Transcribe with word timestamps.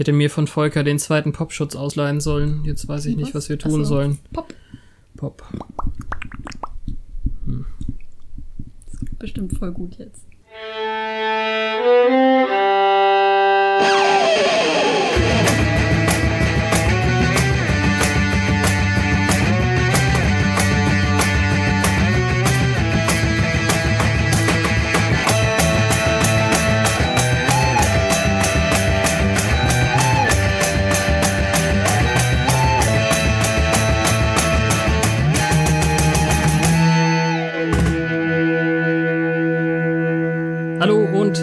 Ich 0.00 0.02
hätte 0.02 0.14
mir 0.14 0.30
von 0.30 0.46
Volker 0.46 0.82
den 0.82 0.98
zweiten 0.98 1.34
Popschutz 1.34 1.76
ausleihen 1.76 2.22
sollen. 2.22 2.64
Jetzt 2.64 2.88
weiß 2.88 3.04
ich 3.04 3.16
nicht, 3.16 3.34
was 3.34 3.50
wir 3.50 3.58
tun 3.58 3.82
Achso. 3.82 3.84
sollen. 3.84 4.18
Pop. 4.32 4.54
Pop. 5.14 5.46
Bestimmt 9.18 9.58
voll 9.58 9.72
gut 9.72 9.98
jetzt. 9.98 10.24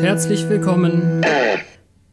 herzlich 0.08 0.48
willkommen 0.48 1.22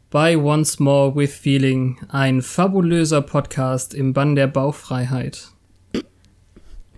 bei 0.09 0.35
Once 0.37 0.79
More 0.79 1.15
with 1.15 1.33
Feeling, 1.33 1.97
ein 2.09 2.41
fabulöser 2.41 3.21
Podcast 3.21 3.93
im 3.93 4.11
Bann 4.11 4.35
der 4.35 4.47
Bauchfreiheit. 4.47 5.53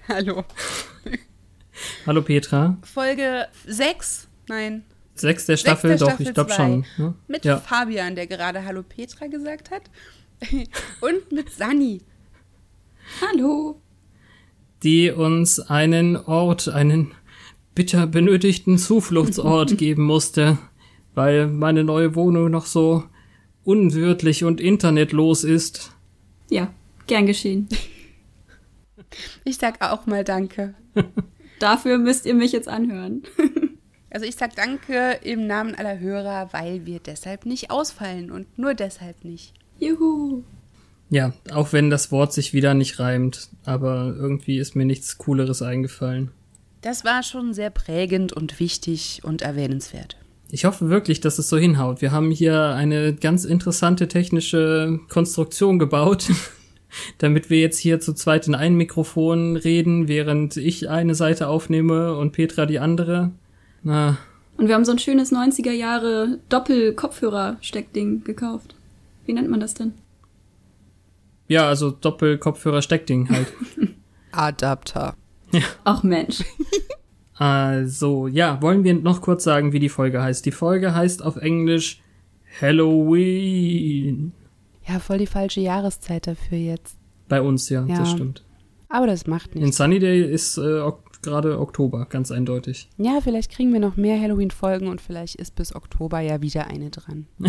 Hallo. 0.07 0.43
Hallo 2.07 2.23
Petra. 2.23 2.79
Folge 2.81 3.45
6? 3.67 4.27
Nein. 4.49 4.85
Sechs 5.13 5.45
der 5.45 5.57
Staffel, 5.57 5.91
der 5.91 5.99
doch, 5.99 6.07
Staffel 6.07 6.25
ich 6.25 6.33
glaube 6.33 6.51
schon. 6.51 6.85
Ne? 6.97 7.13
Mit 7.27 7.45
Ja. 7.45 7.57
Fabian, 7.57 8.15
der 8.15 8.25
gerade 8.25 8.65
Hallo 8.65 8.81
Petra 8.81 9.27
gesagt 9.27 9.69
hat. 9.69 9.83
Und 11.01 11.31
mit 11.31 11.51
Sani. 11.51 12.01
Hallo. 13.21 13.79
die 14.81 15.11
uns 15.11 15.59
einen 15.59 16.15
Ort, 16.17 16.67
einen 16.67 17.13
bitter 17.75 18.07
benötigten 18.07 18.79
Zufluchtsort 18.79 19.77
geben 19.77 20.01
musste, 20.01 20.57
weil 21.17 21.47
meine 21.47 21.83
neue 21.83 22.13
Wohnung 22.15 22.51
noch 22.51 22.67
so 22.67 23.03
unwirtlich 23.63 24.43
und 24.43 24.61
internetlos 24.61 25.43
ist. 25.43 25.91
Ja, 26.49 26.71
gern 27.07 27.25
geschehen. 27.25 27.67
Ich 29.43 29.57
sag 29.57 29.81
auch 29.81 30.05
mal 30.05 30.23
Danke. 30.23 30.75
Dafür 31.59 31.97
müsst 31.97 32.27
ihr 32.27 32.35
mich 32.35 32.51
jetzt 32.53 32.69
anhören. 32.69 33.23
Also 34.09 34.25
ich 34.25 34.37
sag 34.37 34.55
Danke 34.55 35.19
im 35.21 35.47
Namen 35.47 35.75
aller 35.75 35.99
Hörer, 35.99 36.53
weil 36.53 36.85
wir 36.85 36.99
deshalb 36.99 37.45
nicht 37.45 37.71
ausfallen 37.71 38.31
und 38.31 38.57
nur 38.57 38.73
deshalb 38.73 39.25
nicht. 39.25 39.53
Juhu. 39.79 40.43
Ja, 41.09 41.33
auch 41.51 41.73
wenn 41.73 41.89
das 41.89 42.09
Wort 42.09 42.31
sich 42.31 42.53
wieder 42.53 42.73
nicht 42.73 42.99
reimt, 42.99 43.49
aber 43.65 44.15
irgendwie 44.17 44.59
ist 44.59 44.77
mir 44.77 44.85
nichts 44.85 45.17
Cooleres 45.17 45.61
eingefallen. 45.61 46.31
Das 46.81 47.03
war 47.03 47.21
schon 47.21 47.53
sehr 47.53 47.69
prägend 47.69 48.31
und 48.31 48.61
wichtig 48.61 49.21
und 49.25 49.41
erwähnenswert. 49.41 50.15
Ich 50.49 50.65
hoffe 50.65 50.89
wirklich, 50.89 51.19
dass 51.19 51.39
es 51.39 51.49
so 51.49 51.57
hinhaut. 51.57 52.01
Wir 52.01 52.11
haben 52.11 52.31
hier 52.31 52.69
eine 52.69 53.13
ganz 53.13 53.43
interessante 53.43 54.07
technische 54.07 54.99
Konstruktion 55.09 55.77
gebaut, 55.77 56.29
damit 57.17 57.49
wir 57.49 57.59
jetzt 57.59 57.77
hier 57.79 57.99
zu 57.99 58.13
zweit 58.13 58.47
in 58.47 58.55
ein 58.55 58.75
Mikrofon 58.75 59.57
reden, 59.57 60.07
während 60.07 60.55
ich 60.55 60.89
eine 60.89 61.15
Seite 61.15 61.47
aufnehme 61.49 62.15
und 62.15 62.31
Petra 62.31 62.65
die 62.65 62.79
andere. 62.79 63.31
Na, 63.83 64.17
Und 64.57 64.67
wir 64.69 64.75
haben 64.75 64.85
so 64.85 64.93
ein 64.93 64.99
schönes 64.99 65.31
90er 65.33 65.71
Jahre 65.71 66.39
Doppel-Kopfhörer-Steckding 66.49 68.23
gekauft. 68.23 68.75
Wie 69.25 69.33
nennt 69.33 69.49
man 69.49 69.59
das 69.59 69.73
denn? 69.73 69.93
ja, 71.49 71.67
also 71.67 71.91
Doppel-Kopfhörer-Steckding 71.91 73.29
halt. 73.29 73.47
Adapter. 74.31 75.15
Ach 75.83 76.03
Mensch. 76.03 76.39
also, 77.37 78.27
ja, 78.27 78.61
wollen 78.61 78.83
wir 78.83 78.93
noch 78.95 79.21
kurz 79.21 79.43
sagen, 79.43 79.71
wie 79.73 79.79
die 79.79 79.89
Folge 79.89 80.21
heißt. 80.21 80.45
Die 80.45 80.51
Folge 80.51 80.93
heißt 80.95 81.23
auf 81.23 81.35
Englisch 81.37 82.01
Halloween. 82.61 84.31
Ja, 84.87 84.99
voll 84.99 85.17
die 85.19 85.27
falsche 85.27 85.61
Jahreszeit 85.61 86.27
dafür 86.27 86.57
jetzt. 86.57 86.97
Bei 87.27 87.41
uns, 87.41 87.69
ja, 87.69 87.85
Ja. 87.85 87.99
das 87.99 88.11
stimmt. 88.11 88.43
Aber 88.89 89.05
das 89.07 89.27
macht 89.27 89.53
In 89.53 89.61
nichts. 89.63 89.77
Sunnydale 89.77 90.23
ist 90.25 90.57
äh, 90.57 90.81
gerade 91.21 91.59
Oktober, 91.59 92.05
ganz 92.09 92.31
eindeutig. 92.31 92.87
Ja, 92.97 93.19
vielleicht 93.21 93.51
kriegen 93.51 93.73
wir 93.73 93.81
noch 93.81 93.97
mehr 93.97 94.19
Halloween-Folgen 94.19 94.87
und 94.87 95.01
vielleicht 95.01 95.35
ist 95.35 95.55
bis 95.55 95.75
Oktober 95.75 96.21
ja 96.21 96.41
wieder 96.41 96.67
eine 96.67 96.89
dran. 96.89 97.27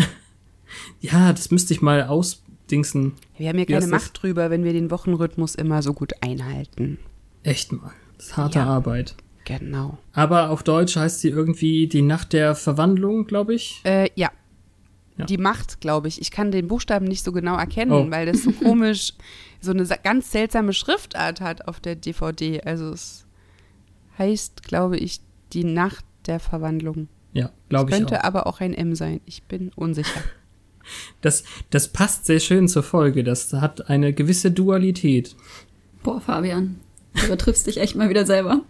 Ja, 0.99 1.33
das 1.33 1.49
müsste 1.49 1.73
ich 1.73 1.81
mal 1.81 2.03
ausdingsen. 2.03 3.13
Wir 3.39 3.49
haben 3.49 3.57
ja 3.57 3.65
keine 3.65 3.79
das? 3.79 3.89
Macht 3.89 4.21
drüber, 4.21 4.51
wenn 4.51 4.63
wir 4.63 4.71
den 4.71 4.91
Wochenrhythmus 4.91 5.55
immer 5.55 5.81
so 5.81 5.93
gut 5.93 6.13
einhalten. 6.21 6.99
Echt 7.41 7.71
mal. 7.71 7.89
Das 8.17 8.27
ist 8.27 8.37
harte 8.37 8.59
Ja. 8.59 8.65
Arbeit. 8.67 9.15
Genau. 9.57 9.97
Aber 10.13 10.51
auf 10.51 10.61
Deutsch 10.63 10.95
heißt 10.95 11.21
sie 11.21 11.29
irgendwie 11.29 11.87
die 11.87 12.03
Nacht 12.03 12.33
der 12.33 12.53
Verwandlung, 12.53 13.25
glaube 13.25 13.55
ich. 13.55 13.81
Äh, 13.83 14.09
ja. 14.15 14.29
Ja. 15.17 15.25
Die 15.25 15.37
Macht, 15.39 15.81
glaube 15.81 16.07
ich. 16.07 16.21
Ich 16.21 16.29
kann 16.31 16.51
den 16.51 16.67
Buchstaben 16.67 17.05
nicht 17.05 17.23
so 17.23 17.31
genau 17.31 17.57
erkennen, 17.57 17.91
Oh. 17.91 18.09
weil 18.11 18.25
das 18.27 18.43
so 18.43 18.51
komisch, 18.63 19.13
so 19.59 19.71
eine 19.71 19.85
ganz 20.03 20.31
seltsame 20.31 20.71
Schriftart 20.73 21.41
hat 21.41 21.67
auf 21.67 21.79
der 21.79 21.95
DVD. 21.95 22.61
Also 22.61 22.91
es 22.91 23.25
heißt, 24.17 24.63
glaube 24.63 24.97
ich, 24.97 25.19
die 25.51 25.63
Nacht 25.63 26.05
der 26.27 26.39
Verwandlung. 26.39 27.07
Ja, 27.33 27.51
glaube 27.69 27.89
ich 27.91 27.97
Könnte 27.97 28.19
auch. 28.21 28.23
aber 28.25 28.47
auch 28.47 28.61
ein 28.61 28.73
M 28.73 28.95
sein. 28.95 29.19
Ich 29.25 29.43
bin 29.43 29.71
unsicher. 29.75 30.21
Das, 31.21 31.43
das 31.69 31.89
passt 31.89 32.25
sehr 32.25 32.39
schön 32.39 32.67
zur 32.67 32.81
Folge. 32.81 33.23
Das 33.23 33.53
hat 33.53 33.89
eine 33.91 34.11
gewisse 34.11 34.49
Dualität. 34.49 35.35
Boah, 36.01 36.19
Fabian. 36.19 36.79
Du 37.13 37.27
übertriffst 37.27 37.67
dich 37.67 37.77
echt 37.77 37.95
mal 37.95 38.09
wieder 38.09 38.25
selber. 38.25 38.61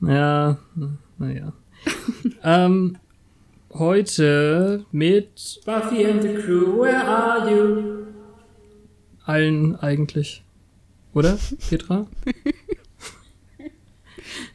Ja, 0.00 0.58
naja. 1.18 1.52
ähm, 2.42 2.98
heute 3.72 4.84
mit 4.92 5.60
Buffy 5.64 6.04
and 6.06 6.22
the 6.22 6.34
Crew, 6.34 6.82
where 6.82 7.04
are 7.04 7.50
you? 7.50 8.06
Allen 9.24 9.76
eigentlich. 9.76 10.44
Oder, 11.14 11.38
Petra? 11.68 12.06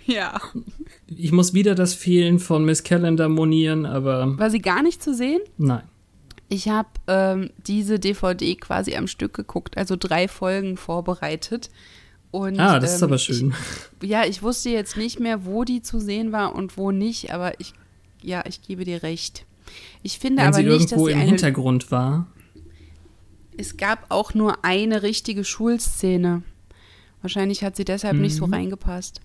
ja. 0.06 0.40
Ich 1.08 1.32
muss 1.32 1.54
wieder 1.54 1.76
das 1.76 1.94
Fehlen 1.94 2.40
von 2.40 2.64
Miss 2.64 2.84
Calendar 2.84 3.30
monieren, 3.30 3.86
aber 3.86 4.38
War 4.38 4.50
sie 4.50 4.62
gar 4.62 4.84
nicht 4.84 5.02
zu 5.02 5.14
sehen? 5.14 5.42
nein. 5.58 5.84
Ich 6.54 6.68
habe 6.68 6.90
ähm, 7.08 7.52
diese 7.66 7.98
DVD 7.98 8.56
quasi 8.56 8.98
am 8.98 9.08
Stück 9.08 9.34
geguckt, 9.34 9.78
also 9.78 9.96
drei 9.96 10.28
Folgen 10.28 10.76
vorbereitet. 10.76 11.70
Und, 12.32 12.60
Ah, 12.60 12.80
das 12.80 12.96
ist 12.96 13.02
ähm, 13.02 13.08
aber 13.10 13.18
schön. 13.18 13.54
Ich, 14.02 14.10
ja, 14.10 14.26
ich 14.26 14.42
wusste 14.42 14.70
jetzt 14.70 14.96
nicht 14.98 15.20
mehr, 15.20 15.46
wo 15.46 15.64
die 15.66 15.82
zu 15.82 16.00
sehen 16.00 16.32
war 16.32 16.56
und 16.56 16.78
wo 16.78 16.92
nicht, 16.92 17.34
aber 17.34 17.60
ich, 17.60 17.74
ja, 18.22 18.44
ich 18.48 18.62
gebe 18.62 18.86
dir 18.86 19.04
recht. 19.04 19.46
Ich 20.02 20.18
finde 20.20 20.42
Wenn 20.42 20.48
aber 20.48 20.58
sie 20.58 20.64
nicht, 20.64 20.84
dass 20.86 20.92
irgendwo 20.92 21.08
sie 21.08 21.12
im 21.14 21.20
Hintergrund 21.20 21.92
war. 21.92 22.28
es 23.58 23.78
gab 23.78 24.06
auch 24.10 24.34
nur 24.34 24.64
eine 24.64 25.04
richtige 25.04 25.44
Schulszene. 25.44 26.44
Wahrscheinlich 27.22 27.64
hat 27.64 27.76
sie 27.76 27.86
deshalb 27.86 28.18
nicht 28.18 28.36
so 28.36 28.48
Mhm. 28.48 28.54
reingepasst. 28.54 29.22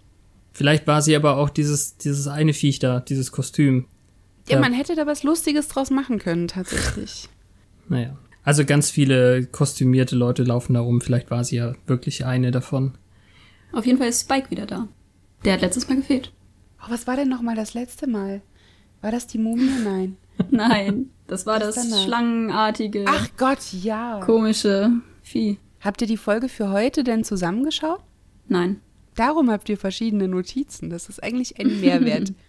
Vielleicht 0.53 0.87
war 0.87 1.01
sie 1.03 1.15
aber 1.17 1.37
auch 1.37 1.49
dieses, 1.51 1.97
dieses 1.99 2.27
eine 2.29 2.53
Viech 2.55 2.79
da, 2.79 3.01
dieses 3.01 3.31
Kostüm. 3.33 3.87
Ja, 4.49 4.57
Ja. 4.57 4.61
man 4.61 4.73
hätte 4.73 4.95
da 4.97 5.07
was 5.07 5.23
Lustiges 5.23 5.69
draus 5.69 5.91
machen 5.91 6.19
können, 6.19 6.49
tatsächlich. 6.49 7.29
Naja. 7.89 8.17
Also 8.47 8.65
ganz 8.65 8.91
viele 8.93 9.45
kostümierte 9.45 10.15
Leute 10.15 10.45
laufen 10.45 10.75
da 10.75 10.81
rum. 10.81 11.01
Vielleicht 11.01 11.33
war 11.33 11.43
sie 11.43 11.57
ja 11.57 11.73
wirklich 11.89 12.25
eine 12.27 12.53
davon. 12.53 12.93
Auf 13.73 13.85
jeden 13.87 13.99
Fall 13.99 14.07
ist 14.07 14.21
Spike 14.21 14.53
wieder 14.53 14.67
da. 14.67 14.87
Der 15.45 15.55
hat 15.55 15.63
letztes 15.63 15.89
Mal 15.89 15.97
gefehlt. 15.97 16.33
Oh, 16.81 16.85
was 16.89 17.09
war 17.09 17.17
denn 17.17 17.29
noch 17.29 17.43
mal 17.43 17.57
das 17.57 17.75
letzte 17.75 18.07
Mal? 18.07 18.43
War 19.01 19.11
das 19.11 19.27
die 19.27 19.39
Mumie? 19.39 19.69
Nein. 19.83 20.17
Nein, 20.51 21.11
das 21.27 21.45
war 21.45 21.59
das 21.59 21.75
danach? 21.75 22.05
schlangenartige, 22.05 23.05
Ach 23.09 23.29
Gott, 23.37 23.73
ja. 23.73 24.21
komische 24.21 24.93
Vieh. 25.23 25.59
Habt 25.81 26.01
ihr 26.03 26.07
die 26.07 26.17
Folge 26.17 26.49
für 26.49 26.71
heute 26.71 27.03
denn 27.03 27.25
zusammengeschaut? 27.25 28.01
Nein. 28.47 28.81
Darum 29.17 29.51
habt 29.51 29.69
ihr 29.69 29.77
verschiedene 29.77 30.29
Notizen. 30.29 30.89
Das 30.89 31.09
ist 31.09 31.21
eigentlich 31.21 31.59
ein 31.59 31.81
Mehrwert. 31.81 32.33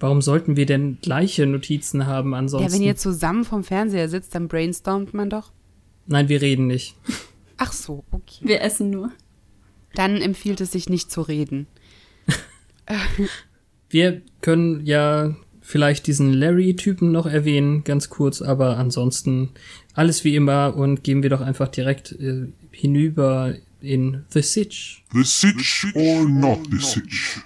Warum 0.00 0.22
sollten 0.22 0.56
wir 0.56 0.66
denn 0.66 0.98
gleiche 1.02 1.46
Notizen 1.46 2.06
haben 2.06 2.34
ansonsten? 2.34 2.72
ja, 2.72 2.74
wenn 2.74 2.82
ihr 2.82 2.96
zusammen 2.96 3.44
vom 3.44 3.62
Fernseher 3.62 4.08
sitzt, 4.08 4.34
dann 4.34 4.48
brainstormt 4.48 5.14
man 5.14 5.30
doch. 5.30 5.52
Nein, 6.06 6.28
wir 6.28 6.40
reden 6.40 6.66
nicht. 6.66 6.96
Ach 7.58 7.72
so, 7.72 8.04
okay. 8.10 8.40
Wir 8.42 8.62
essen 8.62 8.90
nur. 8.90 9.12
Dann 9.94 10.16
empfiehlt 10.16 10.60
es 10.60 10.72
sich 10.72 10.88
nicht 10.88 11.10
zu 11.10 11.20
reden. 11.20 11.66
Wir 13.90 14.22
können 14.40 14.86
ja 14.86 15.34
vielleicht 15.60 16.06
diesen 16.06 16.32
Larry-Typen 16.32 17.10
noch 17.10 17.26
erwähnen, 17.26 17.84
ganz 17.84 18.08
kurz, 18.08 18.40
aber 18.40 18.78
ansonsten 18.78 19.50
alles 19.94 20.24
wie 20.24 20.36
immer 20.36 20.76
und 20.76 21.02
gehen 21.02 21.22
wir 21.22 21.30
doch 21.30 21.40
einfach 21.40 21.68
direkt 21.68 22.12
äh, 22.12 22.46
hinüber 22.70 23.54
in 23.80 24.24
The 24.30 24.42
Sitch. 24.42 25.04
The 25.12 25.24
Sitch 25.24 25.86
or 25.94 26.28
not 26.28 26.60
the 26.70 26.78
Sitch? 26.78 27.40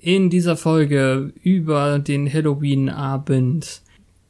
In 0.00 0.30
dieser 0.30 0.56
Folge 0.56 1.32
über 1.42 1.98
den 1.98 2.32
Halloween-Abend 2.32 3.82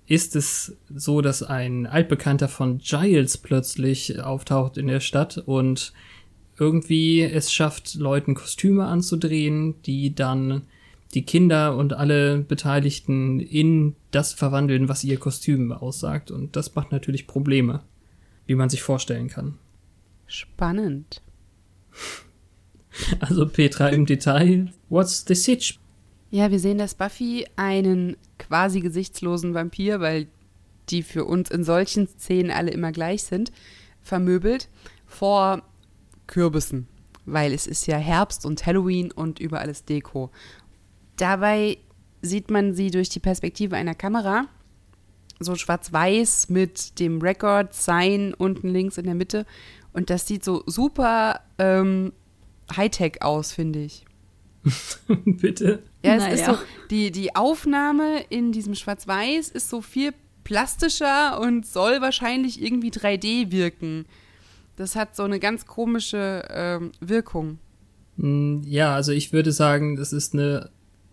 ist 0.07 0.35
es 0.35 0.77
so, 0.89 1.21
dass 1.21 1.43
ein 1.43 1.87
Altbekannter 1.87 2.49
von 2.49 2.79
Giles 2.79 3.37
plötzlich 3.37 4.19
auftaucht 4.21 4.79
in 4.79 4.87
der 4.87 5.01
Stadt 5.01 5.37
und 5.37 5.93
irgendwie 6.59 7.23
es 7.23 7.53
schafft, 7.53 7.95
Leuten 7.97 8.35
Kostüme 8.35 8.87
anzudrehen, 8.87 9.75
die 9.83 10.15
dann 10.15 10.63
die 11.13 11.23
Kinder 11.23 11.77
und 11.77 11.93
alle 11.93 12.39
Beteiligten 12.39 13.39
in 13.39 13.95
das 14.11 14.33
verwandeln, 14.33 14.89
was 14.89 15.05
ihr 15.05 15.19
Kostüm 15.19 15.73
aussagt. 15.73 16.31
Und 16.31 16.57
das 16.57 16.75
macht 16.75 16.93
natürlich 16.93 17.27
Probleme, 17.27 17.83
wie 18.47 18.55
man 18.55 18.71
sich 18.71 18.83
vorstellen 18.83 19.29
kann. 19.29 19.59
Spannend. 20.27 21.23
Also 23.21 23.47
Petra 23.47 23.89
im 23.89 24.07
Detail, 24.07 24.73
what's 24.89 25.25
the 25.27 25.35
sitch? 25.35 25.79
Ja, 26.31 26.51
wir 26.51 26.59
sehen, 26.59 26.79
dass 26.79 26.95
Buffy 26.95 27.47
einen 27.57 28.17
quasi 28.39 28.81
gesichtslosen 28.81 29.55
Vampir, 29.55 30.01
weil 30.01 30.27
die 30.91 31.03
für 31.03 31.25
uns 31.25 31.51
in 31.51 31.65
solchen 31.65 32.07
Szenen 32.07 32.51
alle 32.51 32.71
immer 32.71 32.93
gleich 32.93 33.23
sind, 33.23 33.53
vermöbelt 34.03 34.69
vor 35.07 35.63
Kürbissen, 36.27 36.87
weil 37.25 37.53
es 37.53 37.67
ist 37.67 37.87
ja 37.87 37.97
Herbst 37.97 38.45
und 38.47 38.65
Halloween 38.67 39.11
und 39.11 39.39
überall 39.39 39.69
ist 39.69 39.89
Deko. 39.89 40.31
Dabei 41.17 41.79
sieht 42.23 42.51
man 42.51 42.75
sie 42.75 42.91
durch 42.91 43.09
die 43.09 43.21
Perspektive 43.21 43.77
einer 43.77 43.95
Kamera, 43.95 44.47
so 45.41 45.55
schwarz-weiß 45.55 46.49
mit 46.49 46.99
dem 46.99 47.21
Record-Sign 47.21 48.35
unten 48.35 48.69
links 48.69 48.99
in 48.99 49.05
der 49.05 49.15
Mitte. 49.15 49.47
Und 49.93 50.11
das 50.11 50.27
sieht 50.27 50.45
so 50.45 50.63
super 50.67 51.41
ähm, 51.59 52.13
Hightech 52.77 53.23
aus, 53.23 53.53
finde 53.53 53.81
ich. 53.81 54.05
Bitte. 55.25 55.83
Ja, 56.05 56.15
es 56.15 56.23
Naja. 56.23 56.35
ist 56.35 56.45
so, 56.47 56.59
die, 56.91 57.11
die 57.11 57.35
Aufnahme 57.37 58.21
in 58.29 58.53
diesem 58.53 58.75
Schwarz-Weiß 58.75 59.49
ist 59.51 59.69
so 59.71 59.81
viel 59.81 60.13
plastischer 60.45 61.41
und 61.41 61.67
soll 61.67 62.01
wahrscheinlich 62.01 62.63
irgendwie 62.63 62.91
3D 62.91 63.51
wirken. 63.51 64.07
Das 64.77 64.97
hat 64.97 65.17
so 65.17 65.23
eine 65.25 65.41
ganz 65.41 65.67
komische 65.67 66.45
ähm, 66.51 66.93
Wirkung. 67.01 67.59
Mm, 68.17 68.63
Ja, 68.65 68.95
also 68.95 69.13
ich 69.13 69.33
würde 69.33 69.53
sagen, 69.53 69.97
das 69.97 70.13
ist 70.13 70.35
eine 70.35 70.71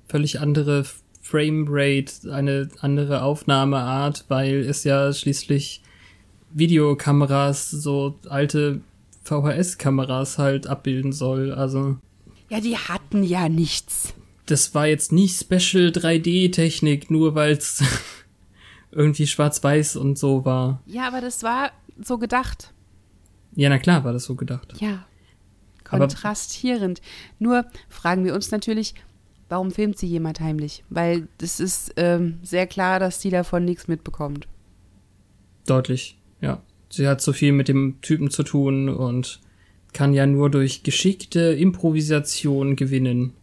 völlig 0.08 0.40
andere 0.40 0.86
Framerate, 1.22 2.31
eine 2.31 2.69
andere 2.81 3.24
Aufnahmeart, 3.24 4.25
weil 4.28 4.60
es 4.62 4.84
ja 4.84 5.12
schließlich 5.12 5.81
Videokameras, 6.54 7.69
so 7.72 8.18
alte 8.30 8.81
VHS-Kameras 9.25 10.38
halt 10.38 10.68
abbilden 10.68 11.12
soll. 11.12 11.51
Also 11.51 11.98
Ja, 12.50 12.62
die 12.62 12.77
hatten 12.77 13.24
ja 13.24 13.50
nichts. 13.50 14.13
das 14.45 14.74
war 14.75 14.88
jetzt 14.88 15.12
nicht 15.12 15.38
Special 15.39 15.88
3D-Technik, 15.89 17.10
nur 17.12 17.36
weil 17.36 17.54
es 17.54 17.83
irgendwie 18.92 19.27
schwarz-weiß 19.27 19.95
und 19.98 20.18
so 20.18 20.45
war. 20.45 20.81
Ja, 20.86 21.07
aber 21.07 21.22
das 21.22 21.44
war 21.44 21.72
so 22.01 22.18
gedacht. 22.18 22.72
Ja, 23.56 23.69
na 23.69 23.80
klar 23.80 24.04
war 24.04 24.13
das 24.13 24.25
so 24.25 24.36
gedacht. 24.36 24.74
Ja. 24.80 25.06
Aber- 25.89 26.07
Kontrastierend. 26.07 27.01
Nur 27.39 27.66
fragen 27.89 28.25
wir 28.25 28.33
uns 28.33 28.51
natürlich, 28.51 28.95
warum 29.50 29.72
filmt 29.72 29.98
sie 29.98 30.07
jemand 30.07 30.39
heimlich? 30.39 30.83
Weil 30.89 31.27
es 31.42 31.60
ist 31.60 31.94
ähm, 31.98 32.39
sehr 32.44 32.68
klar, 32.68 33.00
dass 33.00 33.22
sie 33.22 33.30
davon 33.30 33.66
nichts 33.66 33.88
mitbekommt. 33.88 34.48
Deutlich, 35.68 36.18
ja. 36.42 36.62
Sie 36.96 37.10
hat 37.10 37.20
so 37.20 37.34
viel 37.34 37.52
mit 37.52 37.68
dem 37.68 38.00
Typen 38.02 38.30
zu 38.32 38.44
tun 38.44 38.88
und 38.88 39.42
kann 39.92 40.14
ja 40.14 40.26
nur 40.26 40.50
durch 40.50 40.84
geschickte 40.84 41.42
Improvisation 41.54 42.78
gewinnen. 42.78 43.34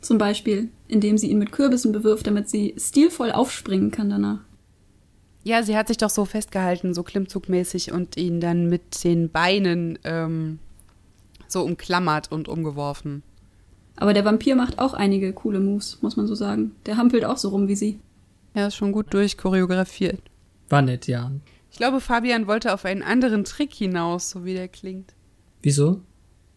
Zum 0.00 0.16
Beispiel, 0.16 0.70
indem 0.88 1.18
sie 1.18 1.30
ihn 1.30 1.38
mit 1.38 1.52
Kürbissen 1.52 1.92
bewirft, 1.92 2.26
damit 2.26 2.48
sie 2.48 2.74
stilvoll 2.78 3.32
aufspringen 3.32 3.90
kann 3.90 4.08
danach. 4.08 4.38
Ja, 5.44 5.62
sie 5.62 5.76
hat 5.76 5.88
sich 5.88 5.98
doch 5.98 6.08
so 6.08 6.24
festgehalten, 6.24 6.94
so 6.94 7.02
klimmzugmäßig 7.02 7.92
und 7.92 8.16
ihn 8.16 8.40
dann 8.40 8.70
mit 8.70 9.04
den 9.04 9.28
Beinen 9.28 9.98
ähm, 10.04 10.58
so 11.48 11.62
umklammert 11.64 12.32
und 12.32 12.48
umgeworfen. 12.48 13.22
Aber 13.96 14.14
der 14.14 14.24
Vampir 14.24 14.56
macht 14.56 14.78
auch 14.78 14.94
einige 14.94 15.34
coole 15.34 15.60
Moves, 15.60 15.98
muss 16.00 16.16
man 16.16 16.26
so 16.26 16.34
sagen. 16.34 16.72
Der 16.86 16.96
hampelt 16.96 17.26
auch 17.26 17.36
so 17.36 17.50
rum 17.50 17.68
wie 17.68 17.76
sie. 17.76 18.00
Ja, 18.54 18.68
ist 18.68 18.76
schon 18.76 18.92
gut 18.92 19.12
durchchoreografiert. 19.12 20.22
War 20.70 20.80
nett, 20.80 21.06
ja. 21.06 21.30
Ich 21.76 21.78
glaube, 21.78 22.00
Fabian 22.00 22.46
wollte 22.46 22.72
auf 22.72 22.86
einen 22.86 23.02
anderen 23.02 23.44
Trick 23.44 23.74
hinaus, 23.74 24.30
so 24.30 24.46
wie 24.46 24.54
der 24.54 24.66
klingt. 24.66 25.12
Wieso? 25.60 26.00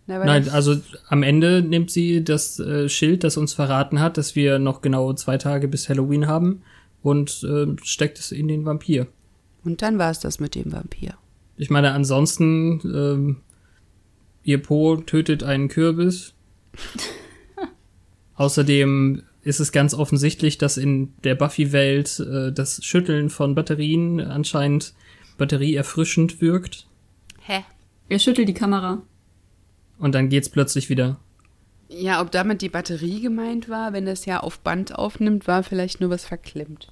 Na, 0.07 0.23
Nein, 0.23 0.47
also 0.47 0.77
am 1.09 1.23
Ende 1.23 1.61
nimmt 1.61 1.91
sie 1.91 2.23
das 2.23 2.57
äh, 2.57 2.87
Schild, 2.87 3.25
das 3.25 3.35
uns 3.35 3.51
verraten 3.51 3.99
hat, 3.99 4.15
dass 4.17 4.37
wir 4.37 4.59
noch 4.59 4.81
genau 4.81 5.11
zwei 5.11 5.37
Tage 5.37 5.67
bis 5.67 5.89
Halloween 5.89 6.27
haben 6.27 6.61
und 7.01 7.43
äh, 7.43 7.67
steckt 7.83 8.17
es 8.17 8.31
in 8.31 8.47
den 8.47 8.63
Vampir. 8.63 9.07
Und 9.65 9.81
dann 9.81 9.99
war 9.99 10.09
es 10.09 10.21
das 10.21 10.39
mit 10.39 10.55
dem 10.55 10.71
Vampir. 10.71 11.15
Ich 11.57 11.69
meine, 11.69 11.91
ansonsten, 11.91 12.79
ähm, 12.85 13.41
ihr 14.43 14.63
Po 14.63 14.95
tötet 14.95 15.43
einen 15.43 15.67
Kürbis. 15.67 16.33
Außerdem 18.35 19.23
ist 19.41 19.59
es 19.59 19.73
ganz 19.73 19.93
offensichtlich, 19.93 20.57
dass 20.57 20.77
in 20.77 21.13
der 21.25 21.35
Buffy-Welt 21.35 22.21
äh, 22.21 22.53
das 22.53 22.85
Schütteln 22.85 23.29
von 23.29 23.53
Batterien 23.53 24.21
anscheinend 24.21 24.93
batterieerfrischend 25.39 26.41
wirkt. 26.41 26.87
Hä? 27.41 27.63
Er 28.09 28.19
schüttelt 28.19 28.47
die 28.47 28.53
Kamera. 28.53 29.01
Und 29.97 30.13
dann 30.13 30.29
geht's 30.29 30.49
plötzlich 30.49 30.89
wieder. 30.89 31.19
Ja, 31.89 32.21
ob 32.21 32.31
damit 32.31 32.61
die 32.61 32.69
Batterie 32.69 33.21
gemeint 33.21 33.67
war, 33.67 33.93
wenn 33.93 34.05
das 34.05 34.25
ja 34.25 34.39
auf 34.41 34.59
Band 34.59 34.93
aufnimmt, 34.93 35.47
war 35.47 35.63
vielleicht 35.63 35.99
nur 35.99 36.11
was 36.11 36.23
verklemmt. 36.23 36.91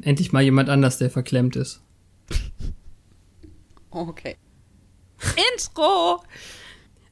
Endlich 0.00 0.32
mal 0.32 0.42
jemand 0.42 0.68
anders, 0.68 0.98
der 0.98 1.10
verklemmt 1.10 1.56
ist. 1.56 1.82
Okay. 3.90 4.36
Intro! 5.52 6.22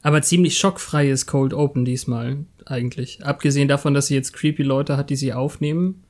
Aber 0.01 0.21
ziemlich 0.21 0.57
schockfreies 0.57 1.25
Cold 1.25 1.53
Open 1.53 1.83
diesmal, 1.83 2.45
eigentlich. 2.65 3.25
Abgesehen 3.25 3.67
davon, 3.67 3.93
dass 3.93 4.07
sie 4.07 4.15
jetzt 4.15 4.31
creepy 4.31 4.63
Leute 4.63 4.95
hat, 4.95 5.09
die 5.09 5.17
sie 5.17 5.33
aufnehmen. 5.33 6.03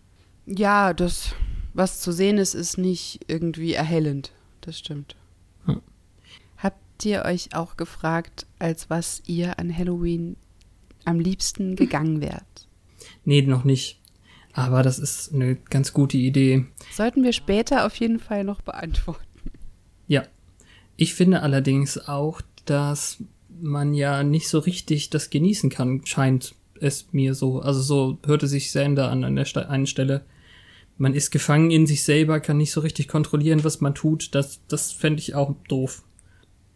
Ja, 0.46 0.94
das, 0.94 1.34
was 1.78 2.00
zu 2.00 2.12
sehen 2.12 2.38
ist, 2.38 2.56
ist 2.56 2.78
nicht 2.78 3.20
irgendwie 3.28 3.74
erhellend. 3.74 4.32
Das 4.62 4.80
stimmt. 4.80 5.16
Hm. 5.66 5.82
Habt 6.58 7.06
ihr 7.06 7.24
euch 7.24 7.56
auch 7.56 7.78
gefragt, 7.78 8.48
als 8.60 8.90
was 8.90 9.22
ihr 9.28 9.60
an 9.60 9.76
Halloween 9.76 10.36
am 11.06 11.20
liebsten 11.20 11.76
gegangen 11.76 12.22
wärt? 12.22 12.68
Nee, 13.24 13.44
noch 13.44 13.64
nicht. 13.64 14.00
Aber 14.54 14.82
das 14.82 14.98
ist 14.98 15.34
eine 15.34 15.56
ganz 15.56 15.94
gute 15.94 16.18
Idee. 16.18 16.66
Sollten 16.92 17.24
wir 17.24 17.32
später 17.32 17.86
auf 17.86 17.96
jeden 17.98 18.20
Fall 18.20 18.44
noch 18.44 18.62
beantworten. 18.62 19.22
Ja. 20.08 20.24
Ich 20.96 21.14
finde 21.14 21.44
allerdings 21.44 22.08
auch, 22.08 22.42
dass 22.66 23.24
man 23.62 23.94
ja 23.94 24.24
nicht 24.24 24.50
so 24.50 24.58
richtig 24.58 25.12
das 25.12 25.30
genießen 25.30 25.70
kann, 25.70 26.06
scheint 26.06 26.56
es 26.82 27.10
mir 27.12 27.36
so. 27.36 27.60
Also 27.60 27.82
so 27.82 28.18
hörte 28.26 28.48
sich 28.48 28.72
Sander 28.72 29.12
an 29.12 29.24
an 29.24 29.36
der 29.36 29.46
Ste 29.46 29.70
einen 29.70 29.86
Stelle. 29.86 30.26
Man 30.98 31.14
ist 31.14 31.32
gefangen 31.32 31.72
in 31.72 31.86
sich 31.86 32.04
selber, 32.04 32.40
kann 32.40 32.58
nicht 32.58 32.72
so 32.72 32.82
richtig 32.82 33.08
kontrollieren, 33.08 33.64
was 33.64 33.82
man 33.82 33.94
tut. 33.94 34.34
Das, 34.34 34.62
das 34.68 34.92
fände 34.92 35.20
ich 35.20 35.36
auch 35.36 35.54
doof. 35.68 36.04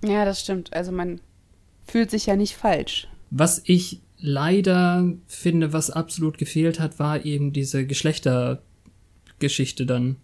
Ja, 0.04 0.26
das 0.26 0.42
stimmt. 0.42 0.74
Also 0.74 0.92
man 0.92 1.22
fühlt 1.88 2.12
sich 2.12 2.28
ja 2.28 2.36
nicht 2.36 2.56
falsch. 2.56 3.08
Was 3.32 3.62
ich 3.66 4.02
leider 4.20 5.12
finde, 5.28 5.74
was 5.74 5.90
absolut 5.90 6.38
gefehlt 6.38 6.80
hat, 6.80 7.00
war 7.00 7.26
eben 7.26 7.54
diese 7.54 7.86
Geschlechtergeschichte 7.86 9.86
dann. 9.86 10.18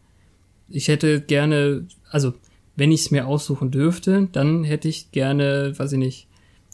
Ich 0.70 0.88
hätte 0.88 1.22
gerne, 1.22 1.88
also 2.10 2.34
wenn 2.76 2.92
ich 2.92 3.02
es 3.02 3.12
mir 3.12 3.28
aussuchen 3.28 3.72
dürfte, 3.72 4.30
dann 4.32 4.64
hätte 4.64 4.88
ich 4.88 5.12
gerne, 5.12 5.74
weiß 5.78 5.94
ich 5.94 5.98
nicht, 5.98 6.28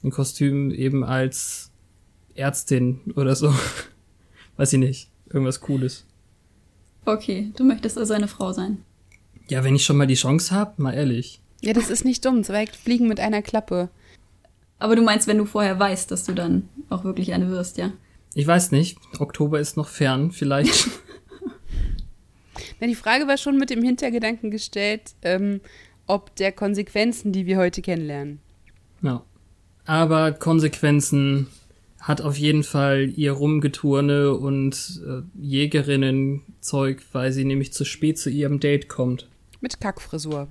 ein 0.04 0.12
Kostüm 0.12 0.72
eben 0.72 1.06
als 1.06 1.72
Ärztin 2.36 3.00
oder 3.16 3.36
so. 3.36 3.54
weiß 4.58 4.74
ich 4.74 4.80
nicht, 4.80 5.10
irgendwas 5.28 5.62
Cooles. 5.62 6.06
Okay, 7.06 7.52
du 7.56 7.64
möchtest 7.64 7.98
also 7.98 8.14
eine 8.14 8.28
Frau 8.28 8.54
sein. 8.54 8.84
Ja, 9.50 9.64
wenn 9.64 9.76
ich 9.76 9.84
schon 9.84 9.98
mal 9.98 10.08
die 10.08 10.16
Chance 10.16 10.56
habe, 10.56 10.82
mal 10.82 10.94
ehrlich. 10.94 11.42
Ja, 11.62 11.74
das 11.74 11.90
ist 11.90 12.06
nicht 12.06 12.26
dumm. 12.26 12.44
Zwei 12.44 12.68
Fliegen 12.68 13.08
mit 13.08 13.20
einer 13.20 13.42
Klappe. 13.42 13.90
Aber 14.80 14.96
du 14.96 15.02
meinst, 15.02 15.28
wenn 15.28 15.38
du 15.38 15.46
vorher 15.46 15.80
weißt, 15.80 16.12
dass 16.12 16.26
du 16.26 16.34
dann 16.34 16.70
auch 16.90 17.04
wirklich 17.04 17.34
eine 17.34 17.50
wirst, 17.50 17.78
ja? 17.78 17.92
Ich 18.34 18.48
weiß 18.48 18.72
nicht, 18.72 18.98
Oktober 19.20 19.60
ist 19.60 19.78
noch 19.78 19.88
fern, 19.88 20.32
vielleicht. 20.32 20.90
Na, 22.80 22.88
die 22.88 22.96
Frage 22.96 23.28
war 23.28 23.38
schon 23.38 23.58
mit 23.58 23.70
dem 23.70 23.84
Hintergedanken 23.84 24.52
gestellt, 24.52 25.14
ähm, 25.22 25.62
ob 26.08 26.36
der 26.36 26.52
Konsequenzen, 26.52 27.32
die 27.32 27.46
wir 27.46 27.58
heute 27.58 27.82
kennenlernen. 27.82 28.40
Ja. 29.02 29.24
Aber 29.86 30.32
Konsequenzen 30.32 31.48
hat 32.04 32.20
auf 32.22 32.38
jeden 32.38 32.64
Fall 32.64 33.10
ihr 33.16 33.32
Rumgeturne 33.32 34.34
und 34.34 35.02
äh, 35.08 35.22
Jägerinnen-Zeug, 35.42 37.02
weil 37.14 37.32
sie 37.32 37.46
nämlich 37.46 37.72
zu 37.74 37.86
spät 37.86 38.20
zu 38.20 38.30
ihrem 38.30 38.60
Date 38.60 38.90
kommt. 38.90 39.30
Mit 39.62 39.80
Kackfrisur. 39.80 40.50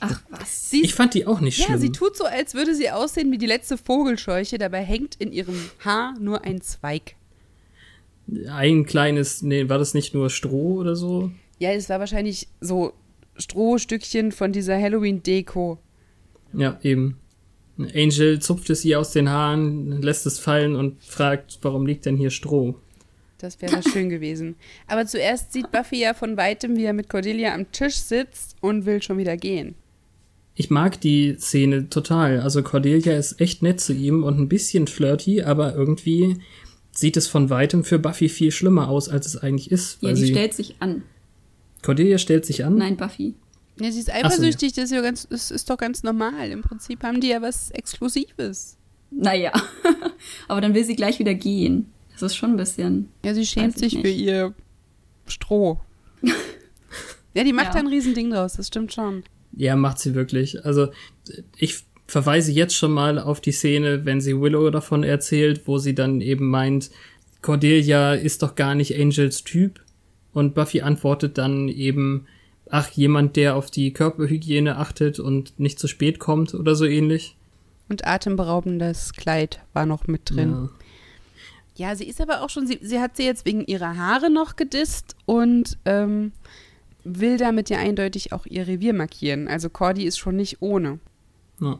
Ach 0.00 0.20
was. 0.28 0.68
Sie 0.70 0.82
Ich 0.82 0.94
fand 0.94 1.14
die 1.14 1.26
auch 1.26 1.40
nicht 1.40 1.58
ja, 1.58 1.66
schlimm. 1.66 1.78
sie 1.80 1.92
tut 1.92 2.16
so, 2.16 2.24
als 2.24 2.54
würde 2.54 2.74
sie 2.74 2.90
aussehen 2.90 3.30
wie 3.30 3.38
die 3.38 3.46
letzte 3.46 3.78
Vogelscheuche. 3.78 4.58
Dabei 4.58 4.82
hängt 4.82 5.14
in 5.14 5.30
ihrem 5.32 5.58
Haar 5.84 6.14
nur 6.20 6.44
ein 6.44 6.60
Zweig. 6.60 7.14
ein 8.50 8.84
kleines, 8.84 9.42
nee, 9.42 9.68
war 9.68 9.78
das 9.78 9.94
nicht 9.94 10.12
nur 10.12 10.28
Stroh 10.28 10.74
oder 10.80 10.96
so? 10.96 11.30
Ja, 11.60 11.70
es 11.70 11.88
war 11.88 12.00
wahrscheinlich 12.00 12.48
so 12.60 12.92
Strohstückchen 13.36 14.32
von 14.32 14.52
dieser 14.52 14.76
Halloween-Deko. 14.78 15.78
Ja, 16.52 16.78
eben. 16.82 17.16
Angel 17.78 18.40
zupft 18.40 18.70
es 18.70 18.84
ihr 18.84 18.98
aus 18.98 19.12
den 19.12 19.28
Haaren, 19.28 20.00
lässt 20.02 20.26
es 20.26 20.38
fallen 20.38 20.76
und 20.76 21.02
fragt, 21.04 21.58
warum 21.62 21.86
liegt 21.86 22.06
denn 22.06 22.16
hier 22.16 22.30
Stroh? 22.30 22.74
Das 23.38 23.60
wäre 23.60 23.82
schön 23.82 24.08
gewesen. 24.08 24.56
Aber 24.86 25.06
zuerst 25.06 25.52
sieht 25.52 25.70
Buffy 25.70 26.00
ja 26.00 26.14
von 26.14 26.36
weitem, 26.36 26.76
wie 26.76 26.84
er 26.84 26.94
mit 26.94 27.10
Cordelia 27.10 27.54
am 27.54 27.70
Tisch 27.70 27.96
sitzt 27.96 28.56
und 28.62 28.86
will 28.86 29.02
schon 29.02 29.18
wieder 29.18 29.36
gehen. 29.36 29.74
Ich 30.54 30.70
mag 30.70 30.98
die 31.02 31.36
Szene 31.38 31.90
total. 31.90 32.40
Also 32.40 32.62
Cordelia 32.62 33.16
ist 33.16 33.40
echt 33.42 33.62
nett 33.62 33.78
zu 33.78 33.92
ihm 33.92 34.24
und 34.24 34.38
ein 34.40 34.48
bisschen 34.48 34.86
flirty, 34.86 35.42
aber 35.42 35.74
irgendwie 35.74 36.38
sieht 36.92 37.18
es 37.18 37.28
von 37.28 37.50
weitem 37.50 37.84
für 37.84 37.98
Buffy 37.98 38.30
viel 38.30 38.50
schlimmer 38.50 38.88
aus, 38.88 39.10
als 39.10 39.26
es 39.26 39.36
eigentlich 39.36 39.70
ist. 39.70 40.02
Ja, 40.02 40.14
die 40.14 40.16
sie, 40.16 40.28
stellt 40.28 40.54
sich 40.54 40.76
an. 40.80 41.02
Cordelia 41.82 42.16
stellt 42.16 42.46
sich 42.46 42.64
an. 42.64 42.76
Nein, 42.76 42.96
Buffy. 42.96 43.34
Ja, 43.80 43.90
sie 43.90 44.00
ist 44.00 44.06
so, 44.06 44.12
ja. 44.12 44.18
eifersüchtig, 44.18 44.72
das, 44.72 44.84
ist 44.86 44.90
ja 44.92 45.00
ganz, 45.00 45.26
das 45.28 45.50
ist 45.50 45.68
doch 45.68 45.76
ganz 45.76 46.02
normal. 46.02 46.50
Im 46.50 46.62
Prinzip 46.62 47.02
haben 47.02 47.20
die 47.20 47.28
ja 47.28 47.42
was 47.42 47.70
Exklusives. 47.70 48.76
Naja. 49.10 49.52
Aber 50.48 50.60
dann 50.60 50.74
will 50.74 50.84
sie 50.84 50.96
gleich 50.96 51.18
wieder 51.18 51.34
gehen. 51.34 51.92
Das 52.12 52.22
ist 52.22 52.36
schon 52.36 52.52
ein 52.52 52.56
bisschen. 52.56 53.10
Ja, 53.24 53.34
sie 53.34 53.44
schämt 53.44 53.78
sich 53.78 53.98
für 54.00 54.08
ihr 54.08 54.54
Stroh. 55.26 55.80
ja, 57.34 57.44
die 57.44 57.52
macht 57.52 57.66
Ja. 57.66 57.72
da 57.74 57.78
ein 57.80 57.88
Riesending 57.88 58.30
draus, 58.30 58.54
das 58.54 58.68
stimmt 58.68 58.92
schon. 58.92 59.24
Ja, 59.52 59.76
macht 59.76 59.98
sie 59.98 60.14
wirklich. 60.14 60.64
Also 60.64 60.88
ich 61.56 61.84
verweise 62.06 62.52
jetzt 62.52 62.74
schon 62.74 62.92
mal 62.92 63.18
auf 63.18 63.40
die 63.40 63.52
Szene, 63.52 64.04
wenn 64.04 64.20
sie 64.20 64.40
Willow 64.40 64.70
davon 64.70 65.02
erzählt, 65.02 65.62
wo 65.66 65.78
sie 65.78 65.94
dann 65.94 66.20
eben 66.20 66.48
meint, 66.48 66.90
Cordelia 67.42 68.14
ist 68.14 68.42
doch 68.42 68.54
gar 68.54 68.74
nicht 68.74 68.98
Angels 68.98 69.44
Typ. 69.44 69.80
Und 70.32 70.54
Buffy 70.54 70.82
antwortet 70.82 71.38
dann 71.38 71.68
eben, 71.68 72.26
ach, 72.70 72.90
jemand, 72.90 73.36
der 73.36 73.56
auf 73.56 73.70
die 73.70 73.92
Körperhygiene 73.92 74.76
achtet 74.76 75.18
und 75.20 75.58
nicht 75.58 75.78
zu 75.78 75.88
spät 75.88 76.18
kommt 76.18 76.54
oder 76.54 76.74
so 76.74 76.84
ähnlich. 76.84 77.36
Und 77.88 78.06
atemberaubendes 78.06 79.12
Kleid 79.12 79.60
war 79.72 79.86
noch 79.86 80.06
mit 80.06 80.30
drin. 80.30 80.50
Ja. 80.50 80.68
Ja, 81.78 81.94
sie 81.94 82.04
ist 82.08 82.20
aber 82.22 82.40
auch 82.42 82.48
schon, 82.50 82.66
sie, 82.66 82.78
sie 82.80 83.00
hat 83.00 83.16
sie 83.18 83.24
jetzt 83.24 83.44
wegen 83.44 83.64
ihrer 83.66 83.96
Haare 83.98 84.30
noch 84.30 84.56
gedisst 84.56 85.14
und 85.26 85.76
ähm, 85.84 86.32
will 87.04 87.36
damit 87.36 87.68
ja 87.68 87.78
eindeutig 87.78 88.32
auch 88.32 88.46
ihr 88.46 88.66
Revier 88.66 88.94
markieren. 88.94 89.46
Also 89.46 89.68
Cordy 89.68 90.04
ist 90.04 90.16
schon 90.18 90.36
nicht 90.36 90.62
ohne. 90.62 90.98
Ja. 91.60 91.78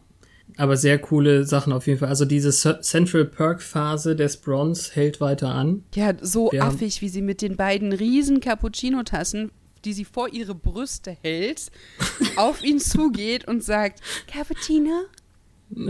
Aber 0.59 0.77
sehr 0.77 0.99
coole 0.99 1.45
Sachen 1.45 1.73
auf 1.73 1.87
jeden 1.87 1.99
Fall. 1.99 2.09
Also 2.09 2.25
diese 2.27 2.51
Ce- 2.53 2.81
Central 2.83 3.25
Perk 3.25 3.61
Phase 3.63 4.15
des 4.15 4.37
Bronze 4.37 4.93
hält 4.95 5.21
weiter 5.21 5.49
an. 5.55 5.83
Ja, 5.95 6.13
so 6.21 6.51
Wir 6.53 6.63
affig, 6.65 7.01
wie 7.03 7.09
sie 7.09 7.23
mit 7.23 7.41
den 7.43 7.57
beiden 7.57 7.93
riesen 7.93 8.41
Cappuccino-Tassen, 8.41 9.51
die 9.87 9.93
sie 9.95 10.05
vor 10.05 10.29
ihre 10.29 10.55
Brüste 10.55 11.17
hält, 11.23 11.71
auf 12.37 12.63
ihn 12.63 12.79
zugeht 12.81 13.49
und 13.49 13.65
sagt, 13.65 14.01
Cappuccino? 14.27 15.05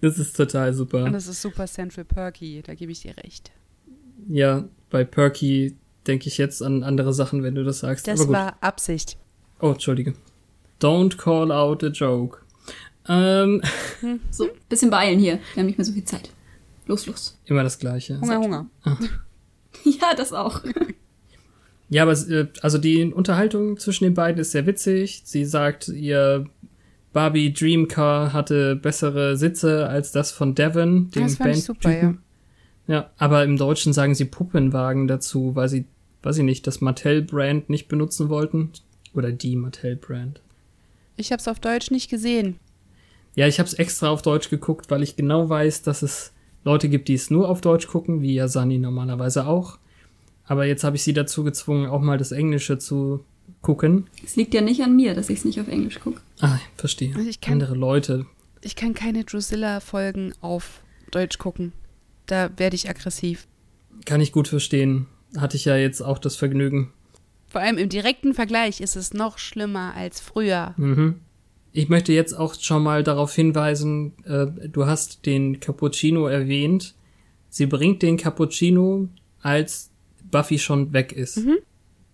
Das 0.00 0.18
ist 0.18 0.34
total 0.34 0.72
super. 0.72 1.04
Und 1.04 1.12
das 1.12 1.26
ist 1.26 1.42
super 1.42 1.66
Central 1.66 2.06
Perky, 2.06 2.62
da 2.64 2.74
gebe 2.74 2.92
ich 2.92 3.00
dir 3.02 3.14
recht. 3.18 3.50
Ja, 4.26 4.64
bei 4.88 5.04
Perky 5.04 5.76
denke 6.06 6.28
ich 6.28 6.38
jetzt 6.38 6.62
an 6.62 6.82
andere 6.82 7.12
Sachen, 7.12 7.42
wenn 7.42 7.54
du 7.54 7.62
das 7.62 7.80
sagst. 7.80 8.08
Das 8.08 8.20
Aber 8.20 8.26
gut. 8.26 8.34
war 8.36 8.56
Absicht. 8.62 9.18
Oh, 9.60 9.72
Entschuldige. 9.72 10.14
Don't 10.80 11.18
call 11.18 11.52
out 11.52 11.84
a 11.84 11.88
joke. 11.88 12.38
Ähm, 13.06 13.60
So, 14.30 14.48
bisschen 14.68 14.88
beeilen 14.90 15.18
hier. 15.18 15.40
Wir 15.54 15.60
haben 15.60 15.66
nicht 15.66 15.76
mehr 15.78 15.84
so 15.84 15.92
viel 15.92 16.04
Zeit. 16.04 16.30
Los, 16.86 17.04
los. 17.06 17.38
immer 17.44 17.62
das 17.62 17.78
Gleiche. 17.78 18.18
Hunger, 18.20 18.38
Hunger. 18.40 18.66
Ja, 19.84 20.14
das 20.16 20.32
auch. 20.32 20.62
Ja, 21.88 22.02
aber 22.02 22.12
äh, 22.12 22.48
also 22.62 22.78
die 22.78 23.12
Unterhaltung 23.12 23.78
zwischen 23.78 24.04
den 24.04 24.14
beiden 24.14 24.40
ist 24.40 24.52
sehr 24.52 24.66
witzig. 24.66 25.22
Sie 25.24 25.44
sagt, 25.44 25.88
ihr 25.88 26.46
Barbie 27.12 27.52
Dream 27.52 27.88
Car 27.88 28.32
hatte 28.32 28.76
bessere 28.76 29.36
Sitze 29.36 29.88
als 29.88 30.12
das 30.12 30.32
von 30.32 30.54
Devon, 30.54 31.10
dem 31.12 31.22
Das 31.22 31.64
super, 31.64 31.90
ja. 31.90 32.14
Ja, 32.88 33.10
aber 33.16 33.42
im 33.44 33.56
Deutschen 33.56 33.92
sagen 33.92 34.14
sie 34.14 34.26
Puppenwagen 34.26 35.08
dazu, 35.08 35.56
weil 35.56 35.68
sie, 35.68 35.86
weiß 36.22 36.38
ich 36.38 36.44
nicht, 36.44 36.66
das 36.66 36.80
Mattel-Brand 36.80 37.68
nicht 37.68 37.88
benutzen 37.88 38.28
wollten. 38.28 38.70
Oder 39.14 39.32
die 39.32 39.56
Mattel-Brand. 39.56 40.40
Ich 41.16 41.32
habe 41.32 41.40
es 41.40 41.48
auf 41.48 41.58
Deutsch 41.58 41.90
nicht 41.90 42.10
gesehen. 42.10 42.56
Ja, 43.34 43.46
ich 43.46 43.58
habe 43.58 43.66
es 43.66 43.74
extra 43.74 44.10
auf 44.10 44.22
Deutsch 44.22 44.50
geguckt, 44.50 44.90
weil 44.90 45.02
ich 45.02 45.16
genau 45.16 45.48
weiß, 45.48 45.82
dass 45.82 46.02
es 46.02 46.32
Leute 46.64 46.88
gibt, 46.88 47.08
die 47.08 47.14
es 47.14 47.30
nur 47.30 47.48
auf 47.48 47.60
Deutsch 47.60 47.86
gucken, 47.86 48.20
wie 48.20 48.34
ja 48.34 48.48
Sani 48.48 48.78
normalerweise 48.78 49.46
auch. 49.46 49.78
Aber 50.46 50.64
jetzt 50.64 50.84
habe 50.84 50.96
ich 50.96 51.02
sie 51.02 51.12
dazu 51.12 51.44
gezwungen, 51.44 51.86
auch 51.88 52.00
mal 52.00 52.18
das 52.18 52.32
Englische 52.32 52.78
zu 52.78 53.24
gucken. 53.62 54.06
Es 54.24 54.36
liegt 54.36 54.54
ja 54.54 54.60
nicht 54.60 54.80
an 54.82 54.94
mir, 54.94 55.14
dass 55.14 55.28
ich 55.30 55.38
es 55.40 55.44
nicht 55.44 55.60
auf 55.60 55.68
Englisch 55.68 55.98
gucke. 56.00 56.20
Ah, 56.40 56.58
verstehe. 56.76 57.14
Also 57.16 57.28
ich 57.28 57.40
kann- 57.40 57.54
Andere 57.54 57.74
Leute. 57.74 58.26
Ich 58.62 58.76
kann 58.76 58.94
keine 58.94 59.24
Drusilla-Folgen 59.24 60.32
auf 60.40 60.80
Deutsch 61.10 61.38
gucken. 61.38 61.72
Da 62.26 62.50
werde 62.56 62.76
ich 62.76 62.88
aggressiv. 62.88 63.46
Kann 64.04 64.20
ich 64.20 64.32
gut 64.32 64.48
verstehen. 64.48 65.06
Hatte 65.36 65.56
ich 65.56 65.64
ja 65.64 65.76
jetzt 65.76 66.00
auch 66.00 66.18
das 66.18 66.36
Vergnügen. 66.36 66.92
Vor 67.48 67.60
allem 67.60 67.78
im 67.78 67.88
direkten 67.88 68.34
Vergleich 68.34 68.80
ist 68.80 68.96
es 68.96 69.14
noch 69.14 69.38
schlimmer 69.38 69.94
als 69.94 70.20
früher. 70.20 70.74
Mhm. 70.76 71.20
Ich 71.72 71.88
möchte 71.88 72.12
jetzt 72.12 72.32
auch 72.32 72.54
schon 72.58 72.82
mal 72.82 73.02
darauf 73.04 73.34
hinweisen, 73.34 74.12
äh, 74.24 74.46
du 74.68 74.86
hast 74.86 75.26
den 75.26 75.60
Cappuccino 75.60 76.26
erwähnt. 76.26 76.94
Sie 77.50 77.66
bringt 77.66 78.02
den 78.02 78.16
Cappuccino, 78.16 79.08
als 79.42 79.90
Buffy 80.30 80.58
schon 80.58 80.92
weg 80.92 81.12
ist. 81.12 81.40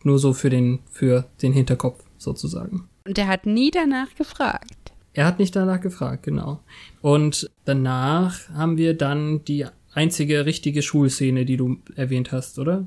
Nur 0.05 0.19
so 0.19 0.33
für 0.33 0.51
den, 0.51 0.81
für 0.91 1.29
den 1.43 1.53
Hinterkopf 1.53 2.03
sozusagen. 2.19 2.89
Und 3.05 3.17
der 3.17 3.29
hat 3.29 3.47
nie 3.47 3.71
danach 3.71 4.15
gefragt. 4.17 4.93
Er 5.15 5.27
hat 5.27 5.39
nicht 5.39 5.55
danach 5.55 5.81
gefragt, 5.81 6.23
genau. 6.23 6.61
Und 7.03 7.51
danach 7.65 8.49
haben 8.51 8.77
wir 8.79 8.95
dann 8.97 9.45
die 9.45 9.67
einzige 9.93 10.47
richtige 10.47 10.83
Schulszene, 10.83 11.45
die 11.45 11.57
du 11.57 11.77
erwähnt 11.97 12.33
hast, 12.33 12.59
oder? 12.59 12.87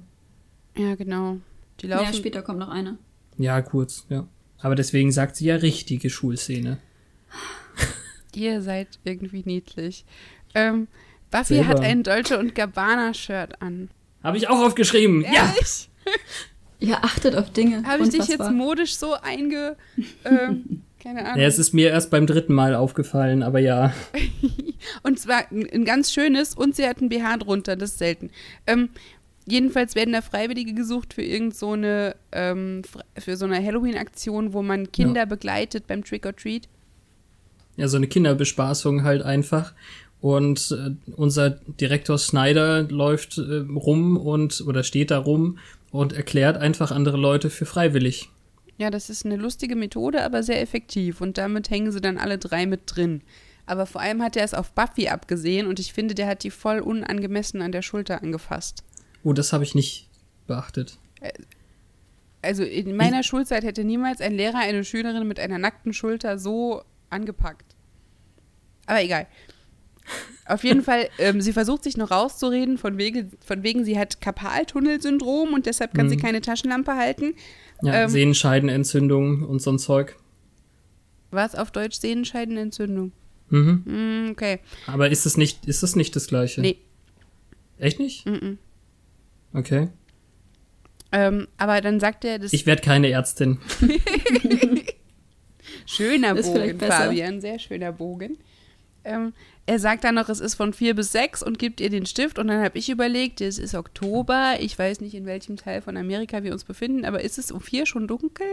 Ja, 0.75 0.95
genau. 0.95 1.37
Die 1.81 1.87
Ja, 1.87 1.97
laufen. 2.01 2.13
später 2.15 2.41
kommt 2.41 2.59
noch 2.59 2.69
eine. 2.69 2.97
Ja, 3.37 3.61
kurz, 3.61 4.05
ja. 4.09 4.27
Aber 4.59 4.75
deswegen 4.75 5.11
sagt 5.11 5.35
sie 5.35 5.45
ja 5.45 5.57
richtige 5.57 6.09
Schulszene. 6.09 6.79
Ihr 8.35 8.61
seid 8.61 8.99
irgendwie 9.03 9.43
niedlich. 9.45 10.05
Ähm, 10.53 10.87
Buffy 11.31 11.55
Selber. 11.55 11.67
hat 11.69 11.79
ein 11.81 12.03
Dolce 12.03 12.37
und 12.39 12.55
Gabbana-Shirt 12.55 13.61
an. 13.61 13.89
Habe 14.25 14.37
ich 14.37 14.49
auch 14.49 14.59
aufgeschrieben. 14.59 15.21
Ja! 15.21 15.53
Ehrlich? 15.53 15.89
Ihr 16.79 17.03
achtet 17.03 17.35
auf 17.35 17.51
Dinge. 17.51 17.83
Habe 17.83 18.03
ich 18.03 18.09
dich 18.09 18.27
jetzt 18.27 18.51
modisch 18.51 18.95
so 18.97 19.13
einge. 19.13 19.77
Ähm, 20.25 20.81
keine 21.01 21.25
Ahnung. 21.25 21.39
ja! 21.39 21.47
Es 21.47 21.59
ist 21.59 21.73
mir 21.73 21.89
erst 21.89 22.09
beim 22.09 22.25
dritten 22.25 22.53
Mal 22.53 22.73
aufgefallen, 22.73 23.43
aber 23.43 23.59
ja. 23.59 23.93
Und 25.03 25.19
zwar 25.19 25.43
ein, 25.51 25.85
ganz 25.85 26.11
schönes 26.11 26.55
und 26.55 26.75
sie 26.75 26.87
hat 26.87 27.01
ein 27.01 27.09
BH 27.09 27.37
drunter, 27.37 27.75
das 27.75 27.91
ist 27.91 27.99
selten. 27.99 28.31
Ähm, 28.65 28.89
jedenfalls 29.45 29.93
werden 29.93 30.13
da 30.13 30.21
Freiwillige 30.21 30.73
gesucht 30.73 31.13
für 31.13 31.23
irgend 31.23 31.55
so 31.55 31.73
eine, 31.73 32.15
ähm, 32.31 32.81
für 33.17 33.37
so 33.37 33.45
eine 33.45 33.63
Halloween-Aktion, 33.63 34.53
wo 34.53 34.63
man 34.63 34.91
Kinder 34.91 35.27
begleitet 35.27 35.85
beim 35.85 36.03
Trick 36.03 36.25
or 36.25 36.35
Treat. 36.35 36.67
Ja, 37.77 37.87
so 37.87 37.97
eine 37.97 38.07
Kinderbespaßung 38.07 39.03
halt 39.03 39.21
einfach. 39.21 39.73
Und 40.21 40.71
äh, 40.71 41.11
unser 41.15 41.51
Direktor 41.51 42.17
Snyder 42.17 42.83
läuft 42.83 43.37
äh, 43.37 43.57
rum 43.57 44.17
und 44.17 44.61
oder 44.65 44.83
steht 44.83 45.11
da 45.11 45.19
rum 45.19 45.59
und 45.91 46.13
erklärt 46.13 46.57
einfach 46.57 46.91
andere 46.91 47.17
Leute 47.17 47.49
für 47.49 47.65
freiwillig. 47.65 48.29
Ja, 48.77 48.89
das 48.89 49.09
ist 49.09 49.25
eine 49.25 49.37
lustige 49.37 49.75
Methode, 49.75 50.23
aber 50.23 50.43
sehr 50.43 50.61
effektiv. 50.61 51.21
Und 51.21 51.37
damit 51.37 51.69
hängen 51.69 51.91
sie 51.91 52.01
dann 52.01 52.17
alle 52.17 52.37
drei 52.37 52.65
mit 52.65 52.81
drin. 52.85 53.21
Aber 53.65 53.85
vor 53.85 54.01
allem 54.01 54.21
hat 54.21 54.35
er 54.35 54.43
es 54.43 54.53
auf 54.53 54.71
Buffy 54.73 55.07
abgesehen 55.07 55.67
und 55.67 55.79
ich 55.79 55.93
finde, 55.93 56.13
der 56.13 56.27
hat 56.27 56.43
die 56.43 56.51
voll 56.51 56.79
unangemessen 56.79 57.61
an 57.61 57.71
der 57.71 57.81
Schulter 57.81 58.21
angefasst. 58.21 58.83
Oh, 59.23 59.33
das 59.33 59.53
habe 59.53 59.63
ich 59.63 59.73
nicht 59.73 60.07
beachtet. 60.45 60.97
Also 62.41 62.63
in 62.63 62.95
meiner 62.95 63.23
Schulzeit 63.23 63.63
hätte 63.63 63.83
niemals 63.83 64.21
ein 64.21 64.35
Lehrer 64.35 64.59
eine 64.59 64.83
Schülerin 64.83 65.27
mit 65.27 65.39
einer 65.39 65.57
nackten 65.57 65.93
Schulter 65.93 66.37
so 66.37 66.83
angepackt. 67.09 67.75
Aber 68.85 69.01
egal. 69.01 69.25
Auf 70.45 70.63
jeden 70.63 70.83
Fall, 70.83 71.09
ähm, 71.17 71.41
sie 71.41 71.53
versucht 71.53 71.83
sich 71.83 71.97
noch 71.97 72.11
rauszureden, 72.11 72.77
von 72.77 72.97
wegen, 72.97 73.31
von 73.43 73.63
wegen 73.63 73.83
sie 73.83 73.97
hat 73.97 74.21
Karpaltunnelsyndrom 74.21 75.53
und 75.53 75.65
deshalb 75.65 75.93
kann 75.95 76.09
sie 76.09 76.17
Mhm. 76.17 76.21
keine 76.21 76.41
Taschenlampe 76.41 76.95
halten. 76.95 77.33
Ja, 77.81 78.03
Ähm. 78.03 78.09
Sehenscheidenentzündung 78.09 79.43
und 79.43 79.61
so 79.61 79.71
ein 79.71 79.79
Zeug. 79.79 80.15
Was 81.31 81.55
auf 81.55 81.71
Deutsch 81.71 81.97
Sehenscheidenentzündung? 81.99 83.11
Mhm. 83.49 83.83
Hm, 83.85 84.29
okay. 84.31 84.59
Aber 84.87 85.09
ist 85.09 85.25
es 85.25 85.37
nicht, 85.37 85.65
ist 85.65 85.83
das 85.83 85.95
nicht 85.95 86.15
das 86.15 86.27
gleiche? 86.27 86.61
Nee. 86.61 86.77
Echt 87.77 87.99
nicht? 87.99 88.25
Mm 88.25 88.57
Okay. 89.53 89.87
Ähm, 91.11 91.47
aber 91.57 91.79
dann 91.81 91.99
sagt 91.99 92.25
er, 92.25 92.39
das 92.39 92.51
Ich 92.53 92.65
werde 92.65 92.81
keine 92.81 93.09
Ärztin. 93.09 93.59
schöner 95.85 96.35
Ist 96.35 96.45
Bogen, 96.47 96.55
vielleicht 96.59 96.77
besser. 96.77 96.93
Fabian, 96.93 97.41
sehr 97.41 97.59
schöner 97.59 97.91
Bogen. 97.91 98.37
Ähm, 99.05 99.33
er 99.67 99.79
sagt 99.79 100.03
dann 100.03 100.15
noch, 100.15 100.29
es 100.29 100.39
ist 100.39 100.55
von 100.55 100.73
vier 100.73 100.95
bis 100.95 101.11
sechs 101.11 101.41
und 101.41 101.59
gibt 101.59 101.79
ihr 101.79 101.89
den 101.89 102.05
Stift. 102.05 102.37
Und 102.39 102.47
dann 102.47 102.63
habe 102.63 102.77
ich 102.77 102.89
überlegt, 102.89 103.39
es 103.39 103.57
ist 103.57 103.75
Oktober. 103.75 104.55
Ich 104.59 104.77
weiß 104.77 104.99
nicht, 104.99 105.13
in 105.13 105.25
welchem 105.25 105.55
Teil 105.57 105.81
von 105.81 105.95
Amerika 105.95 106.43
wir 106.43 106.51
uns 106.51 106.63
befinden, 106.63 107.05
aber 107.05 107.21
ist 107.21 107.37
es 107.37 107.51
um 107.51 107.61
vier 107.61 107.85
schon 107.85 108.07
dunkel? 108.07 108.47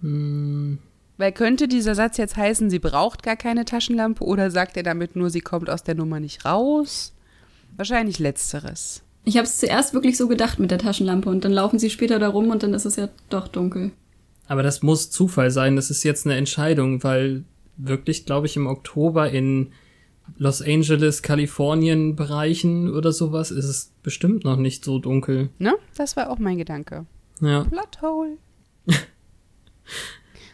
Hm, 0.00 0.78
Weil 1.16 1.32
könnte 1.32 1.68
dieser 1.68 1.94
Satz 1.94 2.16
jetzt 2.16 2.36
heißen, 2.36 2.70
sie 2.70 2.78
braucht 2.78 3.22
gar 3.22 3.36
keine 3.36 3.64
Taschenlampe 3.64 4.24
oder 4.24 4.50
sagt 4.50 4.76
er 4.76 4.82
damit 4.82 5.14
nur, 5.14 5.30
sie 5.30 5.40
kommt 5.40 5.70
aus 5.70 5.84
der 5.84 5.94
Nummer 5.94 6.20
nicht 6.20 6.44
raus? 6.44 7.14
Wahrscheinlich 7.76 8.18
letzteres. 8.18 9.02
Ich 9.24 9.36
habe 9.36 9.46
es 9.46 9.56
zuerst 9.56 9.94
wirklich 9.94 10.16
so 10.16 10.28
gedacht 10.28 10.58
mit 10.58 10.70
der 10.70 10.78
Taschenlampe 10.78 11.30
und 11.30 11.44
dann 11.44 11.52
laufen 11.52 11.78
sie 11.78 11.90
später 11.90 12.18
da 12.18 12.28
rum 12.28 12.50
und 12.50 12.62
dann 12.62 12.74
ist 12.74 12.84
es 12.84 12.96
ja 12.96 13.08
doch 13.30 13.48
dunkel. 13.48 13.92
Aber 14.46 14.62
das 14.62 14.82
muss 14.82 15.10
Zufall 15.10 15.50
sein. 15.50 15.76
Das 15.76 15.90
ist 15.90 16.02
jetzt 16.02 16.26
eine 16.26 16.36
Entscheidung, 16.36 17.02
weil 17.02 17.44
wirklich, 17.76 18.26
glaube 18.26 18.46
ich, 18.46 18.56
im 18.56 18.66
Oktober 18.66 19.30
in 19.30 19.72
Los 20.38 20.62
Angeles, 20.62 21.22
Kalifornien 21.22 22.16
Bereichen 22.16 22.92
oder 22.94 23.12
sowas 23.12 23.50
ist 23.50 23.66
es 23.66 23.92
bestimmt 24.02 24.44
noch 24.44 24.56
nicht 24.56 24.84
so 24.84 24.98
dunkel. 24.98 25.50
Ne? 25.58 25.74
Das 25.96 26.16
war 26.16 26.30
auch 26.30 26.38
mein 26.38 26.56
Gedanke. 26.58 27.04
Ja. 27.40 27.64
Plothole. 27.64 28.38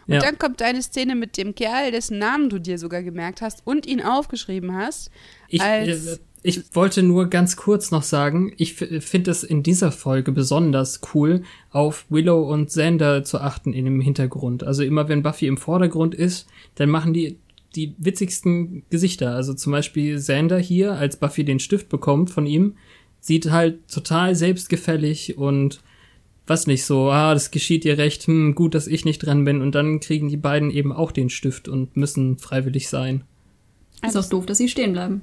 Und 0.06 0.14
Ja. 0.14 0.20
dann 0.20 0.38
kommt 0.38 0.60
deine 0.60 0.82
Szene 0.82 1.14
mit 1.14 1.36
dem 1.36 1.54
Kerl, 1.54 1.92
dessen 1.92 2.18
Namen 2.18 2.48
du 2.50 2.58
dir 2.58 2.78
sogar 2.78 3.02
gemerkt 3.04 3.42
hast 3.42 3.64
und 3.64 3.86
ihn 3.86 4.02
aufgeschrieben 4.02 4.74
hast. 4.74 5.10
Ich, 5.46 5.60
als 5.62 6.06
äh, 6.06 6.18
ich 6.42 6.74
wollte 6.74 7.02
nur 7.02 7.26
ganz 7.26 7.56
kurz 7.56 7.90
noch 7.90 8.02
sagen, 8.02 8.52
ich 8.56 8.74
finde 8.74 9.30
es 9.30 9.44
in 9.44 9.62
dieser 9.62 9.92
Folge 9.92 10.32
besonders 10.32 11.00
cool, 11.14 11.42
auf 11.70 12.06
Willow 12.08 12.50
und 12.50 12.68
Xander 12.68 13.24
zu 13.24 13.40
achten 13.40 13.72
in 13.72 13.84
dem 13.84 14.00
Hintergrund. 14.00 14.64
Also 14.64 14.82
immer 14.82 15.08
wenn 15.08 15.22
Buffy 15.22 15.46
im 15.46 15.58
Vordergrund 15.58 16.14
ist, 16.14 16.46
dann 16.76 16.88
machen 16.88 17.12
die 17.12 17.38
die 17.76 17.94
witzigsten 17.98 18.82
Gesichter. 18.90 19.34
Also 19.34 19.54
zum 19.54 19.72
Beispiel 19.72 20.16
Xander 20.16 20.58
hier, 20.58 20.94
als 20.94 21.16
Buffy 21.16 21.44
den 21.44 21.60
Stift 21.60 21.88
bekommt 21.88 22.30
von 22.30 22.46
ihm, 22.46 22.76
sieht 23.20 23.50
halt 23.50 23.86
total 23.88 24.34
selbstgefällig 24.34 25.38
und 25.38 25.80
was 26.46 26.66
nicht 26.66 26.84
so, 26.84 27.10
ah, 27.10 27.32
das 27.32 27.52
geschieht 27.52 27.84
ihr 27.84 27.96
recht, 27.96 28.26
hm, 28.26 28.54
gut, 28.54 28.74
dass 28.74 28.88
ich 28.88 29.04
nicht 29.04 29.20
dran 29.20 29.44
bin. 29.44 29.62
Und 29.62 29.74
dann 29.74 30.00
kriegen 30.00 30.28
die 30.28 30.36
beiden 30.36 30.70
eben 30.70 30.92
auch 30.92 31.12
den 31.12 31.30
Stift 31.30 31.68
und 31.68 31.96
müssen 31.96 32.38
freiwillig 32.38 32.88
sein. 32.88 33.22
Ist 34.04 34.16
auch 34.16 34.28
doof, 34.28 34.46
dass 34.46 34.58
sie 34.58 34.68
stehen 34.68 34.92
bleiben. 34.92 35.22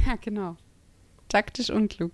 Ja, 0.06 0.16
genau. 0.20 0.56
Taktisch 1.28 1.70
unklug. 1.70 2.12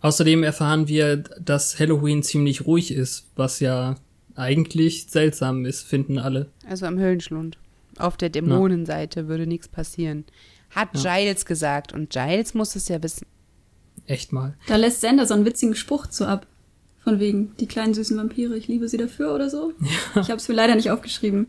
Außerdem 0.00 0.42
erfahren 0.42 0.88
wir, 0.88 1.16
dass 1.16 1.78
Halloween 1.78 2.22
ziemlich 2.22 2.66
ruhig 2.66 2.92
ist, 2.92 3.26
was 3.36 3.60
ja 3.60 3.96
eigentlich 4.36 5.06
seltsam 5.08 5.64
ist, 5.64 5.82
finden 5.82 6.18
alle. 6.18 6.50
Also 6.66 6.86
am 6.86 6.98
Höllenschlund. 6.98 7.58
Auf 7.98 8.16
der 8.16 8.30
Dämonenseite 8.30 9.26
würde 9.26 9.46
nichts 9.46 9.66
passieren. 9.68 10.24
Hat 10.70 10.92
Giles 10.92 11.44
gesagt 11.46 11.92
und 11.92 12.10
Giles 12.10 12.54
muss 12.54 12.76
es 12.76 12.88
ja 12.88 13.02
wissen. 13.02 13.26
Echt 14.06 14.32
mal. 14.32 14.54
Da 14.68 14.76
lässt 14.76 15.00
Sander 15.00 15.26
so 15.26 15.34
einen 15.34 15.44
witzigen 15.44 15.74
Spruch 15.74 16.06
zu 16.06 16.26
ab. 16.26 16.46
Von 17.02 17.20
wegen, 17.20 17.56
die 17.58 17.66
kleinen 17.66 17.94
süßen 17.94 18.16
Vampire, 18.16 18.56
ich 18.56 18.68
liebe 18.68 18.88
sie 18.88 18.98
dafür 18.98 19.34
oder 19.34 19.50
so. 19.50 19.72
Ich 20.14 20.28
habe 20.28 20.36
es 20.36 20.48
mir 20.48 20.54
leider 20.54 20.76
nicht 20.76 20.90
aufgeschrieben. 20.90 21.46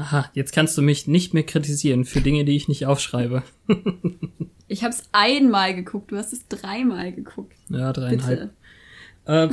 Aha, 0.00 0.30
jetzt 0.34 0.52
kannst 0.52 0.76
du 0.78 0.82
mich 0.82 1.06
nicht 1.06 1.34
mehr 1.34 1.42
kritisieren 1.42 2.04
für 2.04 2.20
Dinge, 2.20 2.44
die 2.44 2.56
ich 2.56 2.68
nicht 2.68 2.86
aufschreibe. 2.86 3.42
Ich 4.72 4.84
habe 4.84 4.94
es 4.94 5.02
einmal 5.10 5.74
geguckt, 5.74 6.12
du 6.12 6.16
hast 6.16 6.32
es 6.32 6.46
dreimal 6.46 7.10
geguckt. 7.12 7.56
Ja, 7.70 7.92
dreieinhalb. 7.92 8.50
Ähm, 9.26 9.50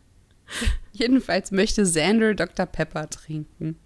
Jedenfalls 0.92 1.50
möchte 1.50 1.82
Xander 1.82 2.34
Dr. 2.34 2.64
Pepper 2.64 3.10
trinken. 3.10 3.76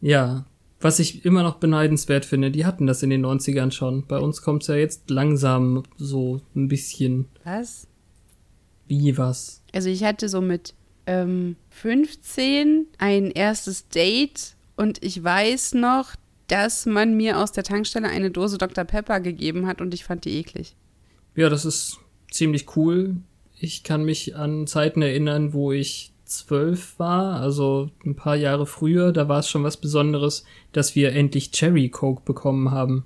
ja, 0.00 0.46
was 0.80 1.00
ich 1.00 1.24
immer 1.24 1.42
noch 1.42 1.56
beneidenswert 1.56 2.24
finde, 2.24 2.52
die 2.52 2.64
hatten 2.64 2.86
das 2.86 3.02
in 3.02 3.10
den 3.10 3.26
90ern 3.26 3.72
schon. 3.72 4.06
Bei 4.06 4.18
uns 4.18 4.42
kommt's 4.42 4.68
ja 4.68 4.76
jetzt 4.76 5.10
langsam 5.10 5.82
so 5.98 6.40
ein 6.54 6.68
bisschen 6.68 7.26
Was? 7.44 7.88
wie 8.86 9.18
was. 9.18 9.60
Also 9.74 9.88
ich 9.90 10.04
hatte 10.04 10.28
so 10.28 10.40
mit 10.40 10.72
ähm, 11.06 11.56
15 11.70 12.86
ein 12.98 13.30
erstes 13.32 13.88
Date 13.88 14.54
und 14.80 15.04
ich 15.04 15.22
weiß 15.22 15.74
noch, 15.74 16.14
dass 16.46 16.86
man 16.86 17.14
mir 17.14 17.38
aus 17.38 17.52
der 17.52 17.64
Tankstelle 17.64 18.08
eine 18.08 18.30
Dose 18.30 18.56
Dr. 18.56 18.84
Pepper 18.84 19.20
gegeben 19.20 19.66
hat 19.66 19.82
und 19.82 19.92
ich 19.92 20.04
fand 20.04 20.24
die 20.24 20.38
eklig. 20.38 20.74
Ja, 21.36 21.50
das 21.50 21.66
ist 21.66 21.98
ziemlich 22.30 22.74
cool. 22.76 23.16
Ich 23.58 23.82
kann 23.84 24.04
mich 24.04 24.36
an 24.36 24.66
Zeiten 24.66 25.02
erinnern, 25.02 25.52
wo 25.52 25.70
ich 25.70 26.12
zwölf 26.24 26.98
war, 26.98 27.42
also 27.42 27.90
ein 28.06 28.16
paar 28.16 28.36
Jahre 28.36 28.64
früher. 28.64 29.12
Da 29.12 29.28
war 29.28 29.40
es 29.40 29.50
schon 29.50 29.64
was 29.64 29.76
Besonderes, 29.76 30.44
dass 30.72 30.94
wir 30.94 31.12
endlich 31.12 31.50
Cherry 31.50 31.90
Coke 31.90 32.22
bekommen 32.24 32.70
haben. 32.70 33.04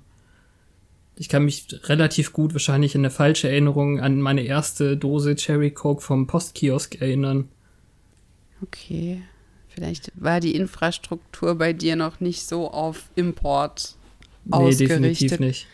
Ich 1.17 1.27
kann 1.27 1.43
mich 1.43 1.67
relativ 1.89 2.31
gut, 2.31 2.53
wahrscheinlich 2.53 2.95
in 2.95 3.01
der 3.01 3.11
falsche 3.11 3.49
Erinnerung, 3.49 3.99
an 3.99 4.21
meine 4.21 4.43
erste 4.43 4.95
Dose 4.95 5.35
Cherry 5.35 5.71
Coke 5.71 6.01
vom 6.01 6.25
Postkiosk 6.25 7.01
erinnern. 7.01 7.49
Okay. 8.61 9.23
Vielleicht 9.75 10.11
war 10.15 10.39
die 10.39 10.55
Infrastruktur 10.55 11.55
bei 11.55 11.73
dir 11.73 11.95
noch 11.97 12.21
nicht 12.21 12.47
so 12.47 12.71
auf 12.71 13.09
Import 13.15 13.95
Nee, 14.45 14.69
definitiv 14.71 14.93
ausgerichtet. 14.93 15.39
nicht. 15.41 15.67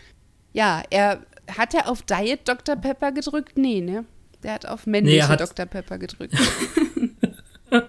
Ja, 0.53 0.81
er 0.89 1.21
hat 1.55 1.73
er 1.73 1.87
auf 1.87 2.01
Diet 2.01 2.47
Dr. 2.47 2.75
Pepper 2.75 3.11
gedrückt? 3.11 3.57
Nee, 3.57 3.81
ne? 3.81 4.05
Der 4.43 4.53
hat 4.53 4.65
auf 4.65 4.87
männliche 4.87 5.29
Nee, 5.29 5.37
Dr. 5.37 5.65
Pepper 5.65 5.97
gedrückt. 5.97 6.33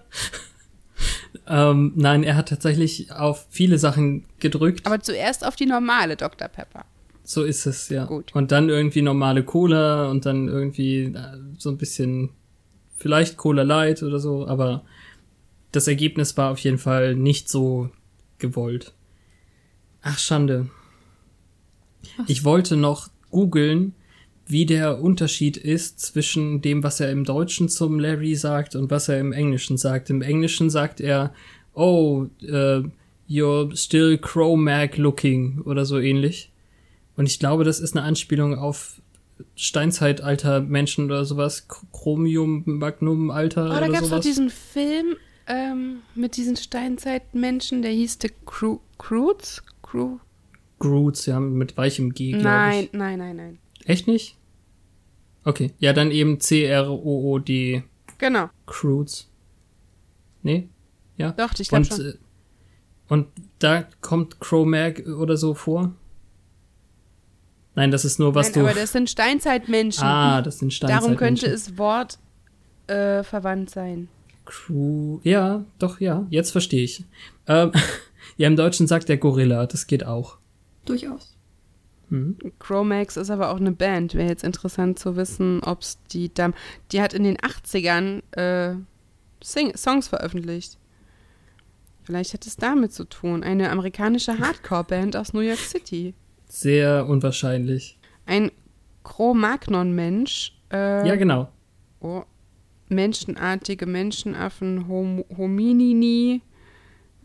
Ähm, 1.44 1.92
nein, 1.96 2.22
er 2.22 2.36
hat 2.36 2.48
tatsächlich 2.48 3.10
auf 3.12 3.46
viele 3.50 3.76
Sachen 3.76 4.24
gedrückt. 4.38 4.86
Aber 4.86 5.00
zuerst 5.00 5.44
auf 5.44 5.56
die 5.56 5.66
normale 5.66 6.16
Dr. 6.16 6.48
Pepper. 6.48 6.84
So 7.24 7.42
ist 7.42 7.66
es, 7.66 7.88
ja. 7.88 8.04
Gut. 8.04 8.34
Und 8.34 8.52
dann 8.52 8.68
irgendwie 8.68 9.02
normale 9.02 9.42
Cola 9.42 10.08
und 10.08 10.24
dann 10.24 10.48
irgendwie 10.48 11.04
äh, 11.04 11.38
so 11.58 11.70
ein 11.70 11.78
bisschen, 11.78 12.30
vielleicht 12.96 13.36
Cola 13.36 13.64
Light 13.64 14.02
oder 14.02 14.18
so, 14.18 14.46
aber 14.46 14.84
das 15.72 15.88
Ergebnis 15.88 16.36
war 16.36 16.50
auf 16.52 16.58
jeden 16.60 16.78
Fall 16.78 17.14
nicht 17.14 17.48
so 17.48 17.90
gewollt. 18.38 18.92
Ach, 20.02 20.18
Schande. 20.18 20.68
Ich 22.26 22.44
wollte 22.44 22.76
noch 22.76 23.08
googeln, 23.30 23.94
wie 24.46 24.66
der 24.66 25.00
Unterschied 25.00 25.56
ist 25.56 26.00
zwischen 26.00 26.60
dem, 26.60 26.82
was 26.82 27.00
er 27.00 27.10
im 27.10 27.24
Deutschen 27.24 27.68
zum 27.68 27.98
Larry 28.00 28.34
sagt 28.34 28.74
und 28.74 28.90
was 28.90 29.08
er 29.08 29.18
im 29.20 29.32
Englischen 29.32 29.76
sagt. 29.78 30.10
Im 30.10 30.20
Englischen 30.20 30.68
sagt 30.68 31.00
er, 31.00 31.32
oh, 31.74 32.26
äh, 32.42 32.82
you're 33.30 33.74
still 33.76 34.18
Cro-Mag 34.18 34.96
looking 34.98 35.60
oder 35.62 35.84
so 35.86 35.98
ähnlich. 35.98 36.50
Und 37.16 37.26
ich 37.26 37.38
glaube, 37.38 37.64
das 37.64 37.78
ist 37.80 37.96
eine 37.96 38.04
Anspielung 38.04 38.58
auf 38.58 39.00
Steinzeitalter 39.54 40.60
Menschen 40.60 41.06
oder 41.06 41.24
sowas. 41.24 41.66
Ch- 41.68 41.84
Chromium 41.92 42.62
Magnum 42.66 43.30
Alter 43.30 43.66
Oh, 43.66 43.68
da 43.68 43.76
oder 43.78 43.86
gab 43.86 43.94
es 43.94 44.00
doch 44.02 44.08
sowas. 44.10 44.24
diesen 44.24 44.50
Film 44.50 45.16
ähm, 45.46 46.02
mit 46.14 46.36
diesen 46.36 46.56
Steinzeitmenschen, 46.56 47.82
der 47.82 47.90
hieß 47.92 48.18
The 48.20 48.30
Cru 48.46 48.80
Croods? 48.98 49.62
Cru 49.82 50.18
Groots, 50.78 51.26
ja, 51.26 51.38
mit 51.38 51.76
weichem 51.76 52.12
G, 52.12 52.30
glaube 52.32 52.44
nein, 52.44 52.84
ich. 52.84 52.92
nein, 52.92 53.18
nein, 53.18 53.36
nein. 53.36 53.58
Echt 53.84 54.06
nicht? 54.08 54.36
Okay, 55.44 55.72
ja, 55.78 55.92
dann 55.92 56.10
eben 56.10 56.40
C-R-O-O-D 56.40 57.82
Genau. 58.18 58.48
Croods. 58.66 59.28
Nee? 60.42 60.68
Ja? 61.16 61.32
Doch, 61.32 61.52
ich 61.58 61.68
glaube 61.68 61.86
Und, 61.88 61.92
schon. 61.92 62.06
äh, 62.06 62.14
und 63.08 63.26
da 63.58 63.84
kommt 64.00 64.40
Cro-Mag 64.40 65.04
oder 65.06 65.36
so 65.36 65.54
vor? 65.54 65.92
Nein, 67.74 67.90
das 67.90 68.04
ist 68.04 68.18
nur 68.18 68.34
was 68.34 68.46
Nein, 68.54 68.64
du... 68.64 68.70
aber 68.70 68.78
das 68.78 68.92
sind 68.92 69.08
Steinzeitmenschen. 69.10 70.04
ah, 70.04 70.42
das 70.42 70.58
sind 70.58 70.72
Darum 70.82 71.16
könnte 71.16 71.46
Steinzeitmenschen. 71.46 71.72
es 71.74 71.78
Wort 71.78 72.18
äh, 72.86 73.22
verwandt 73.22 73.70
sein. 73.70 74.08
Crew. 74.44 75.20
Ja, 75.22 75.64
doch, 75.78 76.00
ja, 76.00 76.26
jetzt 76.30 76.50
verstehe 76.50 76.82
ich. 76.82 77.04
Ähm, 77.46 77.72
ja, 78.36 78.48
im 78.48 78.56
Deutschen 78.56 78.86
sagt 78.86 79.08
der 79.08 79.16
Gorilla, 79.16 79.66
das 79.66 79.86
geht 79.86 80.04
auch. 80.06 80.38
Durchaus. 80.84 81.36
Chromax 82.58 83.16
ist 83.16 83.30
aber 83.30 83.50
auch 83.50 83.56
eine 83.56 83.72
Band. 83.72 84.14
Wäre 84.14 84.28
jetzt 84.28 84.44
interessant 84.44 84.98
zu 84.98 85.16
wissen, 85.16 85.62
ob 85.64 85.80
es 85.80 85.98
die 86.12 86.32
Dam 86.32 86.52
Die 86.90 87.00
hat 87.00 87.14
in 87.14 87.24
den 87.24 87.38
80ern 87.38 88.22
äh, 88.32 88.76
Sing 89.42 89.74
Songs 89.74 90.08
veröffentlicht. 90.08 90.78
Vielleicht 92.04 92.34
hat 92.34 92.46
es 92.46 92.56
damit 92.56 92.92
zu 92.92 93.04
tun. 93.04 93.42
Eine 93.42 93.70
amerikanische 93.70 94.38
Hardcore-Band 94.38 95.16
aus 95.16 95.32
New 95.32 95.40
York 95.40 95.58
City. 95.58 96.14
Sehr 96.48 97.06
unwahrscheinlich. 97.06 97.98
Ein 98.26 98.50
Cro-Magnon-Mensch. 99.04 100.52
Äh, 100.70 101.08
Ja, 101.08 101.16
genau. 101.16 101.48
Oh. 102.00 102.24
Menschenartige 102.92 103.86
Menschenaffen, 103.86 104.88
Hom 104.88 105.24
Hominini, 105.36 106.42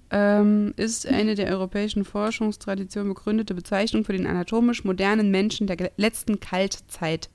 ähm, 0.10 0.74
ist 0.78 1.06
eine 1.06 1.36
der 1.36 1.52
europäischen 1.52 2.06
Forschungstraditionen 2.06 3.14
begründete 3.14 3.54
Bezeichnung 3.54 4.06
für 4.06 4.14
den 4.14 4.26
anatomisch 4.26 4.84
modernen 4.84 5.32
Menschen 5.32 5.68
der 5.68 5.92
letzten 5.98 6.40
Kaltzeit. 6.40 7.30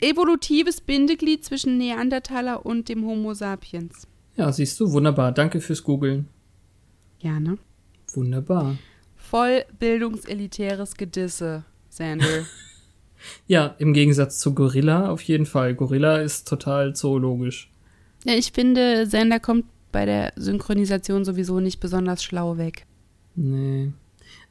Evolutives 0.00 0.80
Bindeglied 0.80 1.44
zwischen 1.44 1.76
Neandertaler 1.76 2.64
und 2.64 2.88
dem 2.88 3.04
Homo 3.04 3.34
sapiens. 3.34 4.06
Ja, 4.36 4.50
siehst 4.50 4.80
du, 4.80 4.92
wunderbar. 4.92 5.32
Danke 5.32 5.60
fürs 5.60 5.82
Googeln. 5.82 6.28
Ja, 7.18 7.38
ne? 7.38 7.58
Wunderbar. 8.14 8.78
voll 9.14 9.64
bildungselitäres 9.78 10.94
Gedisse, 10.94 11.64
Sander. 11.90 12.46
Ja, 13.46 13.74
im 13.78 13.92
Gegensatz 13.92 14.38
zu 14.38 14.54
Gorilla 14.54 15.10
auf 15.10 15.22
jeden 15.22 15.46
Fall. 15.46 15.74
Gorilla 15.74 16.18
ist 16.18 16.48
total 16.48 16.94
zoologisch. 16.94 17.70
ja, 18.24 18.34
ich 18.34 18.52
finde, 18.52 19.06
Sander 19.06 19.40
kommt 19.40 19.66
bei 19.92 20.06
der 20.06 20.32
Synchronisation 20.36 21.24
sowieso 21.24 21.60
nicht 21.60 21.80
besonders 21.80 22.22
schlau 22.22 22.58
weg. 22.58 22.86
Nee. 23.34 23.92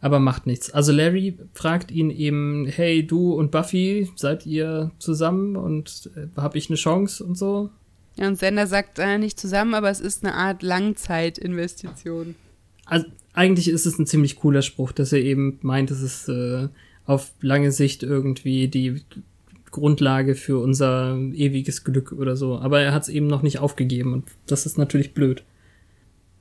Aber 0.02 0.20
macht 0.20 0.48
nichts. 0.48 0.72
Also 0.72 0.92
Larry 0.92 1.38
fragt 1.54 1.92
ihn 1.92 2.10
eben, 2.10 2.66
hey, 2.68 3.06
du 3.06 3.34
und 3.34 3.52
Buffy, 3.52 4.10
seid 4.16 4.46
ihr 4.46 4.92
zusammen 5.00 5.56
und 5.56 6.10
äh, 6.16 6.28
hab 6.40 6.56
ich 6.56 6.70
eine 6.70 6.78
Chance 6.78 7.24
und 7.24 7.38
so? 7.38 7.70
Ja, 8.16 8.28
und 8.28 8.38
Sander 8.38 8.68
sagt 8.68 9.00
äh, 9.00 9.18
nicht 9.18 9.40
zusammen, 9.40 9.74
aber 9.74 9.90
es 9.90 10.00
ist 10.00 10.24
eine 10.24 10.36
Art 10.36 10.64
Langzeitinvestition. 10.64 12.36
Also 12.86 13.06
eigentlich 13.34 13.70
ist 13.70 13.86
es 13.86 14.00
ein 14.00 14.08
ziemlich 14.08 14.38
cooler 14.38 14.62
Spruch, 14.62 14.92
dass 14.92 15.14
er 15.14 15.20
eben 15.20 15.60
meint, 15.62 15.92
es 15.92 16.02
ist 16.02 16.28
äh, 16.28 16.68
auf 17.10 17.32
lange 17.42 17.72
Sicht 17.72 18.04
irgendwie 18.04 18.68
die 18.68 19.02
Grundlage 19.72 20.36
für 20.36 20.60
unser 20.60 21.18
ewiges 21.34 21.84
Glück 21.84 22.12
oder 22.12 22.36
so. 22.36 22.60
Aber 22.60 22.82
er 22.82 22.94
hat 22.94 23.04
es 23.04 23.10
eben 23.10 23.26
noch 23.26 23.42
nicht 23.42 23.58
aufgegeben 23.58 24.14
und 24.14 24.26
das 24.46 24.68
ist 24.68 24.78
natürlich 24.78 25.16
blöd. 25.16 25.44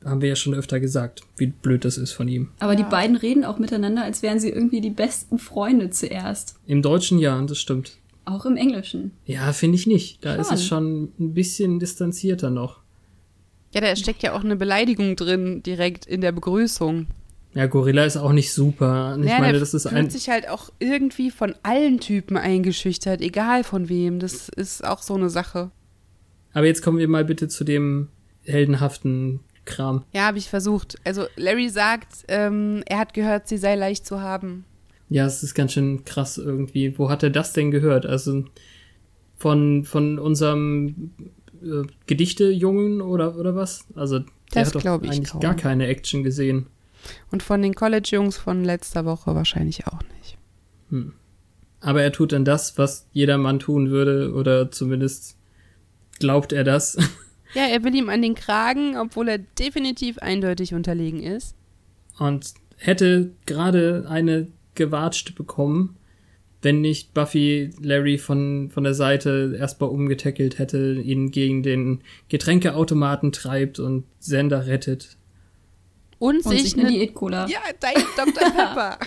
Haben 0.04 0.20
wir 0.20 0.28
ja 0.28 0.36
schon 0.36 0.54
öfter 0.54 0.78
gesagt, 0.78 1.22
wie 1.38 1.46
blöd 1.46 1.86
das 1.86 1.96
ist 1.96 2.12
von 2.12 2.28
ihm. 2.28 2.50
Aber 2.60 2.76
die 2.76 2.84
beiden 2.84 3.16
reden 3.16 3.44
auch 3.46 3.58
miteinander, 3.58 4.04
als 4.04 4.22
wären 4.22 4.40
sie 4.40 4.50
irgendwie 4.50 4.82
die 4.82 4.90
besten 4.90 5.38
Freunde 5.38 5.88
zuerst. 5.88 6.56
Im 6.66 6.82
Deutschen 6.82 7.18
ja, 7.18 7.40
das 7.42 7.58
stimmt. 7.58 7.96
Auch 8.26 8.44
im 8.44 8.58
Englischen. 8.58 9.12
Ja, 9.24 9.52
finde 9.54 9.76
ich 9.76 9.86
nicht. 9.86 10.22
Da 10.22 10.34
ist 10.34 10.48
Schon. 10.48 10.54
es 10.54 10.66
schon 10.66 11.02
ein 11.18 11.32
bisschen 11.32 11.80
distanzierter 11.80 12.50
noch. 12.50 12.80
Ja, 13.72 13.80
da 13.80 13.96
steckt 13.96 14.22
ja 14.22 14.34
auch 14.34 14.44
eine 14.44 14.56
Beleidigung 14.56 15.16
drin, 15.16 15.62
direkt 15.62 16.04
in 16.04 16.20
der 16.20 16.32
Begrüßung. 16.32 17.06
Ja, 17.58 17.66
Gorilla 17.66 18.04
ist 18.04 18.16
auch 18.16 18.30
nicht 18.30 18.52
super. 18.52 19.18
Ich 19.20 19.28
ja, 19.28 19.40
meine, 19.40 19.54
der 19.54 19.58
das 19.58 19.74
ist 19.74 19.88
fühlt 19.88 20.12
sich 20.12 20.28
halt 20.28 20.48
auch 20.48 20.70
irgendwie 20.78 21.32
von 21.32 21.56
allen 21.64 21.98
Typen 21.98 22.36
eingeschüchtert, 22.36 23.20
egal 23.20 23.64
von 23.64 23.88
wem. 23.88 24.20
Das 24.20 24.48
ist 24.48 24.86
auch 24.86 25.02
so 25.02 25.14
eine 25.14 25.28
Sache. 25.28 25.72
Aber 26.52 26.66
jetzt 26.66 26.82
kommen 26.82 26.98
wir 26.98 27.08
mal 27.08 27.24
bitte 27.24 27.48
zu 27.48 27.64
dem 27.64 28.10
heldenhaften 28.44 29.40
Kram. 29.64 30.04
Ja, 30.12 30.26
habe 30.26 30.38
ich 30.38 30.48
versucht. 30.48 30.98
Also 31.02 31.24
Larry 31.34 31.68
sagt, 31.68 32.26
ähm, 32.28 32.84
er 32.86 32.98
hat 32.98 33.12
gehört, 33.12 33.48
sie 33.48 33.56
sei 33.58 33.74
leicht 33.74 34.06
zu 34.06 34.20
haben. 34.20 34.64
Ja, 35.08 35.26
es 35.26 35.42
ist 35.42 35.54
ganz 35.54 35.72
schön 35.72 36.04
krass 36.04 36.38
irgendwie. 36.38 36.96
Wo 36.96 37.10
hat 37.10 37.24
er 37.24 37.30
das 37.30 37.54
denn 37.54 37.72
gehört? 37.72 38.06
Also 38.06 38.44
von, 39.36 39.82
von 39.84 40.20
unserem 40.20 41.10
äh, 41.60 41.82
Gedichte-Jungen 42.06 43.00
oder, 43.00 43.36
oder 43.36 43.56
was? 43.56 43.84
Also 43.96 44.20
der 44.20 44.26
Das 44.54 44.76
hat 44.76 44.84
doch 44.84 45.02
eigentlich 45.02 45.24
kaum. 45.24 45.40
gar 45.40 45.56
keine 45.56 45.88
Action 45.88 46.22
gesehen. 46.22 46.68
Und 47.30 47.42
von 47.42 47.62
den 47.62 47.74
College-Jungs 47.74 48.36
von 48.36 48.64
letzter 48.64 49.04
Woche 49.04 49.34
wahrscheinlich 49.34 49.86
auch 49.86 50.00
nicht. 50.18 50.38
Aber 51.80 52.02
er 52.02 52.12
tut 52.12 52.32
dann 52.32 52.44
das, 52.44 52.78
was 52.78 53.06
jeder 53.12 53.38
Mann 53.38 53.58
tun 53.58 53.90
würde, 53.90 54.32
oder 54.32 54.70
zumindest 54.70 55.36
glaubt 56.18 56.52
er 56.52 56.64
das. 56.64 56.96
Ja, 57.54 57.62
er 57.62 57.82
will 57.82 57.94
ihm 57.94 58.10
an 58.10 58.20
den 58.20 58.34
Kragen, 58.34 58.98
obwohl 58.98 59.26
er 59.26 59.38
definitiv 59.38 60.18
eindeutig 60.18 60.74
unterlegen 60.74 61.22
ist. 61.22 61.54
und 62.18 62.52
hätte 62.76 63.30
gerade 63.46 64.06
eine 64.08 64.48
gewatscht 64.74 65.34
bekommen, 65.34 65.96
wenn 66.62 66.80
nicht 66.80 67.14
Buffy 67.14 67.70
Larry 67.80 68.18
von, 68.18 68.70
von 68.70 68.84
der 68.84 68.94
Seite 68.94 69.56
erstmal 69.58 69.90
umgetackelt 69.90 70.58
hätte, 70.58 71.00
ihn 71.00 71.30
gegen 71.30 71.62
den 71.62 72.02
Getränkeautomaten 72.28 73.32
treibt 73.32 73.78
und 73.78 74.04
Sender 74.18 74.66
rettet. 74.66 75.16
Und, 76.18 76.44
Und 76.44 76.58
sich 76.58 76.76
eine... 76.78 76.88
Diät-Cola. 76.88 77.46
Ja, 77.48 77.60
dein 77.80 77.94
Dr. 78.16 78.50
Pepper. 78.52 78.98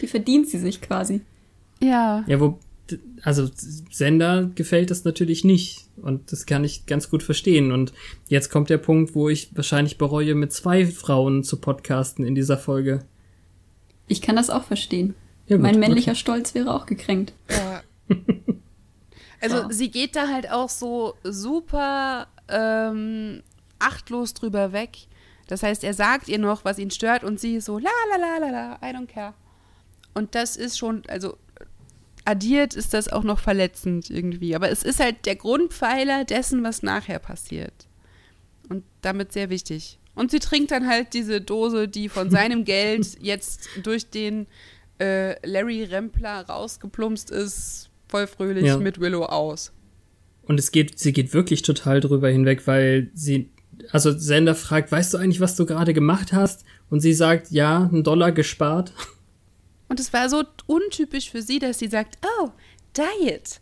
Die 0.00 0.06
verdient 0.06 0.48
sie 0.48 0.58
sich 0.58 0.80
quasi. 0.80 1.20
ja. 1.82 2.24
Ja, 2.26 2.40
wo, 2.40 2.58
also 3.22 3.48
Sender 3.90 4.50
gefällt 4.54 4.90
das 4.90 5.04
natürlich 5.04 5.44
nicht 5.44 5.84
und 6.02 6.32
das 6.32 6.46
kann 6.46 6.64
ich 6.64 6.86
ganz 6.86 7.08
gut 7.10 7.22
verstehen. 7.22 7.70
Und 7.70 7.92
jetzt 8.28 8.50
kommt 8.50 8.70
der 8.70 8.78
Punkt, 8.78 9.14
wo 9.14 9.28
ich 9.28 9.54
wahrscheinlich 9.54 9.98
bereue, 9.98 10.34
mit 10.34 10.52
zwei 10.52 10.86
Frauen 10.86 11.44
zu 11.44 11.60
podcasten 11.60 12.24
in 12.24 12.34
dieser 12.34 12.56
Folge. 12.58 13.04
Ich 14.08 14.22
kann 14.22 14.36
das 14.36 14.50
auch 14.50 14.64
verstehen. 14.64 15.14
Ja, 15.46 15.56
gut, 15.56 15.62
mein 15.62 15.78
männlicher 15.78 16.12
okay. 16.12 16.18
Stolz 16.20 16.54
wäre 16.54 16.74
auch 16.74 16.86
gekränkt. 16.86 17.32
Ja. 17.50 17.82
Also 19.42 19.56
Ja. 19.56 19.72
sie 19.72 19.90
geht 19.90 20.16
da 20.16 20.28
halt 20.28 20.50
auch 20.50 20.68
so 20.68 21.14
super 21.24 22.26
ähm, 22.48 23.42
achtlos 23.78 24.34
drüber 24.34 24.72
weg. 24.74 24.98
Das 25.50 25.62
heißt, 25.62 25.82
er 25.84 25.94
sagt 25.94 26.28
ihr 26.28 26.38
noch, 26.38 26.64
was 26.64 26.78
ihn 26.78 26.90
stört 26.90 27.24
und 27.24 27.40
sie 27.40 27.60
so, 27.60 27.78
la 27.78 27.90
la 28.10 28.16
la 28.16 28.38
la 28.38 28.50
la, 28.50 28.74
I 28.88 28.94
don't 28.94 29.06
care. 29.06 29.34
Und 30.14 30.34
das 30.34 30.56
ist 30.56 30.78
schon, 30.78 31.02
also 31.08 31.36
addiert 32.24 32.74
ist 32.74 32.94
das 32.94 33.08
auch 33.08 33.24
noch 33.24 33.38
verletzend 33.38 34.10
irgendwie. 34.10 34.54
Aber 34.54 34.70
es 34.70 34.82
ist 34.82 35.00
halt 35.00 35.26
der 35.26 35.36
Grundpfeiler 35.36 36.24
dessen, 36.24 36.62
was 36.62 36.82
nachher 36.82 37.18
passiert. 37.18 37.88
Und 38.68 38.84
damit 39.02 39.32
sehr 39.32 39.50
wichtig. 39.50 39.98
Und 40.14 40.30
sie 40.30 40.38
trinkt 40.38 40.70
dann 40.70 40.86
halt 40.86 41.14
diese 41.14 41.40
Dose, 41.40 41.88
die 41.88 42.08
von 42.08 42.30
seinem 42.36 42.64
Geld 42.64 43.16
jetzt 43.20 43.68
durch 43.82 44.10
den 44.10 44.46
äh, 45.00 45.34
Larry 45.46 45.84
Rempler 45.84 46.46
rausgeplumpst 46.46 47.30
ist, 47.30 47.90
voll 48.08 48.26
fröhlich 48.26 48.66
Ja. 48.66 48.76
mit 48.76 49.00
Willow 49.00 49.24
aus. 49.24 49.72
Und 50.42 50.58
es 50.60 50.72
geht, 50.72 50.98
sie 50.98 51.12
geht 51.12 51.32
wirklich 51.32 51.62
total 51.62 52.00
drüber 52.00 52.28
hinweg, 52.28 52.66
weil 52.66 53.10
sie, 53.14 53.50
also 53.90 54.16
Sender 54.16 54.54
fragt, 54.54 54.92
weißt 54.92 55.14
du 55.14 55.18
eigentlich, 55.18 55.40
was 55.40 55.56
du 55.56 55.66
gerade 55.66 55.92
gemacht 55.92 56.32
hast? 56.32 56.64
Und 56.88 57.00
sie 57.00 57.12
sagt, 57.12 57.50
ja, 57.50 57.88
einen 57.90 58.04
Dollar 58.04 58.32
gespart. 58.32 58.92
Und 59.88 60.00
es 60.00 60.12
war 60.12 60.28
so 60.28 60.44
untypisch 60.66 61.30
für 61.30 61.42
sie, 61.42 61.58
dass 61.58 61.78
sie 61.78 61.88
sagt, 61.88 62.18
oh, 62.24 62.50
Diet. 62.96 63.60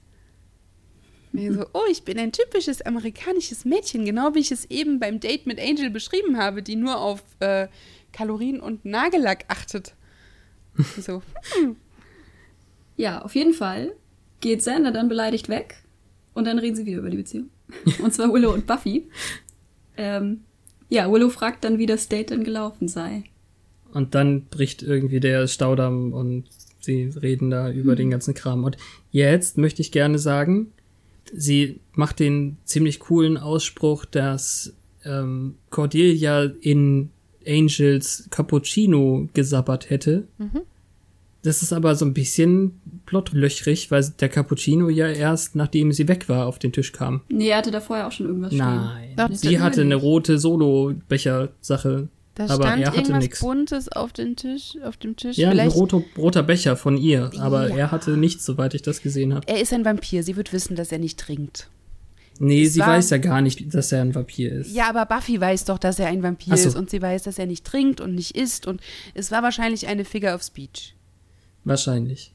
Ich 1.33 1.53
so, 1.53 1.67
oh, 1.73 1.85
ich 1.91 2.05
bin 2.05 2.19
ein 2.19 2.33
typisches 2.33 2.83
amerikanisches 2.83 3.65
Mädchen, 3.65 4.05
genau 4.05 4.35
wie 4.35 4.41
ich 4.41 4.51
es 4.51 4.65
eben 4.71 4.99
beim 4.99 5.21
Date 5.21 5.47
mit 5.47 5.61
Angel 5.61 5.91
beschrieben 5.91 6.39
habe, 6.39 6.63
die 6.63 6.77
nur 6.77 6.99
auf 6.99 7.23
äh, 7.41 7.69
Kalorien 8.13 8.61
und 8.61 8.85
Nagellack 8.85 9.45
achtet. 9.49 9.95
So, 11.01 11.23
Ja, 12.99 13.23
auf 13.23 13.37
jeden 13.37 13.55
Fall 13.55 13.95
geht 14.41 14.63
Sander 14.63 14.91
dann 14.91 15.09
beleidigt 15.09 15.49
weg 15.49 15.77
und 16.35 16.47
dann 16.47 16.59
reden 16.59 16.75
sie 16.75 16.85
wieder 16.85 16.99
über 16.99 17.11
die 17.11 17.17
Beziehung. 17.17 17.49
Und 18.03 18.13
zwar 18.13 18.33
Willow 18.33 18.53
und 18.53 18.67
Buffy. 18.67 19.09
Ähm, 19.99 20.41
ja, 20.89 21.11
Willow 21.13 21.29
fragt 21.29 21.65
dann, 21.65 21.79
wie 21.79 21.87
das 21.87 22.09
Date 22.09 22.31
denn 22.31 22.45
gelaufen 22.45 22.89
sei. 22.89 23.25
Und 23.93 24.15
dann 24.15 24.47
bricht 24.47 24.83
irgendwie 24.83 25.21
der 25.21 25.47
Staudamm 25.47 26.13
und 26.13 26.45
sie 26.81 27.13
reden 27.21 27.51
da 27.51 27.71
über 27.71 27.97
den 27.97 28.11
ganzen 28.11 28.33
Kram. 28.33 28.65
Und 28.65 28.77
jetzt 29.11 29.59
möchte 29.59 29.83
ich 29.83 29.93
gerne 29.93 30.19
sagen, 30.19 30.73
sie 31.33 31.81
macht 31.93 32.21
den 32.21 32.57
ziemlich 32.65 33.01
coolen 33.01 33.37
Ausspruch, 33.37 34.05
dass 34.05 34.75
ähm, 35.05 35.57
Cordelia 35.71 36.45
in 36.61 37.11
Angels 37.47 38.29
Cappuccino 38.31 39.29
gesabbert 39.35 39.91
hätte. 39.91 40.27
Das 41.43 41.63
ist 41.63 41.73
aber 41.73 41.95
so 41.95 42.05
ein 42.05 42.15
bisschen 42.15 42.81
plotlöchrig, 43.09 43.91
weil 43.91 44.05
der 44.21 44.29
Cappuccino 44.29 44.89
ja 44.89 45.09
erst 45.09 45.57
nachdem 45.57 45.93
sie 45.93 46.07
weg 46.09 46.29
war 46.29 46.47
auf 46.47 46.59
den 46.59 46.73
Tisch 46.73 46.93
kam. 46.93 47.23
Nee, 47.29 47.49
er 47.49 47.59
hatte 47.59 47.71
da 47.71 47.81
vorher 47.81 48.07
auch 48.07 48.13
schon 48.13 48.27
irgendwas 48.27 48.53
Nein. 48.53 49.15
Doch, 49.17 49.29
sie 49.33 49.59
hatte 49.61 49.81
eine 49.81 49.95
rote 49.97 50.39
Solo-Becher-Sache. 50.39 52.09
da 52.35 52.45
Aber 52.45 52.65
stand 52.69 52.83
er 52.83 52.89
hatte 52.89 52.99
irgendwas 52.99 53.23
nix. 53.25 53.41
Buntes 53.41 53.89
auf, 53.89 54.13
den 54.13 54.37
Tisch, 54.37 54.77
auf 54.85 54.97
dem 54.97 55.17
Tisch. 55.17 55.37
Ja, 55.37 55.49
ein 55.49 55.53
Vielleicht, 55.57 55.75
roter, 55.77 56.03
roter 56.17 56.43
Becher 56.43 56.77
von 56.77 56.97
ihr, 56.97 57.31
aber 57.39 57.69
Ja. 57.71 57.77
er 57.77 57.91
hatte 57.91 58.17
nichts, 58.17 58.45
soweit 58.45 58.75
ich 58.75 58.83
das 58.83 59.03
gesehen 59.03 59.35
habe. 59.35 59.47
er 59.49 59.61
ist 59.61 59.73
ein 59.73 59.85
Vampir, 59.85 60.23
sie 60.23 60.37
wird 60.37 60.53
wissen, 60.53 60.77
dass 60.77 60.93
er 60.93 60.99
nicht 60.99 61.19
trinkt. 61.19 61.69
Nee, 62.41 62.63
Es 62.65 62.75
sie 62.75 62.81
war- 62.81 62.89
weiß 62.91 63.11
ja 63.11 63.19
gar 63.19 63.41
nicht, 63.41 63.75
dass 63.75 63.91
er 63.91 64.03
ein 64.03 64.15
Vampir 64.15 64.53
ist. 64.53 64.73
Ja, 64.73 64.89
aber 64.89 65.07
Buffy 65.07 65.41
weiß 65.41 65.65
doch, 65.65 65.79
dass 65.79 65.99
er 65.99 66.07
ein 66.07 66.23
Vampir 66.23 66.57
so. 66.57 66.69
ist 66.69 66.77
und 66.77 66.89
sie 66.89 67.03
weiß, 67.03 67.25
dass 67.25 67.37
er 67.41 67.47
nicht 67.47 67.65
trinkt 67.65 68.01
und 68.01 68.15
nicht 68.15 68.37
isst 68.37 68.69
und 68.69 68.81
es 69.15 69.33
war 69.33 69.43
wahrscheinlich 69.43 69.89
eine 69.89 70.05
Figure 70.05 70.35
of 70.35 70.43
Speech. 70.45 70.95
Wahrscheinlich. 71.65 72.33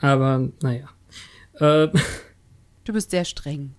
Aber, 0.00 0.48
naja. 0.62 0.88
Äh, 1.58 1.88
Du 2.84 2.92
bist 2.92 3.10
sehr 3.10 3.24
streng. 3.24 3.72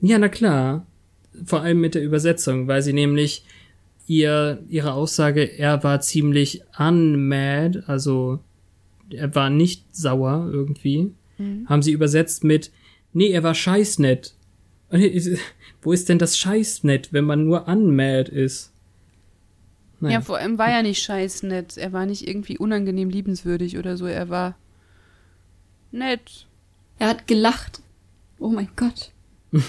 ja, 0.00 0.18
na 0.18 0.28
klar. 0.28 0.86
Vor 1.44 1.62
allem 1.62 1.80
mit 1.80 1.94
der 1.94 2.02
Übersetzung, 2.02 2.66
weil 2.68 2.82
sie 2.82 2.92
nämlich 2.92 3.44
ihr, 4.06 4.62
ihre 4.68 4.92
Aussage, 4.92 5.42
er 5.44 5.82
war 5.84 6.00
ziemlich 6.00 6.62
unmad, 6.78 7.84
also 7.88 8.40
er 9.10 9.32
war 9.34 9.48
nicht 9.48 9.94
sauer 9.96 10.50
irgendwie, 10.52 11.12
haben 11.66 11.82
sie 11.82 11.92
übersetzt 11.92 12.44
mit, 12.44 12.70
nee, 13.14 13.28
er 13.30 13.42
war 13.42 13.54
scheißnett. 13.54 14.34
Wo 15.80 15.92
ist 15.92 16.08
denn 16.10 16.18
das 16.18 16.36
scheißnett, 16.36 17.12
wenn 17.14 17.24
man 17.24 17.44
nur 17.44 17.66
unmad 17.68 18.28
ist? 18.28 18.72
Naja. 20.00 20.14
Ja, 20.14 20.20
vor 20.20 20.36
allem 20.38 20.58
war 20.58 20.68
er 20.68 20.82
nicht 20.82 21.02
scheiß 21.02 21.44
nett. 21.44 21.76
Er 21.78 21.92
war 21.92 22.04
nicht 22.04 22.26
irgendwie 22.28 22.58
unangenehm 22.58 23.08
liebenswürdig 23.08 23.78
oder 23.78 23.96
so. 23.96 24.06
Er 24.06 24.28
war 24.28 24.56
nett. 25.92 26.46
Er 26.98 27.08
hat 27.08 27.26
gelacht. 27.26 27.80
Oh 28.38 28.48
mein 28.48 28.68
Gott. 28.76 29.12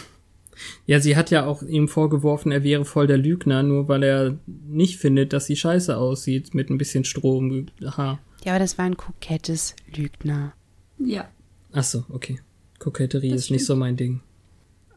Ja, 0.85 0.99
sie 0.99 1.15
hat 1.15 1.31
ja 1.31 1.45
auch 1.45 1.63
ihm 1.63 1.87
vorgeworfen, 1.87 2.51
er 2.51 2.63
wäre 2.63 2.85
voll 2.85 3.07
der 3.07 3.17
Lügner, 3.17 3.63
nur 3.63 3.87
weil 3.87 4.03
er 4.03 4.37
nicht 4.45 4.97
findet, 4.97 5.33
dass 5.33 5.45
sie 5.47 5.55
scheiße 5.55 5.97
aussieht 5.97 6.53
mit 6.53 6.69
ein 6.69 6.77
bisschen 6.77 7.03
Stroh 7.03 7.39
im 7.39 7.67
Haar. 7.83 8.19
Ja, 8.43 8.53
aber 8.53 8.59
das 8.59 8.77
war 8.77 8.85
ein 8.85 8.97
kokettes 8.97 9.75
Lügner. 9.95 10.53
Ja. 10.99 11.29
Ach 11.71 11.83
so, 11.83 12.05
okay. 12.09 12.39
Koketterie 12.79 13.29
Das 13.29 13.41
ist 13.41 13.51
nicht 13.51 13.65
so 13.65 13.75
mein 13.75 13.95
Ding. 13.95 14.21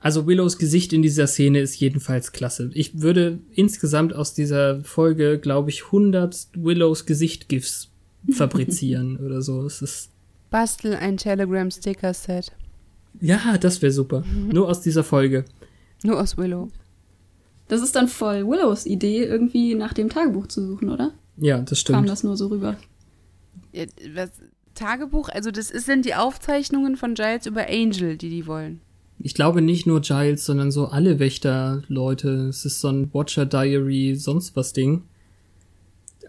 Also 0.01 0.27
Willows 0.27 0.59
Gesicht 0.59 0.93
in 0.93 1.03
dieser 1.03 1.27
Szene 1.27 1.61
ist 1.61 1.79
jedenfalls 1.81 2.33
klasse. 2.33 2.71
Ich 2.75 3.01
würde 3.01 3.39
insgesamt 3.55 4.15
aus 4.15 4.35
dieser 4.35 4.83
Folge, 4.85 5.39
glaube 5.39 5.71
ich, 5.71 5.85
100 5.87 6.49
Willows 6.57 7.07
Gesicht-GIFs 7.07 7.91
fabrizieren 8.31 9.19
oder 9.19 9.41
so. 9.43 9.65
Es 9.65 9.83
ist, 9.83 10.11
Bastel 10.55 10.95
ein 10.95 11.17
Telegram-Sticker-Set. 11.17 12.53
ja, 13.21 13.59
das 13.59 13.83
wäre 13.83 13.90
super. 13.90 14.23
Nur 14.53 14.69
aus 14.69 14.83
dieser 14.83 15.03
Folge. 15.03 15.47
Nur 16.05 16.21
aus 16.21 16.38
Willow. 16.38 16.69
Das 17.67 17.83
ist 17.83 17.97
dann 17.97 18.07
voll 18.07 18.47
Willows 18.47 18.87
Idee, 18.87 19.25
irgendwie 19.25 19.75
nach 19.75 19.93
dem 19.95 20.09
Tagebuch 20.09 20.47
zu 20.47 20.64
suchen, 20.64 20.90
oder? 20.90 21.11
Ja, 21.38 21.59
das 21.59 21.83
Kam 21.83 21.97
stimmt. 21.97 22.09
das 22.09 22.23
nur 22.23 22.37
so 22.37 22.47
rüber. 22.47 22.77
Ja, 23.73 23.87
was, 24.14 24.31
Tagebuch, 24.77 25.29
also 25.29 25.51
das 25.51 25.73
ist, 25.73 25.87
sind 25.87 26.05
die 26.05 26.14
Aufzeichnungen 26.14 26.97
von 26.97 27.14
Giles 27.14 27.47
über 27.47 27.67
Angel, 27.69 28.17
die 28.17 28.31
die 28.31 28.47
wollen. 28.47 28.81
Ich 29.19 29.35
glaube 29.35 29.61
nicht 29.61 29.88
nur 29.88 30.03
Giles, 30.03 30.45
sondern 30.45 30.71
so 30.71 30.87
alle 30.87 31.19
Wächter-Leute. 31.19 32.47
Es 32.47 32.64
ist 32.64 32.81
so 32.81 32.90
ein 32.90 33.12
Watcher-Diary, 33.12 34.14
sonst 34.14 34.55
was 34.55 34.73
Ding. 34.73 35.03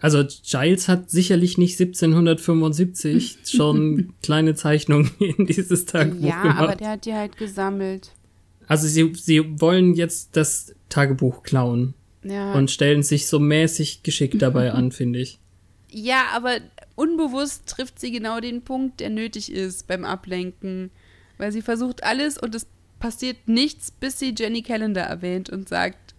Also 0.00 0.24
Giles 0.44 0.88
hat 0.88 1.10
sicherlich 1.10 1.56
nicht 1.58 1.80
1775 1.80 3.38
schon 3.46 4.12
kleine 4.22 4.54
Zeichnungen 4.54 5.10
in 5.18 5.46
dieses 5.46 5.86
Tagebuch 5.86 6.26
ja, 6.28 6.42
gemacht. 6.42 6.58
aber 6.58 6.76
der 6.76 6.90
hat 6.90 7.04
die 7.06 7.14
halt 7.14 7.36
gesammelt. 7.36 8.12
Also 8.68 8.86
sie, 8.88 9.12
sie 9.14 9.60
wollen 9.60 9.94
jetzt 9.94 10.36
das 10.36 10.74
Tagebuch 10.88 11.42
klauen 11.42 11.94
Ja, 12.24 12.52
und 12.54 12.70
stellen 12.70 13.02
sich 13.02 13.26
so 13.26 13.38
mäßig 13.38 14.02
geschickt 14.02 14.42
dabei 14.42 14.72
an, 14.72 14.92
finde 14.92 15.20
ich. 15.20 15.38
ja, 15.88 16.24
aber 16.34 16.58
unbewusst 16.94 17.66
trifft 17.66 18.00
sie 18.00 18.10
genau 18.10 18.40
den 18.40 18.62
Punkt, 18.62 19.00
der 19.00 19.10
nötig 19.10 19.52
ist 19.52 19.86
beim 19.86 20.04
Ablenken. 20.04 20.90
Weil 21.38 21.52
sie 21.52 21.62
versucht 21.62 22.02
alles 22.02 22.38
und 22.38 22.54
es 22.54 22.66
passiert 22.98 23.46
nichts, 23.46 23.90
bis 23.90 24.18
sie 24.18 24.34
Jenny 24.36 24.62
Calendar 24.62 25.04
erwähnt 25.04 25.50
und 25.50 25.68
sagt, 25.68 26.14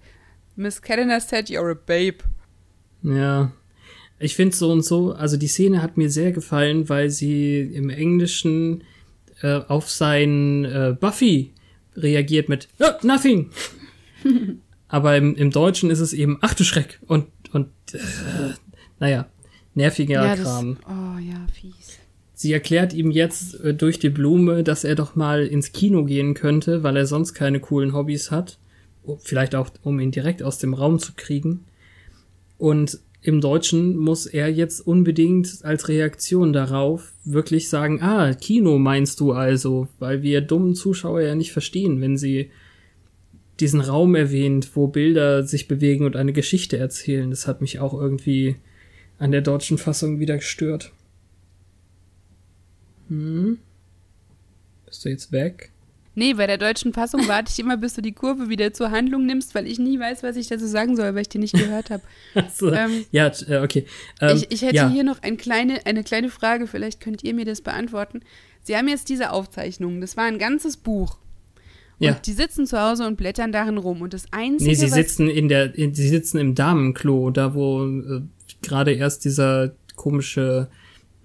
Miss 0.55 0.81
Calendar 0.81 1.19
said 1.19 1.47
you're 1.49 1.71
a 1.71 1.73
babe. 1.73 2.17
Ja. 3.01 3.51
Ich 4.19 4.35
finde 4.35 4.55
so 4.55 4.71
und 4.71 4.83
so, 4.83 5.13
also 5.13 5.37
die 5.37 5.47
Szene 5.47 5.81
hat 5.81 5.97
mir 5.97 6.09
sehr 6.09 6.31
gefallen, 6.31 6.89
weil 6.89 7.09
sie 7.09 7.59
im 7.61 7.89
Englischen 7.89 8.83
äh, 9.41 9.59
auf 9.67 9.89
sein 9.89 10.65
äh, 10.65 10.95
Buffy 10.99 11.53
reagiert 11.95 12.49
mit 12.49 12.67
"No, 12.79 12.87
nothing. 13.03 13.51
Aber 14.87 15.17
im, 15.17 15.35
im 15.35 15.51
Deutschen 15.51 15.89
ist 15.91 15.99
es 15.99 16.13
eben 16.13 16.37
ach 16.41 16.53
du 16.53 16.63
Schreck 16.63 16.99
und 17.07 17.27
und 17.53 17.67
äh, 17.93 17.99
naja, 18.99 19.27
nerviger 19.75 20.25
ja, 20.25 20.35
das, 20.35 20.43
Kram. 20.43 20.77
oh 20.87 21.19
ja, 21.19 21.45
fies. 21.53 21.99
Sie 22.33 22.53
erklärt 22.53 22.93
ihm 22.93 23.11
jetzt 23.11 23.59
äh, 23.61 23.73
durch 23.73 23.99
die 23.99 24.09
Blume, 24.09 24.63
dass 24.63 24.83
er 24.83 24.95
doch 24.95 25.15
mal 25.15 25.45
ins 25.45 25.71
Kino 25.71 26.03
gehen 26.05 26.33
könnte, 26.33 26.83
weil 26.83 26.97
er 26.97 27.05
sonst 27.05 27.33
keine 27.33 27.59
coolen 27.59 27.93
Hobbys 27.93 28.31
hat. 28.31 28.59
Oh, 29.03 29.17
Vielleicht 29.19 29.55
auch, 29.55 29.69
um 29.83 29.99
ihn 29.99 30.11
direkt 30.11 30.43
aus 30.43 30.57
dem 30.59 30.73
Raum 30.73 30.99
zu 30.99 31.13
kriegen. 31.15 31.65
Und 32.57 32.99
im 33.27 33.41
Deutschen 33.41 33.97
muss 33.97 34.25
er 34.25 34.47
jetzt 34.49 34.79
unbedingt 34.79 35.59
als 35.63 35.89
Reaktion 35.89 36.53
darauf 36.53 37.11
wirklich 37.25 37.67
sagen, 37.67 38.01
ah, 38.01 38.33
Kino 38.33 38.77
meinst 38.77 39.19
du 39.19 39.33
also, 39.33 39.89
weil 39.99 40.21
wir 40.21 40.39
dummen 40.39 40.75
Zuschauer 40.75 41.19
ja 41.19 41.35
nicht 41.35 41.51
verstehen, 41.51 41.99
wenn 41.99 42.15
sie 42.15 42.49
diesen 43.59 43.81
Raum 43.81 44.15
erwähnt, 44.15 44.77
wo 44.77 44.87
Bilder 44.87 45.43
sich 45.43 45.67
bewegen 45.67 46.05
und 46.05 46.15
eine 46.15 46.31
Geschichte 46.31 46.77
erzählen. 46.77 47.29
Das 47.29 47.47
hat 47.47 47.59
mich 47.59 47.79
auch 47.79 47.93
irgendwie 47.93 48.55
an 49.19 49.31
der 49.31 49.41
deutschen 49.41 49.77
Fassung 49.77 50.21
wieder 50.21 50.37
gestört. 50.37 50.93
Hm? 53.09 53.57
Bist 54.85 55.03
du 55.03 55.09
jetzt 55.09 55.33
weg? 55.33 55.71
Nee, 56.17 56.33
bei 56.33 56.47
der 56.47 56.57
deutschen 56.57 56.93
Fassung 56.93 57.27
warte 57.27 57.51
ich 57.53 57.59
immer, 57.59 57.77
bis 57.77 57.93
du 57.93 58.01
die 58.01 58.11
Kurve 58.11 58.49
wieder 58.49 58.73
zur 58.73 58.89
Handlung 58.89 59.27
nimmst, 59.27 59.53
weil 59.53 59.67
ich 59.67 59.77
nie 59.77 59.99
weiß, 59.99 60.23
was 60.23 60.35
ich 60.35 60.47
dazu 60.47 60.65
sagen 60.65 60.95
soll, 60.95 61.13
weil 61.13 61.21
ich 61.21 61.29
die 61.29 61.37
nicht 61.37 61.53
gehört 61.53 61.91
habe. 61.91 62.01
Achso. 62.33 62.71
Ähm, 62.71 63.05
ja, 63.11 63.31
äh, 63.47 63.59
okay. 63.59 63.85
Ähm, 64.19 64.35
ich, 64.35 64.51
ich 64.51 64.61
hätte 64.63 64.77
ja. 64.77 64.89
hier 64.89 65.03
noch 65.03 65.21
ein 65.21 65.37
kleine, 65.37 65.85
eine 65.85 66.03
kleine 66.03 66.31
Frage, 66.31 66.65
vielleicht 66.65 67.01
könnt 67.01 67.23
ihr 67.23 67.35
mir 67.35 67.45
das 67.45 67.61
beantworten. 67.61 68.21
Sie 68.63 68.75
haben 68.75 68.87
jetzt 68.87 69.09
diese 69.09 69.29
Aufzeichnungen, 69.31 70.01
das 70.01 70.17
war 70.17 70.23
ein 70.23 70.39
ganzes 70.39 70.75
Buch. 70.75 71.19
Und 71.99 72.07
Ja. 72.07 72.13
die 72.13 72.33
sitzen 72.33 72.65
zu 72.65 72.81
Hause 72.81 73.05
und 73.05 73.15
blättern 73.17 73.51
darin 73.51 73.77
rum. 73.77 74.01
Und 74.01 74.15
das 74.15 74.25
Einzige, 74.31 74.71
Nee, 74.71 74.75
sie 74.75 74.87
was 74.87 74.93
sitzen 74.93 75.29
in 75.29 75.49
der, 75.49 75.75
in, 75.75 75.93
sie 75.93 76.09
sitzen 76.09 76.39
im 76.39 76.55
Damenklo, 76.55 77.29
da 77.29 77.53
wo 77.53 77.85
äh, 77.85 78.21
gerade 78.63 78.91
erst 78.93 79.23
dieser 79.23 79.73
komische 79.95 80.67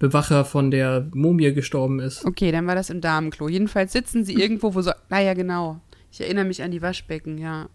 Bewacher 0.03 0.43
von 0.43 0.69
der 0.69 1.07
Mumie 1.13 1.53
gestorben 1.53 2.01
ist. 2.01 2.25
Okay, 2.25 2.51
dann 2.51 2.67
war 2.67 2.75
das 2.75 2.89
im 2.89 2.99
Damenklo. 2.99 3.47
Jedenfalls 3.47 3.93
sitzen 3.93 4.25
sie 4.25 4.33
irgendwo, 4.33 4.75
wo 4.75 4.81
so. 4.81 4.91
Naja, 5.07 5.33
genau. 5.33 5.79
Ich 6.11 6.19
erinnere 6.19 6.43
mich 6.43 6.61
an 6.61 6.71
die 6.71 6.81
Waschbecken, 6.81 7.37
ja. 7.37 7.69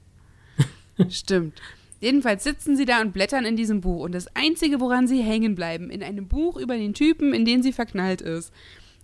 Stimmt. 1.09 1.55
Jedenfalls 2.01 2.45
sitzen 2.45 2.77
sie 2.77 2.85
da 2.85 3.01
und 3.01 3.15
blättern 3.15 3.47
in 3.47 3.57
diesem 3.57 3.81
Buch. 3.81 4.05
Und 4.05 4.15
das 4.15 4.27
Einzige, 4.37 4.79
woran 4.79 5.09
sie 5.09 5.23
hängen 5.23 5.55
bleiben, 5.55 5.89
in 5.89 6.03
einem 6.03 6.29
Buch 6.29 6.59
über 6.59 6.77
den 6.77 6.93
Typen, 6.93 7.33
in 7.33 7.47
den 7.47 7.63
sie 7.63 7.73
verknallt 7.73 8.21
ist, 8.21 8.53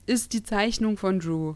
ist 0.05 0.35
die 0.35 0.43
Zeichnung 0.43 0.99
von 0.99 1.19
Drew. 1.19 1.55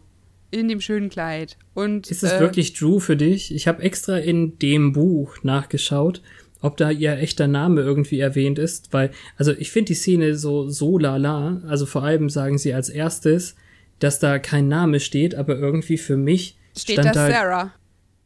In 0.50 0.68
dem 0.68 0.80
schönen 0.80 1.10
Kleid. 1.10 1.58
Und, 1.74 2.10
Ist 2.10 2.22
es 2.22 2.32
äh, 2.32 2.40
wirklich 2.40 2.72
Drew 2.72 2.98
für 2.98 3.18
dich? 3.18 3.54
Ich 3.54 3.68
habe 3.68 3.82
extra 3.82 4.16
in 4.16 4.58
dem 4.58 4.94
Buch 4.94 5.36
nachgeschaut, 5.42 6.22
ob 6.60 6.76
da 6.76 6.90
ihr 6.90 7.18
echter 7.18 7.46
Name 7.46 7.82
irgendwie 7.82 8.18
erwähnt 8.20 8.58
ist, 8.58 8.92
weil, 8.92 9.10
also 9.36 9.52
ich 9.52 9.70
finde 9.70 9.88
die 9.88 9.94
Szene 9.94 10.34
so, 10.34 10.68
so 10.68 10.98
lala, 10.98 11.62
also 11.66 11.86
vor 11.86 12.02
allem 12.02 12.30
sagen 12.30 12.58
sie 12.58 12.74
als 12.74 12.88
erstes, 12.88 13.54
dass 13.98 14.18
da 14.18 14.38
kein 14.38 14.68
Name 14.68 15.00
steht, 15.00 15.34
aber 15.34 15.58
irgendwie 15.58 15.98
für 15.98 16.16
mich 16.16 16.56
steht 16.76 17.00
stand 17.00 17.16
da 17.16 17.30
Sarah. 17.30 17.72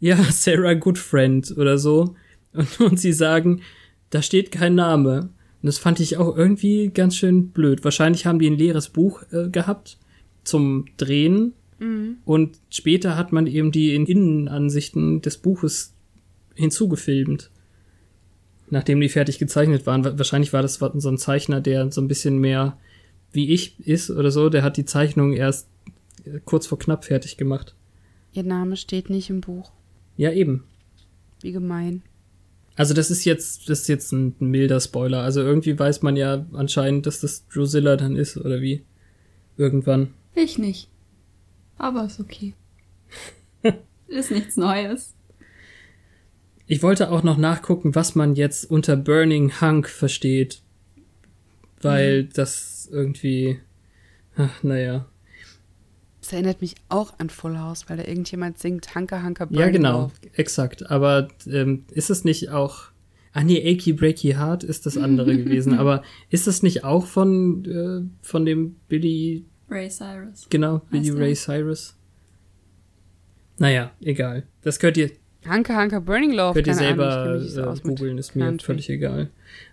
ja, 0.00 0.16
Sarah 0.30 0.74
Goodfriend 0.74 1.56
oder 1.56 1.78
so. 1.78 2.14
Und, 2.52 2.80
und 2.80 3.00
sie 3.00 3.12
sagen, 3.12 3.62
da 4.10 4.22
steht 4.22 4.50
kein 4.52 4.74
Name. 4.74 5.30
Und 5.62 5.66
das 5.66 5.78
fand 5.78 6.00
ich 6.00 6.16
auch 6.16 6.36
irgendwie 6.36 6.90
ganz 6.92 7.16
schön 7.16 7.50
blöd. 7.50 7.84
Wahrscheinlich 7.84 8.26
haben 8.26 8.38
die 8.38 8.50
ein 8.50 8.58
leeres 8.58 8.88
Buch 8.88 9.22
äh, 9.30 9.48
gehabt 9.48 9.98
zum 10.44 10.86
Drehen. 10.96 11.54
Und 12.24 12.58
später 12.70 13.16
hat 13.16 13.32
man 13.32 13.48
eben 13.48 13.72
die 13.72 13.94
Innenansichten 13.94 15.20
des 15.20 15.36
Buches 15.36 15.94
hinzugefilmt. 16.54 17.50
Nachdem 18.72 19.00
die 19.02 19.10
fertig 19.10 19.38
gezeichnet 19.38 19.84
waren. 19.86 20.02
Wa- 20.02 20.16
Wahrscheinlich 20.16 20.54
war 20.54 20.62
das 20.62 20.76
so 20.76 21.08
ein 21.10 21.18
Zeichner, 21.18 21.60
der 21.60 21.92
so 21.92 22.00
ein 22.00 22.08
bisschen 22.08 22.38
mehr 22.38 22.78
wie 23.30 23.50
ich 23.52 23.78
ist 23.86 24.10
oder 24.10 24.30
so. 24.30 24.48
Der 24.48 24.62
hat 24.62 24.78
die 24.78 24.86
Zeichnung 24.86 25.34
erst 25.34 25.68
äh, 26.24 26.40
kurz 26.44 26.66
vor 26.66 26.78
knapp 26.78 27.04
fertig 27.04 27.36
gemacht. 27.36 27.74
Ihr 28.32 28.44
Name 28.44 28.76
steht 28.78 29.10
nicht 29.10 29.28
im 29.28 29.42
Buch. 29.42 29.70
Ja, 30.16 30.32
eben. 30.32 30.64
Wie 31.42 31.52
gemein. 31.52 32.00
Also 32.74 32.94
das 32.94 33.10
ist 33.10 33.26
jetzt, 33.26 33.68
das 33.68 33.80
ist 33.82 33.88
jetzt 33.88 34.10
ein 34.12 34.34
milder 34.38 34.80
Spoiler. 34.80 35.20
Also 35.22 35.42
irgendwie 35.42 35.78
weiß 35.78 36.00
man 36.00 36.16
ja 36.16 36.46
anscheinend, 36.54 37.04
dass 37.06 37.20
das 37.20 37.46
Drusilla 37.48 37.96
dann 37.96 38.16
ist, 38.16 38.38
oder 38.38 38.62
wie? 38.62 38.82
Irgendwann. 39.58 40.14
Ich 40.34 40.56
nicht. 40.56 40.88
Aber 41.76 42.06
ist 42.06 42.20
okay. 42.20 42.54
ist 44.08 44.30
nichts 44.30 44.56
Neues. 44.56 45.12
Ich 46.72 46.82
wollte 46.82 47.10
auch 47.10 47.22
noch 47.22 47.36
nachgucken, 47.36 47.94
was 47.94 48.14
man 48.14 48.34
jetzt 48.34 48.70
unter 48.70 48.96
Burning 48.96 49.60
Hunk 49.60 49.90
versteht. 49.90 50.62
Weil 51.82 52.24
das 52.24 52.88
irgendwie. 52.90 53.60
Ach, 54.36 54.62
naja. 54.62 55.04
Das 56.22 56.32
erinnert 56.32 56.62
mich 56.62 56.76
auch 56.88 57.12
an 57.18 57.28
Full 57.28 57.58
House, 57.58 57.90
weil 57.90 57.98
da 57.98 58.04
irgendjemand 58.04 58.58
singt 58.58 58.94
Hanker 58.94 59.22
Hanker 59.22 59.48
Ja, 59.50 59.58
Burning 59.58 59.72
genau. 59.74 60.00
Love. 60.00 60.12
Exakt. 60.32 60.90
Aber 60.90 61.28
ähm, 61.46 61.84
ist 61.90 62.08
es 62.08 62.24
nicht 62.24 62.48
auch. 62.48 62.84
Ah 63.34 63.44
nee, 63.44 63.60
Achy 63.60 63.92
Breaky 63.92 64.32
Heart 64.32 64.64
ist 64.64 64.86
das 64.86 64.96
andere 64.96 65.36
gewesen. 65.44 65.74
Aber 65.74 66.02
ist 66.30 66.46
das 66.46 66.62
nicht 66.62 66.84
auch 66.84 67.04
von, 67.04 67.66
äh, 67.66 68.26
von 68.26 68.46
dem 68.46 68.76
Billy 68.88 69.44
Ray 69.68 69.90
Cyrus. 69.90 70.46
Genau, 70.48 70.80
Billy 70.90 71.10
Ray? 71.10 71.34
Cyrus. 71.34 71.98
Naja, 73.58 73.92
egal. 74.00 74.44
Das 74.62 74.78
könnt 74.78 74.96
ihr, 74.96 75.10
Hanker 75.46 75.74
Hanker 75.76 76.00
Burning 76.00 76.32
Love. 76.32 76.54
könnt 76.54 76.66
ihr 76.68 76.74
selber 76.74 77.16
Ahnung, 77.16 77.40
so 77.40 77.62
äh, 77.62 77.78
googeln, 77.82 78.18
ist 78.18 78.36
mir 78.36 78.44
Country. 78.44 78.64
völlig 78.66 78.90
egal. 78.90 79.30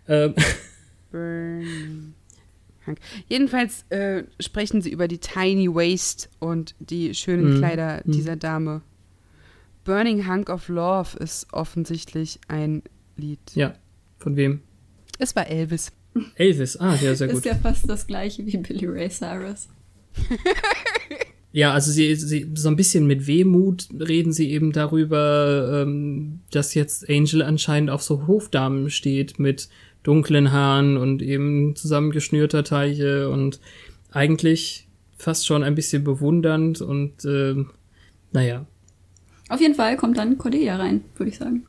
Ähm, 0.08 0.34
Burning 1.12 2.14
Hunk. 2.88 3.00
Jedenfalls 3.28 3.84
äh, 3.90 4.24
sprechen 4.40 4.82
sie 4.82 4.92
über 4.92 5.08
die 5.08 5.20
Tiny 5.20 5.68
Waist 5.74 6.30
und 6.40 6.76
die 6.80 7.14
schönen 7.14 7.54
Mhm. 7.56 7.58
Kleider 7.60 8.02
Mhm. 8.06 8.12
dieser 8.12 8.36
Dame. 8.36 8.82
Burning 9.86 10.28
Hunk 10.28 10.50
of 10.50 10.68
Love 10.70 11.18
ist 11.20 11.48
offensichtlich 11.54 12.40
ein 12.48 12.84
Lied. 13.18 13.40
ja, 13.54 13.76
von 14.18 14.36
wem? 14.36 14.62
Es 15.20 15.36
war 15.36 15.48
Elvis. 15.48 15.92
Elvis, 16.36 16.78
ah, 16.78 16.96
ja, 17.02 17.14
sehr 17.16 17.28
gut. 17.30 17.38
Ist 17.38 17.46
ja 17.46 17.56
fast 17.56 17.90
das 17.90 18.08
gleiche 18.08 18.46
wie 18.46 18.58
Billy 18.58 18.88
Ray 18.88 19.10
Cyrus. 19.10 19.68
Ja, 21.52 21.74
also 21.74 21.92
sie, 21.92 22.14
sie 22.16 22.52
so 22.54 22.70
ein 22.70 22.76
bisschen 22.76 23.08
mit 23.08 23.26
Wehmut 23.26 23.88
reden 24.00 24.32
sie 24.32 24.52
eben 24.52 24.72
darüber, 24.72 25.82
ähm, 25.82 26.42
dass 26.52 26.76
jetzt 26.76 27.10
Angel 27.10 27.42
anscheinend 27.42 27.90
auf 27.90 28.04
so 28.04 28.28
Hofdamen 28.28 28.92
steht 28.92 29.40
mit 29.40 29.68
dunklen 30.04 30.52
Haaren 30.52 30.98
und 30.98 31.22
eben 31.22 31.76
zusammengeschnürter 31.76 32.64
Teiche 32.64 33.30
und 33.30 33.60
eigentlich 34.12 34.88
fast 35.18 35.48
schon 35.48 35.64
ein 35.64 35.76
bisschen 35.76 36.04
bewundernd 36.04 36.82
und 36.82 37.26
äh, 37.26 37.56
naja. 38.32 38.66
Auf 39.50 39.60
jeden 39.60 39.76
Fall 39.76 39.98
kommt 39.98 40.18
dann 40.18 40.38
Cordelia 40.38 40.78
rein, 40.78 41.04
würde 41.16 41.32
ich 41.32 41.38
sagen. 41.38 41.66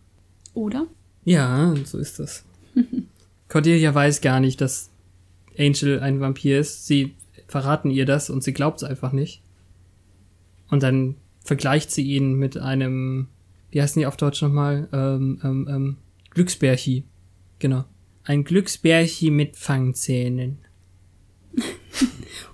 Oder? 0.52 0.86
Ja, 1.24 1.74
so 1.84 1.98
ist 1.98 2.18
das. 2.18 2.44
Cordelia 3.48 3.94
weiß 3.94 4.20
gar 4.20 4.40
nicht, 4.40 4.60
dass 4.60 4.90
Angel 5.58 6.00
ein 6.00 6.20
Vampir 6.20 6.60
ist. 6.60 6.86
Sie 6.86 7.14
verraten 7.48 7.90
ihr 7.90 8.04
das 8.04 8.28
und 8.30 8.44
sie 8.44 8.52
glaubt 8.52 8.82
es 8.82 8.88
einfach 8.88 9.12
nicht. 9.12 9.42
Und 10.70 10.82
dann 10.82 11.16
vergleicht 11.44 11.90
sie 11.90 12.02
ihn 12.02 12.34
mit 12.34 12.56
einem, 12.56 13.28
wie 13.70 13.82
heißen 13.82 14.00
die 14.00 14.06
auf 14.06 14.16
Deutsch 14.16 14.42
nochmal? 14.42 14.88
Ähm, 14.92 15.40
ähm, 15.42 15.68
ähm, 15.68 15.96
Glücksbärchi. 16.30 17.04
Genau. 17.58 17.84
Ein 18.24 18.44
Glücksbärchi 18.44 19.30
mit 19.30 19.56
Fangzähnen. 19.56 20.58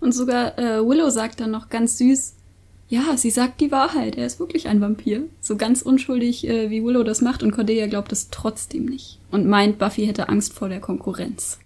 Und 0.00 0.12
sogar 0.12 0.58
äh, 0.58 0.86
Willow 0.86 1.10
sagt 1.10 1.40
dann 1.40 1.50
noch 1.50 1.68
ganz 1.68 1.98
süß, 1.98 2.36
ja, 2.88 3.16
sie 3.16 3.30
sagt 3.30 3.60
die 3.60 3.72
Wahrheit, 3.72 4.16
er 4.16 4.26
ist 4.26 4.38
wirklich 4.38 4.68
ein 4.68 4.80
Vampir. 4.80 5.24
So 5.40 5.56
ganz 5.56 5.82
unschuldig, 5.82 6.46
äh, 6.46 6.70
wie 6.70 6.84
Willow 6.84 7.02
das 7.02 7.20
macht 7.20 7.42
und 7.42 7.50
Cordelia 7.50 7.86
glaubt 7.88 8.12
es 8.12 8.30
trotzdem 8.30 8.86
nicht. 8.86 9.18
Und 9.30 9.46
meint, 9.46 9.78
Buffy 9.78 10.06
hätte 10.06 10.28
Angst 10.28 10.52
vor 10.52 10.68
der 10.68 10.80
Konkurrenz. 10.80 11.58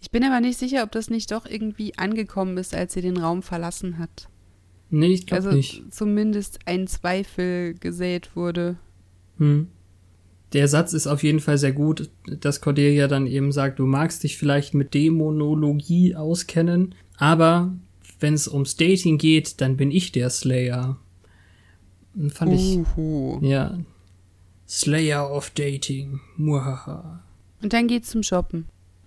Ich 0.00 0.10
bin 0.10 0.24
aber 0.24 0.40
nicht 0.40 0.58
sicher, 0.58 0.82
ob 0.82 0.90
das 0.90 1.08
nicht 1.08 1.30
doch 1.30 1.46
irgendwie 1.46 1.96
angekommen 1.96 2.58
ist, 2.58 2.74
als 2.74 2.92
sie 2.92 3.00
den 3.00 3.16
Raum 3.16 3.42
verlassen 3.42 3.98
hat. 3.98 4.28
Nee, 4.94 5.08
ich 5.08 5.26
glaube 5.26 5.46
also 5.46 5.56
nicht. 5.56 5.92
zumindest 5.92 6.60
ein 6.66 6.86
Zweifel 6.86 7.74
gesät 7.74 8.36
wurde. 8.36 8.76
Hm. 9.38 9.66
Der 10.52 10.68
Satz 10.68 10.92
ist 10.92 11.08
auf 11.08 11.24
jeden 11.24 11.40
Fall 11.40 11.58
sehr 11.58 11.72
gut, 11.72 12.10
dass 12.28 12.60
Cordelia 12.60 13.08
dann 13.08 13.26
eben 13.26 13.50
sagt, 13.50 13.80
du 13.80 13.86
magst 13.86 14.22
dich 14.22 14.38
vielleicht 14.38 14.72
mit 14.72 14.94
Dämonologie 14.94 16.14
auskennen, 16.14 16.94
aber 17.16 17.74
wenn 18.20 18.34
es 18.34 18.46
ums 18.46 18.76
Dating 18.76 19.18
geht, 19.18 19.60
dann 19.60 19.76
bin 19.76 19.90
ich 19.90 20.12
der 20.12 20.30
Slayer. 20.30 20.96
Fand 22.28 22.52
ich, 22.52 22.78
Uhu. 22.78 23.40
ja. 23.42 23.76
Slayer 24.68 25.28
of 25.28 25.50
Dating. 25.50 26.20
Muhaha. 26.36 27.24
Und 27.60 27.72
dann 27.72 27.88
geht's 27.88 28.10
zum 28.10 28.22
Shoppen. 28.22 28.66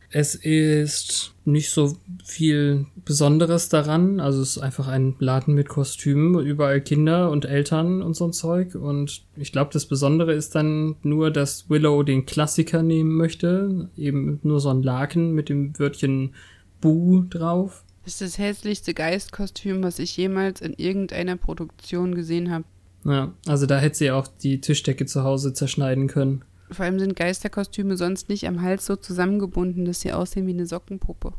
Es 0.10 0.36
ist 0.36 1.34
nicht 1.44 1.70
so 1.70 1.98
viel 2.24 2.86
Besonderes 3.04 3.70
daran. 3.70 4.20
Also 4.20 4.42
es 4.42 4.52
ist 4.52 4.58
einfach 4.60 4.88
ein 4.88 5.16
Laden 5.20 5.54
mit 5.54 5.68
Kostümen, 5.68 6.46
überall 6.46 6.82
Kinder 6.82 7.30
und 7.30 7.46
Eltern 7.46 8.02
und 8.02 8.16
so 8.16 8.26
ein 8.26 8.34
Zeug. 8.34 8.76
Und 8.76 9.24
ich 9.36 9.52
glaube, 9.52 9.72
das 9.74 9.86
Besondere 9.86 10.34
ist 10.34 10.56
dann 10.56 10.96
nur, 11.04 11.32
dass 11.32 11.70
Willow 11.70 12.04
den 12.04 12.26
Klassiker 12.26 12.84
nehmen 12.84 13.16
möchte. 13.16 13.90
Eben 13.98 14.40
nur 14.44 14.60
so 14.60 14.70
ein 14.70 14.84
Laken 14.84 15.34
mit 15.34 15.50
dem 15.50 15.78
Wörtchen 15.78 16.34
Bu 16.80 17.24
drauf. 17.30 17.84
Das 18.04 18.14
ist 18.14 18.22
das 18.22 18.38
hässlichste 18.38 18.94
Geistkostüm, 18.94 19.84
was 19.84 20.00
ich 20.00 20.16
jemals 20.16 20.62
in 20.62 20.74
irgendeiner 20.74 21.36
Produktion 21.36 22.16
gesehen 22.16 22.52
habe. 22.52 22.64
Ja, 23.04 23.34
also 23.46 23.66
da 23.66 23.80
hätte 23.80 23.98
sie 23.98 24.12
auch 24.12 24.28
die 24.28 24.62
Tischdecke 24.62 25.06
zu 25.06 25.24
Hause 25.24 25.54
zerschneiden 25.54 26.08
können. 26.08 26.44
Vor 26.70 26.86
allem 26.86 27.00
sind 27.00 27.16
Geisterkostüme 27.16 27.98
sonst 27.98 28.30
nicht 28.30 28.48
am 28.48 28.62
Hals 28.62 28.86
so 28.86 28.96
zusammengebunden, 28.96 29.86
dass 29.86 30.02
sie 30.02 30.12
aussehen 30.12 30.48
wie 30.48 30.54
eine 30.54 30.66
Sockenpuppe. 30.66 31.34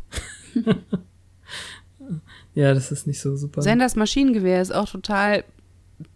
Ja, 2.54 2.74
das 2.74 2.90
ist 2.90 3.06
nicht 3.06 3.20
so 3.20 3.36
super. 3.36 3.62
Sanders 3.62 3.96
Maschinengewehr 3.96 4.60
ist 4.60 4.74
auch 4.74 4.88
total 4.88 5.44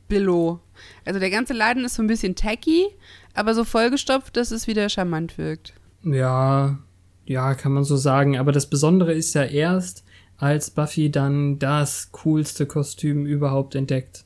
billow. 0.09 0.61
Also 1.05 1.20
der 1.20 1.31
ganze 1.31 1.53
Laden 1.53 1.85
ist 1.85 1.94
so 1.94 2.03
ein 2.03 2.07
bisschen 2.07 2.35
tacky, 2.35 2.87
aber 3.35 3.55
so 3.55 3.64
vollgestopft, 3.64 4.37
dass 4.37 4.51
es 4.51 4.66
wieder 4.66 4.88
charmant 4.88 5.38
wirkt. 5.38 5.72
Ja, 6.03 6.79
ja, 7.27 7.55
kann 7.55 7.72
man 7.72 7.85
so 7.85 7.96
sagen. 7.96 8.38
Aber 8.38 8.53
das 8.53 8.68
Besondere 8.68 9.12
ist 9.12 9.35
ja 9.35 9.44
erst, 9.44 10.05
als 10.37 10.70
Buffy 10.70 11.11
dann 11.11 11.59
das 11.59 12.11
coolste 12.12 12.66
Kostüm 12.66 13.27
überhaupt 13.27 13.75
entdeckt. 13.75 14.25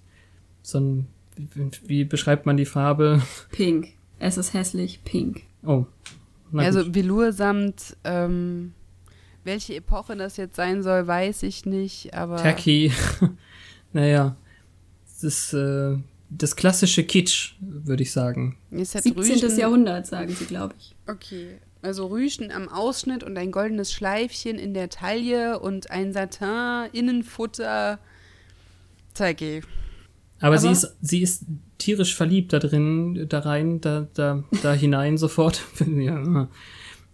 So 0.62 0.80
ein, 0.80 1.06
wie, 1.36 1.70
wie 1.86 2.04
beschreibt 2.04 2.46
man 2.46 2.56
die 2.56 2.64
Farbe? 2.64 3.22
Pink. 3.52 3.88
Es 4.18 4.36
ist 4.36 4.54
hässlich, 4.54 5.02
pink. 5.04 5.42
Oh. 5.64 5.84
Na 6.52 6.62
also 6.62 6.84
gut. 6.84 6.94
Velour 6.94 7.32
samt, 7.32 7.96
ähm, 8.04 8.72
welche 9.44 9.74
Epoche 9.74 10.16
das 10.16 10.36
jetzt 10.36 10.56
sein 10.56 10.82
soll, 10.82 11.06
weiß 11.06 11.42
ich 11.42 11.66
nicht, 11.66 12.14
aber. 12.14 12.36
Tacky. 12.36 12.92
naja. 13.92 14.36
Das 15.04 15.24
ist 15.24 15.52
äh, 15.54 15.96
das 16.28 16.56
klassische 16.56 17.04
Kitsch, 17.04 17.54
würde 17.60 18.02
ich 18.02 18.12
sagen. 18.12 18.58
Es 18.70 18.94
hat 18.94 19.04
17. 19.04 19.22
Rüschen- 19.22 19.58
Jahrhundert, 19.58 20.06
sagen 20.06 20.34
sie, 20.34 20.44
glaube 20.44 20.74
ich. 20.78 20.94
Okay. 21.06 21.58
Also 21.82 22.06
Rüschen 22.06 22.50
am 22.50 22.68
Ausschnitt 22.68 23.22
und 23.22 23.36
ein 23.38 23.52
goldenes 23.52 23.92
Schleifchen 23.92 24.58
in 24.58 24.74
der 24.74 24.88
Taille 24.90 25.58
und 25.60 25.90
ein 25.90 26.12
Satin-Innenfutter. 26.12 27.98
Tacky. 29.14 29.62
Aber, 30.40 30.58
sie 30.58 30.66
Aber- 30.68 30.72
ist 30.76 30.96
sie 31.00 31.22
ist 31.22 31.44
tierisch 31.78 32.14
verliebt 32.14 32.52
da 32.52 32.58
drin, 32.58 33.26
da 33.28 33.38
rein, 33.40 33.80
da 33.80 34.06
da 34.14 34.44
da 34.62 34.72
hinein 34.74 35.16
sofort. 35.18 35.62
ja. 35.86 36.48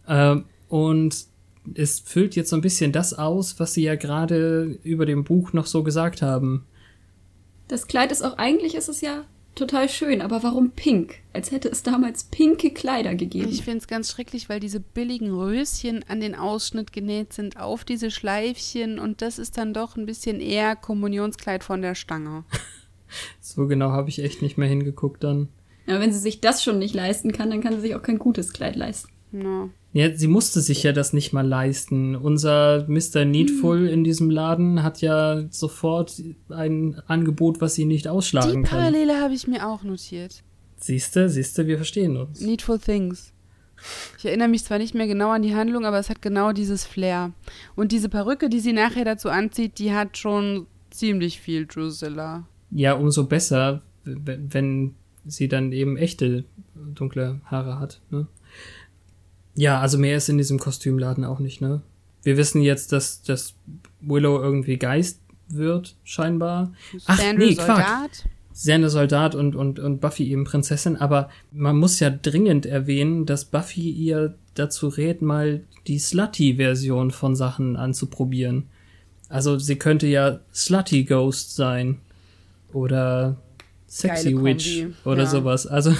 ähm, 0.08 0.44
und 0.68 1.16
es 1.74 2.00
füllt 2.00 2.34
jetzt 2.34 2.50
so 2.50 2.56
ein 2.56 2.62
bisschen 2.62 2.90
das 2.92 3.14
aus, 3.14 3.60
was 3.60 3.74
sie 3.74 3.82
ja 3.84 3.94
gerade 3.94 4.78
über 4.82 5.06
dem 5.06 5.22
Buch 5.22 5.52
noch 5.52 5.66
so 5.66 5.82
gesagt 5.84 6.20
haben. 6.22 6.66
Das 7.68 7.86
Kleid 7.86 8.10
ist 8.10 8.22
auch, 8.22 8.36
eigentlich 8.38 8.74
ist 8.74 8.88
es 8.88 9.00
ja 9.00 9.24
total 9.54 9.88
schön, 9.88 10.22
aber 10.22 10.42
warum 10.42 10.70
pink? 10.72 11.16
Als 11.32 11.52
hätte 11.52 11.68
es 11.68 11.82
damals 11.84 12.24
pinke 12.24 12.70
Kleider 12.70 13.14
gegeben. 13.14 13.48
Ich 13.50 13.62
finde 13.62 13.78
es 13.78 13.86
ganz 13.86 14.10
schrecklich, 14.10 14.48
weil 14.48 14.58
diese 14.60 14.80
billigen 14.80 15.30
Röschen 15.30 16.04
an 16.08 16.20
den 16.20 16.34
Ausschnitt 16.34 16.92
genäht 16.92 17.32
sind 17.32 17.58
auf 17.58 17.84
diese 17.84 18.10
Schleifchen 18.10 18.98
und 18.98 19.22
das 19.22 19.38
ist 19.38 19.56
dann 19.56 19.72
doch 19.72 19.96
ein 19.96 20.06
bisschen 20.06 20.40
eher 20.40 20.74
Kommunionskleid 20.74 21.62
von 21.62 21.80
der 21.82 21.94
Stange. 21.94 22.44
So 23.40 23.66
genau 23.66 23.90
habe 23.90 24.08
ich 24.08 24.22
echt 24.22 24.42
nicht 24.42 24.58
mehr 24.58 24.68
hingeguckt 24.68 25.22
dann. 25.24 25.48
Ja, 25.86 26.00
wenn 26.00 26.12
sie 26.12 26.18
sich 26.18 26.40
das 26.40 26.62
schon 26.62 26.78
nicht 26.78 26.94
leisten 26.94 27.32
kann, 27.32 27.50
dann 27.50 27.60
kann 27.60 27.74
sie 27.74 27.80
sich 27.80 27.94
auch 27.94 28.02
kein 28.02 28.18
gutes 28.18 28.52
Kleid 28.52 28.76
leisten. 28.76 29.10
No. 29.32 29.70
Ja, 29.94 30.14
sie 30.14 30.28
musste 30.28 30.60
sich 30.60 30.82
ja 30.82 30.92
das 30.92 31.12
nicht 31.12 31.32
mal 31.32 31.46
leisten. 31.46 32.16
Unser 32.16 32.86
Mr. 32.88 33.24
Needful 33.24 33.86
in 33.88 34.04
diesem 34.04 34.30
Laden 34.30 34.82
hat 34.82 35.00
ja 35.00 35.44
sofort 35.50 36.22
ein 36.48 37.00
Angebot, 37.06 37.60
was 37.60 37.74
sie 37.74 37.84
nicht 37.84 38.04
Die 38.04 38.08
ausschlagen 38.10 38.62
kann. 38.62 38.78
Parallele 38.78 39.20
habe 39.20 39.34
ich 39.34 39.46
mir 39.46 39.66
auch 39.66 39.82
notiert. 39.82 40.42
Siehste, 40.76 41.28
siehste, 41.28 41.66
wir 41.66 41.76
verstehen 41.76 42.16
uns. 42.16 42.40
Needful 42.40 42.78
Things. 42.78 43.32
Ich 44.18 44.24
erinnere 44.24 44.48
mich 44.48 44.64
zwar 44.64 44.78
nicht 44.78 44.94
mehr 44.94 45.06
genau 45.06 45.30
an 45.30 45.42
die 45.42 45.54
Handlung, 45.54 45.84
aber 45.84 45.98
es 45.98 46.08
hat 46.08 46.22
genau 46.22 46.52
dieses 46.52 46.84
Flair. 46.84 47.32
Und 47.74 47.92
diese 47.92 48.08
Perücke, 48.08 48.48
die 48.48 48.60
sie 48.60 48.72
nachher 48.72 49.04
dazu 49.04 49.28
anzieht, 49.28 49.78
die 49.78 49.92
hat 49.92 50.16
schon 50.16 50.66
ziemlich 50.90 51.40
viel 51.40 51.66
Drusilla. 51.66 52.46
Ja, 52.74 52.94
umso 52.94 53.24
besser, 53.24 53.82
wenn 54.04 54.94
sie 55.24 55.48
dann 55.48 55.72
eben 55.72 55.96
echte 55.96 56.44
dunkle 56.74 57.40
Haare 57.44 57.78
hat. 57.78 58.00
Ne? 58.10 58.26
Ja, 59.54 59.80
also 59.80 59.98
mehr 59.98 60.16
ist 60.16 60.28
in 60.28 60.38
diesem 60.38 60.58
Kostümladen 60.58 61.24
auch 61.24 61.38
nicht, 61.38 61.60
ne? 61.60 61.82
Wir 62.22 62.36
wissen 62.36 62.62
jetzt, 62.62 62.92
dass, 62.92 63.22
dass 63.22 63.54
Willow 64.00 64.40
irgendwie 64.40 64.78
Geist 64.78 65.20
wird, 65.48 65.96
scheinbar. 66.04 66.72
Ach, 67.06 67.18
Sandra 67.18 67.44
nee. 67.44 67.54
Soldat. 67.54 68.28
Xander 68.54 68.90
Soldat 68.90 69.34
und, 69.34 69.56
und, 69.56 69.78
und 69.78 70.00
Buffy 70.00 70.30
eben 70.30 70.44
Prinzessin, 70.44 70.96
aber 70.96 71.30
man 71.52 71.76
muss 71.76 72.00
ja 72.00 72.10
dringend 72.10 72.66
erwähnen, 72.66 73.24
dass 73.24 73.46
Buffy 73.46 73.90
ihr 73.90 74.34
dazu 74.54 74.88
rät, 74.88 75.22
mal 75.22 75.64
die 75.86 75.98
Slutty-Version 75.98 77.10
von 77.10 77.34
Sachen 77.34 77.76
anzuprobieren. 77.76 78.68
Also 79.28 79.58
sie 79.58 79.76
könnte 79.76 80.06
ja 80.06 80.40
Slutty 80.52 81.04
Ghost 81.04 81.56
sein. 81.56 81.98
Oder 82.72 83.36
Sexy 83.86 84.32
Geile 84.32 84.44
Witch 84.44 84.80
Kombi, 84.80 84.94
oder 85.04 85.22
ja. 85.24 85.28
sowas. 85.28 85.66
Also, 85.66 85.94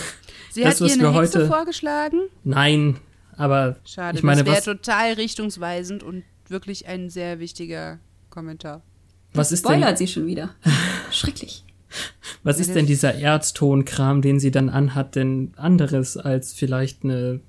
Sie 0.51 0.63
Das, 0.63 0.75
hat 0.75 0.81
was 0.83 0.97
ihr 0.97 1.03
wir 1.03 1.09
eine 1.09 1.19
Hexe 1.21 1.39
heute- 1.41 1.47
vorgeschlagen. 1.49 2.21
nein, 2.45 2.97
aber 3.37 3.77
Schade, 3.85 4.19
ich 4.19 4.23
meine, 4.25 4.45
das 4.45 4.59
was, 4.59 4.67
wäre 4.67 4.77
total 4.77 5.13
richtungsweisend 5.15 6.03
und 6.03 6.25
wirklich 6.49 6.87
ein 6.89 7.09
sehr 7.11 7.39
wichtiger 7.39 7.99
Kommentar. 8.31 8.83
was 9.35 9.51
ist 9.53 9.65
denn, 9.67 9.77
Spoilert 9.81 9.99
sie 9.99 10.07
schon 10.09 10.27
wieder. 10.27 10.51
Schrecklich. 11.11 11.65
was 12.43 12.59
ist 12.61 12.75
denn 12.75 12.87
dieser 12.87 13.15
Erdtonkram, 13.15 14.21
den 14.23 14.41
sie 14.41 14.51
dann 14.51 14.69
anhat, 14.69 15.15
denn 15.17 15.53
anderes 15.57 16.17
als 16.17 16.53
vielleicht 16.53 17.05
eine 17.05 17.41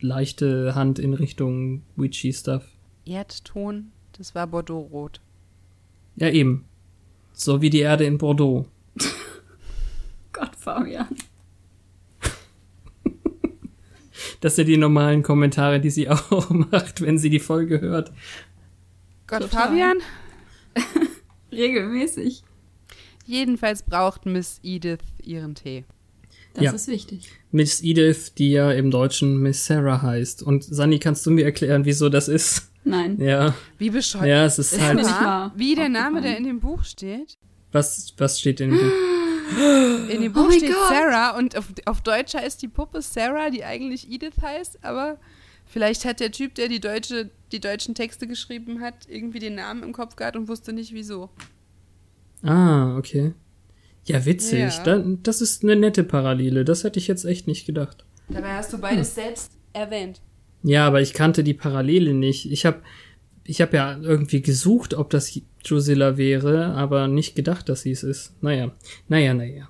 leichte 0.00 0.74
Hand 0.74 0.98
in 0.98 1.14
Richtung 1.14 1.82
Witchy 1.96 2.32
Stuff? 2.32 2.64
Erdton, 3.06 3.90
das 4.16 4.34
war 4.34 4.46
Bordeaux-Rot. 4.46 5.20
Ja, 6.16 6.28
eben. 6.28 6.64
So 7.34 7.60
wie 7.60 7.68
die 7.70 7.80
Erde 7.80 8.04
in 8.04 8.16
Bordeaux. 8.18 8.66
Gott, 10.32 10.54
Fabian. 10.56 11.08
Das 14.40 14.56
sind 14.56 14.66
die 14.66 14.76
normalen 14.76 15.22
Kommentare, 15.22 15.80
die 15.80 15.90
sie 15.90 16.08
auch 16.10 16.50
macht, 16.50 17.00
wenn 17.00 17.18
sie 17.18 17.30
die 17.30 17.40
Folge 17.40 17.80
hört. 17.80 18.12
Gott, 19.26 19.42
Total. 19.42 19.68
Fabian? 19.68 19.96
Regelmäßig. 21.50 22.42
Jedenfalls 23.26 23.82
braucht 23.82 24.26
Miss 24.26 24.60
Edith 24.62 24.98
ihren 25.22 25.54
Tee. 25.54 25.84
Das 26.52 26.64
Ja. 26.64 26.72
ist 26.72 26.88
wichtig. 26.88 27.28
Miss 27.52 27.82
Edith, 27.82 28.34
die 28.36 28.50
ja 28.52 28.70
im 28.70 28.90
Deutschen 28.90 29.38
Miss 29.38 29.64
Sarah 29.66 30.02
heißt. 30.02 30.42
Und 30.42 30.62
Sani, 30.62 30.98
kannst 30.98 31.24
du 31.26 31.30
mir 31.30 31.44
erklären, 31.44 31.84
wieso 31.84 32.08
das 32.08 32.28
ist? 32.28 32.70
Nein. 32.84 33.18
Ja, 33.20 33.54
Wie 33.78 33.90
bescheuert. 33.90 34.26
ja, 34.26 34.44
es 34.44 34.58
ist 34.58 34.72
Ist 34.74 34.82
halt. 34.82 34.96
nicht 34.96 35.08
mal 35.08 35.52
Wie 35.56 35.74
der 35.74 35.88
Name, 35.88 36.20
der 36.20 36.36
in 36.36 36.44
dem 36.44 36.60
Buch 36.60 36.84
steht. 36.84 37.36
Was, 37.72 38.12
was 38.18 38.38
steht 38.40 38.60
in 38.60 38.70
dem 38.70 38.78
Buch? 38.78 38.92
In 40.10 40.22
dem 40.22 40.32
Oh 40.32 40.34
Buch 40.42 40.48
mein 40.48 40.58
steht. 40.58 40.72
Sarah 40.88 41.36
und 41.36 41.56
auf, 41.56 41.66
auf 41.84 42.00
Deutsch 42.00 42.34
heißt 42.34 42.62
die 42.62 42.68
Puppe 42.68 43.02
Sarah, 43.02 43.50
die 43.50 43.62
eigentlich 43.62 44.10
Edith 44.10 44.40
heißt, 44.40 44.82
aber 44.84 45.18
vielleicht 45.66 46.04
hat 46.06 46.18
der 46.20 46.32
Typ, 46.32 46.54
der 46.54 46.68
die, 46.68 46.80
deutsche, 46.80 47.30
die 47.52 47.60
deutschen 47.60 47.94
Texte 47.94 48.26
geschrieben 48.26 48.80
hat, 48.80 49.06
irgendwie 49.08 49.40
den 49.40 49.54
Namen 49.56 49.82
im 49.82 49.92
Kopf 49.92 50.16
gehabt 50.16 50.36
und 50.36 50.48
wusste 50.48 50.72
nicht 50.72 50.94
wieso. 50.94 51.28
Ah, 52.42 52.96
okay. 52.96 53.34
Ja, 54.04 54.24
witzig. 54.24 54.58
Ja. 54.60 54.82
Da, 54.82 55.02
das 55.22 55.40
ist 55.40 55.62
eine 55.62 55.76
nette 55.76 56.04
Parallele. 56.04 56.64
Das 56.64 56.82
hätte 56.84 56.98
ich 56.98 57.06
jetzt 57.06 57.24
echt 57.24 57.46
nicht 57.46 57.66
gedacht. 57.66 58.04
Dabei 58.28 58.54
hast 58.54 58.72
du 58.72 58.78
beides 58.78 59.14
selbst 59.14 59.52
erwähnt. 59.72 60.20
Ja, 60.64 60.86
aber 60.86 61.02
ich 61.02 61.12
kannte 61.12 61.44
die 61.44 61.54
Parallele 61.54 62.14
nicht. 62.14 62.50
Ich 62.50 62.64
habe 62.66 62.80
ich 63.44 63.60
hab 63.60 63.74
ja 63.74 63.98
irgendwie 64.00 64.40
gesucht, 64.40 64.94
ob 64.94 65.10
das 65.10 65.38
Drusilla 65.62 66.16
wäre, 66.16 66.68
aber 66.74 67.06
nicht 67.06 67.36
gedacht, 67.36 67.68
dass 67.68 67.82
sie 67.82 67.90
es 67.90 68.02
ist. 68.02 68.32
Naja, 68.42 68.72
naja, 69.06 69.34
naja. 69.34 69.68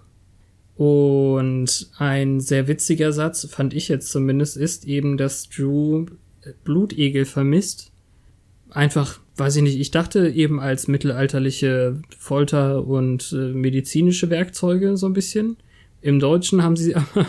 Und 0.76 1.90
ein 1.98 2.38
sehr 2.38 2.68
witziger 2.68 3.12
Satz, 3.12 3.46
fand 3.50 3.74
ich 3.74 3.88
jetzt 3.88 4.10
zumindest, 4.10 4.56
ist 4.56 4.86
eben, 4.86 5.16
dass 5.16 5.48
Drew 5.48 6.06
Blutegel 6.62 7.24
vermisst. 7.24 7.90
Einfach, 8.70 9.20
weiß 9.36 9.56
ich 9.56 9.62
nicht, 9.62 9.80
ich 9.80 9.90
dachte 9.90 10.28
eben 10.28 10.60
als 10.60 10.86
mittelalterliche 10.86 12.00
Folter- 12.16 12.86
und 12.86 13.32
äh, 13.32 13.52
medizinische 13.52 14.30
Werkzeuge 14.30 14.96
so 14.96 15.06
ein 15.06 15.12
bisschen. 15.12 15.56
Im 16.02 16.20
Deutschen 16.20 16.62
haben 16.62 16.76
sie 16.76 16.94
aber 16.96 17.26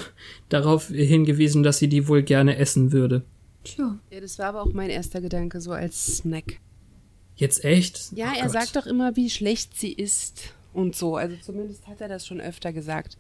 darauf 0.49 0.89
hingewiesen, 0.89 1.63
dass 1.63 1.79
sie 1.79 1.87
die 1.87 2.07
wohl 2.07 2.21
gerne 2.21 2.57
essen 2.57 2.91
würde. 2.91 3.23
Tja. 3.65 3.99
Ja, 4.11 4.19
das 4.21 4.39
war 4.39 4.47
aber 4.47 4.61
auch 4.63 4.73
mein 4.73 4.89
erster 4.89 5.21
Gedanke, 5.21 5.61
so 5.61 5.71
als 5.71 6.17
Snack. 6.17 6.59
Jetzt 7.35 7.63
echt? 7.65 8.11
Ja, 8.15 8.31
Oh 8.33 8.37
er 8.37 8.43
Gott. 8.43 8.51
sagt 8.51 8.75
doch 8.75 8.85
immer, 8.85 9.15
wie 9.15 9.29
schlecht 9.29 9.77
sie 9.77 9.91
ist 9.91 10.53
und 10.73 10.95
so. 10.95 11.17
Also 11.17 11.35
zumindest 11.41 11.87
hat 11.87 12.01
er 12.01 12.07
das 12.07 12.25
schon 12.25 12.39
öfter 12.39 12.71
gesagt. 12.73 13.17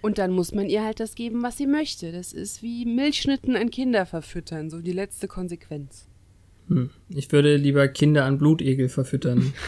Und 0.00 0.18
dann 0.18 0.30
muss 0.32 0.52
man 0.52 0.68
ihr 0.68 0.84
halt 0.84 1.00
das 1.00 1.14
geben, 1.14 1.42
was 1.42 1.56
sie 1.56 1.66
möchte. 1.66 2.12
Das 2.12 2.32
ist 2.32 2.62
wie 2.62 2.84
Milchschnitten 2.84 3.56
an 3.56 3.70
Kinder 3.70 4.06
verfüttern, 4.06 4.70
so 4.70 4.80
die 4.80 4.92
letzte 4.92 5.26
Konsequenz. 5.26 6.06
Hm. 6.68 6.90
Ich 7.08 7.32
würde 7.32 7.56
lieber 7.56 7.88
Kinder 7.88 8.24
an 8.24 8.38
Blutegel 8.38 8.88
verfüttern. 8.88 9.52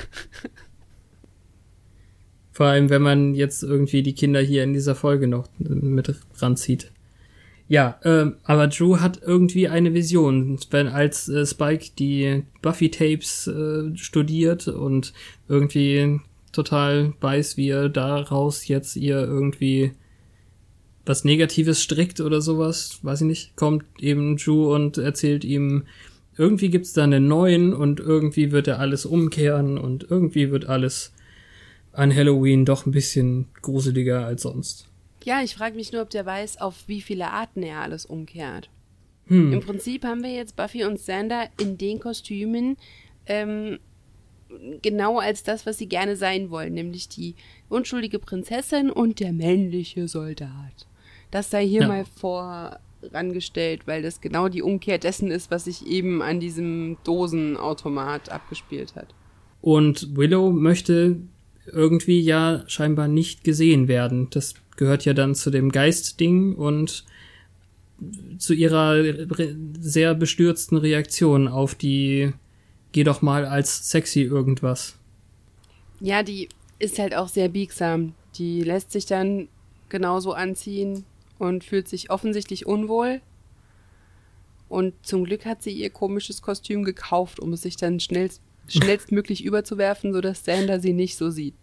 Vor 2.53 2.67
allem, 2.67 2.91
wenn 2.91 3.03
man 3.03 3.35
jetzt 3.35 3.63
irgendwie 3.63 4.03
die 4.03 4.15
Kinder 4.15 4.41
hier 4.41 4.63
in 4.63 4.73
dieser 4.75 4.95
Folge 4.95 5.27
noch 5.27 5.49
mit 5.59 6.15
ranzieht. 6.37 6.93
Ja, 7.71 8.01
ähm, 8.03 8.35
aber 8.43 8.67
Drew 8.67 8.99
hat 8.99 9.23
irgendwie 9.23 9.69
eine 9.69 9.95
Vision, 9.95 10.59
wenn 10.73 10.89
als 10.89 11.29
äh, 11.29 11.47
Spike 11.47 11.91
die 11.97 12.43
Buffy-Tapes 12.63 13.47
äh, 13.47 13.97
studiert 13.97 14.67
und 14.67 15.13
irgendwie 15.49 16.19
total 16.51 17.13
weiß, 17.21 17.57
wie 17.57 17.69
er 17.69 17.89
daraus 17.89 18.67
jetzt 18.67 18.97
ihr 18.97 19.21
irgendwie 19.21 19.93
was 21.07 21.23
Negatives 21.23 21.81
strickt 21.81 22.21
oder 22.21 22.41
sowas, 22.41 22.99
weiß 23.03 23.21
ich 23.21 23.29
nicht, 23.29 23.57
kommt 23.57 23.85
eben 24.01 24.37
Drew 24.37 24.75
und 24.75 24.99
erzählt 24.99 25.45
ihm, 25.45 25.85
irgendwie 26.37 26.71
gibt's 26.71 26.93
da 26.93 27.05
einen 27.05 27.29
neuen 27.29 27.73
und 27.73 28.01
irgendwie 28.01 28.51
wird 28.51 28.67
er 28.67 28.81
alles 28.81 29.07
umkehren 29.07 29.79
und 29.79 30.11
irgendwie 30.11 30.51
wird 30.51 30.69
alles 30.69 31.13
an 31.93 32.13
Halloween 32.13 32.65
doch 32.65 32.85
ein 32.85 32.91
bisschen 32.91 33.47
gruseliger 33.63 34.27
als 34.27 34.43
sonst. 34.43 34.90
Ja, 35.25 35.43
ich 35.43 35.55
frage 35.55 35.77
mich 35.77 35.93
nur, 35.93 36.03
ob 36.03 36.11
der 36.11 36.25
weiß, 36.27 36.61
auf 36.61 36.85
wie 36.87 37.01
viele 37.01 37.31
Arten 37.31 37.63
er 37.63 37.81
alles 37.81 38.07
umkehrt. 38.07 38.71
Hm. 39.27 39.53
Im 39.53 39.61
Prinzip 39.61 40.05
haben 40.05 40.23
wir 40.23 40.33
jetzt 40.33 40.57
Buffy 40.57 40.85
und 40.85 40.99
Sander 40.99 41.49
in 41.61 41.79
den 41.79 42.01
Kostümen 42.01 42.77
ähm, 43.27 43.79
genau 44.83 45.19
als 45.19 45.43
das, 45.43 45.67
was 45.67 45.79
sie 45.79 45.89
gerne 45.89 46.17
sein 46.17 46.51
wollen, 46.51 46.75
nämlich 46.75 47.09
die 47.09 47.35
unschuldige 47.69 48.19
Prinzessin 48.19 48.91
und 48.91 49.21
der 49.21 49.33
männliche 49.33 50.09
Soldat. 50.09 50.87
Das 51.31 51.51
sei 51.51 51.67
hier 51.67 51.83
Ja. 51.83 51.89
mal 51.89 52.05
vorangestellt, 52.05 53.87
weil 53.87 54.03
das 54.03 54.21
genau 54.21 54.49
die 54.49 54.63
Umkehr 54.63 54.99
dessen 54.99 55.31
ist, 55.31 55.51
was 55.51 55.65
sich 55.65 55.87
eben 55.87 56.23
an 56.23 56.41
diesem 56.41 56.97
Dosenautomat 57.05 58.31
abgespielt 58.31 58.97
hat. 58.97 59.15
Und 59.61 60.17
Willow 60.17 60.51
möchte 60.51 61.17
irgendwie 61.73 62.21
ja 62.21 62.65
scheinbar 62.67 63.09
nicht 63.09 63.45
gesehen 63.45 63.89
werden. 63.89 64.29
Das 64.31 64.55
gehört 64.77 65.05
ja 65.05 65.15
dann 65.15 65.35
zu 65.35 65.51
dem 65.51 65.71
Geist-Ding 65.73 66.55
und 66.55 67.05
zu 68.39 68.55
ihrer 68.55 68.95
re 68.95 69.57
sehr 69.79 70.15
bestürzten 70.15 70.79
Reaktion 70.79 71.49
auf 71.49 71.75
die 71.75 72.33
Geh 72.93 73.05
doch 73.05 73.23
mal 73.23 73.45
als 73.45 73.91
sexy 73.91 74.23
irgendwas. 74.23 74.97
Ja, 76.01 76.23
die 76.23 76.49
ist 76.79 76.99
halt 76.99 77.15
auch 77.15 77.29
sehr 77.29 77.49
biegsam. 77.49 78.15
Die 78.37 78.63
lässt 78.63 78.91
sich 78.91 79.07
dann 79.07 79.49
genauso 79.89 80.33
anziehen 80.33 81.05
und 81.39 81.63
fühlt 81.63 81.89
sich 81.89 82.11
offensichtlich 82.11 82.67
unwohl. 82.67 83.21
Und 84.69 84.95
zum 85.03 85.25
Glück 85.25 85.45
hat 85.45 85.63
sie 85.63 85.73
ihr 85.73 85.91
komisches 85.91 86.43
Kostüm 86.43 86.85
gekauft, 86.85 87.41
um 87.41 87.53
es 87.53 87.63
sich 87.63 87.77
dann 87.77 88.01
schnellst, 88.01 88.41
schnellstmöglich 88.69 89.45
überzuwerfen, 89.45 90.13
sodass 90.13 90.45
Sander 90.45 90.81
sie 90.81 90.93
nicht 90.93 91.17
so 91.17 91.31
sieht. 91.31 91.55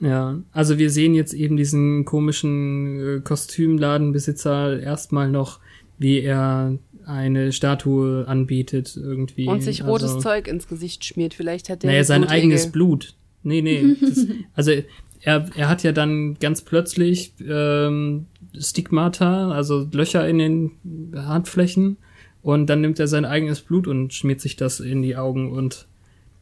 Ja, 0.00 0.40
also 0.52 0.78
wir 0.78 0.90
sehen 0.90 1.14
jetzt 1.14 1.34
eben 1.34 1.56
diesen 1.56 2.04
komischen 2.04 3.18
äh, 3.18 3.20
Kostümladenbesitzer 3.20 4.80
erstmal 4.80 5.30
noch, 5.30 5.60
wie 5.98 6.20
er 6.20 6.78
eine 7.06 7.52
Statue 7.52 8.26
anbietet 8.26 8.96
irgendwie. 8.96 9.46
Und 9.46 9.62
sich 9.62 9.84
rotes 9.84 10.10
also, 10.10 10.20
Zeug 10.20 10.48
ins 10.48 10.68
Gesicht 10.68 11.04
schmiert. 11.04 11.34
Vielleicht 11.34 11.68
hat 11.68 11.82
der. 11.82 11.90
Naja, 11.90 12.04
sein 12.04 12.22
Blutegel. 12.22 12.42
eigenes 12.42 12.72
Blut. 12.72 13.14
Nee, 13.42 13.62
nee. 13.62 13.96
Das, 14.00 14.26
also 14.54 14.72
er, 15.20 15.48
er 15.56 15.68
hat 15.68 15.82
ja 15.82 15.92
dann 15.92 16.34
ganz 16.34 16.62
plötzlich 16.62 17.32
ähm, 17.46 18.26
Stigmata, 18.58 19.50
also 19.52 19.88
Löcher 19.92 20.28
in 20.28 20.38
den 20.38 20.70
Handflächen 21.14 21.96
und 22.42 22.66
dann 22.66 22.82
nimmt 22.82 22.98
er 23.00 23.08
sein 23.08 23.24
eigenes 23.24 23.62
Blut 23.62 23.86
und 23.86 24.12
schmiert 24.12 24.40
sich 24.40 24.56
das 24.56 24.80
in 24.80 25.02
die 25.02 25.16
Augen 25.16 25.50
und 25.52 25.86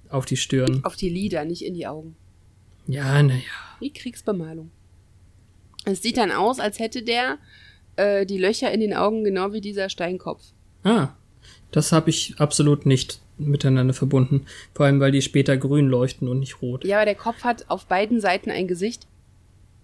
auf 0.09 0.27
die 0.27 0.37
Stirn. 0.37 0.81
Auf 0.83 0.97
die 0.97 1.09
Lider, 1.09 1.45
nicht 1.45 1.65
in 1.65 1.75
die 1.75 1.87
Augen. 1.87 2.17
Ja, 2.87 3.23
naja. 3.23 3.41
Wie 3.81 3.93
Kriegsbemalung. 3.93 4.71
Es 5.85 6.03
sieht 6.03 6.17
dann 6.17 6.31
aus, 6.31 6.61
als 6.61 6.79
hätte 6.79 7.03
der 7.03 7.39
äh, 7.97 8.27
die 8.27 8.39
Löcher 8.39 8.71
in 8.71 8.81
den 8.81 8.95
Augen 8.95 9.25
genau 9.25 9.53
wie 9.53 9.61
dieser 9.61 9.89
Steinkopf. 9.89 10.43
Ah, 10.85 11.09
das 11.71 11.93
habe 11.93 12.11
ich 12.11 12.35
absolut 12.39 12.87
nicht 12.87 13.21
miteinander 13.39 13.95
verbunden. 13.95 14.47
Vor 14.75 14.87
allem, 14.87 15.01
weil 15.01 15.13
die 15.13 15.23
später 15.23 15.57
grün 15.57 15.89
leuchten 15.89 16.29
und 16.29 16.41
nicht 16.41 16.63
rot. 16.63 16.85
Ja, 16.85 16.99
aber 16.99 17.07
der 17.07 17.15
Kopf 17.15 17.45
hat 17.45 17.69
auf 17.69 17.87
beiden 17.87 18.21
Seiten 18.21 18.51
ein 18.51 18.69
Gesicht, 18.69 19.07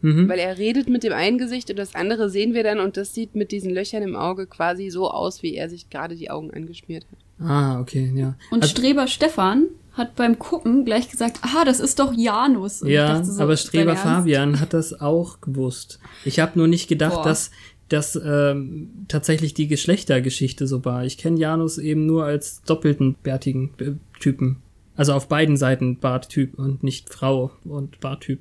Mhm. 0.00 0.28
weil 0.28 0.38
er 0.38 0.58
redet 0.58 0.88
mit 0.88 1.02
dem 1.02 1.12
einen 1.12 1.38
Gesicht 1.38 1.70
und 1.70 1.78
das 1.78 1.94
andere 1.94 2.30
sehen 2.30 2.54
wir 2.54 2.62
dann 2.62 2.78
und 2.78 2.96
das 2.96 3.14
sieht 3.14 3.34
mit 3.34 3.50
diesen 3.50 3.72
Löchern 3.74 4.02
im 4.02 4.14
Auge 4.14 4.46
quasi 4.46 4.90
so 4.90 5.10
aus, 5.10 5.42
wie 5.42 5.54
er 5.56 5.68
sich 5.68 5.90
gerade 5.90 6.14
die 6.14 6.30
Augen 6.30 6.52
angeschmiert 6.52 7.04
hat. 7.10 7.46
Ah, 7.46 7.80
okay, 7.80 8.12
ja. 8.14 8.36
Und 8.50 8.62
Also- 8.62 8.76
Streber 8.76 9.06
Stefan 9.08 9.64
hat 9.92 10.14
beim 10.14 10.38
Gucken 10.38 10.84
gleich 10.84 11.08
gesagt, 11.10 11.40
ah, 11.42 11.64
das 11.64 11.80
ist 11.80 11.98
doch 11.98 12.12
Janus. 12.16 12.82
Und 12.82 12.90
Ja, 12.90 13.22
so, 13.24 13.42
aber 13.42 13.56
Streber? 13.56 13.96
Fabian 13.96 14.60
hat 14.60 14.72
das 14.72 15.00
auch 15.00 15.40
gewusst. 15.40 15.98
Ich 16.24 16.38
habe 16.38 16.56
nur 16.58 16.68
nicht 16.68 16.88
gedacht, 16.88 17.14
Boah. 17.16 17.24
dass 17.24 17.50
dass 17.88 18.20
ähm, 18.22 18.90
tatsächlich 19.08 19.54
die 19.54 19.66
Geschlechtergeschichte 19.66 20.66
so 20.66 20.84
war. 20.84 21.06
Ich 21.06 21.16
kenne 21.16 21.38
Janus 21.40 21.78
eben 21.78 22.04
nur 22.04 22.24
als 22.26 22.60
doppelten 22.64 23.14
bärtigen 23.22 23.70
äh, 23.78 23.92
Typen. 24.20 24.58
Also 24.94 25.14
auf 25.14 25.26
beiden 25.26 25.56
Seiten 25.56 25.96
Barttyp 25.98 26.58
und 26.58 26.82
nicht 26.82 27.08
Frau 27.08 27.50
und 27.64 27.98
Barttyp. 28.00 28.40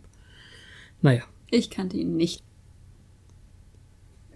Naja. 1.01 1.21
Ich 1.49 1.69
kannte 1.69 1.97
ihn 1.97 2.15
nicht. 2.17 2.43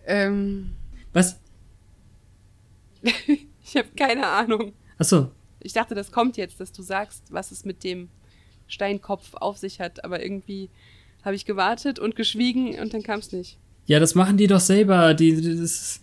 Ähm, 0.06 0.72
Was? 1.14 1.40
ich 3.04 3.76
habe 3.76 3.90
keine 3.96 4.28
Ahnung. 4.28 4.74
Achso. 4.98 5.32
Ich 5.60 5.74
dachte, 5.74 5.94
das 5.96 6.12
kommt 6.12 6.38
jetzt, 6.38 6.60
dass 6.60 6.72
du 6.72 6.82
sagst, 6.82 7.24
was 7.32 7.52
es 7.52 7.66
mit 7.66 7.84
dem 7.84 8.10
Steinkopf 8.68 9.34
auf 9.36 9.58
sich 9.58 9.80
hat, 9.80 10.04
aber 10.04 10.24
irgendwie 10.24 10.70
habe 11.24 11.36
ich 11.36 11.46
gewartet 11.46 12.00
und 12.00 12.16
geschwiegen 12.16 12.80
und 12.80 12.94
dann 12.94 13.04
kam 13.04 13.20
es 13.20 13.32
nicht. 13.32 13.58
Ja, 13.86 14.00
das 14.00 14.16
machen 14.16 14.38
die 14.38 14.48
doch 14.48 14.60
selber. 14.60 15.14
Die, 15.14 15.36
das, 15.36 15.46
ist- 15.46 16.02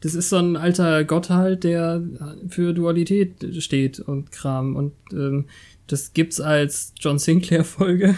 das 0.00 0.14
ist 0.14 0.28
so 0.28 0.36
ein 0.36 0.56
alter 0.56 1.04
Gott 1.04 1.30
halt, 1.30 1.64
der 1.64 2.02
für 2.48 2.74
Dualität 2.74 3.36
steht 3.62 4.00
und 4.00 4.30
Kram. 4.32 4.76
Und 4.76 4.92
ähm, 5.12 5.46
das 5.86 6.12
gibt's 6.12 6.40
als 6.40 6.92
John 7.00 7.18
Sinclair-Folge. 7.18 8.14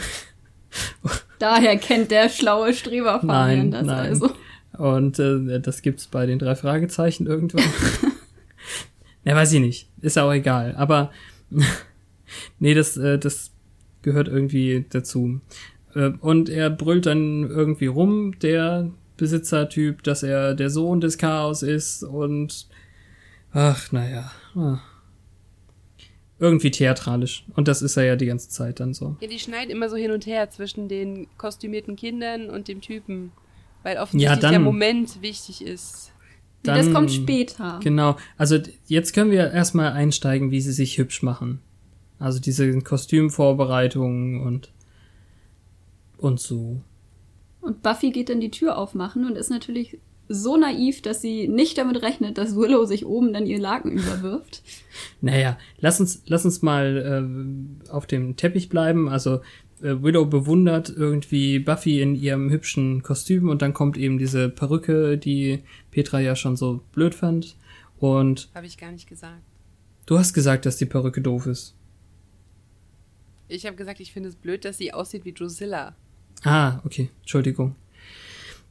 Daher 1.39 1.77
kennt 1.77 2.11
der 2.11 2.29
schlaue 2.29 2.73
Streber 2.73 3.21
Nein, 3.23 3.71
das 3.71 3.87
nein. 3.87 3.99
also. 3.99 4.31
Und 4.79 5.19
äh, 5.19 5.61
das 5.61 5.83
gibt's 5.83 6.07
bei 6.07 6.27
den 6.27 6.39
drei 6.39 6.55
Fragezeichen 6.55 7.27
irgendwann. 7.27 7.65
ja, 9.25 9.35
weiß 9.35 9.53
ich 9.55 9.61
nicht. 9.61 9.89
Ist 10.01 10.17
ja 10.17 10.25
auch 10.25 10.33
egal. 10.33 10.75
Aber 10.77 11.11
nee, 12.59 12.75
das, 12.75 12.97
äh, 12.97 13.19
das 13.19 13.53
gehört 14.03 14.29
irgendwie 14.29 14.85
dazu. 14.91 15.41
Äh, 15.95 16.13
und 16.21 16.49
er 16.49 16.71
brüllt 16.71 17.07
dann 17.07 17.49
irgendwie 17.49 17.87
rum, 17.87 18.39
der 18.41 18.91
Besitzertyp, 19.17 20.03
dass 20.03 20.23
er 20.23 20.55
der 20.55 20.71
Sohn 20.71 21.01
des 21.01 21.17
Chaos 21.17 21.63
ist 21.63 22.03
und 22.03 22.67
ach, 23.53 23.93
naja. 23.93 24.31
Ah. 24.55 24.79
Irgendwie 26.39 26.71
theatralisch. 26.71 27.45
Und 27.55 27.67
das 27.69 27.81
ist 27.81 27.97
er 27.97 28.05
ja 28.05 28.17
die 28.17 28.27
ganze 28.27 28.51
Zeit 28.51 28.79
dann 28.81 28.93
so. 28.93 29.17
Ja, 29.21 29.29
die 29.29 29.39
schneiden 29.39 29.71
immer 29.71 29.89
so 29.89 29.97
hin 29.97 30.11
und 30.11 30.27
her 30.27 30.51
zwischen 30.51 30.89
den 30.89 31.27
kostümierten 31.39 31.97
Kindern 31.97 32.51
und 32.51 32.69
dem 32.69 32.81
Typen. 32.83 33.33
Weil 33.83 33.97
offensichtlich 33.99 34.41
dann- 34.41 34.51
der 34.53 34.61
Moment 34.61 35.23
wichtig 35.23 35.65
ist. 35.65 36.13
Nee, 36.65 36.73
das 36.75 36.87
Dann- 36.87 36.95
kommt 36.95 37.13
später. 37.13 37.81
Genau. 37.83 38.17
Also 38.37 38.59
jetzt 38.87 39.15
können 39.15 39.31
wir 39.31 39.51
erstmal 39.53 39.93
einsteigen, 39.93 40.51
wie 40.51 40.61
sie 40.61 40.73
sich 40.73 40.99
hübsch 40.99 41.23
machen. 41.23 41.61
Also 42.19 42.41
diese 42.41 42.81
Kostümvorbereitungen 42.81 44.41
und 44.41 44.73
und 46.19 46.41
so. 46.41 46.81
Und 47.61 47.83
Buffy 47.83 48.11
geht 48.11 48.31
dann 48.31 48.41
die 48.41 48.51
Tür 48.51 48.79
aufmachen 48.79 49.27
und 49.27 49.37
ist 49.37 49.51
natürlich 49.51 49.99
so 50.29 50.57
naiv, 50.57 51.03
dass 51.03 51.21
sie 51.23 51.49
nicht 51.49 51.79
damit 51.79 52.03
rechnet, 52.03 52.39
dass 52.39 52.57
Willow 52.57 52.85
sich 52.85 53.07
oben 53.07 53.33
dann 53.33 53.47
ihr 53.47 53.59
Laken 53.61 53.93
überwirft. 53.93 54.63
Naja, 55.21 55.59
lass 55.79 56.01
uns, 56.01 56.23
lass 56.27 56.47
uns 56.47 56.63
mal 56.63 57.85
äh, 57.87 57.91
auf 57.91 58.07
dem 58.07 58.37
Teppich 58.37 58.71
bleiben. 58.71 59.11
Also 59.11 59.41
äh, 59.83 60.03
Willow 60.03 60.25
bewundert 60.25 60.89
irgendwie 60.89 61.59
Buffy 61.59 62.01
in 62.01 62.15
ihrem 62.15 62.51
hübschen 62.51 63.03
Kostüm 63.03 63.51
und 63.51 63.61
dann 63.61 63.75
kommt 63.75 63.99
eben 63.99 64.17
diese 64.19 64.49
Perücke, 64.49 65.19
die 65.19 65.63
Petra 65.91 66.21
ja 66.21 66.35
schon 66.35 66.57
so 66.57 66.81
blöd 66.93 67.15
fand. 67.15 67.57
Und 67.99 68.49
Habe 68.55 68.67
ich 68.67 68.79
gar 68.79 68.91
nicht 68.91 69.07
gesagt. 69.07 69.43
du 70.07 70.19
hast 70.19 70.33
gesagt, 70.33 70.65
dass 70.65 70.77
die 70.79 70.87
Perücke 70.87 71.21
doof 71.21 71.47
ist. 71.47 71.75
Ich 73.49 73.67
habe 73.67 73.77
gesagt, 73.77 74.01
ich 74.01 74.13
finde 74.13 74.31
es 74.31 74.35
blöd, 74.35 74.65
dass 74.65 74.79
sie 74.79 74.93
aussieht 74.93 75.25
wie 75.25 75.33
Drusilla. 75.33 75.95
Ah, 76.43 76.81
okay, 76.85 77.11
Entschuldigung. 77.21 77.75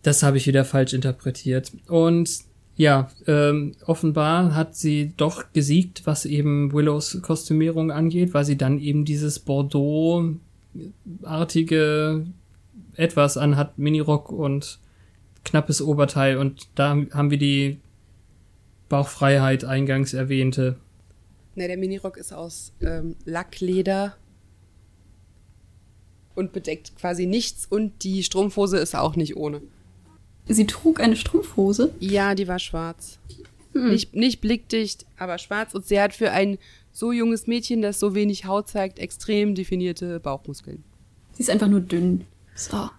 Das 0.06 0.22
habe 0.22 0.38
ich 0.38 0.46
wieder 0.46 0.66
falsch 0.66 0.94
interpretiert. 0.94 1.72
Und 1.88 2.30
ja, 2.76 3.10
ähm, 3.26 3.76
offenbar 3.88 4.54
hat 4.54 4.76
sie 4.76 5.14
doch 5.18 5.52
gesiegt, 5.52 6.04
was 6.06 6.26
eben 6.26 6.72
Willows 6.74 7.20
Kostümierung 7.24 7.90
angeht, 7.90 8.36
weil 8.36 8.46
sie 8.46 8.56
dann 8.56 8.80
eben 8.80 9.04
dieses 9.04 9.40
Bordeaux-artige 9.40 12.28
etwas 12.94 13.36
anhat, 13.36 13.80
Minirock 13.80 14.32
und 14.32 14.78
knappes 15.44 15.82
Oberteil. 15.82 16.38
Und 16.38 16.68
da 16.76 16.96
haben 17.12 17.32
wir 17.32 17.40
die 17.40 17.80
Bauchfreiheit 18.90 19.66
eingangs 19.66 20.14
erwähnte. 20.14 20.76
Ne, 21.56 21.68
der 21.68 21.78
Minirock 21.78 22.18
ist 22.18 22.32
aus 22.32 22.74
ähm, 22.80 23.16
Lackleder 23.26 24.16
und 26.36 26.54
bedeckt 26.54 26.96
quasi 26.96 27.26
nichts 27.26 27.66
und 27.66 28.04
die 28.04 28.22
Strumpfhose 28.22 28.78
ist 28.78 28.96
auch 28.96 29.16
nicht 29.16 29.36
ohne. 29.36 29.64
Sie 30.48 30.68
trug 30.68 31.00
eine 31.00 31.16
Strumpfhose. 31.16 31.94
Ja, 32.00 32.36
die 32.36 32.48
war 32.48 32.60
schwarz. 32.60 33.20
Nicht, 33.74 34.16
nicht 34.16 34.40
blickdicht, 34.40 35.06
aber 35.18 35.38
schwarz. 35.38 35.74
Und 35.74 35.86
sie 35.86 36.00
hat 36.00 36.14
für 36.14 36.32
ein 36.32 36.58
so 36.94 37.12
junges 37.12 37.46
Mädchen, 37.46 37.82
das 37.82 38.00
so 38.00 38.16
wenig 38.16 38.46
Haut 38.46 38.70
zeigt, 38.70 39.00
extrem 39.00 39.54
definierte 39.54 40.20
Bauchmuskeln. 40.22 40.84
Sie 41.34 41.44
ist 41.44 41.50
einfach 41.50 41.68
nur 41.68 41.82
dünn. 41.82 42.24
So. 42.56 42.90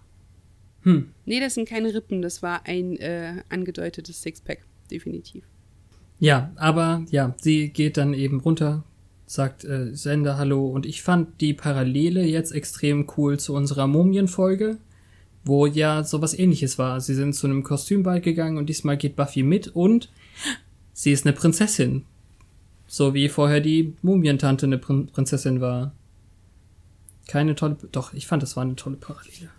Nee, 1.25 1.41
das 1.41 1.55
sind 1.55 1.69
keine 1.69 1.93
Rippen, 1.93 2.23
das 2.23 2.43
war 2.43 2.65
ein 2.65 2.97
äh, 2.99 3.43
angedeutetes 3.49 4.23
Sixpack, 4.23 4.61
definitiv. 4.89 5.43
Ja, 6.21 6.53
aber 6.55 7.05
ja, 7.11 7.35
sie 7.39 7.71
geht 7.71 7.97
dann 7.97 8.15
eben 8.15 8.39
runter, 8.39 8.85
sagt 9.27 9.65
äh, 9.65 9.97
Sender 9.97 10.39
Hallo 10.39 10.69
und 10.69 10.87
ich 10.87 11.03
fand 11.03 11.41
die 11.41 11.55
Parallele 11.55 12.23
jetzt 12.23 12.53
extrem 12.53 13.09
cool 13.17 13.37
zu 13.41 13.55
unserer 13.55 13.89
Mumienfolge, 13.89 14.79
wo 15.47 15.67
ja 15.67 16.03
sowas 16.05 16.37
ähnliches 16.37 16.77
war. 16.79 17.01
Sie 17.01 17.15
sind 17.15 17.35
zu 17.35 17.47
einem 17.47 17.63
Kostümball 17.63 18.21
gegangen 18.21 18.59
und 18.59 18.67
diesmal 18.67 18.97
geht 18.97 19.17
Buffy 19.17 19.43
mit 19.43 19.69
und 19.69 20.11
sie 20.93 21.13
ist 21.13 21.25
eine 21.25 21.35
Prinzessin. 21.35 22.05
So 22.89 23.15
wie 23.15 23.29
vorher 23.29 23.61
die 23.61 23.95
Mumientante 24.03 24.67
eine 24.67 24.79
Prin 24.79 25.07
Prinzessin 25.07 25.61
war. 25.61 25.93
Keine 27.29 27.55
tolle, 27.55 27.77
doch, 27.93 28.13
ich 28.13 28.27
fand, 28.27 28.43
das 28.43 28.57
war 28.57 28.63
eine 28.63 28.77
tolle 28.77 28.97
Parallele. 28.97 29.51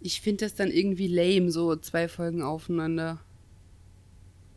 Ich 0.00 0.20
finde 0.20 0.44
das 0.44 0.54
dann 0.54 0.70
irgendwie 0.70 1.08
lame, 1.08 1.50
so 1.50 1.76
zwei 1.76 2.08
Folgen 2.08 2.42
aufeinander. 2.42 3.18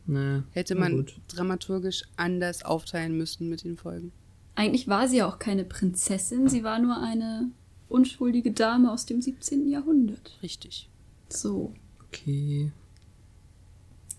Nee, 0.05 0.41
Hätte 0.51 0.75
man 0.75 0.97
gut. 0.97 1.15
dramaturgisch 1.27 2.03
anders 2.17 2.63
aufteilen 2.63 3.17
müssen 3.17 3.49
mit 3.49 3.63
den 3.63 3.77
Folgen. 3.77 4.11
Eigentlich 4.55 4.87
war 4.87 5.07
sie 5.07 5.17
ja 5.17 5.27
auch 5.27 5.39
keine 5.39 5.63
Prinzessin, 5.63 6.47
sie 6.47 6.63
war 6.63 6.79
nur 6.79 7.01
eine 7.01 7.49
unschuldige 7.93 8.51
Dame 8.51 8.91
aus 8.91 9.05
dem 9.05 9.21
17. 9.21 9.69
Jahrhundert. 9.69 10.37
Richtig. 10.41 10.89
So. 11.29 11.73
Okay. 12.07 12.71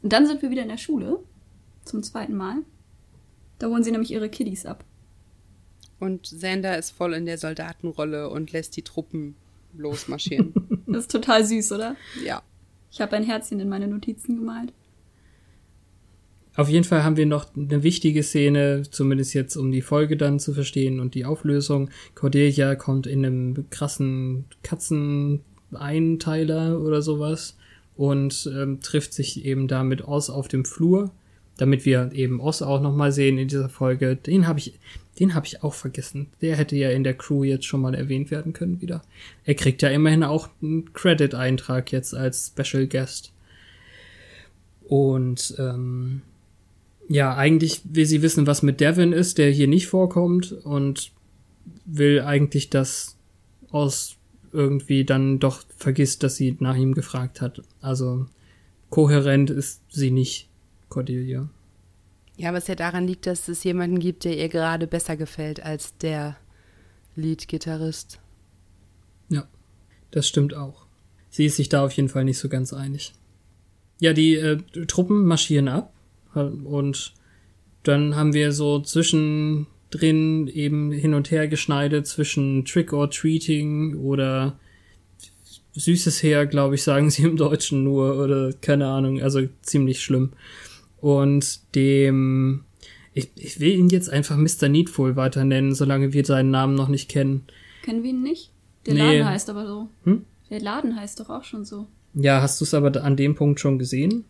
Und 0.03 0.13
dann 0.13 0.27
sind 0.27 0.43
wir 0.43 0.51
wieder 0.51 0.63
in 0.63 0.69
der 0.69 0.79
Schule. 0.79 1.19
Zum 1.85 2.03
zweiten 2.03 2.37
Mal. 2.37 2.59
Da 3.59 3.69
holen 3.69 3.85
sie 3.85 3.91
nämlich 3.91 4.11
ihre 4.11 4.29
Kiddies 4.29 4.67
ab. 4.67 4.85
Und 6.01 6.23
Xander 6.23 6.79
ist 6.79 6.91
voll 6.91 7.15
in 7.15 7.27
der 7.27 7.39
Soldatenrolle 7.39 8.29
und 8.29 8.53
lässt 8.53 8.77
die 8.77 8.83
Truppen 8.83 9.37
losmarschieren. 9.77 10.55
Das 10.87 11.05
ist 11.05 11.11
total 11.11 11.45
süß, 11.45 11.73
oder? 11.73 11.97
ja. 12.25 12.43
Ich 12.93 13.01
habe 13.01 13.17
ein 13.17 13.25
Herzchen 13.25 13.59
in 13.59 13.69
meine 13.69 13.89
Notizen 13.89 14.37
gemalt. 14.37 14.73
Auf 16.57 16.69
jeden 16.69 16.85
Fall 16.85 17.03
haben 17.03 17.17
wir 17.17 17.27
noch 17.27 17.47
eine 17.57 17.83
wichtige 17.83 18.23
Szene, 18.23 18.83
zumindest 18.89 19.35
jetzt 19.35 19.57
um 19.57 19.73
die 19.73 19.83
Folge 19.83 20.17
dann 20.17 20.39
zu 20.39 20.55
verstehen 20.55 21.01
und 21.01 21.15
die 21.15 21.25
Auflösung. 21.25 21.91
Cordelia 22.15 22.77
kommt 22.77 23.09
in 23.09 23.25
einem 23.25 23.69
krassen 23.71 24.45
Katzeneinteiler 24.63 26.81
oder 26.81 27.03
sowas 27.03 27.57
und 27.97 28.49
ähm, 28.55 28.81
trifft 28.81 29.15
sich 29.15 29.45
eben 29.45 29.67
da 29.67 29.83
mit 29.83 30.07
Oz 30.07 30.31
auf 30.31 30.47
dem 30.47 30.65
Flur, 30.65 31.11
damit 31.57 31.85
wir 31.85 32.13
eben 32.13 32.41
Oz 32.41 32.63
auch 32.63 32.81
nochmal 32.81 33.11
sehen 33.11 33.37
in 33.37 33.49
dieser 33.49 33.69
Folge. 33.69 34.15
Den 34.15 34.47
habe 34.47 34.61
ich, 34.61 34.79
den 35.19 35.35
habe 35.35 35.47
ich 35.47 35.65
auch 35.65 35.75
vergessen. 35.75 36.29
Der 36.41 36.55
hätte 36.55 36.77
ja 36.77 36.91
in 36.91 37.03
der 37.03 37.15
Crew 37.15 37.43
jetzt 37.43 37.67
schon 37.67 37.81
mal 37.81 37.97
erwähnt 37.97 38.31
werden 38.31 38.53
können 38.53 38.81
wieder. 38.81 39.03
Er 39.45 39.57
kriegt 39.57 39.83
ja 39.83 39.89
immerhin 39.89 40.23
auch 40.23 40.49
einen 40.63 40.93
Credit-Eintrag 40.93 41.91
jetzt 41.91 42.15
als 42.15 42.53
Special 42.57 42.87
Guest. 42.87 43.33
Und 44.87 45.57
ähm, 45.59 46.23
ja, 47.09 47.35
eigentlich 47.35 47.83
will 47.85 48.07
sie 48.07 48.23
wissen, 48.23 48.47
was 48.47 48.63
mit 48.63 48.81
Devin 48.81 49.13
ist, 49.13 49.39
der 49.39 49.51
hier 49.51 49.69
nicht 49.69 49.87
vorkommt 49.87 50.53
und 50.53 51.13
will 51.85 52.21
eigentlich, 52.23 52.71
dass 52.71 53.17
aus 53.71 54.17
irgendwie 54.53 55.05
dann 55.05 55.41
doch 55.41 55.63
vergisst, 55.77 56.23
dass 56.23 56.37
sie 56.37 56.57
nach 56.61 56.77
ihm 56.77 56.95
gefragt 56.95 57.41
hat. 57.41 57.63
Also 57.81 58.27
kohärent 58.91 59.51
ist 59.51 59.83
sie 59.91 60.11
nicht, 60.11 60.49
Cordelia. 60.89 61.49
Ja, 62.37 62.53
was 62.53 62.69
ja 62.69 62.75
daran 62.75 63.07
liegt, 63.07 63.27
dass 63.27 63.49
es 63.49 63.65
jemanden 63.65 63.99
gibt, 63.99 64.25
der 64.25 64.37
ihr 64.37 64.49
gerade 64.49 64.87
besser 64.87 65.17
gefällt 65.17 65.63
als 65.63 65.97
der 65.99 66.37
Lead-Gitarrist. 67.17 68.21
Ja, 69.29 69.47
das 70.11 70.27
stimmt 70.29 70.55
auch. 70.55 70.87
Sie 71.31 71.47
ist 71.47 71.57
sich 71.57 71.69
da 71.69 71.85
auf 71.85 71.93
jeden 71.93 72.09
Fall 72.09 72.25
nicht 72.25 72.39
so 72.39 72.49
ganz 72.49 72.73
einig. 72.73 73.13
Ja, 74.01 74.13
die 74.13 74.35
äh, 74.35 74.57
Truppen 74.87 75.25
marschieren 75.27 75.69
ab 75.69 75.94
und 76.35 77.15
dann 77.83 78.17
haben 78.17 78.33
wir 78.33 78.53
so 78.53 78.81
zwischendrin 78.81 80.49
eben 80.49 80.91
hin 80.93 81.15
und 81.15 81.31
her 81.31 81.49
geschneidet 81.49 82.07
zwischen 82.07 82.65
Trick 82.65 82.93
or 82.93 83.11
Treating 83.11 83.97
oder 83.97 84.59
Süßes 85.75 86.23
her, 86.23 86.47
glaube 86.47 86.77
ich, 86.77 86.83
sagen 86.83 87.11
sie 87.11 87.23
im 87.25 87.37
Deutschen 87.37 87.83
nur 87.85 88.17
oder 88.23 88.53
keine 88.53 88.87
Ahnung, 88.87 89.21
also 89.23 89.41
ziemlich 89.63 90.03
schlimm. 90.03 90.33
Und 91.01 91.75
dem, 91.75 92.65
ich, 93.13 93.31
ich 93.37 93.61
will 93.61 93.73
ihn 93.73 93.89
jetzt 93.89 94.09
einfach 94.09 94.37
Mr. 94.37 94.69
Needful 94.69 95.17
weiter 95.17 95.45
nennen, 95.45 95.75
solange 95.75 96.13
wir 96.13 96.25
seinen 96.25 96.51
Namen 96.51 96.75
noch 96.75 96.89
nicht 96.89 97.11
kennen. 97.11 97.45
Kennen 97.83 98.03
wir 98.03 98.11
ihn 98.11 98.23
nicht? 98.23 98.51
Der 98.87 98.95
Nee. 98.95 99.01
Laden 99.19 99.27
heißt 99.27 99.51
aber 99.51 99.67
so. 99.67 99.89
Hm? 100.05 100.25
Der 100.49 100.61
Laden 100.61 100.97
heißt 100.97 101.21
doch 101.21 101.29
auch 101.29 101.45
schon 101.45 101.65
so. 101.65 101.89
Ja, 102.15 102.41
hast 102.41 102.61
du 102.61 102.65
es 102.65 102.73
aber 102.75 103.03
an 103.03 103.17
dem 103.17 103.35
Punkt 103.35 103.59
schon 103.61 103.79
gesehen? 103.79 104.25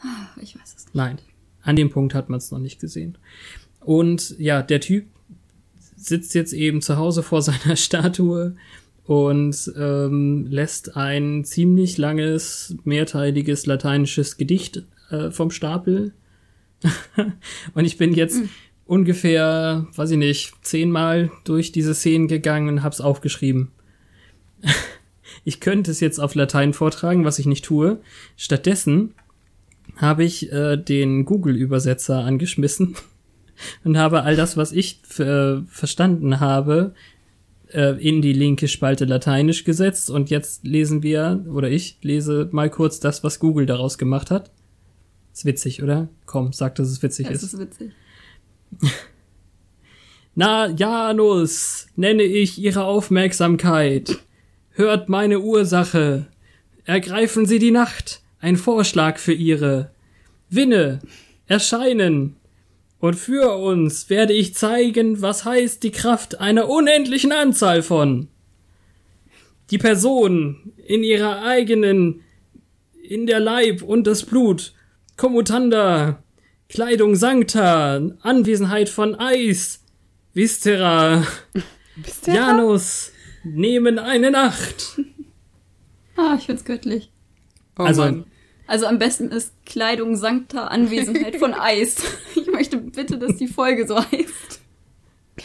Ach, 0.00 0.36
Ich 0.36 0.54
weiß 0.54 0.74
es 0.76 0.84
nicht. 0.86 0.94
Nein, 0.94 1.18
an 1.66 1.76
dem 1.76 1.90
Punkt 1.90 2.14
hat 2.14 2.30
man 2.30 2.38
es 2.38 2.50
noch 2.50 2.60
nicht 2.60 2.80
gesehen. 2.80 3.18
Und 3.80 4.36
ja, 4.38 4.62
der 4.62 4.80
Typ 4.80 5.06
sitzt 5.96 6.34
jetzt 6.34 6.52
eben 6.52 6.80
zu 6.80 6.96
Hause 6.96 7.22
vor 7.22 7.42
seiner 7.42 7.76
Statue 7.76 8.56
und 9.04 9.72
ähm, 9.76 10.46
lässt 10.48 10.96
ein 10.96 11.44
ziemlich 11.44 11.98
langes, 11.98 12.76
mehrteiliges 12.84 13.66
lateinisches 13.66 14.36
Gedicht 14.36 14.84
äh, 15.10 15.30
vom 15.30 15.50
Stapel. 15.50 16.12
und 17.74 17.84
ich 17.84 17.98
bin 17.98 18.14
jetzt 18.14 18.42
ungefähr, 18.84 19.86
weiß 19.94 20.12
ich 20.12 20.18
nicht, 20.18 20.54
zehnmal 20.62 21.30
durch 21.44 21.72
diese 21.72 21.94
Szenen 21.94 22.28
gegangen 22.28 22.68
und 22.68 22.82
hab's 22.82 23.00
aufgeschrieben. 23.00 23.72
ich 25.44 25.60
könnte 25.60 25.90
es 25.90 26.00
jetzt 26.00 26.20
auf 26.20 26.34
Latein 26.34 26.72
vortragen, 26.72 27.24
was 27.24 27.38
ich 27.38 27.46
nicht 27.46 27.64
tue. 27.64 28.00
Stattdessen 28.36 29.14
habe 29.96 30.24
ich 30.24 30.52
äh, 30.52 30.76
den 30.76 31.24
Google-Übersetzer 31.24 32.24
angeschmissen 32.24 32.96
und 33.84 33.96
habe 33.96 34.22
all 34.22 34.36
das, 34.36 34.56
was 34.56 34.72
ich 34.72 35.00
äh, 35.18 35.62
verstanden 35.66 36.40
habe, 36.40 36.94
äh, 37.72 38.00
in 38.00 38.22
die 38.22 38.32
linke 38.32 38.68
Spalte 38.68 39.04
Lateinisch 39.04 39.64
gesetzt 39.64 40.10
und 40.10 40.30
jetzt 40.30 40.64
lesen 40.64 41.02
wir, 41.02 41.44
oder 41.52 41.70
ich 41.70 41.98
lese 42.02 42.48
mal 42.52 42.70
kurz 42.70 43.00
das, 43.00 43.24
was 43.24 43.38
Google 43.38 43.66
daraus 43.66 43.98
gemacht 43.98 44.30
hat. 44.30 44.50
Ist 45.32 45.44
witzig, 45.44 45.82
oder? 45.82 46.08
Komm, 46.24 46.52
sag, 46.52 46.74
dass 46.76 46.88
es 46.88 47.02
witzig 47.02 47.28
Das 47.28 47.42
ist. 47.42 47.54
ist 47.54 47.60
witzig. 47.60 47.92
Na, 50.34 50.68
Janus, 50.68 51.86
nenne 51.96 52.22
ich 52.22 52.58
Ihre 52.58 52.84
Aufmerksamkeit. 52.84 54.18
Hört 54.70 55.08
meine 55.08 55.40
Ursache. 55.40 56.26
Ergreifen 56.84 57.46
Sie 57.46 57.58
die 57.58 57.70
Nacht. 57.70 58.20
Ein 58.40 58.56
Vorschlag 58.56 59.18
für 59.18 59.32
Ihre. 59.32 59.90
Winne, 60.48 61.00
erscheinen. 61.46 62.36
Und 62.98 63.14
für 63.14 63.56
uns 63.56 64.08
werde 64.10 64.32
ich 64.32 64.54
zeigen, 64.54 65.20
was 65.22 65.44
heißt 65.44 65.82
die 65.82 65.90
Kraft 65.90 66.40
einer 66.40 66.68
unendlichen 66.68 67.32
Anzahl 67.32 67.82
von. 67.82 68.28
Die 69.70 69.78
Person 69.78 70.72
in 70.86 71.02
ihrer 71.02 71.42
eigenen, 71.42 72.22
in 73.02 73.26
der 73.26 73.40
Leib 73.40 73.82
und 73.82 74.06
das 74.06 74.24
Blut, 74.24 74.72
Commutanda, 75.16 76.22
Kleidung 76.68 77.16
Sancta, 77.16 78.00
Anwesenheit 78.20 78.88
von 78.88 79.14
Eis, 79.16 79.82
Vistera, 80.34 81.24
Janus, 82.26 83.12
nehmen 83.44 83.98
eine 83.98 84.30
Nacht. 84.30 85.00
Ah, 86.16 86.36
ich 86.38 86.46
find's 86.46 86.64
göttlich. 86.64 87.10
Oh 87.78 87.82
also, 87.84 88.02
Mann. 88.02 88.24
Also 88.66 88.86
am 88.86 88.98
besten 88.98 89.28
ist 89.28 89.52
Kleidung 89.64 90.16
Sankta 90.16 90.66
Anwesenheit 90.66 91.36
von 91.36 91.54
Eis. 91.58 92.02
Ich 92.34 92.50
möchte 92.50 92.78
bitte, 92.78 93.18
dass 93.18 93.36
die 93.36 93.46
Folge 93.46 93.86
so 93.86 93.96
heißt. 93.96 94.60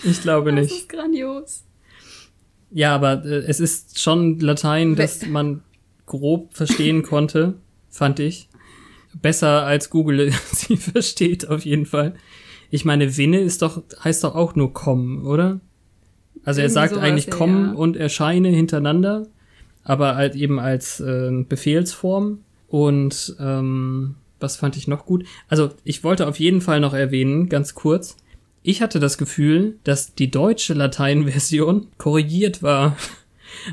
ich 0.04 0.22
glaube 0.22 0.52
Das 0.52 0.62
nicht. 0.62 0.76
ist 0.76 0.90
grandios. 0.90 1.64
Ja, 2.72 2.96
aber 2.96 3.24
äh, 3.26 3.44
es 3.48 3.60
ist 3.60 4.00
schon 4.00 4.40
Latein, 4.40 4.96
das 4.96 5.26
man 5.26 5.62
grob 6.06 6.54
verstehen 6.54 7.04
konnte, 7.04 7.56
fand 7.90 8.20
ich. 8.20 8.50
Besser 9.22 9.66
als 9.66 9.90
Google 9.90 10.32
sie 10.54 10.78
versteht, 10.78 11.48
auf 11.48 11.66
jeden 11.66 11.86
Fall. 11.86 12.16
Ich 12.70 12.86
meine, 12.86 13.18
Winne 13.18 13.42
ist 13.42 13.62
doch, 13.62 13.84
heißt 14.04 14.24
doch 14.24 14.34
auch 14.34 14.56
nur 14.56 14.74
kommen, 14.74 15.26
oder? 15.26 15.60
Also 16.46 16.62
er 16.62 16.66
Irgendwie 16.66 16.74
sagt 16.74 16.94
sowas, 16.94 17.04
eigentlich 17.04 17.30
kommen 17.30 17.66
ja. 17.66 17.74
und 17.74 17.98
erscheine 17.98 18.48
hintereinander, 18.48 19.28
aber 19.84 20.16
halt 20.16 20.36
eben 20.36 20.60
als 20.60 21.00
äh, 21.00 21.32
Befehlsform. 21.48 22.40
Und 22.68 23.36
ähm, 23.40 24.16
was 24.40 24.56
fand 24.56 24.78
ich 24.78 24.88
noch 24.88 25.06
gut? 25.06 25.26
Also 25.48 25.72
ich 25.84 26.04
wollte 26.04 26.28
auf 26.28 26.40
jeden 26.40 26.62
Fall 26.62 26.80
noch 26.80 26.94
erwähnen, 26.94 27.50
ganz 27.50 27.76
kurz, 27.76 28.18
ich 28.64 28.82
hatte 28.82 29.00
das 29.00 29.18
Gefühl, 29.18 29.80
dass 29.84 30.14
die 30.14 30.30
deutsche 30.30 30.74
Latein-Version 30.74 31.88
korrigiert 31.98 32.62
war. 32.62 32.96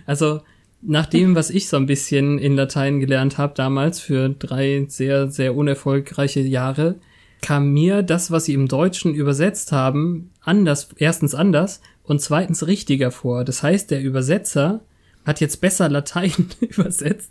Also 0.06 0.40
nach 0.80 1.06
dem, 1.06 1.34
was 1.34 1.50
ich 1.50 1.68
so 1.68 1.76
ein 1.76 1.86
bisschen 1.86 2.38
in 2.38 2.56
Latein 2.56 3.00
gelernt 3.00 3.36
habe 3.36 3.54
damals 3.54 4.00
für 4.00 4.28
drei 4.30 4.86
sehr, 4.88 5.30
sehr 5.30 5.54
unerfolgreiche 5.54 6.40
Jahre, 6.40 6.96
kam 7.42 7.72
mir 7.72 8.02
das, 8.02 8.30
was 8.30 8.46
sie 8.46 8.54
im 8.54 8.68
Deutschen 8.68 9.14
übersetzt 9.14 9.72
haben, 9.72 10.30
anders, 10.40 10.88
erstens 10.96 11.34
anders 11.34 11.80
und 12.02 12.20
zweitens 12.20 12.66
richtiger 12.66 13.10
vor. 13.10 13.44
Das 13.44 13.62
heißt, 13.62 13.90
der 13.90 14.02
Übersetzer 14.02 14.80
hat 15.28 15.40
jetzt 15.40 15.60
besser 15.60 15.88
Latein 15.90 16.32
übersetzt 16.60 17.30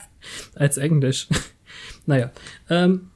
als 0.56 0.78
Englisch. 0.78 1.28
naja, 2.06 2.32
ähm, 2.70 3.10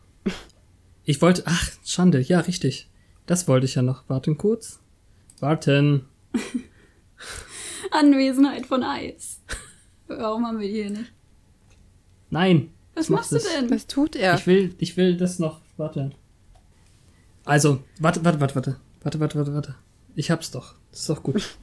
ich 1.06 1.22
wollte, 1.22 1.44
ach, 1.46 1.72
Schande, 1.86 2.20
ja, 2.20 2.40
richtig. 2.40 2.90
Das 3.28 3.48
wollte 3.48 3.66
ich 3.66 3.76
ja 3.76 3.84
noch. 3.84 4.10
Warten 4.10 4.38
kurz. 4.38 4.80
Warten. 5.40 6.06
Anwesenheit 7.92 8.66
von 8.66 8.84
Eis. 8.84 9.42
Warum 10.08 10.46
haben 10.46 10.60
wir 10.60 10.68
die 10.68 10.74
hier 10.74 10.90
nicht? 10.90 11.14
Nein. 12.30 12.72
Was 12.96 13.10
mach 13.10 13.20
machst 13.20 13.32
du 13.32 13.36
das. 13.36 13.46
denn? 13.46 13.70
Was 13.70 13.88
tut 13.88 14.16
er? 14.16 14.36
Ich 14.36 14.48
will, 14.48 14.76
ich 14.80 14.98
will 14.98 15.16
das 15.16 15.40
noch. 15.40 15.62
Warte. 15.78 16.12
Also, 17.46 17.84
warte, 18.00 18.26
warte, 18.26 18.40
warte, 18.40 18.56
warte. 18.56 18.78
Warte, 19.04 19.20
warte, 19.20 19.38
warte, 19.38 19.54
warte. 19.54 19.76
Ich 20.16 20.32
hab's 20.32 20.52
doch. 20.52 20.76
Das 20.90 21.02
ist 21.02 21.10
doch 21.10 21.24
gut. 21.24 21.58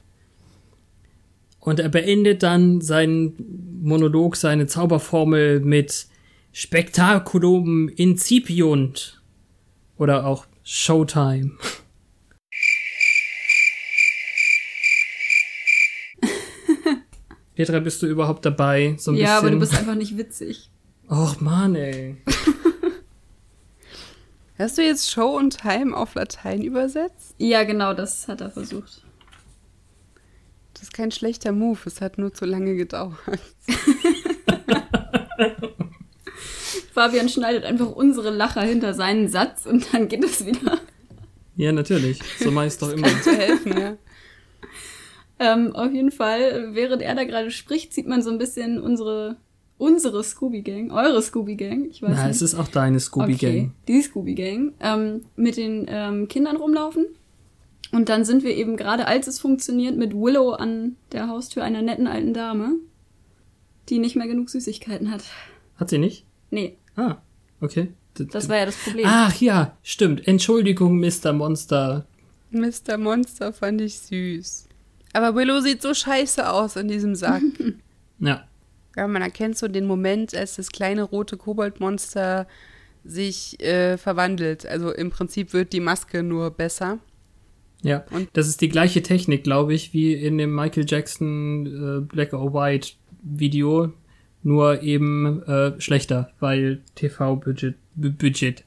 Und 1.59 1.79
er 1.79 1.89
beendet 1.89 2.43
dann 2.43 2.81
seinen 2.81 3.81
Monolog, 3.81 4.35
seine 4.35 4.67
Zauberformel 4.67 5.59
mit 5.59 6.07
Spectaculum 6.51 7.89
incipiunt. 7.89 9.21
Oder 9.97 10.25
auch 10.25 10.45
Showtime. 10.63 11.51
Petra, 17.55 17.79
bist 17.79 18.01
du 18.01 18.07
überhaupt 18.07 18.45
dabei? 18.45 18.95
So 18.97 19.11
ein 19.11 19.17
ja, 19.17 19.37
aber 19.37 19.51
du 19.51 19.59
bisschen. 19.59 19.71
bist 19.71 19.81
einfach 19.81 19.99
nicht 19.99 20.17
witzig. 20.17 20.71
Och, 21.09 21.41
Mann, 21.41 21.75
ey. 21.75 22.15
Hast 24.57 24.77
du 24.77 24.81
jetzt 24.81 25.11
Show 25.11 25.37
und 25.37 25.57
Time 25.57 25.95
auf 25.95 26.15
Latein 26.15 26.61
übersetzt? 26.61 27.35
Ja, 27.37 27.65
genau, 27.65 27.93
das 27.93 28.29
hat 28.29 28.39
er 28.39 28.49
versucht. 28.49 29.03
Das 30.79 30.83
ist 30.87 30.93
kein 30.93 31.11
schlechter 31.11 31.51
Move, 31.51 31.77
es 31.87 31.99
hat 31.99 32.17
nur 32.17 32.33
zu 32.33 32.45
lange 32.45 32.77
gedauert. 32.77 33.17
Fabian 36.93 37.27
schneidet 37.27 37.65
einfach 37.65 37.91
unsere 37.91 38.29
Lacher 38.29 38.61
hinter 38.61 38.93
seinen 38.93 39.27
Satz 39.27 39.65
und 39.65 39.93
dann 39.93 40.07
geht 40.07 40.23
es 40.23 40.45
wieder. 40.45 40.79
Ja, 41.57 41.73
natürlich. 41.73 42.21
So 42.39 42.49
mach 42.49 42.63
ich's 42.63 42.77
doch 42.77 42.93
immer. 42.93 43.09
Zu 43.21 43.31
helfen, 43.37 43.77
ja. 43.77 43.97
Ähm, 45.39 45.75
auf 45.75 45.91
jeden 45.91 46.11
Fall, 46.11 46.69
während 46.73 47.01
er 47.01 47.13
da 47.13 47.25
gerade 47.25 47.51
spricht, 47.51 47.93
sieht 47.93 48.07
man 48.07 48.21
so 48.21 48.29
ein 48.29 48.37
bisschen 48.37 48.79
unsere, 48.79 49.35
unsere 49.77 50.23
Scooby-Gang, 50.23 50.91
eure 50.91 51.21
Scooby-Gang, 51.21 51.89
ich 51.89 52.01
weiß 52.01 52.11
Na, 52.13 52.27
nicht. 52.27 52.35
es 52.37 52.41
ist 52.41 52.55
auch 52.55 52.69
deine 52.69 53.01
Scooby-Gang. 53.01 53.51
Okay, 53.51 53.71
die 53.89 54.01
Scooby-Gang, 54.01 54.75
ähm, 54.79 55.25
mit 55.35 55.57
den 55.57 55.87
ähm, 55.89 56.29
Kindern 56.29 56.55
rumlaufen. 56.55 57.05
Und 57.91 58.09
dann 58.09 58.23
sind 58.23 58.43
wir 58.43 58.55
eben 58.55 58.77
gerade, 58.77 59.07
als 59.07 59.27
es 59.27 59.39
funktioniert, 59.39 59.97
mit 59.97 60.13
Willow 60.13 60.51
an 60.51 60.95
der 61.11 61.27
Haustür 61.27 61.63
einer 61.63 61.81
netten 61.81 62.07
alten 62.07 62.33
Dame, 62.33 62.75
die 63.89 63.97
nicht 63.99 64.15
mehr 64.15 64.27
genug 64.27 64.49
Süßigkeiten 64.49 65.09
hat. 65.11 65.23
Hat 65.77 65.89
sie 65.89 65.97
nicht? 65.97 66.25
Nee, 66.51 66.77
Ah, 66.99 67.17
okay. 67.61 67.93
Das 68.15 68.49
war 68.49 68.57
ja 68.57 68.65
das 68.65 68.75
Problem. 68.75 69.05
Ach 69.07 69.33
ja, 69.39 69.77
stimmt. 69.83 70.27
Entschuldigung, 70.27 70.99
Mr. 70.99 71.31
Monster. 71.31 72.05
Mr. 72.51 72.97
Monster 72.97 73.53
fand 73.53 73.79
ich 73.79 73.97
süß. 73.99 74.67
Aber 75.13 75.33
Willow 75.35 75.61
sieht 75.61 75.81
so 75.81 75.93
scheiße 75.93 76.51
aus 76.51 76.75
in 76.75 76.87
diesem 76.87 77.15
Sack. 77.15 77.41
Ja. 78.21 78.43
ja, 78.97 79.07
man 79.07 79.21
erkennt 79.21 79.57
so 79.57 79.69
den 79.69 79.87
Moment, 79.87 80.35
als 80.35 80.57
das 80.57 80.73
kleine 80.73 81.03
rote 81.03 81.37
Koboldmonster 81.37 82.47
sich 83.05 83.57
äh, 83.63 83.97
verwandelt. 83.97 84.65
Also 84.65 84.91
im 84.91 85.09
Prinzip 85.09 85.53
wird 85.53 85.71
die 85.71 85.79
Maske 85.79 86.21
nur 86.21 86.51
besser. 86.51 86.99
Ja, 87.81 88.03
Und- 88.11 88.27
das 88.33 88.47
ist 88.47 88.61
die 88.61 88.69
gleiche 88.69 89.01
Technik, 89.01 89.43
glaube 89.43 89.73
ich, 89.73 89.93
wie 89.93 90.13
in 90.13 90.37
dem 90.37 90.53
Michael 90.53 90.85
Jackson 90.87 91.65
äh, 91.65 92.01
Black 92.01 92.33
or 92.33 92.53
White 92.53 92.89
Video, 93.23 93.91
nur 94.43 94.81
eben 94.83 95.43
äh, 95.43 95.79
schlechter, 95.79 96.31
weil 96.39 96.81
TV-Budget, 96.95 97.75
Bu- 97.95 98.11
Budget, 98.11 98.63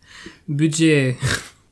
Budget. 0.47 1.17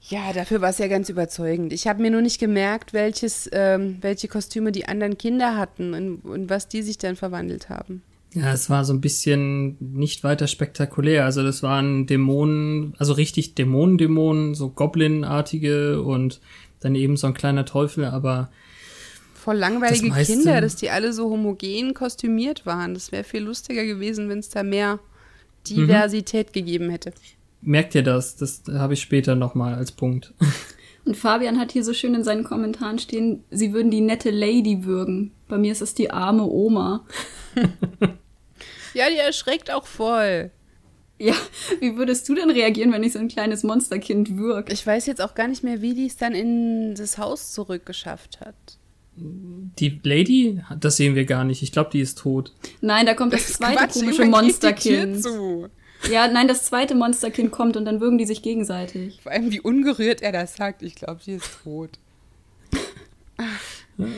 Ja, 0.09 0.33
dafür 0.33 0.61
war 0.61 0.71
es 0.71 0.79
ja 0.79 0.89
ganz 0.89 1.09
überzeugend. 1.09 1.73
Ich 1.73 1.87
habe 1.87 2.03
mir 2.03 2.11
nur 2.11 2.21
nicht 2.23 2.41
gemerkt, 2.41 2.93
welches, 2.93 3.49
ähm, 3.53 3.99
welche 4.01 4.27
Kostüme 4.29 4.73
die 4.73 4.87
anderen 4.87 5.17
Kinder 5.19 5.57
hatten 5.57 5.95
und, 5.95 6.17
und 6.25 6.51
was 6.51 6.67
die 6.69 6.83
sich 6.83 6.99
dann 6.99 7.15
verwandelt 7.17 7.69
haben. 7.69 8.03
Ja, 8.35 8.53
es 8.53 8.71
war 8.71 8.85
so 8.85 8.93
ein 8.93 9.01
bisschen 9.01 9.77
nicht 9.81 10.25
weiter 10.25 10.47
spektakulär. 10.47 11.25
Also 11.25 11.43
das 11.43 11.63
waren 11.63 12.07
Dämonen, 12.07 12.95
also 12.99 13.13
richtig 13.13 13.55
Dämonen-Dämonen, 13.55 14.55
so 14.55 14.71
Goblin-artige 14.71 16.03
und 16.03 16.41
dann 16.81 16.95
eben 16.95 17.17
so 17.17 17.27
ein 17.27 17.35
kleiner 17.35 17.65
Teufel, 17.65 18.05
aber 18.05 18.51
Voll 19.35 19.57
langweilige 19.57 20.09
Das 20.09 20.17
meiste- 20.17 20.33
Kinder, 20.35 20.61
dass 20.61 20.77
die 20.77 20.91
alle 20.91 21.13
so 21.15 21.31
homogen 21.31 21.95
kostümiert 21.95 22.67
waren. 22.67 22.93
Das 22.95 23.11
wäre 23.11 23.25
viel 23.25 23.41
lustiger 23.43 23.85
gewesen, 23.87 24.29
wenn 24.29 24.39
es 24.41 24.51
da 24.51 24.63
mehr 24.63 24.99
Diversität 25.67 26.53
gegeben 26.53 26.91
hätte. 26.91 27.13
merkt 27.63 27.95
ihr 27.95 28.03
das? 28.03 28.37
Das 28.37 28.63
habe 28.71 28.95
ich 28.95 29.01
später 29.01 29.35
nochmal 29.37 29.75
als 29.75 29.93
Punkt. 29.93 30.35
Und 31.07 31.17
Fabian 31.17 31.59
hat 31.59 31.73
hier 31.73 31.83
so 31.85 31.95
schön 31.95 32.15
in 32.15 32.25
seinen 32.25 32.45
Kommentaren 32.45 32.99
stehen, 32.99 33.43
sie 33.51 33.73
würden 33.73 33.91
die 33.91 34.03
nette 34.03 34.31
Lady 34.31 34.85
würgen. 34.85 35.33
Bei 35.49 35.57
mir 35.57 35.73
ist 35.73 35.81
es 35.81 35.95
die 35.95 36.11
arme 36.11 36.45
Oma. 36.45 37.07
Ja, 38.93 39.09
die 39.09 39.17
erschreckt 39.17 39.71
auch 39.73 39.87
voll. 39.87 40.51
Ja, 41.21 41.35
wie 41.81 41.97
würdest 41.97 42.27
du 42.31 42.35
denn 42.35 42.49
reagieren, 42.49 42.93
wenn 42.93 43.03
ich 43.03 43.13
so 43.13 43.19
ein 43.19 43.29
kleines 43.29 43.63
Monsterkind 43.63 44.39
würg? 44.39 44.73
Ich 44.73 44.87
weiß 44.87 45.05
jetzt 45.05 45.21
auch 45.21 45.35
gar 45.35 45.49
nicht 45.49 45.63
mehr, 45.63 45.83
wie 45.83 45.93
die 45.93 46.07
es 46.07 46.17
dann 46.17 46.35
in 46.35 46.95
das 46.95 47.19
Haus 47.19 47.53
zurückgeschafft 47.53 48.41
hat. 48.41 48.55
Die 49.17 50.01
Lady, 50.03 50.63
das 50.79 50.97
sehen 50.97 51.15
wir 51.15 51.27
gar 51.27 51.45
nicht. 51.45 51.63
Ich 51.63 51.73
glaube, 51.73 51.91
die 51.93 52.01
ist 52.01 52.17
tot. 52.17 52.55
Nein, 52.81 53.05
da 53.05 53.13
kommt 53.13 53.35
das 53.35 53.53
zweite 53.53 53.77
Quatsch, 53.77 53.93
komische 53.93 54.25
Monsterkind. 54.25 55.23
zu. 55.23 55.69
Ja, 56.11 56.27
nein, 56.27 56.49
das 56.49 56.65
zweite 56.65 56.95
Monsterkind 56.95 57.51
kommt 57.51 57.77
und 57.77 57.85
dann 57.85 58.01
würgen 58.01 58.17
die 58.17 58.25
sich 58.25 58.41
gegenseitig. 58.41 59.21
Vor 59.23 59.33
allem, 59.33 59.53
wie 59.53 59.61
ungerührt 59.61 60.23
er 60.23 60.33
das 60.33 60.57
sagt. 60.57 60.83
Ich 60.83 60.95
glaube, 60.95 61.21
die 61.27 61.33
ist 61.33 61.51
tot. 61.63 61.91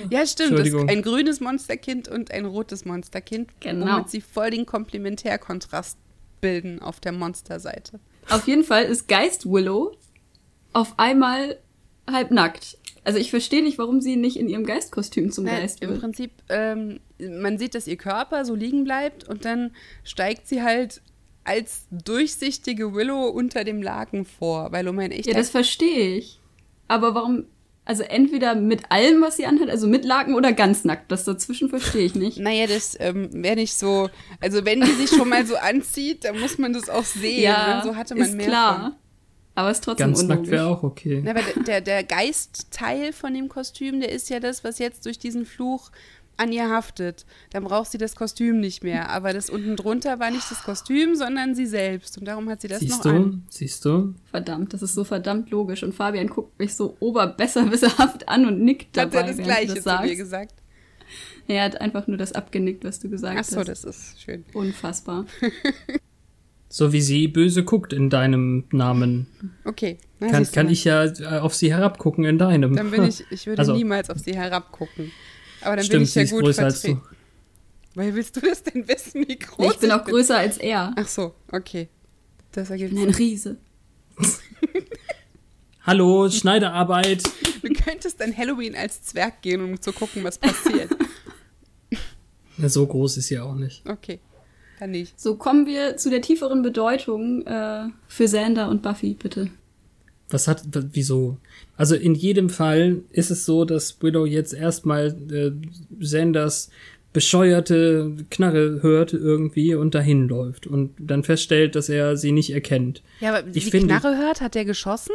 Ja, 0.08 0.24
stimmt. 0.24 0.56
Das, 0.56 0.72
ein 0.88 1.02
grünes 1.02 1.40
Monsterkind 1.40 2.06
und 2.06 2.30
ein 2.30 2.44
rotes 2.44 2.84
Monsterkind. 2.84 3.50
Genau. 3.58 3.96
Womit 3.96 4.10
sie 4.10 4.20
voll 4.20 4.50
den 4.50 4.66
Komplementärkontrast 4.66 5.98
bilden 6.42 6.82
auf 6.82 7.00
der 7.00 7.12
Monsterseite. 7.12 7.98
Auf 8.28 8.46
jeden 8.46 8.64
Fall 8.64 8.84
ist 8.84 9.08
Geist 9.08 9.46
Willow 9.46 9.96
auf 10.74 10.98
einmal 10.98 11.56
halbnackt. 12.10 12.76
Also 13.04 13.18
ich 13.18 13.30
verstehe 13.30 13.62
nicht, 13.62 13.78
warum 13.78 14.00
sie 14.00 14.16
nicht 14.16 14.36
in 14.36 14.48
ihrem 14.48 14.64
Geistkostüm 14.64 15.32
zum 15.32 15.44
Na, 15.44 15.58
Geist 15.58 15.82
Im 15.82 15.90
wird. 15.90 16.00
Prinzip, 16.00 16.30
ähm, 16.50 17.00
man 17.18 17.58
sieht, 17.58 17.74
dass 17.74 17.86
ihr 17.86 17.96
Körper 17.96 18.44
so 18.44 18.54
liegen 18.54 18.84
bleibt 18.84 19.26
und 19.26 19.44
dann 19.44 19.74
steigt 20.04 20.46
sie 20.46 20.62
halt 20.62 21.00
als 21.44 21.86
durchsichtige 21.90 22.94
Willow 22.94 23.26
unter 23.28 23.64
dem 23.64 23.82
Laken 23.82 24.24
vor, 24.24 24.70
weil 24.70 24.86
um 24.86 24.98
ein 24.98 25.10
echter 25.10 25.32
Ja, 25.32 25.36
das 25.36 25.50
verstehe 25.50 26.16
ich. 26.16 26.38
Aber 26.86 27.14
warum, 27.14 27.46
also 27.84 28.04
entweder 28.04 28.54
mit 28.54 28.90
allem, 28.90 29.20
was 29.22 29.36
sie 29.36 29.46
anhat, 29.46 29.68
also 29.68 29.88
mit 29.88 30.04
Laken 30.04 30.34
oder 30.34 30.52
ganz 30.52 30.84
nackt. 30.84 31.10
Das 31.10 31.24
dazwischen 31.24 31.68
verstehe 31.68 32.04
ich 32.04 32.14
nicht. 32.14 32.38
Naja, 32.38 32.66
das 32.66 32.96
ähm, 33.00 33.28
wäre 33.32 33.56
nicht 33.56 33.74
so. 33.74 34.08
Also, 34.40 34.64
wenn 34.64 34.80
die 34.80 34.92
sich 34.92 35.10
schon 35.10 35.28
mal 35.28 35.44
so 35.46 35.56
anzieht, 35.56 36.24
dann 36.24 36.38
muss 36.38 36.58
man 36.58 36.72
das 36.72 36.88
auch 36.88 37.04
sehen. 37.04 37.50
ne? 37.50 37.80
So 37.84 37.96
hatte 37.96 38.14
man 38.14 38.28
ist 38.28 38.34
mehr 38.34 38.46
klar. 38.46 38.80
von. 38.82 38.92
Aber 39.54 39.70
ist 39.70 39.84
trotzdem 39.84 40.06
Ganz 40.06 40.22
nackt 40.22 40.30
unlogisch. 40.30 40.50
wäre 40.52 40.66
auch 40.66 40.82
okay. 40.82 41.20
Na, 41.24 41.32
aber 41.32 41.42
der, 41.66 41.80
der 41.82 42.04
Geistteil 42.04 43.12
von 43.12 43.34
dem 43.34 43.48
Kostüm, 43.48 44.00
der 44.00 44.10
ist 44.10 44.30
ja 44.30 44.40
das, 44.40 44.64
was 44.64 44.78
jetzt 44.78 45.04
durch 45.04 45.18
diesen 45.18 45.44
Fluch 45.44 45.90
an 46.36 46.52
ihr 46.52 46.68
haftet. 46.70 47.24
Dann 47.50 47.64
braucht 47.64 47.90
sie 47.90 47.98
das 47.98 48.16
Kostüm 48.16 48.58
nicht 48.60 48.82
mehr. 48.82 49.10
Aber 49.10 49.32
das 49.32 49.50
unten 49.50 49.76
drunter 49.76 50.18
war 50.18 50.30
nicht 50.30 50.50
das 50.50 50.62
Kostüm, 50.62 51.14
sondern 51.14 51.54
sie 51.54 51.66
selbst. 51.66 52.18
Und 52.18 52.26
darum 52.26 52.48
hat 52.48 52.60
sie 52.62 52.68
das 52.68 52.80
Siehst 52.80 53.04
noch 53.04 53.12
du? 53.12 53.16
an. 53.16 53.42
Siehst 53.48 53.84
du? 53.84 54.14
Verdammt, 54.30 54.72
das 54.72 54.82
ist 54.82 54.94
so 54.94 55.04
verdammt 55.04 55.50
logisch. 55.50 55.82
Und 55.82 55.94
Fabian 55.94 56.28
guckt 56.28 56.58
mich 56.58 56.74
so 56.74 56.96
oberbesserwisserhaft 57.00 58.28
an 58.28 58.46
und 58.46 58.60
nickt 58.62 58.96
Hat 58.96 59.12
dabei, 59.14 59.26
er 59.26 59.34
das 59.34 59.44
Gleiche 59.44 59.74
das 59.74 59.84
zu 59.84 60.02
mir 60.02 60.16
gesagt? 60.16 60.54
Er 61.48 61.64
hat 61.64 61.80
einfach 61.80 62.06
nur 62.06 62.16
das 62.16 62.32
abgenickt, 62.32 62.84
was 62.84 63.00
du 63.00 63.10
gesagt 63.10 63.36
Ach 63.38 63.44
so, 63.44 63.58
hast. 63.60 63.68
das 63.68 63.84
ist 63.84 64.22
schön. 64.22 64.44
Unfassbar. 64.54 65.26
So 66.74 66.90
wie 66.94 67.02
sie 67.02 67.28
böse 67.28 67.64
guckt 67.64 67.92
in 67.92 68.08
deinem 68.08 68.64
Namen. 68.72 69.26
Okay. 69.66 69.98
Na, 70.20 70.30
Kann, 70.30 70.50
kann 70.50 70.70
ich 70.70 70.84
ja 70.84 71.04
auf 71.42 71.54
sie 71.54 71.70
herabgucken 71.70 72.24
in 72.24 72.38
deinem. 72.38 72.74
Dann 72.74 72.90
bin 72.90 73.04
ich, 73.04 73.22
ich 73.30 73.46
würde 73.46 73.58
Also- 73.58 73.74
niemals 73.74 74.08
auf 74.08 74.16
sie 74.20 74.34
herabgucken. 74.34 75.12
Aber 75.64 75.76
dann 75.76 75.76
bin 75.76 75.84
Stimmt, 75.84 76.02
ich 76.02 76.12
sie 76.12 76.20
ja 76.20 76.30
gut 76.30 76.44
größer 76.44 76.64
als 76.64 76.82
du. 76.82 77.00
Weil 77.94 78.14
willst 78.14 78.36
du 78.36 78.40
das 78.40 78.62
denn 78.62 78.88
wissen, 78.88 79.26
wie 79.28 79.38
groß 79.38 79.74
ich 79.74 79.80
bin 79.80 79.90
auch 79.90 80.04
größer 80.04 80.36
als 80.36 80.56
er. 80.58 80.94
Ach 80.96 81.06
so, 81.06 81.34
okay. 81.50 81.88
Das 82.52 82.64
Ich 82.66 82.70
ergibt 82.72 82.94
bin 82.94 83.08
ein 83.08 83.14
Riese. 83.14 83.56
Hallo, 85.84 86.28
Schneiderarbeit. 86.30 87.22
Du 87.62 87.72
könntest 87.72 88.20
dann 88.20 88.36
Halloween 88.36 88.76
als 88.76 89.02
Zwerg 89.02 89.42
gehen, 89.42 89.62
um 89.62 89.80
zu 89.80 89.92
gucken, 89.92 90.22
was 90.24 90.38
passiert. 90.38 90.90
Na, 92.56 92.68
so 92.68 92.86
groß 92.86 93.16
ist 93.16 93.28
sie 93.28 93.38
auch 93.38 93.54
nicht. 93.54 93.88
Okay, 93.88 94.20
dann 94.78 94.92
nicht. 94.92 95.18
So 95.18 95.36
kommen 95.36 95.66
wir 95.66 95.96
zu 95.96 96.10
der 96.10 96.22
tieferen 96.22 96.62
Bedeutung 96.62 97.46
äh, 97.46 97.88
für 98.06 98.24
Xander 98.26 98.68
und 98.68 98.82
Buffy, 98.82 99.14
bitte. 99.14 99.50
Was 100.32 100.48
hat, 100.48 100.62
wieso? 100.92 101.36
Also 101.76 101.94
in 101.94 102.14
jedem 102.14 102.48
Fall 102.50 103.02
ist 103.12 103.30
es 103.30 103.44
so, 103.44 103.64
dass 103.64 104.00
Willow 104.02 104.24
jetzt 104.26 104.54
erstmal 104.54 105.14
äh, 105.30 105.52
Sanders 106.00 106.70
bescheuerte 107.12 108.12
Knarre 108.30 108.80
hört 108.82 109.12
irgendwie 109.12 109.74
und 109.74 109.94
dahin 109.94 110.28
läuft 110.28 110.66
und 110.66 110.90
dann 110.98 111.22
feststellt, 111.24 111.76
dass 111.76 111.88
er 111.88 112.16
sie 112.16 112.32
nicht 112.32 112.50
erkennt. 112.50 113.02
Ja, 113.20 113.34
aber 113.34 113.46
Ich 113.54 113.64
die 113.64 113.70
finde- 113.70 113.88
Knarre 113.94 114.16
hört, 114.16 114.40
hat 114.40 114.54
der 114.54 114.64
geschossen? 114.64 115.14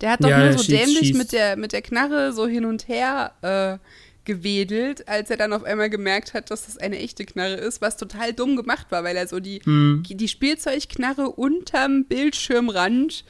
Der 0.00 0.10
hat 0.10 0.22
doch 0.22 0.28
Ja, 0.28 0.44
nur 0.44 0.52
so 0.52 0.58
schießt- 0.64 0.68
dämlich 0.68 0.98
schießt. 0.98 1.18
mit 1.18 1.32
der, 1.32 1.56
mit 1.56 1.72
der 1.72 1.80
Knarre 1.82 2.32
so 2.32 2.46
hin 2.46 2.64
und 2.66 2.88
her 2.88 3.32
äh, 3.42 3.78
gewedelt, 4.26 5.08
als 5.08 5.30
er 5.30 5.38
dann 5.38 5.54
auf 5.54 5.64
einmal 5.64 5.88
gemerkt 5.88 6.34
hat, 6.34 6.50
dass 6.50 6.66
das 6.66 6.76
eine 6.76 6.98
echte 6.98 7.24
Knarre 7.24 7.54
ist, 7.54 7.80
was 7.80 7.96
total 7.96 8.34
dumm 8.34 8.56
gemacht 8.56 8.88
war, 8.90 9.02
weil 9.04 9.16
er 9.16 9.26
so 9.26 9.40
die, 9.40 9.60
Hm. 9.64 10.02
die 10.06 10.28
Spielzeugknarre 10.28 11.30
unterm 11.30 12.04
Bildschirmrand 12.04 13.24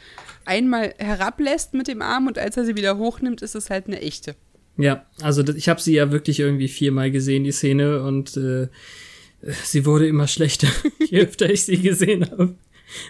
einmal 0.45 0.95
herablässt 0.99 1.75
mit 1.75 1.87
dem 1.87 2.03
Arm 2.03 2.27
und 2.27 2.39
als 2.39 2.57
er 2.57 2.65
sie 2.65 2.77
wieder 2.77 2.99
hochnimmt, 2.99 3.43
ist 3.43 3.55
es 3.55 3.71
halt 3.71 3.87
eine 3.87 4.01
echte. 4.01 4.35
Ja, 4.77 5.07
also 5.23 5.43
ich 5.55 5.69
habe 5.69 5.81
sie 5.81 5.95
ja 5.95 6.11
wirklich 6.13 6.41
irgendwie 6.41 6.69
viermal 6.69 7.11
gesehen, 7.11 7.45
die 7.45 7.53
Szene, 7.53 8.03
und 8.03 8.37
äh, 8.37 8.69
sie 9.65 9.87
wurde 9.87 10.07
immer 10.07 10.27
schlechter, 10.29 10.69
je 11.09 11.21
öfter 11.21 11.49
ich 11.49 11.65
sie 11.65 11.79
gesehen 11.81 12.31
habe. 12.31 12.55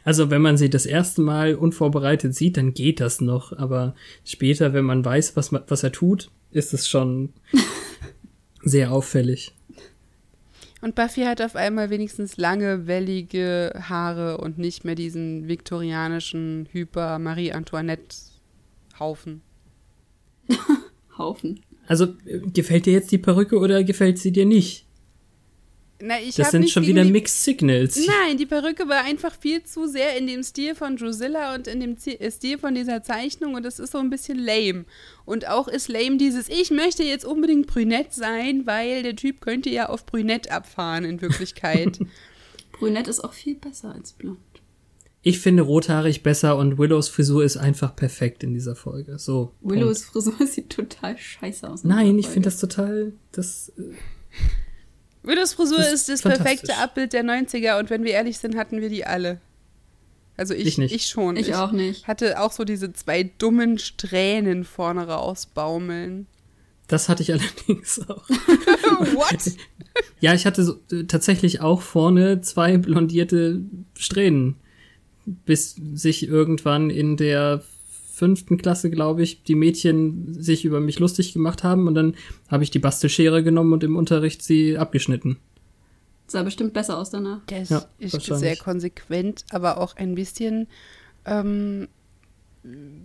Also 0.05 0.31
wenn 0.31 0.43
man 0.43 0.57
sie 0.57 0.71
das 0.71 0.87
erste 0.87 1.21
Mal 1.21 1.55
unvorbereitet 1.55 2.35
sieht, 2.35 2.57
dann 2.57 2.73
geht 2.73 3.01
das 3.01 3.21
noch, 3.21 3.53
aber 3.53 3.95
später, 4.25 4.73
wenn 4.73 4.85
man 4.85 5.05
weiß, 5.05 5.37
was, 5.37 5.53
was 5.53 5.83
er 5.83 5.93
tut, 5.93 6.31
ist 6.57 6.73
es 6.75 6.89
schon 6.89 7.33
sehr 8.63 8.91
auffällig. 8.91 9.53
Und 10.81 10.95
Buffy 10.95 11.23
hat 11.23 11.43
auf 11.43 11.57
einmal 11.57 11.91
wenigstens 11.91 12.37
lange, 12.37 12.87
wellige 12.87 13.73
Haare 13.89 14.39
und 14.39 14.59
nicht 14.59 14.85
mehr 14.85 14.95
diesen 14.95 15.49
viktorianischen 15.49 16.69
Hyper-Marie 16.71 17.53
Antoinette-Haufen. 17.53 19.43
Haufen. 21.19 21.61
Also 21.87 22.15
äh, 22.27 22.39
gefällt 22.39 22.87
dir 22.87 22.93
jetzt 22.93 23.11
die 23.11 23.19
Perücke 23.19 23.59
oder 23.59 23.85
gefällt 23.85 24.19
sie 24.19 24.33
dir 24.33 24.47
nicht? 24.47 24.86
Na, 26.01 26.21
ich 26.21 26.35
Das 26.35 26.51
sind 26.51 26.69
schon 26.69 26.87
wieder 26.87 27.05
die- 27.05 27.11
Mixed 27.11 27.43
Signals. 27.43 27.97
Nein, 28.07 28.37
die 28.37 28.45
Perücke 28.45 28.87
war 28.89 29.03
einfach 29.05 29.35
viel 29.39 29.63
zu 29.65 29.87
sehr 29.89 30.17
in 30.19 30.27
dem 30.27 30.43
Stil 30.43 30.75
von 30.75 30.97
Drusilla 30.97 31.55
und 31.55 31.67
in 31.67 31.81
dem 31.81 31.97
äh, 32.05 32.31
Stil 32.31 32.59
von 32.59 32.75
dieser 32.75 33.03
Zeichnung 33.03 33.55
und 33.55 33.63
das 33.65 33.79
ist 33.79 33.93
so 33.93 33.99
ein 33.99 34.11
bisschen 34.11 34.39
lame. 34.39 34.85
Und 35.25 35.49
auch 35.49 35.69
ist 35.69 35.89
lame 35.89 36.19
dieses, 36.19 36.49
ich 36.51 36.71
möchte 36.71 37.03
jetzt 37.03 37.25
unbedingt 37.25 37.67
brünett 37.67 38.13
sein, 38.13 38.67
weil 38.67 39.03
der 39.03 39.17
Typ 39.17 39.41
könnte 39.41 39.71
ja 39.71 39.89
auf 39.89 40.05
brünett 40.05 40.51
abfahren 40.51 41.05
in 41.05 41.21
Wirklichkeit. 41.23 41.99
Brünett 42.73 43.09
ist 43.09 43.25
auch 43.25 43.33
viel 43.33 43.55
besser 43.55 43.95
als 43.95 44.13
blond. 44.13 44.37
Ich 45.23 45.39
finde 45.41 45.63
rothaarig 45.63 46.23
besser 46.23 46.59
und 46.59 46.77
Willows 46.79 47.09
Frisur 47.09 47.43
ist 47.43 47.57
einfach 47.57 47.97
perfekt 47.97 48.45
in 48.45 48.53
dieser 48.53 48.77
Folge. 48.77 49.19
So. 49.19 49.53
Willows 49.63 50.05
Frisur 50.05 50.35
sieht 50.47 50.71
total 50.71 51.17
scheiße 51.17 51.69
aus. 51.69 51.85
in 51.85 51.89
Nein, 51.89 52.19
ich 52.19 52.29
finde 52.29 52.49
das 52.49 52.61
total. 52.61 53.15
Das. 53.33 53.73
äh, 53.79 53.95
Willows 55.27 55.53
Frisur 55.55 55.79
Das 55.79 55.93
ist 55.93 56.09
das 56.09 56.23
perfekte 56.23 56.77
Abbild 56.79 57.13
der 57.13 57.25
90er 57.25 57.79
und 57.79 57.91
wenn 57.91 58.05
wir 58.05 58.13
ehrlich 58.13 58.39
sind, 58.39 58.57
hatten 58.57 58.81
wir 58.81 58.89
die 58.89 59.05
alle. 59.05 59.41
Also 60.37 60.55
ich, 60.55 60.67
Ich 60.67 60.79
nicht. 60.79 60.95
ich 60.95 61.07
schon. 61.07 61.37
Ich 61.37 61.55
auch 61.55 61.73
nicht. 61.73 62.07
hatte 62.07 62.41
auch 62.41 62.53
so 62.53 62.65
diese 62.65 62.93
zwei 62.93 63.23
dummen 63.39 63.79
Strähnen 63.79 64.65
vorne 64.65 65.07
rausbaumeln. 65.09 66.27
Das 66.89 67.09
hatte 67.09 67.23
ich 67.23 67.33
allerdings 67.33 68.01
auch. 68.09 68.29
What? 68.31 69.53
Ja, 70.21 70.35
ich 70.35 70.45
hatte 70.45 70.63
so, 70.63 70.79
äh, 70.93 71.05
tatsächlich 71.05 71.61
auch 71.63 71.81
vorne 71.81 72.43
zwei 72.43 72.77
blondierte 72.77 73.63
Strähnen, 73.97 74.57
bis 75.25 75.75
sich 75.95 76.29
irgendwann 76.29 76.91
in 76.91 77.17
der 77.17 77.63
fünften 78.17 78.57
Klasse, 78.57 78.89
glaube 78.91 79.23
ich, 79.23 79.43
die 79.43 79.55
Mädchen 79.55 80.33
sich 80.43 80.65
über 80.65 80.81
mich 80.81 80.99
lustig 80.99 81.35
gemacht 81.35 81.63
haben 81.63 81.87
und 81.87 81.95
dann 81.95 82.15
habe 82.49 82.65
ich 82.65 82.71
die 82.71 82.79
Bastelschere 82.79 83.43
genommen 83.43 83.75
und 83.75 83.85
im 83.85 83.95
Unterricht 83.95 84.43
sie 84.43 84.79
abgeschnitten. 84.79 85.37
Sah 86.27 86.43
bestimmt 86.43 86.73
besser 86.73 86.97
aus 86.97 87.11
danach. 87.11 87.45
Der 87.45 87.61
ist, 87.61 87.71
Ja, 87.71 87.85
ist 87.99 88.23
sehr 88.23 88.57
konsequent, 88.57 89.45
aber 89.51 89.77
auch 89.77 89.97
ein 89.97 90.15
bisschen 90.15 90.67
ähm, 91.27 91.89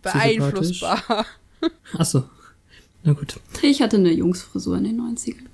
beeinflussbar. 0.01 1.25
Ach 1.97 2.05
so. 2.05 2.23
Na 3.03 3.11
gut. 3.11 3.37
Ich 3.61 3.81
hatte 3.81 3.97
eine 3.97 4.13
Jungsfrisur 4.13 4.77
in 4.77 4.85
den 4.85 5.01
90ern. 5.01 5.47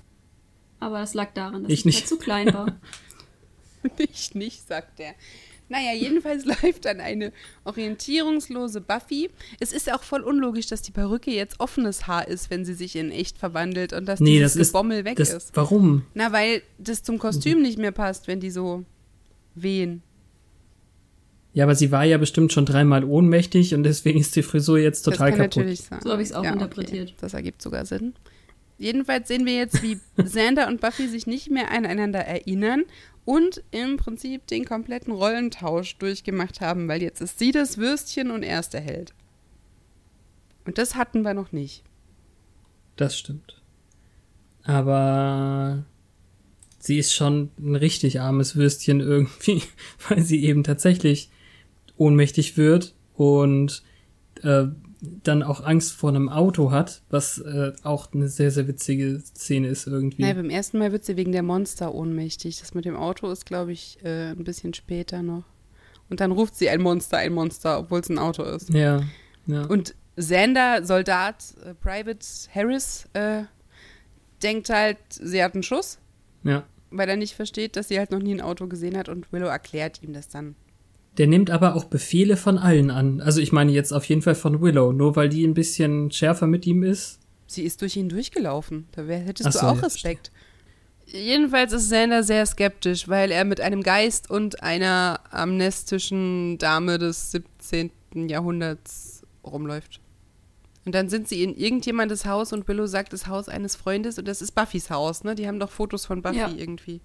Aber 0.80 1.00
das 1.00 1.16
lag 1.16 1.34
daran, 1.34 1.64
dass 1.64 1.72
Ich 1.74 1.80
ich, 1.80 1.86
nicht. 1.86 2.00
halt 2.02 2.08
zu 2.10 2.18
klein 2.20 2.54
war. 2.54 2.78
ich 3.98 4.36
nicht, 4.36 4.68
sagt 4.68 5.00
er. 5.00 5.16
Naja, 5.70 5.94
jedenfalls 5.94 6.46
läuft 6.64 6.86
dann 6.86 7.02
eine 7.02 7.32
orientierungslose 7.66 8.80
Buffy. 8.82 9.30
Es 9.60 9.74
ist 9.74 9.92
auch 9.94 10.04
voll 10.04 10.22
unlogisch, 10.22 10.68
dass 10.68 10.82
die 10.82 10.92
Perücke 10.92 11.32
jetzt 11.32 11.60
offenes 11.60 12.08
Haar 12.08 12.28
ist, 12.28 12.50
wenn 12.50 12.64
sie 12.66 12.74
sich 12.74 12.96
in 12.96 13.12
echt 13.12 13.38
verwandelt 13.38 13.92
und 13.94 14.06
dass 14.06 14.20
Nee, 14.20 14.38
dieses 14.38 14.54
das 14.54 14.62
ist. 14.62 14.68
Gebommel 14.70 15.04
weg 15.06 15.18
das, 15.18 15.34
ist. 15.34 15.52
Warum? 15.56 16.04
Na, 16.14 16.32
weil 16.32 16.62
das 16.78 17.04
zum. 17.04 17.18
Kostüm 17.20 17.62
nicht 17.62 17.78
mehr 17.78 17.92
passt, 17.92 18.28
wenn 18.28 18.40
die 18.40 18.52
so 18.52 18.86
wehen. 19.56 20.02
Ja, 21.54 21.64
aber 21.64 21.74
sie 21.76 21.92
war 21.92 22.04
ja 22.06 22.18
bestimmt 22.20 22.54
schon 22.54 22.66
dreimal 22.66 23.04
ohnmächtig 23.04 23.74
und 23.74 23.82
deswegen 23.84 24.20
ist 24.20 24.36
die 24.36 24.44
Frisur 24.44 24.78
jetzt 24.78 25.02
total 25.02 25.32
das 25.32 25.38
kann 25.40 25.50
kaputt. 25.50 25.56
natürlich 25.58 25.82
sein. 25.82 26.00
So 26.04 26.12
habe 26.12 26.22
ich 26.22 26.30
es 26.30 26.36
auch 26.36 26.44
Ja, 26.44 26.54
interpretiert. 26.54 27.08
Okay. 27.10 27.18
Das 27.20 27.34
ergibt 27.34 27.62
sogar 27.64 27.86
Sinn. 27.86 28.14
Jedenfalls 28.78 29.28
sehen 29.28 29.46
wir 29.46 29.56
jetzt, 29.56 29.82
wie 29.82 30.00
Xander 30.24 30.68
und 30.68 30.82
Buffy 30.82 31.08
sich 31.08 31.28
nicht 31.28 31.50
mehr 31.50 31.72
aneinander 31.72 32.20
erinnern 32.20 32.84
und 33.26 33.64
im 33.72 33.98
Prinzip 33.98 34.48
den 34.48 34.66
kompletten 34.66 35.14
Rollentausch 35.14 35.98
durchgemacht 35.98 36.62
haben, 36.62 36.88
weil 36.88 37.02
jetzt 37.02 37.22
ist 37.22 37.40
sie 37.40 37.52
das 37.52 37.78
Würstchen 37.78 38.32
und 38.32 38.44
er 38.44 38.60
ist 38.60 38.74
der 38.74 38.82
Held. 38.82 39.14
Und 40.66 40.78
das 40.78 40.96
hatten 40.96 41.24
wir 41.24 41.34
noch 41.34 41.52
nicht. 41.52 41.84
Das 42.96 43.18
stimmt. 43.18 43.62
Aber 44.64 45.86
sie 46.80 47.00
ist 47.00 47.14
schon 47.14 47.52
ein 47.58 47.76
richtig 47.76 48.22
armes 48.22 48.56
Würstchen 48.56 49.00
irgendwie, 49.00 49.62
weil 50.10 50.22
sie 50.22 50.44
eben 50.44 50.64
tatsächlich 50.64 51.30
ohnmächtig 51.98 52.58
wird 52.58 52.94
und 53.16 53.84
äh, 54.44 54.66
dann 55.02 55.44
auch 55.44 55.64
Angst 55.64 55.92
vor 55.92 56.10
einem 56.10 56.30
Auto 56.30 56.72
hat, 56.72 57.02
was 57.10 57.38
äh, 57.40 57.74
auch 57.84 58.12
eine 58.14 58.30
sehr, 58.30 58.52
sehr 58.52 58.68
witzige 58.68 59.20
Szene 59.20 59.68
ist 59.68 59.88
irgendwie. 59.88 60.22
Naja, 60.22 60.34
beim 60.34 60.50
ersten 60.50 60.80
Mal 60.80 60.92
wird 60.92 61.06
sie 61.06 61.18
wegen 61.18 61.32
der 61.32 61.44
Monster 61.44 61.94
ohnmächtig. 61.94 62.60
Das 62.60 62.74
mit 62.74 62.86
dem 62.86 62.96
Auto 62.96 63.30
ist, 63.32 63.46
glaube 63.46 63.72
ich, 63.72 64.00
äh, 64.04 64.32
ein 64.32 64.44
bisschen 64.44 64.74
später 64.74 65.22
noch. 65.22 65.44
Und 66.10 66.20
dann 66.20 66.32
ruft 66.32 66.56
sie 66.56 66.70
ein 66.70 66.82
Monster, 66.82 67.18
ein 67.18 67.34
Monster, 67.34 67.80
obwohl 67.80 68.00
es 68.00 68.10
ein 68.10 68.18
Auto 68.18 68.44
ist. 68.44 68.70
Ja, 68.70 69.02
ja. 69.46 69.66
Und 69.66 69.94
Sander, 70.16 70.84
Soldat, 70.84 71.54
äh, 71.64 71.74
Private 71.76 72.26
Harris, 72.54 73.08
äh, 73.14 73.44
denkt 74.42 74.70
halt, 74.70 74.98
sie 75.10 75.44
hat 75.44 75.54
einen 75.54 75.64
Schuss, 75.64 76.00
ja. 76.44 76.64
weil 76.92 77.10
er 77.10 77.18
nicht 77.18 77.36
versteht, 77.36 77.76
dass 77.76 77.88
sie 77.88 78.00
halt 78.00 78.12
noch 78.12 78.20
nie 78.20 78.34
ein 78.34 78.42
Auto 78.42 78.68
gesehen 78.68 78.98
hat 78.98 79.10
und 79.10 79.32
Willow 79.32 79.48
erklärt 79.48 80.02
ihm 80.02 80.14
das 80.14 80.28
dann. 80.28 80.56
Der 81.18 81.28
nimmt 81.28 81.50
aber 81.50 81.76
auch 81.76 81.86
Befehle 81.86 82.38
von 82.38 82.58
allen 82.58 82.92
an. 82.92 83.22
Also 83.22 83.42
ich 83.42 83.52
meine 83.52 83.72
jetzt 83.72 83.92
auf 83.92 84.06
jeden 84.06 84.22
Fall 84.22 84.36
von 84.36 84.62
Willow, 84.62 84.92
nur 84.92 85.16
weil 85.16 85.30
die 85.30 85.46
ein 85.46 85.54
bisschen 85.56 86.12
schärfer 86.12 86.46
mit 86.48 86.68
ihm 86.68 86.84
ist. 86.84 87.20
Sie 87.48 87.64
ist 87.64 87.82
durch 87.82 87.96
ihn 87.96 88.10
durchgelaufen. 88.10 88.88
Da 88.92 89.08
wär, 89.08 89.20
hättest 89.20 89.48
Ach 89.48 89.54
du 89.54 89.60
so, 89.60 89.66
auch 89.68 89.76
ja, 89.78 89.84
Respekt. 89.84 90.32
Jedenfalls 91.06 91.72
ist 91.72 91.90
Sander 91.90 92.22
sehr 92.22 92.46
skeptisch, 92.46 93.08
weil 93.08 93.32
er 93.32 93.46
mit 93.46 93.62
einem 93.62 93.82
Geist 93.82 94.30
und 94.30 94.62
einer 94.62 95.22
amnestischen 95.32 96.58
Dame 96.58 96.98
des 96.98 97.32
17. 97.32 97.92
Jahrhunderts 98.28 99.24
rumläuft. 99.46 100.02
Und 100.86 100.94
dann 100.96 101.10
sind 101.10 101.28
sie 101.28 101.44
in 101.44 101.56
irgendjemandes 101.56 102.26
Haus 102.26 102.54
und 102.54 102.68
Willow 102.68 102.86
sagt, 102.88 103.14
das 103.14 103.28
Haus 103.28 103.50
eines 103.50 103.76
Freundes 103.76 104.20
und 104.20 104.28
das 104.28 104.42
ist 104.42 104.52
Buffys 104.54 104.90
Haus, 104.90 105.24
ne? 105.24 105.36
Die 105.36 105.48
haben 105.48 105.60
doch 105.60 105.72
Fotos 105.72 106.06
von 106.06 106.22
Buffy 106.22 106.38
Ja. 106.40 106.50
irgendwie. 106.56 107.02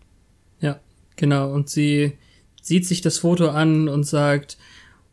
Ja, 0.60 0.80
genau. 1.16 1.52
Und 1.52 1.68
sie 1.68 2.18
sieht 2.62 2.86
sich 2.86 3.02
das 3.02 3.18
Foto 3.18 3.50
an 3.50 3.88
und 3.88 4.04
sagt, 4.04 4.56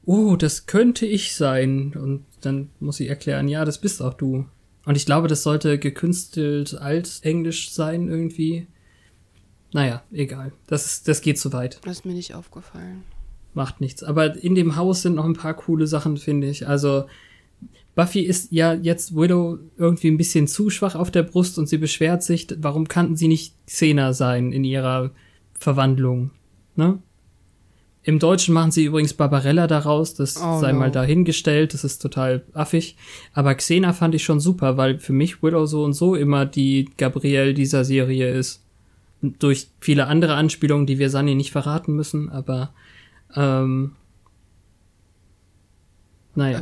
oh, 0.06 0.38
das 0.38 0.66
könnte 0.66 1.06
ich 1.06 1.36
sein. 1.36 1.94
Und 1.96 2.26
dann 2.42 2.70
muss 2.80 2.98
sie 2.98 3.08
erklären, 3.08 3.50
ja, 3.50 3.66
das 3.66 3.82
bist 3.82 4.02
auch 4.02 4.14
du. 4.14 4.46
Und 4.86 4.96
ich 4.96 5.06
glaube, 5.06 5.28
das 5.28 5.44
sollte 5.44 5.78
gekünstelt 5.78 6.76
altenglisch 6.76 7.72
sein 7.72 8.08
irgendwie. 8.08 8.68
Naja, 9.74 10.04
egal. 10.12 10.54
Das, 10.68 10.86
ist, 10.86 11.08
das 11.08 11.22
geht 11.22 11.38
zu 11.38 11.52
weit. 11.52 11.80
Das 11.84 11.98
ist 11.98 12.06
mir 12.06 12.14
nicht 12.14 12.34
aufgefallen. 12.34 13.04
Macht 13.54 13.82
nichts. 13.82 14.04
Aber 14.04 14.36
in 14.42 14.56
dem 14.56 14.76
Haus 14.76 15.02
sind 15.02 15.16
noch 15.16 15.26
ein 15.26 15.34
paar 15.34 15.54
coole 15.54 15.86
Sachen, 15.86 16.18
finde 16.18 16.50
ich. 16.50 16.68
Also, 16.68 17.06
Buffy 17.96 18.22
ist 18.22 18.52
ja 18.52 18.74
jetzt 18.74 19.16
Widow 19.16 19.60
irgendwie 19.78 20.10
ein 20.10 20.18
bisschen 20.18 20.48
zu 20.48 20.70
schwach 20.70 20.96
auf 20.96 21.12
der 21.12 21.24
Brust 21.24 21.60
und 21.60 21.68
sie 21.68 21.78
beschwert 21.78 22.24
sich, 22.24 22.48
warum 22.58 22.88
kannten 22.88 23.18
sie 23.18 23.28
nicht 23.28 23.56
Xena 23.68 24.14
sein 24.14 24.54
in 24.54 24.64
ihrer 24.64 25.12
Verwandlung, 25.60 26.32
ne? 26.76 27.00
Im 28.04 28.18
Deutschen 28.18 28.54
machen 28.54 28.72
sie 28.72 28.86
übrigens 28.86 29.14
Barbarella 29.14 29.68
daraus, 29.68 30.14
das 30.14 30.38
Oh 30.38 30.60
sei 30.60 30.72
no. 30.72 30.80
mal 30.80 30.92
dahingestellt, 30.92 31.74
das 31.74 31.84
ist 31.84 32.02
total 32.02 32.44
affig. 32.54 32.96
Aber 33.34 33.54
Xena 33.56 33.92
fand 33.94 34.16
ich 34.16 34.24
schon 34.24 34.40
super, 34.40 34.78
weil 34.78 35.00
für 35.00 35.12
mich 35.14 35.44
Widow 35.44 35.66
so 35.66 35.84
und 35.84 35.94
so 35.94 36.16
immer 36.16 36.46
die 36.46 36.90
Gabrielle 36.98 37.54
dieser 37.54 37.84
Serie 37.84 38.32
ist. 38.32 38.64
Durch 39.22 39.68
viele 39.82 40.08
andere 40.08 40.36
Anspielungen, 40.36 40.86
die 40.88 40.98
wir 40.98 41.10
Sunny 41.10 41.36
nicht 41.36 41.52
verraten 41.52 41.94
müssen, 41.94 42.30
aber 42.30 42.74
ähm, 43.36 43.92
naja. 46.36 46.62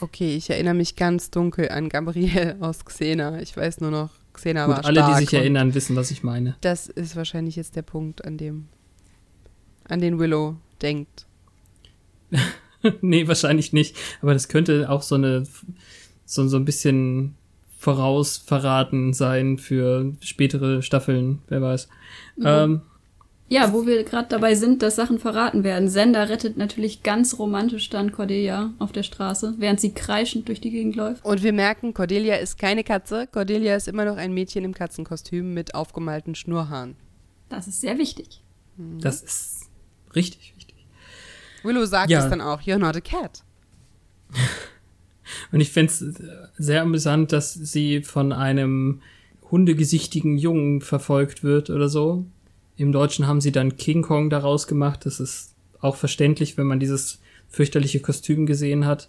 Okay, 0.00 0.34
ich 0.34 0.50
erinnere 0.50 0.74
mich 0.74 0.96
ganz 0.96 1.30
dunkel 1.30 1.68
an 1.68 1.88
Gabrielle 1.88 2.56
aus 2.60 2.84
Xena. 2.84 3.40
Ich 3.40 3.56
weiß 3.56 3.80
nur 3.80 3.92
noch, 3.92 4.10
Xena 4.32 4.68
war 4.68 4.76
Gut, 4.76 4.84
alle, 4.86 5.00
die 5.00 5.04
stark 5.06 5.18
sich 5.20 5.32
erinnern, 5.34 5.74
wissen, 5.74 5.94
was 5.94 6.10
ich 6.10 6.24
meine. 6.24 6.56
Das 6.60 6.88
ist 6.88 7.14
wahrscheinlich 7.14 7.54
jetzt 7.54 7.76
der 7.76 7.82
Punkt, 7.82 8.24
an 8.24 8.36
dem, 8.36 8.66
an 9.88 10.00
den 10.00 10.18
Willow 10.18 10.56
denkt. 10.82 11.26
nee, 13.00 13.28
wahrscheinlich 13.28 13.72
nicht. 13.72 13.96
Aber 14.20 14.32
das 14.32 14.48
könnte 14.48 14.90
auch 14.90 15.02
so 15.02 15.14
eine, 15.14 15.44
so, 16.24 16.46
so 16.48 16.56
ein 16.56 16.64
bisschen 16.64 17.36
vorausverraten 17.78 19.12
sein 19.12 19.58
für 19.58 20.12
spätere 20.20 20.82
Staffeln, 20.82 21.40
wer 21.48 21.60
weiß. 21.60 21.88
Ähm, 22.44 22.82
Ja, 23.48 23.72
wo 23.72 23.86
wir 23.86 24.02
gerade 24.04 24.28
dabei 24.28 24.54
sind, 24.54 24.82
dass 24.82 24.96
Sachen 24.96 25.18
verraten 25.18 25.64
werden. 25.64 25.88
Sender 25.88 26.28
rettet 26.28 26.56
natürlich 26.56 27.02
ganz 27.02 27.38
romantisch 27.38 27.90
dann 27.90 28.12
Cordelia 28.12 28.72
auf 28.78 28.92
der 28.92 29.02
Straße, 29.02 29.56
während 29.58 29.80
sie 29.80 29.92
kreischend 29.92 30.48
durch 30.48 30.60
die 30.60 30.70
Gegend 30.70 30.96
läuft. 30.96 31.24
Und 31.24 31.42
wir 31.42 31.52
merken, 31.52 31.92
Cordelia 31.92 32.36
ist 32.36 32.56
keine 32.56 32.84
Katze. 32.84 33.26
Cordelia 33.26 33.74
ist 33.74 33.88
immer 33.88 34.04
noch 34.04 34.16
ein 34.16 34.32
Mädchen 34.32 34.64
im 34.64 34.74
Katzenkostüm 34.74 35.52
mit 35.52 35.74
aufgemalten 35.74 36.34
Schnurhaaren. 36.34 36.96
Das 37.48 37.66
ist 37.66 37.80
sehr 37.80 37.98
wichtig. 37.98 38.40
das 38.76 39.22
ist 39.22 39.62
richtig 40.14 40.54
wichtig. 40.56 40.61
Willow 41.62 41.84
sagt 41.84 42.10
Ja. 42.10 42.22
es 42.24 42.30
dann 42.30 42.40
auch, 42.40 42.62
you're 42.62 42.78
not 42.78 42.96
a 42.96 43.00
cat. 43.00 43.42
Und 45.52 45.60
ich 45.60 45.70
find's 45.70 46.04
sehr 46.58 46.82
amüsant, 46.82 47.32
dass 47.32 47.54
sie 47.54 48.02
von 48.02 48.32
einem 48.32 49.00
hundegesichtigen 49.50 50.38
Jungen 50.38 50.80
verfolgt 50.80 51.42
wird 51.44 51.70
oder 51.70 51.88
so. 51.88 52.24
Im 52.76 52.92
Deutschen 52.92 53.26
haben 53.26 53.40
sie 53.40 53.52
dann 53.52 53.76
King 53.76 54.02
Kong 54.02 54.30
daraus 54.30 54.66
gemacht. 54.66 55.04
Das 55.06 55.20
ist 55.20 55.54
auch 55.80 55.96
verständlich, 55.96 56.56
wenn 56.56 56.66
man 56.66 56.80
dieses 56.80 57.20
fürchterliche 57.48 58.00
Kostüm 58.00 58.46
gesehen 58.46 58.86
hat. 58.86 59.08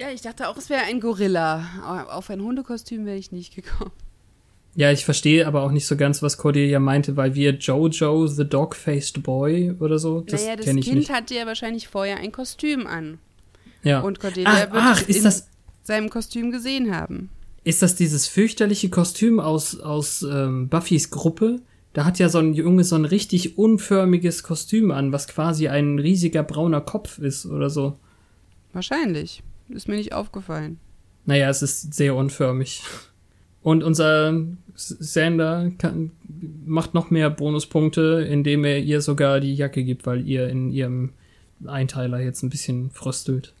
Ja, 0.00 0.10
ich 0.10 0.22
dachte 0.22 0.48
auch, 0.48 0.56
es 0.56 0.70
wäre 0.70 0.82
ein 0.84 1.00
Gorilla. 1.00 1.68
Aber 1.82 2.14
Auf 2.14 2.30
ein 2.30 2.40
Hundekostüm 2.42 3.04
wäre 3.06 3.16
ich 3.18 3.30
nicht 3.30 3.54
gekommen. 3.54 3.92
Ja, 4.76 4.90
ich 4.90 5.04
verstehe 5.04 5.46
aber 5.46 5.62
auch 5.62 5.70
nicht 5.70 5.86
so 5.86 5.96
ganz, 5.96 6.20
was 6.22 6.36
Cordelia 6.36 6.80
meinte, 6.80 7.16
weil 7.16 7.34
wir 7.34 7.52
Jojo, 7.52 8.26
the 8.26 8.44
Dog-Faced 8.44 9.22
Boy 9.22 9.72
oder 9.78 9.98
so, 9.98 10.20
das 10.22 10.42
naja, 10.42 10.56
das 10.56 10.66
kenne 10.66 10.80
ich 10.80 10.86
Kind 10.86 10.98
nicht. 10.98 11.10
hatte 11.10 11.34
ja 11.34 11.46
wahrscheinlich 11.46 11.86
vorher 11.86 12.16
ein 12.16 12.32
Kostüm 12.32 12.86
an. 12.86 13.18
Ja. 13.84 14.00
Und 14.00 14.18
Cordelia 14.18 14.50
ach, 14.50 14.72
wird 14.72 14.82
ach, 14.82 15.02
es 15.02 15.08
ist 15.08 15.16
in 15.18 15.24
das, 15.24 15.48
seinem 15.82 16.10
Kostüm 16.10 16.50
gesehen 16.50 16.94
haben. 16.94 17.30
ist 17.62 17.82
das 17.82 17.94
dieses 17.94 18.26
fürchterliche 18.26 18.88
Kostüm 18.90 19.38
aus, 19.38 19.78
aus 19.78 20.22
ähm, 20.22 20.68
Buffys 20.68 21.10
Gruppe? 21.10 21.60
Da 21.92 22.04
hat 22.04 22.18
ja 22.18 22.28
so 22.28 22.38
ein 22.38 22.54
Junge 22.54 22.82
so 22.82 22.96
ein 22.96 23.04
richtig 23.04 23.56
unförmiges 23.56 24.42
Kostüm 24.42 24.90
an, 24.90 25.12
was 25.12 25.28
quasi 25.28 25.68
ein 25.68 26.00
riesiger 26.00 26.42
brauner 26.42 26.80
Kopf 26.80 27.18
ist 27.18 27.46
oder 27.46 27.70
so. 27.70 27.96
Wahrscheinlich. 28.72 29.44
Ist 29.68 29.86
mir 29.86 29.94
nicht 29.94 30.12
aufgefallen. 30.12 30.80
Naja, 31.24 31.48
es 31.48 31.62
ist 31.62 31.94
sehr 31.94 32.16
unförmig. 32.16 32.82
Und 33.64 33.82
unser 33.82 34.44
Sander 34.74 35.72
kann, 35.78 36.10
macht 36.66 36.92
noch 36.92 37.10
mehr 37.10 37.30
Bonuspunkte, 37.30 38.28
indem 38.30 38.62
er 38.64 38.78
ihr 38.78 39.00
sogar 39.00 39.40
die 39.40 39.54
Jacke 39.54 39.84
gibt, 39.84 40.04
weil 40.04 40.28
ihr 40.28 40.48
in 40.50 40.70
ihrem 40.70 41.14
Einteiler 41.64 42.20
jetzt 42.20 42.42
ein 42.42 42.50
bisschen 42.50 42.90
fröstelt. 42.90 43.54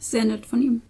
Sehr 0.00 0.24
nett 0.24 0.46
von 0.46 0.60
ihm. 0.60 0.82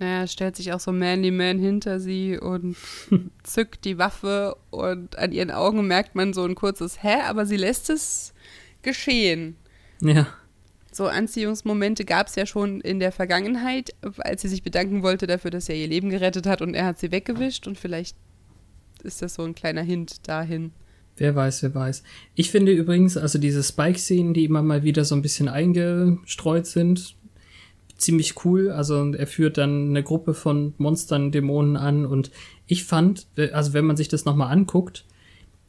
Naja, 0.00 0.26
stellt 0.26 0.56
sich 0.56 0.72
auch 0.72 0.80
so 0.80 0.90
Manly 0.90 1.30
Man 1.30 1.60
hinter 1.60 2.00
sie 2.00 2.36
und 2.36 2.76
zückt 3.44 3.84
die 3.84 3.96
Waffe 3.96 4.56
und 4.70 5.16
an 5.16 5.30
ihren 5.30 5.52
Augen 5.52 5.86
merkt 5.86 6.16
man 6.16 6.32
so 6.32 6.42
ein 6.42 6.56
kurzes 6.56 7.04
Hä, 7.04 7.20
aber 7.28 7.46
sie 7.46 7.58
lässt 7.58 7.90
es 7.90 8.34
geschehen. 8.82 9.54
Ja. 10.00 10.26
So 10.92 11.06
Anziehungsmomente 11.06 12.04
gab 12.04 12.26
es 12.26 12.34
ja 12.34 12.46
schon 12.46 12.80
in 12.80 12.98
der 12.98 13.12
Vergangenheit, 13.12 13.94
als 14.18 14.42
sie 14.42 14.48
sich 14.48 14.62
bedanken 14.62 15.02
wollte 15.02 15.26
dafür, 15.26 15.50
dass 15.50 15.68
er 15.68 15.76
ihr 15.76 15.86
Leben 15.86 16.10
gerettet 16.10 16.46
hat 16.46 16.62
und 16.62 16.74
er 16.74 16.86
hat 16.86 16.98
sie 16.98 17.12
weggewischt 17.12 17.66
und 17.66 17.78
vielleicht 17.78 18.16
ist 19.02 19.22
das 19.22 19.34
so 19.34 19.42
ein 19.42 19.54
kleiner 19.54 19.82
Hint 19.82 20.28
dahin. 20.28 20.72
Wer 21.16 21.34
weiß, 21.34 21.62
wer 21.62 21.74
weiß. 21.74 22.02
Ich 22.34 22.50
finde 22.50 22.72
übrigens, 22.72 23.16
also 23.16 23.38
diese 23.38 23.62
Spike-Szenen, 23.62 24.34
die 24.34 24.44
immer 24.44 24.62
mal 24.62 24.82
wieder 24.82 25.04
so 25.04 25.14
ein 25.14 25.22
bisschen 25.22 25.48
eingestreut 25.48 26.66
sind, 26.66 27.14
ziemlich 27.96 28.44
cool. 28.44 28.70
Also 28.70 29.12
er 29.12 29.26
führt 29.26 29.58
dann 29.58 29.90
eine 29.90 30.02
Gruppe 30.02 30.34
von 30.34 30.74
Monstern, 30.78 31.30
Dämonen 31.30 31.76
an 31.76 32.06
und 32.06 32.30
ich 32.66 32.84
fand, 32.84 33.26
also 33.52 33.74
wenn 33.74 33.84
man 33.84 33.96
sich 33.96 34.08
das 34.08 34.24
nochmal 34.24 34.52
anguckt, 34.52 35.04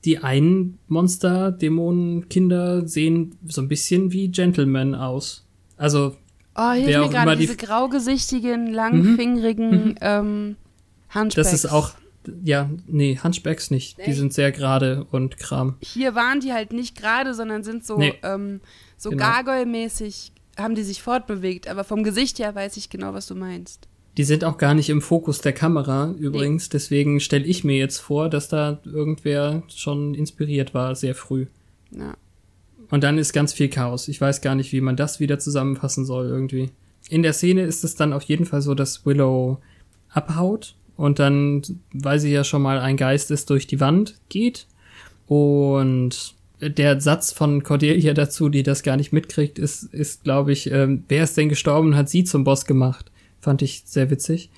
die 0.05 0.19
einen 0.19 0.79
Monster, 0.87 1.51
Dämonen, 1.51 2.27
Kinder 2.29 2.87
sehen 2.87 3.35
so 3.47 3.61
ein 3.61 3.67
bisschen 3.67 4.11
wie 4.11 4.29
Gentlemen 4.29 4.95
aus. 4.95 5.45
Also, 5.77 6.15
Oh, 6.55 6.71
hilf 6.71 6.87
mir 6.87 7.09
gerade, 7.09 7.31
die- 7.37 7.41
diese 7.47 7.55
graugesichtigen, 7.57 8.73
langfingerigen 8.73 9.95
ähm, 10.01 10.55
Hunchbacks. 11.13 11.35
das 11.35 11.53
ist 11.53 11.65
auch, 11.71 11.91
ja, 12.43 12.69
nee, 12.87 13.17
Hunchbacks 13.23 13.71
nicht. 13.71 13.97
Die 13.97 14.01
Echt? 14.03 14.17
sind 14.17 14.33
sehr 14.33 14.51
gerade 14.51 15.05
und 15.11 15.37
Kram. 15.37 15.75
Hier 15.81 16.13
waren 16.15 16.39
die 16.39 16.51
halt 16.53 16.73
nicht 16.73 16.95
gerade, 16.97 17.33
sondern 17.33 17.63
sind 17.63 17.85
so, 17.85 17.97
Nee. 17.97 18.13
ähm, 18.23 18.59
so 18.97 19.09
Genau. 19.11 19.23
gargoyle-mäßig, 19.23 20.31
haben 20.57 20.75
die 20.75 20.83
sich 20.83 21.01
fortbewegt. 21.01 21.67
Aber 21.69 21.83
vom 21.83 22.03
Gesicht 22.03 22.37
her 22.39 22.53
weiß 22.53 22.75
ich 22.77 22.89
genau, 22.89 23.13
was 23.13 23.27
du 23.27 23.35
meinst. 23.35 23.87
Die 24.17 24.23
sind 24.23 24.43
auch 24.43 24.57
gar 24.57 24.73
nicht 24.73 24.89
im 24.89 25.01
Fokus 25.01 25.39
der 25.39 25.53
Kamera 25.53 26.13
übrigens, 26.19 26.69
deswegen 26.69 27.19
stelle 27.19 27.45
ich 27.45 27.63
mir 27.63 27.77
jetzt 27.77 27.99
vor, 27.99 28.29
dass 28.29 28.49
da 28.49 28.79
irgendwer 28.83 29.63
schon 29.73 30.13
inspiriert 30.15 30.73
war, 30.73 30.95
sehr 30.95 31.15
früh. 31.15 31.45
Ja. 31.91 32.15
Und 32.89 33.03
dann 33.05 33.17
ist 33.17 33.31
ganz 33.31 33.53
viel 33.53 33.69
Chaos. 33.69 34.09
Ich 34.09 34.19
weiß 34.19 34.41
gar 34.41 34.53
nicht, 34.53 34.73
wie 34.73 34.81
man 34.81 34.97
das 34.97 35.21
wieder 35.21 35.39
zusammenfassen 35.39 36.05
soll 36.05 36.27
irgendwie. 36.27 36.71
In 37.09 37.23
der 37.23 37.33
Szene 37.33 37.63
ist 37.63 37.85
es 37.85 37.95
dann 37.95 38.11
auf 38.11 38.23
jeden 38.23 38.45
Fall 38.45 38.61
so, 38.61 38.75
dass 38.75 39.05
Willow 39.05 39.59
abhaut 40.09 40.75
und 40.97 41.19
dann, 41.19 41.61
weil 41.93 42.19
sie 42.19 42.31
ja 42.31 42.43
schon 42.43 42.61
mal 42.61 42.79
ein 42.79 42.97
Geist 42.97 43.31
ist, 43.31 43.49
durch 43.49 43.65
die 43.65 43.79
Wand 43.79 44.15
geht. 44.29 44.67
Und 45.25 46.35
der 46.61 46.99
Satz 47.01 47.31
von 47.31 47.63
Cordelia 47.63 48.13
dazu, 48.13 48.49
die 48.49 48.63
das 48.63 48.83
gar 48.83 48.97
nicht 48.97 49.13
mitkriegt, 49.13 49.57
ist, 49.57 49.83
ist 49.93 50.23
glaube 50.23 50.51
ich, 50.51 50.69
ähm, 50.71 51.03
wer 51.07 51.23
ist 51.23 51.37
denn 51.37 51.49
gestorben 51.49 51.89
und 51.89 51.95
hat 51.95 52.09
sie 52.09 52.23
zum 52.23 52.43
Boss 52.43 52.65
gemacht? 52.65 53.10
Fand 53.41 53.61
ich 53.61 53.83
sehr 53.85 54.09
witzig. 54.09 54.49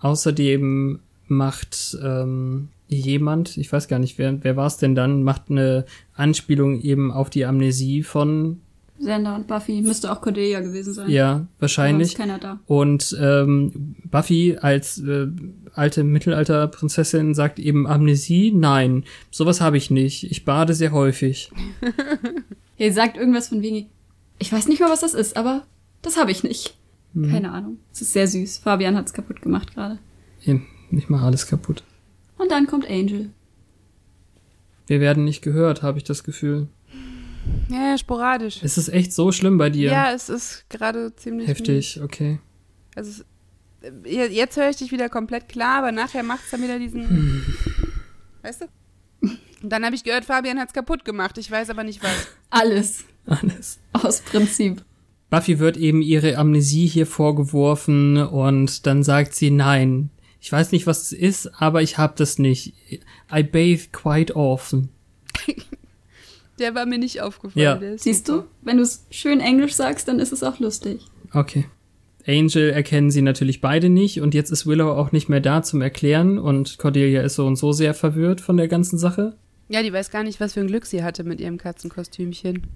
Außerdem 0.00 1.00
macht 1.26 1.98
ähm, 2.02 2.68
jemand, 2.88 3.56
ich 3.56 3.70
weiß 3.72 3.88
gar 3.88 3.98
nicht, 3.98 4.16
wer, 4.16 4.42
wer 4.42 4.56
war 4.56 4.66
es 4.66 4.78
denn 4.78 4.94
dann, 4.94 5.22
macht 5.22 5.50
eine 5.50 5.84
Anspielung 6.14 6.80
eben 6.80 7.12
auf 7.12 7.28
die 7.28 7.44
Amnesie 7.44 8.02
von, 8.02 8.60
Xander 9.00 9.36
und 9.36 9.46
Buffy 9.46 9.80
müsste 9.80 10.10
auch 10.10 10.20
Cordelia 10.20 10.60
gewesen 10.60 10.92
sein. 10.92 11.08
ja, 11.08 11.32
Aber 11.32 11.46
wahrscheinlich. 11.60 12.08
ist 12.08 12.16
keiner 12.16 12.38
da. 12.38 12.58
Und 12.66 13.16
ähm, 13.20 13.94
Buffy 14.04 14.56
als 14.60 14.98
äh, 14.98 15.28
alte 15.72 16.02
Mittelalterprinzessin 16.04 17.34
sagt 17.34 17.58
eben 17.58 17.86
Amnesie, 17.86 18.52
nein, 18.52 19.04
sowas 19.30 19.60
habe 19.60 19.76
ich 19.76 19.90
nicht. 19.90 20.24
Ich 20.30 20.44
bade 20.44 20.74
sehr 20.74 20.92
häufig. 20.92 21.50
Ihr 22.76 22.92
sagt 22.92 23.16
irgendwas 23.16 23.48
von 23.48 23.62
wegen, 23.62 23.86
ich 24.38 24.52
weiß 24.52 24.68
nicht 24.68 24.80
mal, 24.80 24.90
was 24.90 25.00
das 25.00 25.14
ist, 25.14 25.36
aber 25.36 25.64
das 26.02 26.16
habe 26.16 26.30
ich 26.32 26.42
nicht. 26.42 26.76
Mhm. 27.18 27.30
Keine 27.30 27.50
Ahnung. 27.52 27.78
Es 27.92 28.00
ist 28.00 28.12
sehr 28.12 28.28
süß. 28.28 28.58
Fabian 28.58 28.96
hat's 28.96 29.12
kaputt 29.12 29.42
gemacht 29.42 29.74
gerade. 29.74 29.98
Eben, 30.44 30.66
Ich 30.90 31.08
mache 31.08 31.24
alles 31.26 31.46
kaputt. 31.46 31.82
Und 32.36 32.50
dann 32.50 32.66
kommt 32.66 32.88
Angel. 32.88 33.30
Wir 34.86 35.00
werden 35.00 35.24
nicht 35.24 35.42
gehört, 35.42 35.82
habe 35.82 35.98
ich 35.98 36.04
das 36.04 36.22
Gefühl. 36.22 36.68
Ja, 37.68 37.90
ja, 37.90 37.98
sporadisch. 37.98 38.62
Ist 38.62 38.78
es 38.78 38.88
echt 38.88 39.12
so 39.12 39.32
schlimm 39.32 39.58
bei 39.58 39.68
dir? 39.70 39.90
Ja, 39.90 40.12
es 40.12 40.28
ist 40.28 40.68
gerade 40.70 41.14
ziemlich 41.16 41.48
mies. 41.48 41.58
Heftig, 41.58 42.00
okay. 42.02 42.38
Also 42.94 43.10
es, 43.10 43.24
jetzt 44.04 44.56
höre 44.56 44.70
ich 44.70 44.76
dich 44.76 44.92
wieder 44.92 45.08
komplett 45.08 45.48
klar, 45.48 45.78
aber 45.78 45.92
nachher 45.92 46.22
macht 46.22 46.44
es 46.44 46.50
dann 46.50 46.62
wieder 46.62 46.78
diesen. 46.78 47.44
Weißt 48.42 48.62
du? 48.62 48.66
Und 49.62 49.70
dann 49.70 49.84
habe 49.84 49.96
ich 49.96 50.04
gehört, 50.04 50.24
Fabian 50.24 50.58
hat's 50.60 50.72
kaputt 50.72 51.04
gemacht. 51.04 51.36
Ich 51.38 51.50
weiß 51.50 51.70
aber 51.70 51.82
nicht 51.82 52.02
was. 52.02 52.28
Alles. 52.50 53.04
Alles. 53.26 53.78
Aus 53.92 54.20
Prinzip. 54.20 54.84
Buffy 55.30 55.58
wird 55.58 55.76
eben 55.76 56.00
ihre 56.00 56.36
Amnesie 56.36 56.86
hier 56.86 57.06
vorgeworfen 57.06 58.16
und 58.16 58.86
dann 58.86 59.02
sagt 59.02 59.34
sie 59.34 59.50
nein. 59.50 60.10
Ich 60.40 60.50
weiß 60.50 60.72
nicht, 60.72 60.86
was 60.86 61.02
es 61.02 61.12
ist, 61.12 61.60
aber 61.60 61.82
ich 61.82 61.98
hab 61.98 62.16
das 62.16 62.38
nicht. 62.38 62.74
I 63.32 63.42
bathe 63.42 63.88
quite 63.92 64.36
often. 64.36 64.88
Der 66.58 66.74
war 66.74 66.86
mir 66.86 66.98
nicht 66.98 67.20
aufgefallen. 67.20 67.82
Ja. 67.82 67.98
Siehst 67.98 68.28
du? 68.28 68.44
Wenn 68.62 68.78
du 68.78 68.82
es 68.82 69.06
schön 69.10 69.40
Englisch 69.40 69.74
sagst, 69.74 70.08
dann 70.08 70.18
ist 70.18 70.32
es 70.32 70.42
auch 70.42 70.58
lustig. 70.58 71.06
Okay. 71.32 71.66
Angel 72.26 72.70
erkennen 72.70 73.10
sie 73.10 73.22
natürlich 73.22 73.60
beide 73.60 73.88
nicht 73.88 74.20
und 74.20 74.34
jetzt 74.34 74.50
ist 74.50 74.66
Willow 74.66 74.92
auch 74.92 75.12
nicht 75.12 75.28
mehr 75.28 75.40
da 75.40 75.62
zum 75.62 75.80
Erklären 75.80 76.38
und 76.38 76.78
Cordelia 76.78 77.22
ist 77.22 77.36
so 77.36 77.46
und 77.46 77.56
so 77.56 77.72
sehr 77.72 77.94
verwirrt 77.94 78.40
von 78.40 78.56
der 78.56 78.68
ganzen 78.68 78.98
Sache. 78.98 79.36
Ja, 79.68 79.82
die 79.82 79.92
weiß 79.92 80.10
gar 80.10 80.24
nicht, 80.24 80.40
was 80.40 80.54
für 80.54 80.60
ein 80.60 80.66
Glück 80.66 80.84
sie 80.84 81.02
hatte 81.02 81.24
mit 81.24 81.40
ihrem 81.40 81.58
Katzenkostümchen. 81.58 82.66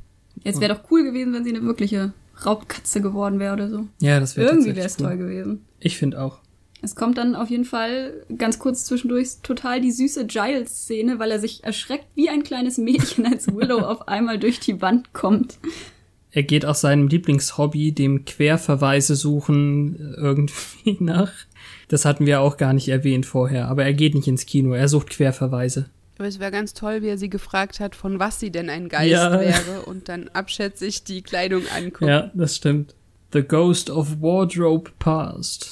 Jetzt 0.42 0.60
wäre 0.60 0.74
doch 0.74 0.90
cool 0.90 1.04
gewesen, 1.04 1.32
wenn 1.34 1.44
sie 1.44 1.54
eine 1.54 1.62
wirkliche 1.62 2.14
Raubkatze 2.44 3.00
geworden 3.00 3.38
wäre 3.38 3.54
oder 3.54 3.68
so. 3.68 3.86
Ja, 4.00 4.20
das 4.20 4.36
wäre 4.36 4.50
Irgendwie 4.50 4.74
wäre 4.74 4.86
es 4.86 4.96
tatsächlich 4.96 5.18
toll 5.18 5.26
cool. 5.26 5.32
gewesen. 5.34 5.64
Ich 5.80 5.96
finde 5.96 6.20
auch. 6.20 6.38
Es 6.84 6.96
kommt 6.96 7.16
dann 7.16 7.36
auf 7.36 7.48
jeden 7.48 7.64
Fall 7.64 8.12
ganz 8.36 8.58
kurz 8.58 8.84
zwischendurch 8.84 9.36
total 9.44 9.80
die 9.80 9.92
süße 9.92 10.26
Giles-Szene, 10.26 11.20
weil 11.20 11.30
er 11.30 11.38
sich 11.38 11.62
erschreckt 11.62 12.06
wie 12.16 12.28
ein 12.28 12.42
kleines 12.42 12.76
Mädchen, 12.76 13.24
als 13.24 13.46
Willow 13.54 13.78
auf 13.86 14.08
einmal 14.08 14.38
durch 14.38 14.58
die 14.58 14.82
Wand 14.82 15.12
kommt. 15.12 15.58
Er 16.32 16.42
geht 16.42 16.64
auch 16.64 16.74
seinem 16.74 17.06
Lieblingshobby, 17.08 17.92
dem 17.92 18.24
Querverweise 18.24 19.14
suchen, 19.14 20.14
irgendwie 20.16 20.96
nach. 21.00 21.30
Das 21.88 22.04
hatten 22.04 22.26
wir 22.26 22.40
auch 22.40 22.56
gar 22.56 22.72
nicht 22.72 22.88
erwähnt 22.88 23.26
vorher, 23.26 23.68
aber 23.68 23.84
er 23.84 23.92
geht 23.92 24.14
nicht 24.14 24.26
ins 24.26 24.46
Kino, 24.46 24.72
er 24.72 24.88
sucht 24.88 25.10
Querverweise. 25.10 25.90
Aber 26.18 26.28
es 26.28 26.38
wäre 26.38 26.50
ganz 26.50 26.74
toll, 26.74 27.02
wie 27.02 27.08
er 27.08 27.18
sie 27.18 27.30
gefragt 27.30 27.80
hat, 27.80 27.96
von 27.96 28.18
was 28.18 28.38
sie 28.38 28.50
denn 28.50 28.68
ein 28.70 28.88
Geist 28.88 29.10
Ja. 29.10 29.40
wäre 29.40 29.82
und 29.86 30.08
dann 30.08 30.28
abschätzig 30.32 31.04
die 31.04 31.22
Kleidung 31.22 31.62
anguckt. 31.74 32.08
Ja, 32.08 32.30
das 32.34 32.56
stimmt. 32.56 32.94
The 33.32 33.42
Ghost 33.42 33.88
of 33.90 34.20
Wardrobe 34.20 34.90
Past. 34.98 35.70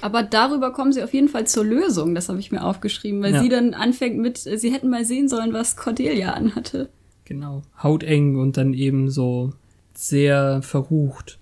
Aber 0.00 0.22
darüber 0.24 0.72
kommen 0.72 0.92
sie 0.92 1.02
auf 1.04 1.12
jeden 1.14 1.28
Fall 1.28 1.46
zur 1.46 1.64
Lösung, 1.64 2.14
das 2.14 2.28
habe 2.28 2.40
ich 2.40 2.50
mir 2.50 2.64
aufgeschrieben, 2.64 3.22
weil 3.22 3.34
Ja. 3.34 3.42
sie 3.42 3.48
dann 3.48 3.74
anfängt 3.74 4.18
mit, 4.18 4.38
sie 4.38 4.72
hätten 4.72 4.88
mal 4.90 5.04
sehen 5.04 5.28
sollen, 5.28 5.52
was 5.52 5.76
Cordelia 5.76 6.32
anhatte. 6.32 6.88
Genau. 7.26 7.62
Hauteng 7.80 8.36
und 8.36 8.56
dann 8.56 8.72
eben 8.74 9.10
so 9.10 9.52
sehr 9.94 10.62
verrucht. 10.62 11.38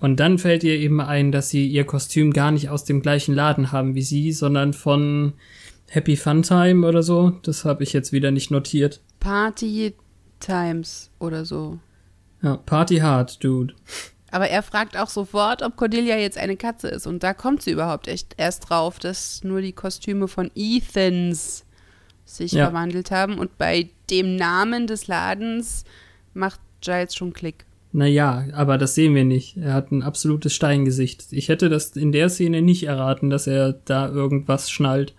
Und 0.00 0.20
dann 0.20 0.38
fällt 0.38 0.62
ihr 0.64 0.74
eben 0.74 1.00
ein, 1.00 1.32
dass 1.32 1.48
sie 1.50 1.66
ihr 1.66 1.84
Kostüm 1.84 2.32
gar 2.32 2.50
nicht 2.50 2.68
aus 2.68 2.84
dem 2.84 3.00
gleichen 3.00 3.34
Laden 3.34 3.72
haben 3.72 3.94
wie 3.94 4.02
sie, 4.02 4.32
sondern 4.32 4.72
von 4.72 5.32
Happy 5.88 6.16
Fun 6.16 6.42
Time 6.42 6.86
oder 6.86 7.02
so. 7.02 7.30
Das 7.42 7.64
habe 7.64 7.82
ich 7.82 7.92
jetzt 7.92 8.12
wieder 8.12 8.30
nicht 8.30 8.50
notiert. 8.50 9.00
Party 9.20 9.94
Times 10.40 11.10
oder 11.18 11.44
so. 11.44 11.78
Ja, 12.42 12.56
Party 12.58 12.98
Hard, 12.98 13.42
Dude. 13.42 13.74
Aber 14.30 14.48
er 14.48 14.62
fragt 14.62 14.96
auch 14.96 15.08
sofort, 15.08 15.62
ob 15.62 15.76
Cordelia 15.76 16.16
jetzt 16.18 16.36
eine 16.38 16.56
Katze 16.56 16.88
ist. 16.88 17.06
Und 17.06 17.22
da 17.22 17.32
kommt 17.32 17.62
sie 17.62 17.70
überhaupt 17.72 18.08
echt 18.08 18.34
erst 18.36 18.68
drauf, 18.68 18.98
dass 18.98 19.42
nur 19.42 19.62
die 19.62 19.72
Kostüme 19.72 20.28
von 20.28 20.50
Ethans 20.54 21.64
sich 22.26 22.52
Ja. 22.52 22.66
verwandelt 22.66 23.10
haben. 23.10 23.38
Und 23.38 23.56
bei 23.56 23.88
dem 24.10 24.36
Namen 24.36 24.86
des 24.86 25.06
Ladens 25.06 25.84
macht 26.34 26.60
Giles 26.82 27.14
schon 27.14 27.32
Klick. 27.32 27.64
Naja, 27.90 28.44
aber 28.52 28.76
das 28.76 28.94
sehen 28.94 29.14
wir 29.14 29.24
nicht. 29.24 29.56
Er 29.56 29.72
hat 29.72 29.90
ein 29.90 30.02
absolutes 30.02 30.52
Steingesicht. 30.52 31.24
Ich 31.30 31.48
hätte 31.48 31.70
das 31.70 31.96
in 31.96 32.12
der 32.12 32.28
Szene 32.28 32.60
nicht 32.60 32.82
erraten, 32.84 33.30
dass 33.30 33.46
er 33.46 33.72
da 33.72 34.08
irgendwas 34.08 34.70
schnallt. 34.70 35.14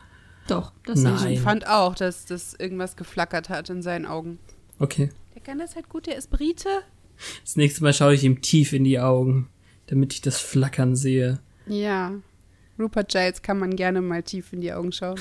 Doch, 0.50 0.72
das 0.86 1.02
Nein. 1.02 1.16
ich. 1.28 1.38
Ich 1.38 1.41
fand 1.41 1.68
auch, 1.68 1.95
dass 1.95 2.26
das 2.26 2.54
irgendwas 2.54 2.95
geflackert 2.95 3.50
hat 3.50 3.70
in 3.70 3.82
seinen 3.82 4.06
Augen. 4.06 4.39
Okay. 4.80 5.10
Der 5.36 5.41
kann 5.41 5.60
das 5.60 5.76
halt 5.76 5.89
gut, 5.89 6.08
der 6.08 6.18
ist 6.18 6.30
Brite. 6.30 6.70
Das 7.43 7.56
nächste 7.56 7.84
Mal 7.84 7.93
schaue 7.93 8.14
ich 8.14 8.24
ihm 8.24 8.41
tief 8.41 8.74
in 8.74 8.84
die 8.84 9.00
Augen, 9.00 9.50
damit 9.88 10.14
ich 10.14 10.22
das 10.22 10.39
Flackern 10.39 10.95
sehe. 10.95 11.39
Ja. 11.68 12.14
Rupert 12.80 13.12
Giles 13.12 13.41
kann 13.41 13.60
man 13.60 13.76
gerne 13.76 14.02
mal 14.02 14.24
tief 14.24 14.54
in 14.54 14.62
die 14.62 14.72
Augen 14.72 14.91
schauen. 14.91 15.20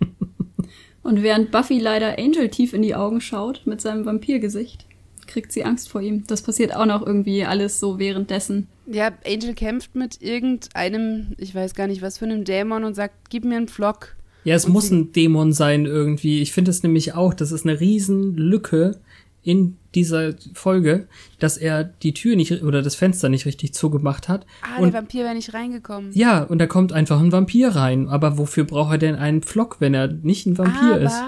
Und 1.02 1.22
während 1.22 1.50
Buffy 1.50 1.78
leider 1.78 2.18
Angel 2.18 2.48
tief 2.48 2.72
in 2.72 2.80
die 2.80 2.94
Augen 2.94 3.20
schaut 3.20 3.62
mit 3.66 3.80
seinem 3.82 4.06
Vampirgesicht, 4.06 4.86
kriegt 5.26 5.52
sie 5.52 5.64
Angst 5.64 5.90
vor 5.90 6.00
ihm. 6.00 6.26
Das 6.26 6.40
passiert 6.40 6.74
auch 6.74 6.86
noch 6.86 7.06
irgendwie 7.06 7.44
alles 7.44 7.78
so 7.78 7.98
währenddessen. 7.98 8.68
Ja, 8.86 9.12
Angel 9.26 9.54
kämpft 9.54 9.94
mit 9.94 10.22
irgendeinem, 10.22 11.34
ich 11.36 11.54
weiß 11.54 11.74
gar 11.74 11.86
nicht, 11.86 12.00
was 12.00 12.18
für 12.18 12.24
einem 12.24 12.44
Dämon 12.44 12.84
und 12.84 12.94
sagt, 12.94 13.28
gib 13.28 13.44
mir 13.44 13.56
einen 13.56 13.68
Flock. 13.68 14.16
Ja, 14.44 14.54
es 14.54 14.66
Und 14.66 14.72
muss 14.72 14.90
ein 14.90 15.12
Dämon 15.12 15.52
sein 15.52 15.86
irgendwie. 15.86 16.40
Ich 16.40 16.52
finde 16.52 16.70
es 16.70 16.82
nämlich 16.82 17.14
auch, 17.14 17.34
das 17.34 17.50
ist 17.50 17.66
eine 17.66 17.80
riesen 17.80 18.36
Lücke 18.36 18.98
in 19.42 19.76
dieser 19.94 20.34
Folge, 20.54 21.06
dass 21.38 21.56
er 21.56 21.84
die 21.84 22.14
Tür 22.14 22.34
nicht 22.34 22.62
oder 22.62 22.82
das 22.82 22.94
Fenster 22.94 23.28
nicht 23.28 23.46
richtig 23.46 23.74
zugemacht 23.74 24.28
hat. 24.28 24.46
Ah, 24.62 24.78
und 24.78 24.92
der 24.92 25.00
Vampir 25.00 25.24
wäre 25.24 25.34
nicht 25.34 25.54
reingekommen. 25.54 26.12
ja, 26.14 26.42
und 26.42 26.58
da 26.58 26.66
kommt 26.66 26.92
einfach 26.92 27.20
ein 27.20 27.30
Vampir 27.30 27.68
rein. 27.68 28.08
Aber 28.08 28.38
wofür 28.38 28.64
braucht 28.64 28.92
er 28.92 28.98
denn 28.98 29.14
einen 29.14 29.42
Pflock, 29.42 29.76
wenn 29.80 29.94
er 29.94 30.08
nicht 30.08 30.46
ein 30.46 30.58
Vampir 30.58 30.94
aber, 30.94 31.00
ist? 31.00 31.22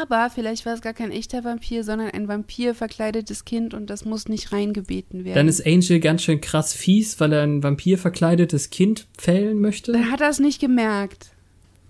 aber 0.00 0.30
vielleicht 0.30 0.66
war 0.66 0.74
es 0.74 0.80
gar 0.80 0.92
kein 0.92 1.12
echter 1.12 1.44
Vampir, 1.44 1.84
sondern 1.84 2.10
ein 2.10 2.26
Vampir 2.26 2.74
verkleidetes 2.74 3.44
Kind 3.44 3.74
und 3.74 3.90
das 3.90 4.04
muss 4.04 4.28
nicht 4.28 4.52
reingebeten 4.52 5.24
werden. 5.24 5.36
Dann 5.36 5.48
ist 5.48 5.64
Angel 5.64 6.00
ganz 6.00 6.22
schön 6.22 6.40
krass 6.40 6.74
fies, 6.74 7.20
weil 7.20 7.32
er 7.32 7.42
ein 7.42 7.62
Vampir 7.62 7.96
verkleidetes 7.96 8.70
Kind 8.70 9.06
pfählen 9.16 9.58
möchte. 9.60 9.92
Dann 9.92 10.10
hat 10.10 10.20
er 10.20 10.30
es 10.30 10.40
nicht 10.40 10.60
gemerkt. 10.60 11.30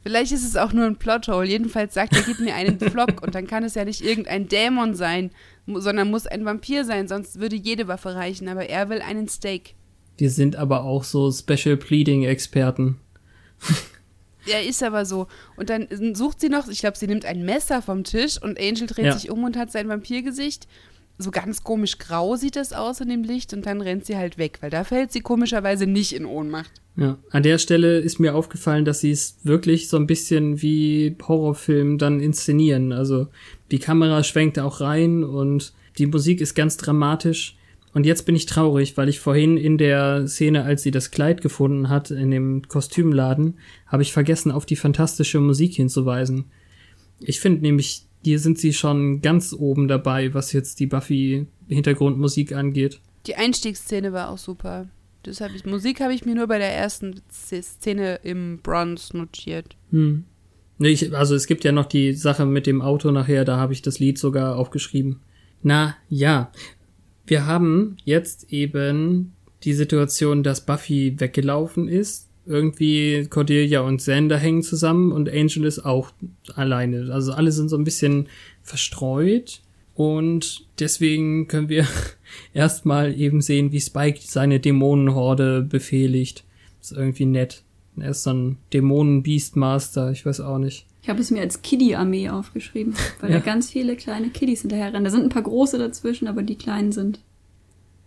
Vielleicht 0.04 0.32
ist 0.32 0.44
es 0.44 0.56
auch 0.56 0.72
nur 0.74 0.84
ein 0.84 0.96
Plothole. 0.96 1.48
Jedenfalls 1.48 1.94
sagt 1.94 2.14
er, 2.14 2.22
gib 2.22 2.38
mir 2.38 2.54
einen 2.54 2.78
Flock 2.78 3.22
und 3.22 3.34
dann 3.34 3.46
kann 3.46 3.64
es 3.64 3.74
ja 3.74 3.84
nicht 3.86 4.02
irgendein 4.02 4.48
Dämon 4.48 4.94
sein, 4.94 5.30
sondern 5.66 6.10
muss 6.10 6.26
ein 6.26 6.44
Vampir 6.44 6.84
sein, 6.84 7.08
sonst 7.08 7.40
würde 7.40 7.56
jede 7.56 7.88
Waffe 7.88 8.14
reichen. 8.14 8.48
Aber 8.48 8.66
er 8.68 8.90
will 8.90 9.00
einen 9.00 9.28
Steak. 9.28 9.74
Wir 10.18 10.30
sind 10.30 10.56
aber 10.56 10.84
auch 10.84 11.04
so 11.04 11.32
Special 11.32 11.78
Pleading 11.78 12.22
Experten. 12.24 12.98
Er 14.46 14.62
ist 14.68 14.82
aber 14.82 15.06
so. 15.06 15.26
Und 15.56 15.70
dann 15.70 15.88
sucht 16.14 16.40
sie 16.40 16.50
noch, 16.50 16.68
ich 16.68 16.80
glaube, 16.80 16.98
sie 16.98 17.06
nimmt 17.06 17.24
ein 17.24 17.44
Messer 17.44 17.80
vom 17.80 18.04
Tisch 18.04 18.40
und 18.40 18.60
Angel 18.60 18.86
dreht 18.86 19.06
Ja. 19.06 19.12
sich 19.18 19.30
um 19.30 19.42
und 19.42 19.56
hat 19.56 19.72
sein 19.72 19.88
Vampirgesicht. 19.88 20.68
So 21.16 21.30
ganz 21.30 21.64
komisch 21.64 21.98
grau 21.98 22.36
sieht 22.36 22.56
es 22.56 22.72
aus 22.72 23.00
in 23.00 23.08
dem 23.08 23.22
Licht 23.22 23.54
und 23.54 23.64
dann 23.66 23.80
rennt 23.80 24.04
sie 24.04 24.16
halt 24.16 24.36
weg, 24.36 24.58
weil 24.60 24.70
da 24.70 24.84
fällt 24.84 25.12
sie 25.12 25.20
komischerweise 25.20 25.86
nicht 25.86 26.12
in 26.12 26.26
Ohnmacht. 26.26 26.70
Ja, 26.96 27.18
an 27.30 27.42
der 27.42 27.58
Stelle 27.58 27.98
ist 27.98 28.20
mir 28.20 28.34
aufgefallen, 28.34 28.84
dass 28.84 29.00
sie 29.00 29.10
es 29.10 29.38
wirklich 29.42 29.88
so 29.88 29.96
ein 29.96 30.06
bisschen 30.06 30.62
wie 30.62 31.16
Horrorfilm 31.26 31.98
dann 31.98 32.20
inszenieren. 32.20 32.92
Also 32.92 33.26
die 33.70 33.80
Kamera 33.80 34.22
schwenkt 34.22 34.58
auch 34.60 34.80
rein 34.80 35.24
und 35.24 35.72
die 35.98 36.06
Musik 36.06 36.40
ist 36.40 36.54
ganz 36.54 36.76
dramatisch. 36.76 37.56
Und 37.92 38.06
jetzt 38.06 38.26
bin 38.26 38.34
ich 38.34 38.46
traurig, 38.46 38.96
weil 38.96 39.08
ich 39.08 39.20
vorhin 39.20 39.56
in 39.56 39.78
der 39.78 40.26
Szene, 40.26 40.64
als 40.64 40.82
sie 40.82 40.90
das 40.90 41.10
Kleid 41.12 41.40
gefunden 41.40 41.88
hat, 41.88 42.10
in 42.10 42.30
dem 42.30 42.66
Kostümladen, 42.66 43.54
habe 43.86 44.02
ich 44.02 44.12
vergessen, 44.12 44.50
auf 44.50 44.66
die 44.66 44.76
fantastische 44.76 45.40
Musik 45.40 45.74
hinzuweisen. 45.74 46.46
Ich 47.20 47.38
finde 47.38 47.62
nämlich, 47.62 48.06
hier 48.24 48.40
sind 48.40 48.58
sie 48.58 48.72
schon 48.72 49.20
ganz 49.20 49.52
oben 49.52 49.86
dabei, 49.86 50.34
was 50.34 50.52
jetzt 50.52 50.80
die 50.80 50.86
Buffy-Hintergrundmusik 50.86 52.52
angeht. 52.52 53.00
Die 53.26 53.36
Einstiegsszene 53.36 54.12
war 54.12 54.30
auch 54.30 54.38
super. 54.38 54.88
Das 55.24 55.40
hab 55.40 55.54
ich, 55.54 55.64
Musik 55.64 56.00
habe 56.00 56.14
ich 56.14 56.24
mir 56.24 56.34
nur 56.34 56.46
bei 56.46 56.58
der 56.58 56.72
ersten 56.74 57.20
Szene 57.30 58.20
im 58.22 58.58
Bronze 58.62 59.16
notiert. 59.16 59.76
Hm. 59.90 60.24
Ich, 60.78 61.14
also 61.14 61.34
es 61.34 61.46
gibt 61.46 61.64
ja 61.64 61.72
noch 61.72 61.86
die 61.86 62.12
Sache 62.12 62.46
mit 62.46 62.66
dem 62.66 62.82
Auto 62.82 63.10
nachher, 63.10 63.44
da 63.44 63.56
habe 63.56 63.72
ich 63.72 63.82
das 63.82 63.98
Lied 63.98 64.18
sogar 64.18 64.56
aufgeschrieben. 64.56 65.20
Na 65.62 65.96
ja, 66.08 66.52
wir 67.26 67.46
haben 67.46 67.96
jetzt 68.04 68.52
eben 68.52 69.32
die 69.62 69.72
Situation, 69.72 70.42
dass 70.42 70.66
Buffy 70.66 71.18
weggelaufen 71.18 71.88
ist. 71.88 72.28
Irgendwie 72.46 73.26
Cordelia 73.30 73.80
und 73.80 73.96
Xander 73.96 74.36
hängen 74.36 74.62
zusammen 74.62 75.12
und 75.12 75.30
Angel 75.30 75.64
ist 75.64 75.86
auch 75.86 76.12
alleine. 76.54 77.10
Also 77.12 77.32
alle 77.32 77.52
sind 77.52 77.70
so 77.70 77.78
ein 77.78 77.84
bisschen 77.84 78.28
verstreut. 78.62 79.62
Und 79.94 80.66
deswegen 80.80 81.46
können 81.46 81.68
wir 81.68 81.86
erstmal 82.54 83.18
eben 83.18 83.40
sehen, 83.40 83.70
wie 83.72 83.80
Spike 83.80 84.18
seine 84.22 84.60
Dämonenhorde 84.60 85.62
befehligt. 85.62 86.44
ist 86.80 86.92
irgendwie 86.92 87.26
nett. 87.26 87.62
Er 87.96 88.10
ist 88.10 88.24
so 88.24 88.30
ein 88.32 88.56
Dämonen-Beastmaster, 88.72 90.10
ich 90.10 90.26
weiß 90.26 90.40
auch 90.40 90.58
nicht. 90.58 90.86
Ich 91.02 91.08
habe 91.08 91.20
es 91.20 91.30
mir 91.30 91.42
als 91.42 91.62
Kiddie-Armee 91.62 92.30
aufgeschrieben, 92.30 92.94
weil 93.20 93.30
Ja. 93.30 93.38
da 93.38 93.44
ganz 93.44 93.70
viele 93.70 93.94
kleine 93.94 94.30
Kiddies 94.30 94.62
hinterherrennen. 94.62 95.04
Da 95.04 95.10
sind 95.10 95.22
ein 95.22 95.28
paar 95.28 95.42
große 95.42 95.78
dazwischen, 95.78 96.26
aber 96.26 96.42
die 96.42 96.56
kleinen 96.56 96.92
sind 96.92 97.20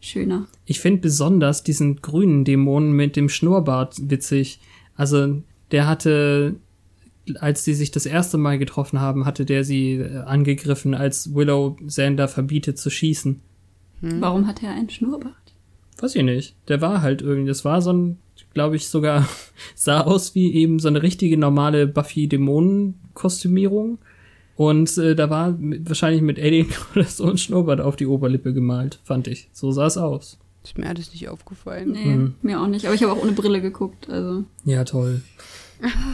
schöner. 0.01 0.47
Ich 0.65 0.79
finde 0.79 1.01
besonders 1.01 1.63
diesen 1.63 2.01
grünen 2.01 2.43
Dämonen 2.43 2.91
mit 2.91 3.15
dem 3.15 3.29
Schnurrbart 3.29 4.09
witzig. 4.09 4.59
Also, 4.95 5.41
der 5.71 5.88
hatte, 5.88 6.55
als 7.39 7.63
sie 7.63 7.73
sich 7.73 7.91
das 7.91 8.05
erste 8.05 8.38
Mal 8.38 8.57
getroffen 8.57 8.99
haben, 9.01 9.25
hatte 9.25 9.45
der 9.45 9.63
sie 9.63 9.93
äh, 9.95 10.17
angegriffen, 10.19 10.93
als 10.93 11.34
Willow 11.36 11.78
Xander 11.86 12.28
verbietet 12.28 12.78
zu 12.78 12.89
schießen. 12.89 13.41
Warum 14.01 14.47
hat 14.47 14.61
er 14.63 14.71
einen 14.71 14.89
Schnurrbart? 14.89 15.34
Weiß 15.99 16.15
ich 16.15 16.23
nicht. 16.23 16.55
Der 16.67 16.82
war 16.82 17.01
halt 17.01 17.21
irgendwie, 17.23 17.47
das 17.47 17.65
war 17.65 17.82
so 17.82 17.91
ein, 17.91 18.17
glaube 18.53 18.75
ich, 18.75 18.88
sogar 18.89 19.28
sah 19.75 20.01
aus 20.01 20.36
wie 20.36 20.53
eben 20.53 20.78
so 20.80 20.88
eine 20.88 21.01
richtige 21.01 21.38
normale 21.38 21.88
Buffy-Dämonen-Kostümierung. 21.88 23.97
Und 24.55 24.97
äh, 24.97 25.15
da 25.15 25.30
war 25.30 25.51
mit, 25.51 25.88
wahrscheinlich 25.88 26.21
mit 26.21 26.39
Alien 26.39 26.67
oder 26.95 27.05
so 27.05 27.25
ein 27.30 27.38
Schnurrbart 27.38 27.82
auf 27.82 27.95
die 27.95 28.07
Oberlippe 28.07 28.53
gemalt, 28.53 28.99
fand 29.03 29.28
ich. 29.28 29.49
So 29.53 29.71
sah 29.71 29.86
es 29.86 29.97
aus. 29.97 30.39
Ist 30.63 30.78
mir 30.78 30.88
alles 30.89 31.11
nicht 31.13 31.30
aufgefallen. 31.30 31.91
Nee, 31.91 32.05
Mhm. 32.15 32.34
mir 32.41 32.59
auch 32.61 32.67
nicht. 32.67 32.86
Aber 32.86 32.95
ich 32.95 33.01
habe 33.03 33.13
auch 33.13 33.21
ohne 33.21 33.32
Brille 33.32 33.61
geguckt. 33.61 34.09
Also 34.09 34.43
Ja, 34.65 34.84
toll. 34.84 35.21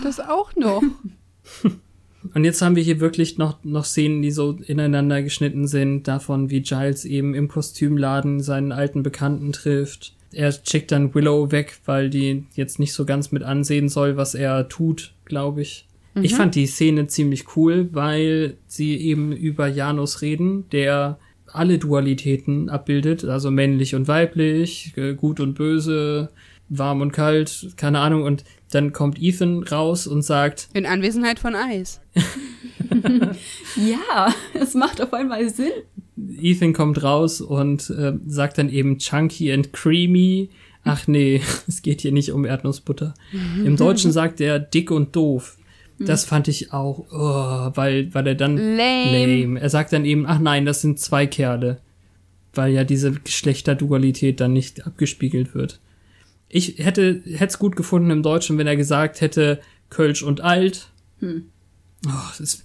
Das 0.03 0.19
auch 0.19 0.55
noch. 0.55 0.81
Und 2.33 2.45
jetzt 2.45 2.61
haben 2.61 2.75
wir 2.75 2.83
hier 2.83 2.99
wirklich 2.99 3.37
noch, 3.37 3.63
noch 3.63 3.83
Szenen, 3.83 4.21
die 4.21 4.31
so 4.31 4.57
ineinander 4.65 5.21
geschnitten 5.21 5.67
sind, 5.67 6.07
davon, 6.07 6.49
wie 6.49 6.61
Giles 6.61 7.03
eben 7.03 7.35
im 7.35 7.49
Kostümladen 7.49 8.39
seinen 8.39 8.71
alten 8.71 9.03
Bekannten 9.03 9.51
trifft. 9.51 10.13
Er 10.31 10.51
schickt 10.51 10.91
dann 10.91 11.13
Willow 11.13 11.51
weg, 11.51 11.77
weil 11.85 12.09
die 12.09 12.45
jetzt 12.55 12.79
nicht 12.79 12.93
so 12.93 13.05
ganz 13.05 13.31
mit 13.31 13.43
ansehen 13.43 13.89
soll, 13.89 14.15
was 14.15 14.35
er 14.35 14.69
tut, 14.69 15.13
glaube 15.25 15.61
ich. 15.61 15.85
Ich 16.21 16.35
fand 16.35 16.53
die 16.53 16.67
Szene 16.67 17.07
ziemlich 17.07 17.55
cool, 17.55 17.89
weil 17.91 18.57
sie 18.67 18.97
eben 18.97 19.31
über 19.31 19.67
Janus 19.67 20.21
reden, 20.21 20.69
der 20.71 21.17
alle 21.47 21.79
Dualitäten 21.79 22.69
abbildet, 22.69 23.25
also 23.25 23.49
männlich 23.49 23.95
und 23.95 24.07
weiblich, 24.07 24.93
äh, 24.95 25.13
gut 25.13 25.39
und 25.39 25.55
böse, 25.55 26.29
warm 26.69 27.01
und 27.01 27.11
kalt, 27.11 27.73
keine 27.77 27.99
Ahnung. 27.99 28.23
Und 28.23 28.43
dann 28.71 28.93
kommt 28.93 29.21
Ethan 29.21 29.63
raus 29.63 30.07
und 30.07 30.23
sagt, 30.23 30.69
In 30.73 30.85
Anwesenheit 30.85 31.39
von 31.39 31.55
Eis. 31.55 32.01
ja, 33.75 34.33
es 34.53 34.73
macht 34.73 35.01
auf 35.01 35.13
einmal 35.13 35.49
Sinn. 35.49 35.71
Ethan 36.39 36.73
kommt 36.73 37.03
raus 37.03 37.41
und 37.41 37.89
äh, 37.89 38.13
sagt 38.27 38.57
dann 38.57 38.69
eben 38.69 38.97
chunky 38.97 39.51
and 39.51 39.73
creamy. 39.73 40.49
Ach 40.83 41.07
nee, 41.07 41.41
es 41.67 41.81
geht 41.81 42.01
hier 42.01 42.11
nicht 42.11 42.31
um 42.31 42.45
Erdnussbutter. 42.45 43.13
Im 43.63 43.77
Deutschen 43.77 44.11
sagt 44.13 44.41
er 44.41 44.59
dick 44.59 44.91
und 44.91 45.15
doof. 45.15 45.57
Das 45.99 46.25
fand 46.25 46.47
ich 46.47 46.73
auch, 46.73 47.05
oh, 47.11 47.71
weil, 47.75 48.13
weil 48.13 48.27
er 48.27 48.35
dann 48.35 48.57
Lame. 48.57 49.25
lame. 49.25 49.61
Er 49.61 49.69
sagt 49.69 49.93
dann 49.93 50.05
eben, 50.05 50.25
ach 50.25 50.39
nein, 50.39 50.65
das 50.65 50.81
sind 50.81 50.99
zwei 50.99 51.27
Kerle. 51.27 51.79
Weil 52.53 52.73
ja 52.73 52.83
diese 52.83 53.13
Geschlechterdualität 53.13 54.39
dann 54.39 54.53
nicht 54.53 54.85
abgespiegelt 54.85 55.55
wird. 55.55 55.79
Ich 56.55 56.77
hätte 56.77 57.23
es 57.25 57.57
gut 57.57 57.75
gefunden 57.75 58.11
im 58.11 58.21
Deutschen, 58.21 58.59
wenn 58.59 58.67
er 58.67 58.75
gesagt 58.75 59.21
hätte, 59.21 59.59
Kölsch 59.89 60.21
und 60.21 60.41
alt. 60.41 60.89
Hm. 61.17 61.49
Oh, 62.05 62.27
das 62.29 62.39
ist, 62.39 62.63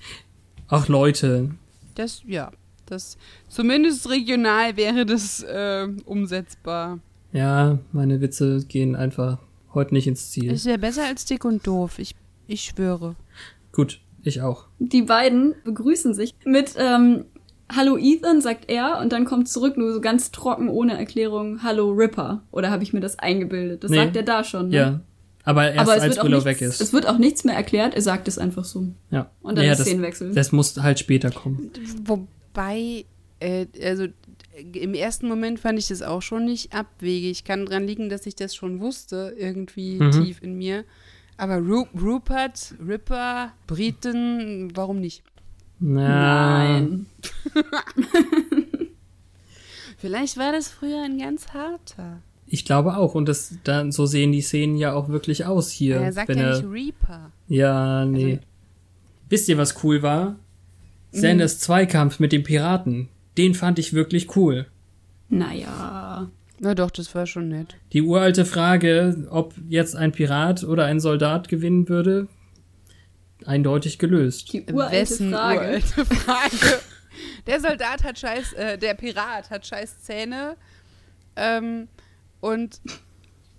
ach 0.68 0.88
Leute, 0.88 1.52
Das, 1.94 2.22
ja. 2.26 2.52
Das, 2.84 3.16
zumindest 3.48 4.10
regional 4.10 4.76
wäre 4.76 5.06
das 5.06 5.42
äh, 5.42 5.88
umsetzbar. 6.04 6.98
Ja, 7.32 7.78
meine 7.92 8.20
Witze 8.20 8.62
gehen 8.66 8.94
einfach 8.94 9.38
heute 9.72 9.94
nicht 9.94 10.06
ins 10.06 10.32
Ziel. 10.32 10.52
Ist 10.52 10.66
ja 10.66 10.76
besser 10.76 11.04
als 11.04 11.24
dick 11.24 11.46
und 11.46 11.66
doof. 11.66 11.98
Ich, 11.98 12.14
ich 12.46 12.64
schwöre. 12.64 13.16
Gut, 13.72 14.02
ich 14.22 14.42
auch. 14.42 14.66
Die 14.78 15.02
beiden 15.02 15.54
begrüßen 15.64 16.12
sich 16.12 16.34
mit 16.44 16.74
ähm, 16.76 17.24
Hallo 17.74 17.96
Ethan, 17.98 18.40
sagt 18.40 18.70
er, 18.70 18.98
und 19.00 19.12
dann 19.12 19.24
kommt 19.26 19.48
zurück 19.48 19.76
nur 19.76 19.92
so 19.92 20.00
ganz 20.00 20.30
trocken, 20.30 20.68
ohne 20.68 20.96
Erklärung, 20.98 21.62
Hallo 21.62 21.90
Ripper. 21.92 22.42
Oder 22.50 22.70
habe 22.70 22.82
ich 22.82 22.92
mir 22.92 23.00
das 23.00 23.18
eingebildet? 23.18 23.84
Das 23.84 23.90
Nee. 23.90 23.98
sagt 23.98 24.16
er 24.16 24.22
da 24.22 24.42
schon. 24.44 24.70
Ne? 24.70 24.76
Ja. 24.76 25.00
Aber 25.44 25.66
erst 25.72 25.78
Aber 25.80 25.96
es 25.96 26.02
als 26.02 26.10
wird, 26.10 26.20
auch 26.20 26.24
Willow 26.24 26.36
nichts, 26.38 26.46
weg 26.46 26.60
ist. 26.62 26.80
es 26.80 26.92
wird 26.92 27.06
auch 27.06 27.18
nichts 27.18 27.44
mehr 27.44 27.54
erklärt, 27.54 27.94
er 27.94 28.02
sagt 28.02 28.28
es 28.28 28.38
einfach 28.38 28.64
so. 28.64 28.88
ja. 29.10 29.30
Und 29.42 29.56
dann 29.58 29.64
ja, 29.64 29.72
ist 29.72 29.78
das, 29.78 29.86
Szenenwechsel. 29.86 30.34
das 30.34 30.52
muss 30.52 30.76
halt 30.78 30.98
später 30.98 31.30
kommen. 31.30 31.70
Wobei, 32.04 33.04
äh, 33.40 33.66
also 33.82 34.04
äh, 34.04 34.10
im 34.78 34.94
ersten 34.94 35.28
Moment 35.28 35.60
fand 35.60 35.78
ich 35.78 35.88
das 35.88 36.02
auch 36.02 36.22
schon 36.22 36.44
nicht 36.46 36.74
abwegig. 36.74 37.30
Ich 37.30 37.44
kann 37.44 37.64
dran 37.66 37.86
liegen, 37.86 38.08
dass 38.08 38.26
ich 38.26 38.34
das 38.34 38.54
schon 38.54 38.80
wusste, 38.80 39.34
irgendwie 39.38 39.98
Mhm. 40.00 40.10
tief 40.12 40.42
in 40.42 40.56
mir. 40.58 40.84
Aber 41.36 41.58
Ru 41.58 41.86
Rupert, 41.98 42.74
Ripper, 42.86 43.52
Briten, 43.68 44.72
warum 44.74 45.00
nicht? 45.00 45.22
Na, 45.80 46.78
Nein. 46.80 47.06
Vielleicht 49.98 50.36
war 50.36 50.52
das 50.52 50.68
früher 50.68 51.02
ein 51.02 51.18
ganz 51.18 51.48
harter. 51.52 52.20
Ich 52.46 52.64
glaube 52.64 52.96
auch. 52.96 53.14
Und 53.14 53.28
das, 53.28 53.54
dann, 53.64 53.92
so 53.92 54.06
sehen 54.06 54.32
die 54.32 54.40
Szenen 54.40 54.76
ja 54.76 54.92
auch 54.94 55.08
wirklich 55.08 55.44
aus 55.44 55.70
hier. 55.70 55.96
er 55.96 56.12
sagt 56.12 56.34
ja 56.34 56.50
nicht 56.56 56.64
Reaper. 56.70 57.32
ja, 57.48 58.04
nee. 58.04 58.32
Also- 58.34 58.42
Wisst 59.30 59.48
ihr, 59.50 59.58
was 59.58 59.84
cool 59.84 60.00
war? 60.02 60.30
Mhm. 61.12 61.18
Sanders 61.18 61.58
Zweikampf 61.58 62.18
mit 62.18 62.32
dem 62.32 62.44
Piraten. 62.44 63.08
Den 63.36 63.54
fand 63.54 63.78
ich 63.78 63.92
wirklich 63.92 64.34
cool. 64.36 64.66
Naja. 65.28 66.30
Na 66.60 66.74
doch, 66.74 66.90
das 66.90 67.14
war 67.14 67.26
schon 67.26 67.48
nett. 67.50 67.76
Die 67.92 68.00
uralte 68.02 68.46
Frage, 68.46 69.26
ob 69.30 69.52
jetzt 69.68 69.94
ein 69.96 70.12
Pirat 70.12 70.64
oder 70.64 70.86
ein 70.86 70.98
Soldat 70.98 71.48
gewinnen 71.48 71.88
würde, 71.90 72.26
eindeutig 73.44 73.98
gelöst. 73.98 74.52
Die 74.52 74.64
uralte 74.72 74.92
Wessen 74.96 75.32
Frage. 75.32 75.60
uralte 75.60 76.04
Frage? 76.14 76.80
Der 77.46 77.60
Soldat 77.60 78.04
hat 78.04 78.18
scheiß, 78.18 78.52
äh, 78.54 78.78
der 78.78 78.94
Pirat 78.94 79.50
hat 79.50 79.66
scheiß 79.66 80.02
Zähne 80.02 80.56
ähm, 81.36 81.88
und 82.40 82.80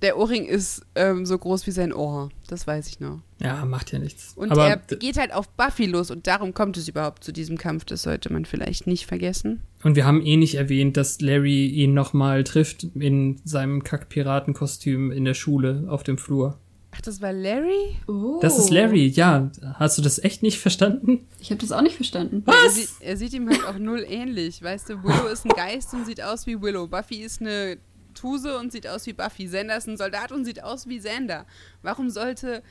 der 0.02 0.18
Ohrring 0.18 0.46
ist 0.46 0.86
ähm, 0.96 1.26
so 1.26 1.38
groß 1.38 1.68
wie 1.68 1.72
sein 1.72 1.92
Ohr. 1.92 2.30
Das 2.48 2.66
weiß 2.66 2.88
ich 2.88 3.00
noch. 3.02 3.20
Ja, 3.42 3.66
macht 3.66 3.92
ja 3.92 4.00
nichts. 4.00 4.34
Und 4.36 4.52
Aber 4.52 4.68
er 4.68 4.78
geht 4.78 5.18
halt 5.18 5.34
auf 5.34 5.50
Buffy 5.50 5.88
los 5.88 6.10
und 6.10 6.26
darum 6.26 6.54
kommt 6.54 6.78
es 6.78 6.88
überhaupt 6.88 7.24
zu 7.24 7.34
diesem 7.34 7.58
Kampf. 7.58 7.84
Das 7.86 8.04
sollte 8.04 8.32
man 8.32 8.46
vielleicht 8.46 8.88
nicht 8.88 9.06
vergessen. 9.06 9.62
Und 9.84 9.96
wir 9.96 10.06
haben 10.06 10.26
eh 10.26 10.38
nicht 10.38 10.56
erwähnt, 10.56 10.96
dass 10.96 11.20
Larry 11.20 11.68
ihn 11.68 11.94
nochmal 11.94 12.44
trifft 12.46 12.84
in 12.96 13.42
seinem 13.44 13.84
Kack-Piratenkostüm 13.84 15.12
in 15.12 15.26
der 15.26 15.34
Schule 15.34 15.86
auf 15.90 16.04
dem 16.04 16.18
Flur. 16.18 16.58
Ach, 16.92 17.02
das 17.02 17.22
war 17.22 17.32
Larry? 17.32 17.98
Oh. 18.08 18.40
Das 18.42 18.58
ist 18.58 18.72
Larry, 18.72 19.08
ja. 19.08 19.52
Hast 19.76 19.98
du 19.98 20.02
das 20.02 20.20
echt 20.20 20.42
nicht 20.42 20.60
verstanden? 20.60 21.28
Ich 21.40 21.52
habe 21.52 21.62
das 21.62 21.72
auch 21.72 21.82
nicht 21.82 21.96
verstanden. 21.96 22.44
Er 22.48 22.70
sieht, 22.72 22.90
er 23.00 23.18
sieht 23.18 23.34
ihm 23.34 23.48
halt 23.48 23.64
auch 23.66 23.78
null 23.78 24.06
ähnlich. 24.08 24.62
Weißt 24.64 24.90
du, 24.90 25.04
Willow 25.04 25.28
ist 25.28 25.46
ein 25.46 25.50
Geist 25.50 25.94
und 25.94 26.06
sieht 26.06 26.22
aus 26.22 26.48
wie 26.48 26.60
Willow. 26.62 26.88
Buffy 26.88 27.18
ist 27.18 27.42
eine 27.42 27.78
Tuse 28.16 28.58
und 28.58 28.72
sieht 28.72 28.88
aus 28.88 29.06
wie 29.06 29.14
Buffy. 29.14 29.46
Xander 29.46 29.78
ist 29.78 29.88
ein 29.88 29.98
Soldat 29.98 30.32
und 30.32 30.46
sieht 30.46 30.64
aus 30.64 30.88
wie 30.88 31.00
Xander. 31.00 31.46
Warum 31.84 32.10
sollte 32.10 32.64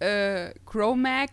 äh, 0.00 0.52
Chromac 0.66 1.30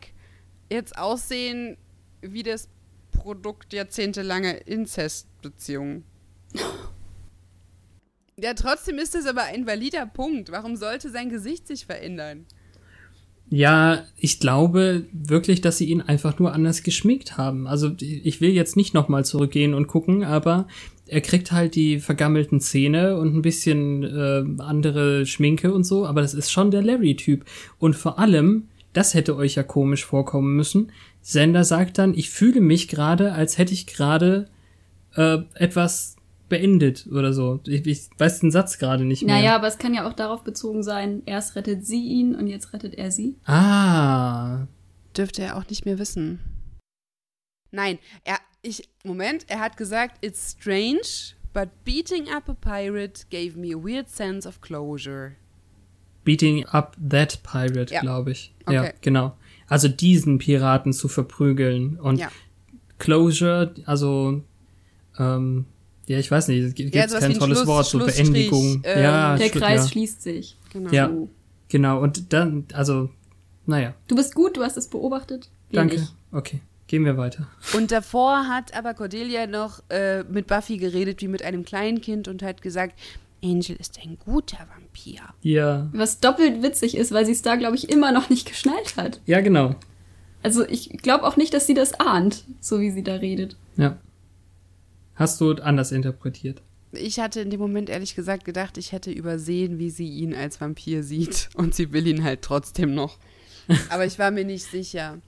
jetzt 0.71 0.97
aussehen 0.97 1.77
wie 2.21 2.43
das 2.43 2.69
Produkt 3.11 3.73
jahrzehntelanger 3.73 4.65
Inzestbeziehungen? 4.65 6.05
Ja, 8.41 8.53
trotzdem 8.53 8.97
ist 8.97 9.15
es 9.15 9.25
aber 9.25 9.43
ein 9.43 9.67
valider 9.67 10.05
Punkt. 10.05 10.51
Warum 10.51 10.75
sollte 10.75 11.09
sein 11.09 11.29
Gesicht 11.29 11.67
sich 11.67 11.85
verändern? 11.85 12.45
Ja, 13.51 14.03
ich 14.15 14.39
glaube 14.39 15.05
wirklich, 15.11 15.61
dass 15.61 15.79
sie 15.79 15.85
ihn 15.85 16.01
einfach 16.01 16.37
nur 16.37 16.53
anders 16.53 16.83
geschminkt 16.83 17.37
haben. 17.37 17.67
Also 17.67 17.91
ich 17.99 18.41
will 18.41 18.51
jetzt 18.51 18.77
nicht 18.77 18.93
nochmal 18.93 19.25
zurückgehen 19.25 19.73
und 19.73 19.87
gucken, 19.87 20.23
aber 20.23 20.67
er 21.07 21.21
kriegt 21.21 21.51
halt 21.51 21.73
die 21.73 21.99
vergammelten 21.99 22.61
Zähne 22.61 23.17
und 23.17 23.35
ein 23.35 23.41
bisschen 23.41 24.03
äh, 24.03 24.61
andere 24.61 25.25
Schminke 25.25 25.73
und 25.73 25.83
so, 25.83 26.05
aber 26.05 26.21
das 26.21 26.35
ist 26.35 26.51
schon 26.51 26.69
der 26.69 26.83
Larry-Typ. 26.83 27.43
Und 27.79 27.95
vor 27.95 28.19
allem, 28.19 28.67
das 28.93 29.15
hätte 29.15 29.35
euch 29.35 29.55
ja 29.55 29.63
komisch 29.63 30.05
vorkommen 30.05 30.55
müssen, 30.55 30.91
Sender 31.21 31.63
sagt 31.63 31.97
dann, 31.97 32.13
ich 32.13 32.29
fühle 32.29 32.61
mich 32.61 32.87
gerade, 32.87 33.33
als 33.33 33.57
hätte 33.57 33.73
ich 33.73 33.87
gerade 33.87 34.47
äh, 35.15 35.39
etwas 35.55 36.15
beendet 36.49 37.07
oder 37.11 37.31
so. 37.33 37.59
Ich, 37.65 37.85
ich 37.85 38.09
weiß 38.17 38.39
den 38.41 38.51
Satz 38.51 38.77
gerade 38.79 39.05
nicht 39.05 39.23
mehr. 39.23 39.35
Naja, 39.35 39.55
aber 39.55 39.67
es 39.67 39.77
kann 39.77 39.93
ja 39.93 40.07
auch 40.07 40.13
darauf 40.13 40.43
bezogen 40.43 40.83
sein, 40.83 41.21
erst 41.25 41.55
rettet 41.55 41.85
sie 41.85 42.03
ihn 42.03 42.35
und 42.35 42.47
jetzt 42.47 42.73
rettet 42.73 42.95
er 42.95 43.11
sie. 43.11 43.35
Ah, 43.45 44.67
Dürfte 45.15 45.41
er 45.43 45.57
auch 45.57 45.67
nicht 45.69 45.85
mehr 45.85 45.99
wissen. 45.99 46.39
Nein, 47.71 47.99
er, 48.23 48.37
ich, 48.61 48.89
Moment, 49.03 49.45
er 49.47 49.59
hat 49.59 49.77
gesagt, 49.77 50.23
it's 50.25 50.51
strange, 50.59 51.35
But 51.51 51.69
beating 51.83 52.29
up 52.29 52.47
a 52.47 52.53
pirate 52.53 53.25
gave 53.31 53.57
me 53.57 53.73
a 53.73 53.77
weird 53.83 54.07
sense 54.07 54.47
of 54.47 54.61
closure. 54.61 55.35
Beating 56.23 56.63
up 56.67 56.95
that 57.09 57.41
pirate, 57.41 57.91
Ja. 57.91 58.01
glaube 58.01 58.31
ich. 58.31 58.53
Ja, 58.69 58.81
Okay. 58.83 58.93
genau. 59.01 59.35
Also 59.67 59.87
diesen 59.87 60.37
Piraten 60.37 60.93
zu 60.93 61.07
verprügeln. 61.07 61.99
Und 61.99 62.19
Ja. 62.19 62.31
Closure, 62.99 63.73
also, 63.85 64.43
ähm, 65.17 65.65
ja, 66.09 66.17
ich 66.19 66.29
weiß 66.29 66.47
nicht, 66.49 66.75
gibt 66.75 66.93
Ja, 66.93 67.07
kein 67.07 67.33
tolles 67.35 67.59
Schluss- 67.59 67.67
Wort, 67.67 67.85
so 67.85 67.99
Beendigung. 67.99 68.81
ähm, 68.83 69.03
ja, 69.03 69.37
Der 69.37 69.49
Kreis 69.49 69.83
ja. 69.85 69.87
schließt 69.89 70.21
sich. 70.21 70.57
Genau. 70.73 70.91
Ja. 70.91 71.09
Genau, 71.69 72.01
und 72.01 72.33
dann, 72.33 72.65
also, 72.73 73.09
naja, 73.65 73.93
Du 74.07 74.15
bist 74.15 74.33
gut, 74.35 74.57
du 74.57 74.63
hast 74.63 74.75
es 74.75 74.87
beobachtet. 74.87 75.49
Wir 75.69 75.79
danke. 75.79 75.97
nicht. 75.99 76.13
Okay, 76.31 76.59
gehen 76.87 77.05
wir 77.05 77.15
weiter. 77.17 77.47
Und 77.75 77.91
davor 77.91 78.47
hat 78.47 78.73
aber 78.75 78.93
Cordelia 78.95 79.45
noch 79.47 79.81
äh, 79.89 80.23
mit 80.23 80.47
Buffy 80.47 80.77
geredet 80.77 81.21
wie 81.21 81.27
mit 81.27 81.43
einem 81.43 81.63
Kleinkind 81.63 82.27
und 82.27 82.41
hat 82.43 82.61
gesagt, 82.63 82.97
Angel 83.43 83.75
ist 83.79 83.99
ein 84.03 84.17
guter 84.25 84.57
Vampir. 84.75 85.21
Ja, 85.43 85.87
Was 85.93 86.19
doppelt 86.19 86.61
witzig 86.63 86.97
ist, 86.97 87.11
weil 87.13 87.25
sie 87.25 87.31
es 87.31 87.41
da, 87.43 87.55
glaube 87.55 87.75
ich, 87.75 87.89
immer 87.89 88.11
noch 88.11 88.29
nicht 88.29 88.47
geschnallt 88.47 88.97
hat. 88.97 89.21
ja, 89.27 89.39
genau. 89.41 89.75
Also 90.41 90.65
ich 90.65 90.89
glaube 91.01 91.25
auch 91.25 91.35
nicht, 91.37 91.53
dass 91.53 91.67
sie 91.67 91.73
das 91.73 91.99
ahnt, 91.99 92.45
so 92.61 92.79
wie 92.79 92.91
sie 92.91 93.03
da 93.03 93.15
redet. 93.15 93.55
Ja. 93.77 93.97
Hast 95.19 95.41
du 95.41 95.51
anders 95.51 95.91
interpretiert? 95.91 96.61
Ich 96.93 97.19
hatte 97.19 97.41
in 97.41 97.49
dem 97.49 97.59
Moment 97.59 97.89
ehrlich 97.89 98.15
gesagt 98.15 98.45
gedacht, 98.45 98.77
ich 98.77 98.93
hätte 98.93 99.11
übersehen, 99.11 99.77
wie 99.77 99.89
sie 99.89 100.07
ihn 100.07 100.33
als 100.33 100.59
Vampir 100.61 101.03
sieht. 101.03 101.49
Und 101.55 101.75
sie 101.75 101.91
will 101.91 102.07
ihn 102.07 102.23
halt 102.23 102.41
trotzdem 102.41 102.95
noch. 102.95 103.17
Aber 103.89 104.05
ich 104.05 104.17
war 104.17 104.31
mir 104.31 104.45
nicht 104.45 104.63
sicher. 104.63 105.19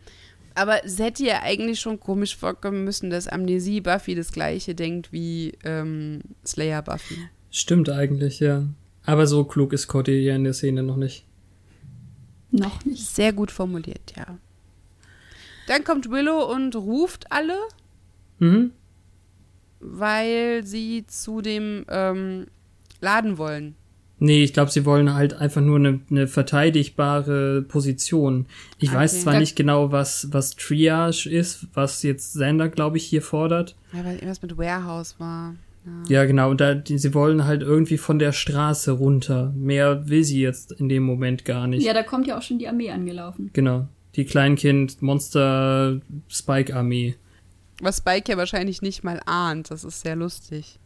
Aber 0.56 0.84
es 0.86 0.98
hätte 0.98 1.26
ja 1.26 1.42
eigentlich 1.44 1.82
schon 1.82 2.00
komisch 2.00 2.38
vorkommen 2.38 2.86
müssen, 2.86 3.10
dass 3.10 3.28
Amnesie 3.28 3.82
Buffy 3.82 4.16
das 4.16 4.32
gleiche 4.32 4.76
denkt 4.76 5.12
wie 5.12 5.58
ähm, 5.66 6.22
Slayer 6.46 6.82
Buffy. 6.82 7.18
Stimmt 7.52 7.90
eigentlich, 7.90 8.40
ja. 8.40 8.66
Aber 9.06 9.28
so 9.28 9.44
klug 9.44 9.74
ist 9.74 9.88
Cordelia 9.88 10.36
in 10.36 10.46
der 10.46 10.54
Szene 10.54 10.84
noch 10.84 10.98
nicht. 10.98 11.26
Noch 12.52 12.84
nicht. 12.86 13.06
Sehr 13.06 13.34
gut 13.34 13.52
formuliert, 13.52 14.14
ja. 14.16 14.38
Dann 15.68 15.84
kommt 15.84 16.10
Willow 16.10 16.50
und 16.50 16.76
ruft 16.78 17.32
alle, 17.32 17.58
Mhm. 18.40 18.72
Weil 19.82 20.64
sie 20.66 21.06
zu 21.08 21.42
dem 21.42 21.86
ähm, 21.90 22.46
Laden 23.02 23.38
wollen. 23.38 23.76
Nee, 24.24 24.44
ich 24.44 24.54
glaube, 24.54 24.70
sie 24.70 24.86
wollen 24.86 25.16
halt 25.16 25.34
einfach 25.34 25.62
nur 25.62 25.78
eine, 25.78 26.00
eine 26.12 26.28
verteidigbare 26.28 27.64
Position. 27.64 28.46
Ich 28.78 28.90
Okay. 28.90 28.98
weiß 29.00 29.22
zwar 29.22 29.34
Da- 29.34 29.40
nicht 29.40 29.56
genau, 29.56 29.92
was, 29.92 30.28
was 30.32 30.56
Triage 30.56 31.28
ist, 31.28 31.66
was 31.74 32.04
jetzt 32.04 32.34
Sander, 32.34 32.70
glaube 32.70 32.98
ich, 32.98 33.04
hier 33.06 33.24
fordert. 33.24 33.76
Ja, 33.94 34.06
weil 34.06 34.14
irgendwas 34.16 34.44
mit 34.44 34.60
Warehouse 34.60 35.16
war. 35.20 35.56
Ja, 36.08 36.26
genau. 36.26 36.52
Und 36.52 36.62
da, 36.62 36.76
die, 36.76 37.00
sie 37.00 37.16
wollen 37.16 37.46
halt 37.46 37.64
irgendwie 37.64 37.98
von 37.98 38.20
der 38.20 38.32
Straße 38.34 38.92
runter. 38.92 39.52
Mehr 39.56 40.08
will 40.08 40.24
sie 40.24 40.40
jetzt 40.40 40.72
in 40.74 40.88
dem 40.90 41.02
Moment 41.02 41.44
gar 41.44 41.66
nicht. 41.66 41.84
Ja, 41.84 41.94
da 41.96 42.04
kommt 42.04 42.28
ja 42.28 42.38
auch 42.38 42.44
schon 42.44 42.60
die 42.60 42.68
Armee 42.68 42.92
angelaufen. 42.92 43.50
Genau. 43.54 43.88
Die 44.16 44.26
Kleinkind-Monster-Spike-Armee. 44.26 47.16
Was 47.82 47.98
Spike 47.98 48.32
ja 48.32 48.38
wahrscheinlich 48.38 48.82
nicht 48.82 49.04
mal 49.04 49.20
ahnt. 49.26 49.72
Das 49.72 49.84
ist 49.84 50.02
sehr 50.02 50.16
lustig. 50.16 50.80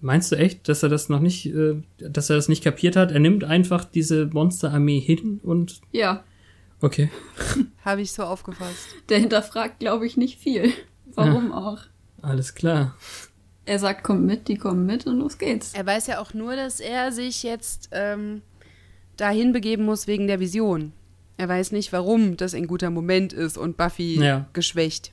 Meinst 0.00 0.32
du 0.32 0.36
echt, 0.36 0.68
dass 0.68 0.82
er 0.82 0.88
das 0.88 1.08
noch 1.08 1.20
nicht, 1.20 1.46
äh, 1.46 1.76
dass 1.98 2.28
er 2.28 2.36
das 2.36 2.48
nicht 2.48 2.64
kapiert 2.64 2.96
hat? 2.96 3.12
Er 3.12 3.20
nimmt 3.20 3.44
einfach 3.44 3.84
diese 3.84 4.26
Monsterarmee 4.26 4.98
hin 5.00 5.40
und 5.42 5.80
Ja, 5.92 6.24
okay. 6.80 7.10
Habe 7.84 8.02
ich 8.02 8.12
so 8.12 8.24
aufgefasst. 8.24 8.86
der 9.08 9.18
hinterfragt, 9.20 9.78
glaube 9.80 10.06
ich, 10.06 10.16
nicht 10.16 10.38
viel. 10.40 10.72
Warum 11.14 11.52
auch? 11.52 11.78
Alles 12.20 12.54
klar. 12.54 12.96
Er 13.64 13.78
sagt, 13.78 14.02
kommt 14.02 14.24
mit, 14.24 14.48
die 14.48 14.56
kommen 14.56 14.86
mit 14.86 15.06
und 15.06 15.18
los 15.18 15.38
geht's. 15.38 15.72
Er 15.74 15.86
weiß 15.86 16.08
ja 16.08 16.20
auch 16.20 16.34
nur, 16.34 16.56
dass 16.56 16.80
er 16.80 17.12
sich 17.12 17.44
jetzt 17.44 17.90
ähm, 17.92 18.42
dahin 19.16 19.52
begeben 19.52 19.84
muss 19.84 20.08
wegen 20.08 20.26
der 20.26 20.40
Vision. 20.40 20.92
Er 21.36 21.48
weiß 21.48 21.70
nicht, 21.70 21.92
warum 21.92 22.36
das 22.36 22.54
ein 22.54 22.66
guter 22.66 22.90
Moment 22.90 23.32
ist 23.32 23.56
und 23.56 23.76
Buffy 23.76 24.16
Ja. 24.20 24.48
geschwächt. 24.52 25.12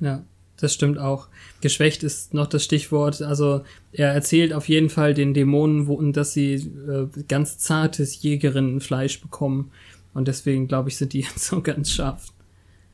Ja, 0.00 0.22
das 0.56 0.74
stimmt 0.74 0.98
auch. 0.98 1.28
Geschwächt 1.60 2.02
ist 2.02 2.34
noch 2.34 2.46
das 2.46 2.64
Stichwort. 2.64 3.22
Also 3.22 3.62
er 3.92 4.12
erzählt 4.12 4.52
auf 4.52 4.68
jeden 4.68 4.88
Fall 4.88 5.14
den 5.14 5.34
Dämonen, 5.34 5.86
wo, 5.86 6.00
dass 6.12 6.32
sie 6.32 6.54
äh, 6.54 7.08
ganz 7.28 7.58
zartes 7.58 8.22
Jägerinnenfleisch 8.22 9.20
bekommen. 9.20 9.70
Und 10.12 10.28
deswegen, 10.28 10.68
glaube 10.68 10.88
ich, 10.88 10.96
sind 10.96 11.12
die 11.12 11.20
jetzt 11.22 11.44
so 11.44 11.60
ganz 11.60 11.90
scharf. 11.90 12.32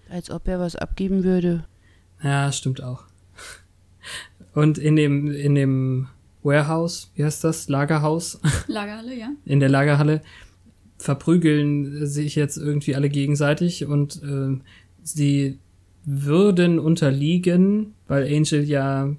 Als 0.09 0.31
ob 0.31 0.49
er 0.49 0.59
was 0.59 0.77
abgeben 0.77 1.23
würde. 1.23 1.65
Ja, 2.23 2.51
stimmt 2.53 2.83
auch. 2.83 3.05
Und 4.55 4.79
in 4.79 4.97
dem, 4.97 5.31
in 5.31 5.55
dem 5.55 6.09
Warehouse, 6.43 7.11
wie 7.15 7.25
heißt 7.25 7.45
das? 7.45 7.69
Lagerhaus? 7.69 8.41
Lagerhalle, 8.67 9.17
ja. 9.17 9.31
in 9.45 9.61
der 9.61 9.69
Lagerhalle 9.69 10.23
verprügeln 10.99 12.07
sich 12.07 12.35
jetzt 12.35 12.57
irgendwie 12.57 12.95
alle 12.95 13.09
gegenseitig 13.09 13.87
und 13.87 14.23
äh, 14.23 14.59
sie 15.03 15.59
würden 16.05 16.79
unterliegen, 16.79 17.95
weil 18.09 18.25
Angel 18.25 18.65
ja 18.65 19.11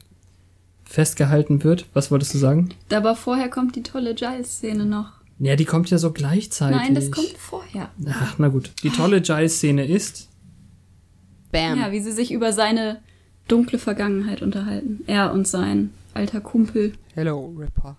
festgehalten 0.84 1.64
wird. 1.64 1.86
Was 1.94 2.12
wolltest 2.12 2.34
du 2.34 2.38
sagen? 2.38 2.70
Aber 2.91 3.16
vorher 3.16 3.49
kommt 3.49 3.76
die 3.76 3.84
tolle 3.84 4.14
Giles-Szene 4.14 4.86
noch. 4.86 5.12
Ja, 5.40 5.56
die 5.56 5.66
kommt 5.66 5.90
ja 5.90 5.98
so 5.98 6.12
gleichzeitig. 6.12 6.78
Nein, 6.78 6.95
das 6.95 7.12
kommt 7.12 7.36
vorher. 7.38 7.90
Ach, 8.08 8.36
na 8.38 8.49
gut. 8.49 8.72
Die 8.84 8.90
tolle 8.90 9.22
Giles-Szene 9.22 9.88
ist, 9.88 10.30
Bam. 11.52 11.78
Ja, 11.78 11.91
wie 11.91 11.99
sie 11.99 12.12
sich 12.12 12.32
über 12.32 12.53
seine 12.53 13.02
dunkle 13.48 13.78
Vergangenheit 13.78 14.41
unterhalten. 14.41 15.03
Er 15.08 15.34
und 15.34 15.48
sein 15.48 15.91
alter 16.14 16.41
Kumpel. 16.41 16.94
Hello, 17.14 17.53
Ripper. 17.58 17.98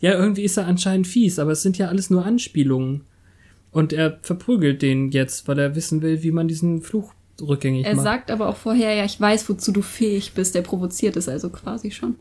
ja, 0.00 0.12
irgendwie 0.12 0.44
ist 0.44 0.56
er 0.56 0.66
anscheinend 0.66 1.06
fies, 1.06 1.38
aber 1.38 1.52
es 1.52 1.62
sind 1.62 1.78
ja 1.78 1.88
alles 1.88 2.10
nur 2.10 2.24
Anspielungen. 2.24 3.02
Und 3.72 3.92
er 3.92 4.18
verprügelt 4.22 4.82
den 4.82 5.10
jetzt, 5.10 5.48
weil 5.48 5.58
er 5.58 5.74
wissen 5.74 6.02
will, 6.02 6.22
wie 6.22 6.30
man 6.30 6.46
diesen 6.46 6.82
Fluch 6.82 7.12
rückgängig 7.40 7.86
Er 7.86 7.94
macht. 7.96 8.04
sagt 8.04 8.30
aber 8.30 8.48
auch 8.48 8.56
vorher, 8.56 8.94
ja, 8.94 9.04
ich 9.04 9.18
weiß, 9.20 9.48
wozu 9.48 9.72
du 9.72 9.82
fähig 9.82 10.34
bist. 10.34 10.54
Der 10.54 10.62
provoziert 10.62 11.16
es 11.16 11.28
also 11.28 11.48
quasi 11.50 11.90
schon. 11.90 12.16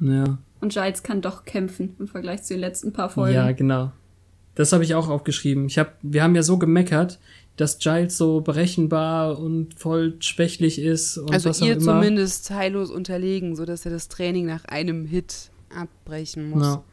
ja. 0.00 0.38
Und 0.60 0.72
Giles 0.72 1.04
kann 1.04 1.20
doch 1.20 1.44
kämpfen 1.44 1.94
im 2.00 2.08
Vergleich 2.08 2.42
zu 2.42 2.54
den 2.54 2.60
letzten 2.60 2.92
paar 2.92 3.10
Folgen. 3.10 3.34
Ja, 3.34 3.52
genau. 3.52 3.92
Das 4.56 4.72
habe 4.72 4.82
ich 4.82 4.96
auch 4.96 5.08
aufgeschrieben. 5.08 5.66
Ich 5.66 5.78
hab, 5.78 5.96
wir 6.02 6.20
haben 6.24 6.34
ja 6.34 6.42
so 6.42 6.58
gemeckert, 6.58 7.20
dass 7.54 7.78
Giles 7.78 8.16
so 8.16 8.40
berechenbar 8.40 9.38
und 9.38 9.74
voll 9.78 10.16
schwächlich 10.18 10.80
ist 10.80 11.16
und 11.16 11.32
Also 11.32 11.50
was 11.50 11.62
auch 11.62 11.66
ihr 11.66 11.74
immer. 11.74 11.82
zumindest 12.00 12.50
heillos 12.50 12.90
unterlegen, 12.90 13.54
sodass 13.54 13.84
er 13.84 13.92
das 13.92 14.08
Training 14.08 14.46
nach 14.46 14.64
einem 14.64 15.06
Hit 15.06 15.50
abbrechen 15.72 16.50
muss. 16.50 16.64
Ja. 16.66 16.84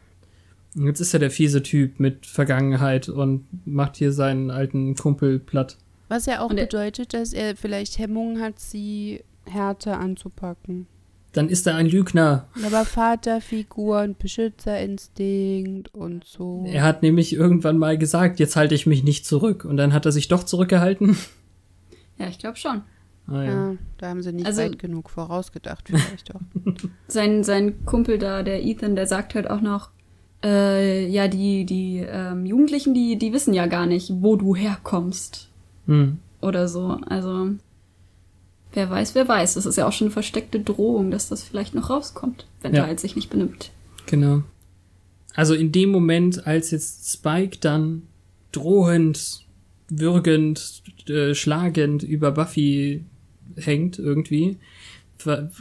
Jetzt 0.76 1.00
ist 1.00 1.14
er 1.14 1.20
der 1.20 1.32
fiese 1.32 1.64
Typ 1.64 2.00
mit 2.00 2.26
Vergangenheit 2.26 3.08
und 3.10 3.46
macht 3.66 3.96
hier 3.96 4.12
seinen 4.12 4.52
alten 4.52 4.96
Kumpel 4.96 5.40
platt. 5.40 5.78
Was 6.10 6.26
ja 6.26 6.42
auch 6.42 6.50
Und 6.50 6.58
bedeutet, 6.58 7.14
dass 7.14 7.34
er 7.34 7.56
vielleicht 7.56 7.98
Hemmungen 7.98 8.42
hat, 8.42 8.60
sie 8.60 9.24
härter 9.46 10.00
anzupacken. 10.00 10.88
Dann 11.32 11.50
ist 11.50 11.68
er 11.68 11.76
ein 11.76 11.88
Lügner. 11.88 12.48
Aber 12.66 12.86
Vaterfigur 12.86 14.02
und 14.02 14.20
Beschützerinstinkt 14.20 15.94
und 15.94 16.24
so. 16.24 16.66
Er 16.68 16.84
hat 16.84 17.02
nämlich 17.04 17.34
irgendwann 17.34 17.78
mal 17.78 17.98
gesagt, 17.98 18.40
jetzt 18.40 18.56
halte 18.56 18.76
ich 18.76 18.86
mich 18.86 19.04
nicht 19.04 19.26
zurück. 19.26 19.66
Und 19.66 19.78
dann 19.78 19.94
hat 19.94 20.06
er 20.06 20.12
sich 20.12 20.28
doch 20.28 20.44
zurückgehalten. 20.44 21.18
Ja, 22.18 22.30
ich 22.30 22.40
glaube 22.40 22.56
schon. 22.56 22.82
Ah, 23.28 23.44
ja. 23.44 23.44
ja, 23.72 23.76
da 23.98 24.08
haben 24.08 24.24
sie 24.24 24.32
nicht 24.32 24.46
Also- 24.46 24.62
weit 24.62 24.80
genug 24.80 25.10
vorausgedacht, 25.10 25.84
vielleicht 25.90 26.34
auch. 26.34 26.40
Sein, 27.10 27.44
sein 27.44 27.84
Kumpel 27.86 28.18
da, 28.18 28.42
der 28.42 28.64
Ethan, 28.64 28.96
der 28.96 29.06
sagt 29.06 29.36
halt 29.36 29.50
auch 29.50 29.60
noch, 29.60 29.90
äh, 30.44 31.08
ja, 31.08 31.28
die, 31.28 31.66
die 31.66 32.06
ähm, 32.08 32.46
Jugendlichen, 32.46 32.94
die, 32.94 33.18
die 33.18 33.34
wissen 33.34 33.54
ja 33.54 33.68
gar 33.68 33.86
nicht, 33.86 34.12
wo 34.22 34.36
du 34.36 34.56
herkommst. 34.56 35.50
Hm. 35.88 36.20
Oder 36.42 36.68
so. 36.68 37.00
Also, 37.08 37.50
wer 38.74 38.90
weiß, 38.90 39.16
wer 39.16 39.28
weiß. 39.28 39.56
Das 39.56 39.66
ist 39.66 39.78
ja 39.78 39.88
auch 39.88 39.92
schon 39.92 40.08
eine 40.08 40.14
versteckte 40.14 40.60
Drohung, 40.60 41.12
dass 41.12 41.30
das 41.30 41.44
vielleicht 41.44 41.74
noch 41.74 41.90
rauskommt, 41.90 42.46
wenn 42.62 42.76
Ja. 42.76 42.86
Giles 42.86 43.02
sich 43.02 43.16
nicht 43.16 43.30
benimmt. 43.30 43.72
Genau. 44.06 44.44
Also 45.34 45.54
in 45.54 45.72
dem 45.72 45.90
Moment, 45.90 46.46
als 46.48 46.72
jetzt 46.72 47.12
Spike 47.12 47.58
dann 47.60 48.04
drohend, 48.52 49.46
würgend, 49.90 50.84
äh, 51.10 51.34
schlagend 51.34 52.04
über 52.04 52.32
Buffy 52.32 53.04
hängt 53.58 54.00
irgendwie, 54.00 54.58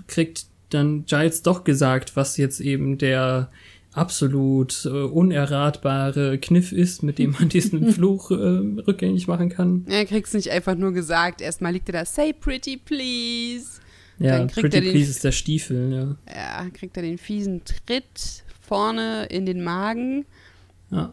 kriegt 0.07 0.47
dann 0.71 1.05
Giles 1.07 1.43
doch 1.43 1.65
gesagt, 1.65 2.17
was 2.17 2.37
jetzt 2.37 2.61
eben 2.61 2.99
der 2.99 3.51
absolut 3.95 4.85
äh, 4.87 4.89
unerratbare 4.91 6.39
Kniff 6.39 6.73
ist, 6.73 7.03
mit 7.03 7.19
dem 7.19 7.33
man 7.33 7.49
diesen 7.49 7.89
Fluch 7.93 8.31
äh, 8.31 8.35
rückgängig 8.35 9.27
machen 9.29 9.49
kann. 9.49 9.85
Er 9.89 10.05
kriegt's 10.05 10.35
nicht 10.35 10.51
einfach 10.51 10.75
nur 10.75 10.93
gesagt. 10.93 11.41
Erstmal 11.41 11.73
liegt 11.73 11.89
er 11.89 11.93
da, 11.93 12.05
say 12.05 12.33
pretty 12.33 12.77
please. 12.77 13.81
Ja, 14.19 14.39
Dann 14.39 14.49
kriegt 14.49 14.61
Pretty 14.71 14.77
er 14.77 14.81
den- 14.83 14.93
Please 14.93 15.11
ist 15.11 15.25
der 15.25 15.33
Stiefel, 15.33 15.93
ja. 15.93 16.33
Ja, 16.33 16.71
kriegt 16.71 16.97
er 16.97 17.03
den 17.03 17.19
fiesen 17.19 17.63
Tritt 17.65 18.45
vorne 18.61 19.27
in 19.27 19.47
den 19.47 19.63
Magen. 19.65 20.25
ja. 20.91 21.13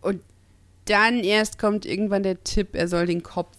Und 0.00 0.20
dann 0.86 1.20
erst 1.20 1.60
kommt 1.60 1.86
irgendwann 1.86 2.24
der 2.24 2.42
Tipp, 2.42 2.70
er 2.72 2.88
soll 2.88 3.06
den 3.06 3.22
Kopf 3.22 3.56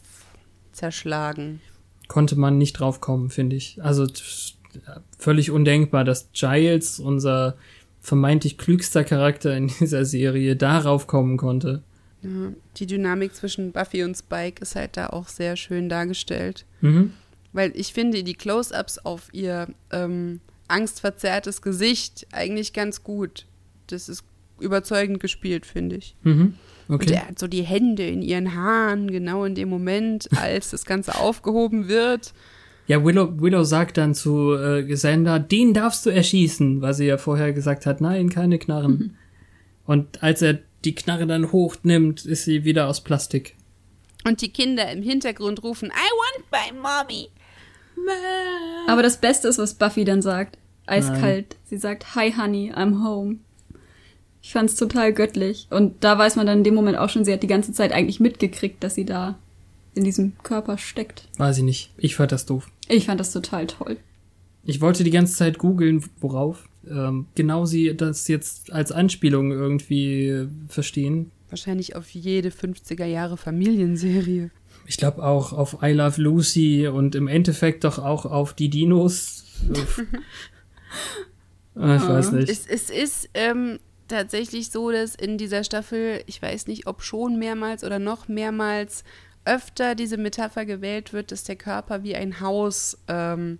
zerschlagen. 0.73 1.61
Konnte 2.09 2.35
man 2.37 2.57
nicht 2.57 2.73
drauf 2.73 2.99
kommen, 2.99 3.29
finde 3.29 3.55
ich. 3.55 3.81
Also 3.81 4.05
t- 4.07 4.21
völlig 5.17 5.49
undenkbar, 5.51 6.03
dass 6.03 6.29
Giles, 6.33 6.99
unser 6.99 7.55
vermeintlich 8.03 8.57
klügster 8.59 9.03
Charakter 9.03 9.55
in 9.57 9.67
dieser 9.79 10.05
Serie, 10.05 10.55
darauf 10.55 11.07
kommen 11.07 11.37
konnte. 11.37 11.81
Ja, 12.21 12.51
die 12.77 12.85
Dynamik 12.85 13.33
zwischen 13.33 13.71
Buffy 13.71 14.03
und 14.03 14.15
Spike 14.15 14.61
ist 14.61 14.75
halt 14.75 14.95
da 14.97 15.07
auch 15.07 15.27
sehr 15.27 15.55
schön 15.55 15.89
dargestellt. 15.89 16.65
Mhm. 16.81 17.13
Weil 17.53 17.71
ich 17.75 17.93
finde 17.93 18.23
die 18.23 18.33
Close-ups 18.33 18.99
auf 18.99 19.29
ihr 19.33 19.67
ähm, 19.91 20.39
angstverzerrtes 20.67 21.61
Gesicht 21.61 22.27
eigentlich 22.31 22.73
ganz 22.73 23.03
gut. 23.03 23.45
Das 23.87 24.09
ist 24.09 24.23
überzeugend 24.59 25.19
gespielt, 25.19 25.65
finde 25.65 25.97
ich. 25.97 26.15
Mhm. 26.23 26.55
Und 26.87 26.95
Okay. 26.95 27.13
er 27.13 27.27
hat 27.29 27.39
so 27.39 27.47
die 27.47 27.63
Hände 27.63 28.05
in 28.05 28.21
ihren 28.21 28.55
Haaren, 28.55 29.09
genau 29.09 29.45
in 29.45 29.55
dem 29.55 29.69
Moment, 29.69 30.27
als 30.37 30.71
das 30.71 30.85
Ganze 30.85 31.15
aufgehoben 31.17 31.87
wird. 31.87 32.33
Ja, 32.87 33.03
Willow, 33.03 33.39
Willow 33.39 33.63
sagt 33.63 33.97
dann 33.97 34.13
zu 34.13 34.53
äh, 34.55 34.83
Xander, 34.83 35.39
den 35.39 35.73
darfst 35.73 36.05
du 36.05 36.09
erschießen, 36.09 36.81
weil 36.81 36.93
sie 36.93 37.05
ja 37.05 37.17
vorher 37.17 37.53
gesagt 37.53 37.85
hat, 37.85 38.01
nein, 38.01 38.29
keine 38.29 38.59
Knarren. 38.59 39.17
Und 39.85 40.21
als 40.21 40.41
er 40.41 40.59
die 40.83 40.95
Knarre 40.95 41.27
dann 41.27 41.51
hochnimmt, 41.51 42.25
ist 42.25 42.43
sie 42.43 42.65
wieder 42.65 42.87
aus 42.87 43.01
Plastik. 43.01 43.55
Und 44.25 44.41
die 44.41 44.49
Kinder 44.49 44.91
im 44.91 45.01
Hintergrund 45.01 45.63
rufen, 45.63 45.89
I 45.89 45.91
want 45.91 46.45
my 46.51 46.79
mommy. 46.79 47.29
Aber 48.87 49.03
das 49.03 49.17
Beste 49.17 49.47
ist, 49.47 49.59
was 49.59 49.75
Buffy 49.75 50.03
dann 50.03 50.21
sagt. 50.21 50.57
Eiskalt. 50.85 51.55
Sie 51.63 51.77
sagt, 51.77 52.15
Hi 52.15 52.33
Honey, 52.33 52.73
I'm 52.73 53.03
home. 53.03 53.37
Ich 54.41 54.51
fand's 54.51 54.75
total 54.75 55.13
göttlich. 55.13 55.67
Und 55.69 56.03
da 56.03 56.17
weiß 56.17 56.35
man 56.35 56.45
dann 56.45 56.59
in 56.59 56.63
dem 56.65 56.75
Moment 56.75 56.97
auch 56.97 57.09
schon, 57.09 57.23
sie 57.23 57.31
hat 57.31 57.43
die 57.43 57.47
ganze 57.47 57.71
Zeit 57.71 57.93
eigentlich 57.93 58.19
mitgekriegt, 58.19 58.83
dass 58.83 58.95
sie 58.95 59.05
da 59.05 59.39
in 59.95 60.03
diesem 60.03 60.33
Körper 60.43 60.77
steckt. 60.77 61.27
Weiß 61.37 61.57
ich 61.57 61.63
nicht. 61.63 61.91
Ich 61.97 62.15
fand 62.15 62.31
das 62.31 62.45
doof. 62.45 62.69
Ich 62.87 63.05
fand 63.05 63.19
das 63.19 63.31
total 63.31 63.67
toll. 63.67 63.97
Ich 64.65 64.81
wollte 64.81 65.03
die 65.03 65.11
ganze 65.11 65.35
Zeit 65.35 65.57
googeln, 65.57 66.03
worauf. 66.19 66.69
Ähm, 66.89 67.27
genau 67.35 67.65
sie 67.65 67.95
das 67.95 68.27
jetzt 68.27 68.71
als 68.71 68.91
Anspielung 68.91 69.51
irgendwie 69.51 70.47
verstehen. 70.67 71.31
Wahrscheinlich 71.49 71.95
auf 71.95 72.09
jede 72.09 72.49
50er 72.49 73.05
Jahre 73.05 73.37
Familienserie. 73.37 74.51
Ich 74.85 74.97
glaube 74.97 75.23
auch 75.23 75.53
auf 75.53 75.77
I 75.81 75.91
Love 75.91 76.21
Lucy 76.21 76.87
und 76.87 77.15
im 77.15 77.27
Endeffekt 77.27 77.83
doch 77.83 77.99
auch 77.99 78.25
auf 78.25 78.53
die 78.53 78.69
Dinos. 78.69 79.45
Ah, 81.75 81.95
ich 81.95 82.07
weiß 82.07 82.33
nicht. 82.33 82.49
Es, 82.49 82.67
es 82.67 82.91
ist 82.91 83.29
ähm, 83.33 83.79
tatsächlich 84.07 84.69
so, 84.69 84.91
dass 84.91 85.15
in 85.15 85.37
dieser 85.37 85.63
Staffel, 85.63 86.21
ich 86.27 86.39
weiß 86.41 86.67
nicht, 86.67 86.87
ob 86.87 87.01
schon 87.01 87.39
mehrmals 87.39 87.83
oder 87.83 87.99
noch 87.99 88.27
mehrmals 88.27 89.03
öfter 89.45 89.95
diese 89.95 90.17
Metapher 90.17 90.65
gewählt 90.65 91.13
wird, 91.13 91.31
dass 91.31 91.43
der 91.43 91.55
Körper 91.55 92.03
wie 92.03 92.15
ein 92.15 92.39
Haus 92.39 92.97
ähm, 93.07 93.59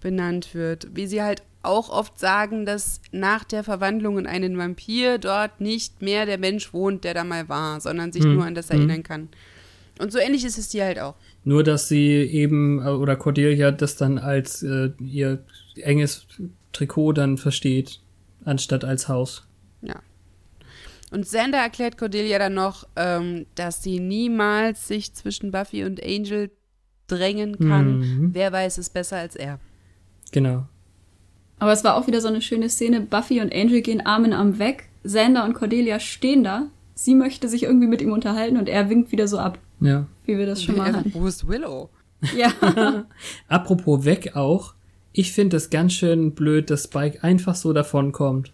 benannt 0.00 0.54
wird. 0.54 0.88
Wie 0.94 1.06
sie 1.06 1.22
halt 1.22 1.42
auch 1.62 1.88
oft 1.88 2.18
sagen, 2.18 2.64
dass 2.64 3.00
nach 3.12 3.44
der 3.44 3.64
Verwandlung 3.64 4.18
in 4.18 4.26
einen 4.26 4.56
Vampir 4.56 5.18
dort 5.18 5.60
nicht 5.60 6.00
mehr 6.00 6.26
der 6.26 6.38
Mensch 6.38 6.72
wohnt, 6.72 7.04
der 7.04 7.14
da 7.14 7.24
mal 7.24 7.48
war, 7.48 7.80
sondern 7.80 8.12
sich 8.12 8.22
Hm, 8.22 8.34
nur 8.34 8.44
an 8.44 8.54
das 8.54 8.70
hm. 8.70 8.78
erinnern 8.78 9.02
kann. 9.02 9.28
Und 9.98 10.12
so 10.12 10.18
ähnlich 10.18 10.44
ist 10.44 10.58
es 10.58 10.70
hier 10.70 10.84
halt 10.84 10.98
auch. 10.98 11.14
Nur, 11.44 11.64
dass 11.64 11.88
sie 11.88 12.08
eben, 12.08 12.80
äh, 12.84 12.90
oder 12.90 13.16
Cordelia 13.16 13.70
das 13.70 13.96
dann 13.96 14.18
als 14.18 14.62
äh, 14.62 14.90
ihr 15.00 15.42
enges 15.76 16.26
Trikot 16.72 17.12
dann 17.12 17.38
versteht, 17.38 18.00
anstatt 18.44 18.84
als 18.84 19.08
Haus. 19.08 19.46
Ja. 19.82 19.96
Und 21.12 21.24
Xander 21.24 21.58
erklärt 21.58 21.98
Cordelia 21.98 22.38
dann 22.38 22.54
noch, 22.54 22.86
ähm, 22.96 23.46
dass 23.54 23.82
sie 23.82 24.00
niemals 24.00 24.88
sich 24.88 25.14
zwischen 25.14 25.50
Buffy 25.52 25.84
und 25.84 26.02
Angel 26.04 26.50
drängen 27.06 27.58
kann. 27.58 27.98
Mhm. 28.00 28.30
Wer 28.34 28.52
weiß 28.52 28.78
es 28.78 28.90
besser 28.90 29.18
als 29.18 29.36
er. 29.36 29.60
Genau. 30.32 30.66
Aber 31.58 31.72
es 31.72 31.84
war 31.84 31.94
auch 31.96 32.06
wieder 32.06 32.20
so 32.20 32.28
eine 32.28 32.42
schöne 32.42 32.68
Szene. 32.68 33.00
Buffy 33.00 33.40
und 33.40 33.54
Angel 33.54 33.80
gehen 33.82 34.04
Arm 34.04 34.24
in 34.24 34.32
Arm 34.32 34.58
weg. 34.58 34.88
Xander 35.04 35.44
und 35.44 35.54
Cordelia 35.54 36.00
stehen 36.00 36.42
da. 36.42 36.66
Sie 36.94 37.14
möchte 37.14 37.48
sich 37.48 37.62
irgendwie 37.62 37.86
mit 37.86 38.02
ihm 38.02 38.12
unterhalten 38.12 38.56
und 38.56 38.68
er 38.68 38.90
winkt 38.90 39.12
wieder 39.12 39.28
so 39.28 39.38
ab, 39.38 39.58
Ja. 39.80 40.06
wie 40.24 40.36
wir 40.38 40.46
das 40.46 40.62
schon 40.62 40.76
mal 40.76 40.92
hatten. 40.92 41.12
Wo 41.14 41.26
ist 41.26 41.46
Willow? 41.46 41.90
Ja. 42.36 42.50
Apropos 43.46 44.04
weg 44.04 44.34
auch. 44.34 44.74
Ich 45.12 45.32
finde 45.32 45.58
es 45.58 45.70
ganz 45.70 45.92
schön 45.92 46.32
blöd, 46.34 46.70
dass 46.70 46.84
Spike 46.84 47.22
einfach 47.22 47.54
so 47.54 47.72
davonkommt. 47.72 48.52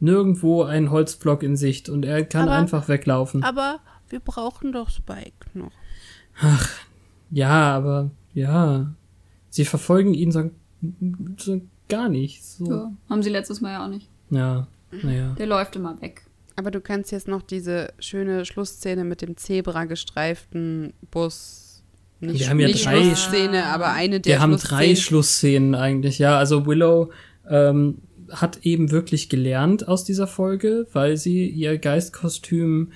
Nirgendwo 0.00 0.62
ein 0.62 0.90
Holzblock 0.90 1.42
in 1.42 1.56
Sicht 1.56 1.88
und 1.88 2.04
er 2.04 2.24
kann 2.24 2.42
Aber- 2.48 2.52
einfach 2.58 2.88
weglaufen. 2.88 3.42
Aber 3.42 3.80
wir 4.08 4.20
brauchen 4.20 4.72
doch 4.72 4.90
Spike 4.90 5.32
noch. 5.54 5.72
Ja, 7.30 7.74
aber 7.76 8.10
ja. 8.34 8.94
Sie 9.50 9.64
verfolgen 9.64 10.14
ihn 10.14 10.30
so, 10.30 10.50
so 11.38 11.60
gar 11.88 12.08
nicht. 12.08 12.44
So. 12.44 12.64
so. 12.66 12.92
Haben 13.10 13.22
sie 13.22 13.30
letztes 13.30 13.60
Mal 13.60 13.72
ja 13.72 13.84
auch 13.84 13.88
nicht. 13.90 14.08
Ja, 14.30 14.66
naja. 15.02 15.34
Der 15.38 15.46
läuft 15.46 15.76
immer 15.76 16.00
weg. 16.00 16.22
Aber 16.56 16.70
du 16.70 16.80
kannst 16.80 17.12
jetzt 17.12 17.28
noch 17.28 17.42
diese 17.42 17.92
schöne 17.98 18.44
Schlussszene 18.44 19.04
mit 19.04 19.22
dem 19.22 19.36
Zebra 19.36 19.84
gestreiften 19.84 20.92
Bus. 21.10 21.82
Nicht, 22.20 22.40
Wir 22.40 22.50
haben 22.50 22.58
ja 22.60 22.66
nicht 22.68 22.84
drei- 22.84 23.02
Schlussszene, 23.04 23.66
aber 23.66 23.92
eine 23.92 24.20
der 24.20 24.34
Wir 24.34 24.40
haben 24.40 24.52
drei 24.56 24.94
Schlussszenen. 24.96 24.96
Schlussszenen 24.96 25.74
eigentlich, 25.76 26.18
ja. 26.18 26.36
Also 26.36 26.66
Willow 26.66 27.10
ähm, 27.48 27.98
hat 28.30 28.64
eben 28.64 28.90
wirklich 28.90 29.28
gelernt 29.28 29.88
aus 29.88 30.04
dieser 30.04 30.26
Folge, 30.26 30.86
weil 30.92 31.16
sie 31.16 31.48
ihr 31.48 31.78
Geistkostüm 31.78 32.92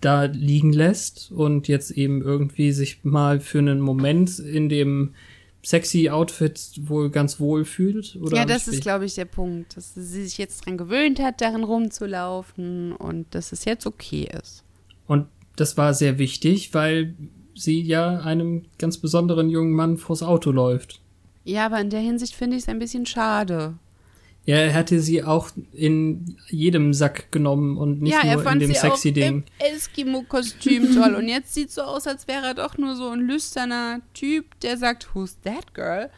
da 0.00 0.24
liegen 0.24 0.72
lässt 0.72 1.30
und 1.32 1.66
jetzt 1.68 1.90
eben 1.90 2.22
irgendwie 2.22 2.72
sich 2.72 3.04
mal 3.04 3.40
für 3.40 3.58
einen 3.58 3.80
Moment 3.80 4.38
in 4.38 4.68
dem 4.68 5.14
sexy 5.62 6.10
Outfit 6.10 6.72
wohl 6.82 7.10
ganz 7.10 7.40
wohl 7.40 7.64
fühlt. 7.64 8.16
Oder 8.20 8.36
Ja, 8.36 8.44
das 8.44 8.68
ist, 8.68 8.82
glaube 8.82 9.06
ich, 9.06 9.14
der 9.14 9.24
Punkt, 9.24 9.76
dass 9.76 9.94
sie 9.94 10.02
sich 10.24 10.36
jetzt 10.36 10.66
dran 10.66 10.76
gewöhnt 10.76 11.20
hat, 11.20 11.40
darin 11.40 11.64
rumzulaufen 11.64 12.92
und 12.92 13.34
dass 13.34 13.52
es 13.52 13.64
jetzt 13.64 13.86
okay 13.86 14.28
ist. 14.42 14.62
Und 15.06 15.26
das 15.56 15.76
war 15.76 15.94
sehr 15.94 16.18
wichtig, 16.18 16.74
weil 16.74 17.14
sie 17.54 17.80
ja 17.80 18.20
einem 18.20 18.64
ganz 18.78 18.98
besonderen 18.98 19.48
jungen 19.48 19.72
Mann 19.72 19.96
vors 19.96 20.22
Auto 20.22 20.50
läuft. 20.50 21.00
Ja, 21.44 21.66
aber 21.66 21.80
in 21.80 21.90
der 21.90 22.00
Hinsicht 22.00 22.34
finde 22.34 22.56
ich 22.56 22.64
es 22.64 22.68
ein 22.68 22.78
bisschen 22.78 23.06
schade. 23.06 23.74
Ja, 24.46 24.56
er 24.56 24.72
hätte 24.72 25.00
sie 25.00 25.22
auch 25.24 25.48
in 25.72 26.36
jedem 26.50 26.92
Sack 26.92 27.32
genommen 27.32 27.78
und 27.78 28.02
nicht 28.02 28.12
ja, 28.12 28.20
er 28.20 28.32
nur 28.34 28.42
in 28.42 28.48
fand 28.48 28.62
dem 28.62 28.68
sie 28.68 28.74
sexy 28.78 29.08
auch 29.10 29.14
Ding. 29.14 29.44
im 29.58 29.74
Eskimo-Kostüm 29.74 30.94
toll. 31.02 31.14
Und 31.14 31.28
jetzt 31.28 31.54
sieht 31.54 31.70
so 31.70 31.82
aus, 31.82 32.06
als 32.06 32.28
wäre 32.28 32.48
er 32.48 32.54
doch 32.54 32.76
nur 32.76 32.94
so 32.96 33.08
ein 33.08 33.20
lüsterner 33.20 34.00
Typ, 34.12 34.58
der 34.60 34.76
sagt, 34.76 35.14
who's 35.14 35.36
that 35.44 35.72
girl? 35.74 36.10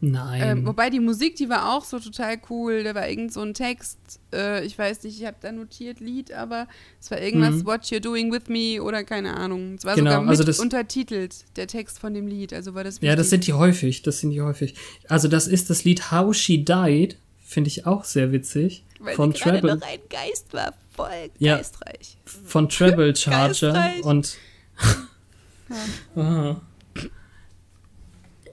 Nein. 0.00 0.58
Ähm, 0.58 0.66
wobei 0.66 0.90
die 0.90 1.00
Musik, 1.00 1.36
die 1.36 1.48
war 1.48 1.74
auch 1.74 1.82
so 1.82 1.98
total 1.98 2.36
cool. 2.50 2.84
Da 2.84 2.94
war 2.94 3.08
irgend 3.08 3.32
so 3.32 3.40
ein 3.40 3.54
Text, 3.54 3.98
äh, 4.32 4.64
ich 4.64 4.78
weiß 4.78 5.02
nicht, 5.04 5.18
ich 5.18 5.26
habe 5.26 5.38
da 5.40 5.50
notiert 5.50 6.00
Lied, 6.00 6.32
aber 6.32 6.68
es 7.00 7.10
war 7.10 7.18
irgendwas, 7.20 7.54
Mhm. 7.62 7.66
What 7.66 7.84
You're 7.86 8.00
Doing 8.00 8.30
With 8.30 8.48
Me 8.48 8.80
oder 8.82 9.04
keine 9.04 9.34
Ahnung. 9.34 9.74
Es 9.78 9.84
war 9.86 9.94
Genau, 9.94 10.10
sogar 10.10 10.20
mit 10.22 10.30
also 10.30 10.44
das- 10.44 10.60
untertitelt, 10.60 11.46
der 11.56 11.66
Text 11.66 11.98
von 11.98 12.12
dem 12.12 12.26
Lied. 12.26 12.52
Also 12.52 12.74
war 12.74 12.84
das 12.84 13.00
ja, 13.00 13.16
das 13.16 13.26
wichtig. 13.26 13.30
sind 13.30 13.46
die 13.46 13.52
häufig, 13.54 14.02
das 14.02 14.20
sind 14.20 14.30
die 14.32 14.42
häufig. 14.42 14.74
Also 15.08 15.28
das 15.28 15.48
ist 15.48 15.70
das 15.70 15.84
Lied 15.84 16.10
How 16.12 16.36
She 16.36 16.62
Died, 16.62 17.16
finde 17.46 17.68
ich 17.68 17.86
auch 17.86 18.04
sehr 18.04 18.32
witzig. 18.32 18.84
Weil 18.98 19.14
von 19.14 19.32
Treble, 19.34 19.76
noch 19.76 19.82
ein 19.86 19.98
Geist 20.10 20.52
war, 20.52 20.72
voll 20.94 21.08
Ja. 21.38 21.56
geistreich. 21.56 22.16
von 22.24 22.68
Treble 22.70 23.14
Charger 23.14 23.72
Geistreich. 23.72 24.04
und 24.04 24.36
Aha. 26.16 26.60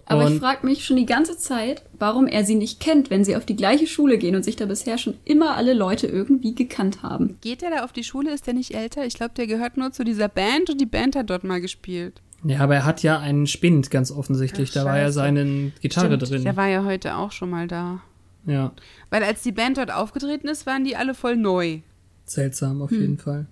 Aber 0.05 0.25
ich 0.25 0.31
Und- 0.33 0.39
frage 0.41 0.65
mich 0.65 0.83
schon 0.83 0.97
die 0.97 1.05
ganze 1.05 1.37
Zeit, 1.37 1.81
warum 1.97 2.27
er 2.27 2.43
sie 2.43 2.55
nicht 2.55 2.79
kennt, 2.81 3.09
wenn 3.09 3.23
sie 3.23 3.37
auf 3.37 3.45
die 3.45 3.55
gleiche 3.55 3.87
Schule 3.87 4.17
gehen 4.17 4.35
und 4.35 4.43
sich 4.43 4.57
da 4.57 4.65
bisher 4.65 4.97
schon 4.97 5.15
immer 5.23 5.55
alle 5.55 5.73
Leute 5.73 6.07
irgendwie 6.07 6.53
gekannt 6.53 7.01
haben. 7.03 7.37
Geht 7.41 7.63
er 7.63 7.69
da 7.71 7.83
auf 7.85 7.93
die 7.93 8.03
Schule? 8.03 8.33
Ist 8.33 8.45
der 8.45 8.53
nicht 8.53 8.75
älter? 8.75 9.05
Ich 9.05 9.13
glaube, 9.13 9.33
der 9.35 9.47
gehört 9.47 9.77
nur 9.77 9.91
zu 9.93 10.03
dieser 10.03 10.27
Band 10.27 10.69
und 10.69 10.81
die 10.81 10.85
Band 10.85 11.15
hat 11.15 11.29
dort 11.29 11.45
mal 11.45 11.61
gespielt. 11.61 12.21
Ja, 12.43 12.59
aber 12.59 12.75
er 12.75 12.85
hat 12.85 13.01
ja 13.01 13.17
einen 13.19 13.47
Spind, 13.47 13.89
ganz 13.91 14.11
offensichtlich. 14.11 14.71
Ach, 14.71 14.73
da 14.73 14.85
war 14.85 14.97
ja 14.99 15.11
seine 15.13 15.71
Gitarre 15.79 16.07
Stimmt, 16.17 16.29
drin. 16.29 16.43
Der 16.43 16.57
war 16.57 16.67
ja 16.67 16.83
heute 16.83 17.15
auch 17.15 17.31
schon 17.31 17.49
mal 17.49 17.69
da. 17.69 18.01
Ja, 18.45 18.73
Weil 19.09 19.23
als 19.23 19.41
die 19.41 19.51
Band 19.51 19.77
dort 19.77 19.91
aufgetreten 19.91 20.47
ist, 20.47 20.65
waren 20.65 20.83
die 20.83 20.95
alle 20.95 21.13
voll 21.13 21.37
neu. 21.37 21.79
seltsam 22.25 22.81
auf 22.81 22.91
Hm. 22.91 23.01
jeden 23.01 23.17
Fall. 23.17 23.45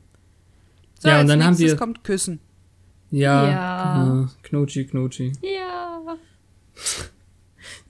So, 0.99 1.09
Ja, 1.09 1.19
und 1.21 1.27
dann 1.27 1.43
haben 1.43 1.57
wir- 1.57 1.75
kommt 1.75 2.03
Küssen. 2.03 2.39
Ja, 3.09 3.45
Ja. 3.45 3.51
ja. 3.51 4.29
Knutschi, 4.43 4.85
Knutschi. 4.85 5.33
Ja. 5.41 5.99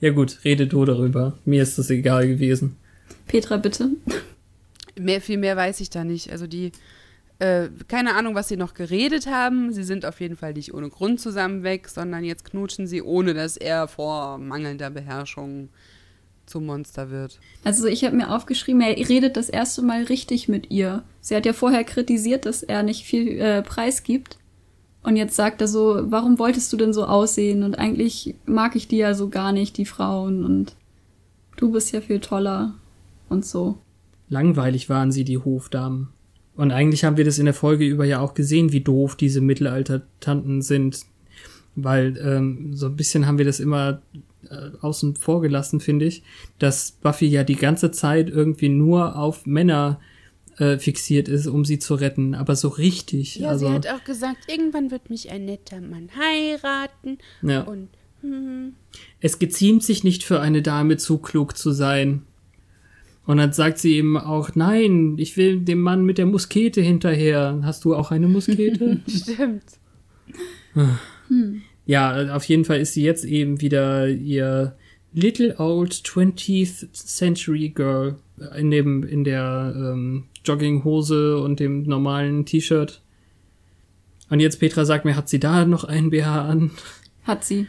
Ja 0.00 0.10
gut, 0.10 0.40
rede 0.44 0.66
du 0.66 0.84
darüber. 0.84 1.38
Mir 1.44 1.62
ist 1.62 1.78
das 1.78 1.90
egal 1.90 2.26
gewesen. 2.26 2.76
Petra, 3.28 3.56
bitte. 3.56 3.90
Mehr, 4.98 5.20
viel 5.20 5.38
mehr 5.38 5.56
weiß 5.56 5.80
ich 5.80 5.90
da 5.90 6.02
nicht. 6.04 6.30
Also 6.32 6.46
die, 6.46 6.72
äh, 7.38 7.68
keine 7.88 8.14
Ahnung, 8.16 8.34
was 8.34 8.48
sie 8.48 8.56
noch 8.56 8.74
geredet 8.74 9.26
haben. 9.26 9.72
Sie 9.72 9.84
sind 9.84 10.04
auf 10.04 10.20
jeden 10.20 10.36
Fall 10.36 10.52
nicht 10.54 10.74
ohne 10.74 10.88
Grund 10.90 11.20
zusammen 11.20 11.62
weg, 11.62 11.88
sondern 11.88 12.24
jetzt 12.24 12.44
knutschen 12.44 12.86
sie, 12.86 13.00
ohne 13.02 13.32
dass 13.34 13.56
er 13.56 13.86
vor 13.88 14.38
mangelnder 14.38 14.90
Beherrschung 14.90 15.68
zum 16.52 16.66
Monster 16.66 17.10
wird. 17.10 17.40
Also 17.64 17.86
ich 17.86 18.04
habe 18.04 18.14
mir 18.14 18.30
aufgeschrieben, 18.30 18.82
er 18.82 18.96
redet 19.08 19.36
das 19.36 19.48
erste 19.48 19.80
Mal 19.82 20.04
richtig 20.04 20.48
mit 20.48 20.70
ihr. 20.70 21.02
Sie 21.20 21.34
hat 21.34 21.46
ja 21.46 21.54
vorher 21.54 21.82
kritisiert, 21.82 22.44
dass 22.44 22.62
er 22.62 22.82
nicht 22.82 23.04
viel 23.04 23.40
äh, 23.40 23.62
Preis 23.62 24.02
gibt. 24.02 24.38
Und 25.02 25.16
jetzt 25.16 25.34
sagt 25.34 25.60
er 25.62 25.66
so, 25.66 26.02
warum 26.10 26.38
wolltest 26.38 26.72
du 26.72 26.76
denn 26.76 26.92
so 26.92 27.06
aussehen? 27.06 27.62
Und 27.62 27.78
eigentlich 27.78 28.36
mag 28.44 28.76
ich 28.76 28.86
die 28.86 28.98
ja 28.98 29.14
so 29.14 29.30
gar 29.30 29.52
nicht, 29.52 29.78
die 29.78 29.86
Frauen. 29.86 30.44
Und 30.44 30.76
du 31.56 31.72
bist 31.72 31.90
ja 31.92 32.00
viel 32.00 32.20
toller 32.20 32.74
und 33.28 33.44
so. 33.44 33.78
Langweilig 34.28 34.88
waren 34.88 35.10
sie, 35.10 35.24
die 35.24 35.38
Hofdamen. 35.38 36.10
Und 36.54 36.70
eigentlich 36.70 37.04
haben 37.04 37.16
wir 37.16 37.24
das 37.24 37.38
in 37.38 37.46
der 37.46 37.54
Folge 37.54 37.86
über 37.86 38.04
ja 38.04 38.20
auch 38.20 38.34
gesehen, 38.34 38.72
wie 38.72 38.82
doof 38.82 39.16
diese 39.16 39.40
Mittelalter-Tanten 39.40 40.60
sind. 40.60 41.06
Weil 41.74 42.18
ähm, 42.22 42.76
so 42.76 42.86
ein 42.86 42.96
bisschen 42.96 43.26
haben 43.26 43.38
wir 43.38 43.46
das 43.46 43.58
immer 43.58 44.02
außen 44.80 45.16
vor 45.16 45.40
gelassen, 45.40 45.80
finde 45.80 46.06
ich, 46.06 46.22
dass 46.58 46.92
Buffy 46.92 47.26
ja 47.26 47.44
die 47.44 47.56
ganze 47.56 47.90
Zeit 47.90 48.28
irgendwie 48.28 48.68
nur 48.68 49.16
auf 49.16 49.46
Männer 49.46 50.00
äh, 50.58 50.78
fixiert 50.78 51.28
ist, 51.28 51.46
um 51.46 51.64
sie 51.64 51.78
zu 51.78 51.94
retten, 51.94 52.34
aber 52.34 52.56
so 52.56 52.68
richtig. 52.68 53.36
Ja, 53.36 53.50
also, 53.50 53.68
sie 53.68 53.72
hat 53.72 53.88
auch 53.88 54.04
gesagt, 54.04 54.38
irgendwann 54.48 54.90
wird 54.90 55.10
mich 55.10 55.30
ein 55.30 55.44
netter 55.44 55.80
Mann 55.80 56.10
heiraten. 56.16 57.18
Ja. 57.42 57.62
Und 57.62 57.88
hm, 58.20 58.74
es 59.20 59.38
geziemt 59.38 59.82
sich 59.82 60.04
nicht 60.04 60.24
für 60.24 60.40
eine 60.40 60.62
Dame 60.62 60.96
zu 60.96 61.18
klug 61.18 61.56
zu 61.56 61.72
sein. 61.72 62.22
Und 63.24 63.36
dann 63.36 63.52
sagt 63.52 63.78
sie 63.78 63.94
eben 63.94 64.18
auch, 64.18 64.54
nein, 64.54 65.16
ich 65.16 65.36
will 65.36 65.60
dem 65.60 65.80
Mann 65.80 66.04
mit 66.04 66.18
der 66.18 66.26
Muskete 66.26 66.80
hinterher. 66.80 67.60
Hast 67.62 67.84
du 67.84 67.94
auch 67.94 68.10
eine 68.10 68.28
Muskete? 68.28 69.00
stimmt. 69.08 69.64
Ja, 71.86 72.34
auf 72.34 72.44
jeden 72.44 72.64
Fall 72.64 72.80
ist 72.80 72.94
sie 72.94 73.02
jetzt 73.02 73.24
eben 73.24 73.60
wieder 73.60 74.08
ihr 74.08 74.76
Little 75.12 75.58
Old 75.58 75.92
20th 75.92 76.92
Century 76.92 77.68
Girl 77.68 78.16
in 78.56 78.70
dem 78.70 79.02
in 79.04 79.24
der 79.24 79.74
ähm, 79.76 80.24
Jogginghose 80.44 81.38
und 81.38 81.60
dem 81.60 81.82
normalen 81.82 82.46
T-Shirt. 82.46 83.02
Und 84.30 84.40
jetzt 84.40 84.60
Petra 84.60 84.84
sagt 84.84 85.04
mir, 85.04 85.16
hat 85.16 85.28
sie 85.28 85.40
da 85.40 85.64
noch 85.64 85.84
einen 85.84 86.10
BH 86.10 86.48
an? 86.48 86.70
Hat 87.24 87.44
sie. 87.44 87.66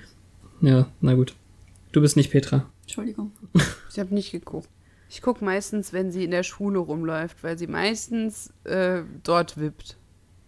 Ja, 0.61 0.87
na 1.01 1.13
gut. 1.13 1.35
Du 1.91 2.01
bist 2.01 2.15
nicht 2.15 2.31
Petra. 2.31 2.69
Entschuldigung. 2.81 3.31
Ich 3.91 3.99
habe 3.99 4.15
nicht 4.15 4.31
geguckt. 4.31 4.69
Ich 5.07 5.21
gucke 5.21 5.45
meistens, 5.45 5.93
wenn 5.93 6.11
sie 6.11 6.23
in 6.23 6.31
der 6.31 6.41
Schule 6.41 6.79
rumläuft, 6.79 7.43
weil 7.43 7.59
sie 7.59 7.67
meistens 7.67 8.51
äh, 8.63 9.03
dort 9.21 9.59
wippt. 9.59 9.97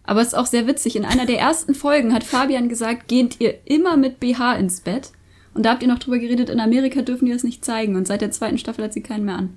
Aber 0.06 0.20
es 0.20 0.28
ist 0.28 0.34
auch 0.34 0.46
sehr 0.46 0.66
witzig. 0.66 0.96
In 0.96 1.04
einer 1.04 1.26
der 1.26 1.38
ersten 1.38 1.74
Folgen 1.74 2.14
hat 2.14 2.24
Fabian 2.24 2.68
gesagt, 2.68 3.08
geht 3.08 3.40
ihr 3.40 3.58
immer 3.64 3.96
mit 3.96 4.20
BH 4.20 4.54
ins 4.56 4.80
Bett? 4.80 5.10
Und 5.52 5.64
da 5.64 5.70
habt 5.70 5.82
ihr 5.82 5.88
noch 5.88 5.98
drüber 5.98 6.18
geredet, 6.18 6.48
in 6.48 6.60
Amerika 6.60 7.02
dürfen 7.02 7.26
die 7.26 7.32
das 7.32 7.42
nicht 7.42 7.64
zeigen. 7.64 7.96
Und 7.96 8.06
seit 8.06 8.20
der 8.20 8.30
zweiten 8.30 8.58
Staffel 8.58 8.84
hat 8.84 8.92
sie 8.92 9.02
keinen 9.02 9.24
mehr 9.24 9.36
an. 9.36 9.56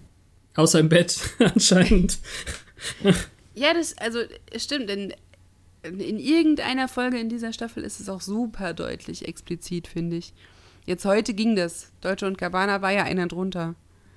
Außer 0.55 0.79
im 0.79 0.89
Bett, 0.89 1.19
anscheinend. 1.39 2.17
Ja, 3.53 3.73
das, 3.73 3.97
also, 3.97 4.19
stimmt, 4.55 4.89
in, 4.89 5.13
in 5.83 6.17
irgendeiner 6.17 6.87
Folge 6.87 7.19
in 7.19 7.29
dieser 7.29 7.53
Staffel 7.53 7.83
ist 7.83 7.99
es 7.99 8.09
auch 8.09 8.21
super 8.21 8.73
deutlich 8.73 9.27
explizit, 9.27 9.87
finde 9.87 10.17
ich. 10.17 10.33
Jetzt 10.85 11.05
heute 11.05 11.33
ging 11.33 11.55
das. 11.55 11.91
Deutsche 12.01 12.25
und 12.25 12.37
Cabana 12.37 12.81
war 12.81 12.91
ja 12.91 13.03
einer 13.03 13.27
drunter. 13.27 13.75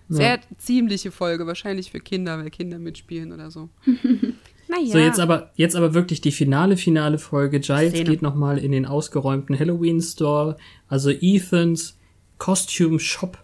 Sehr 0.09 0.41
ziemliche 0.59 1.11
Folge, 1.11 1.47
wahrscheinlich 1.47 1.91
für 1.91 2.01
Kinder, 2.01 2.39
weil 2.39 2.51
Kinder 2.51 2.79
mitspielen 2.79 3.33
oder 3.33 3.51
so. 3.51 3.71
naja. 4.73 4.93
So, 4.93 4.99
jetzt 4.99 5.21
aber, 5.21 5.51
jetzt 5.55 5.77
aber 5.77 5.95
wirklich 5.95 6.21
die 6.21 6.33
finale, 6.33 6.77
finale 6.77 7.19
Folge. 7.19 7.61
Giles 7.61 7.91
Szene. 7.91 8.11
geht 8.11 8.23
nochmal 8.23 8.59
in 8.59 8.73
den 8.73 8.87
ausgeräumten 8.87 9.59
Halloween-Store, 9.59 10.57
also 10.89 11.11
Ethans 11.11 11.99
Costume 12.39 12.99
Shop. 12.99 13.39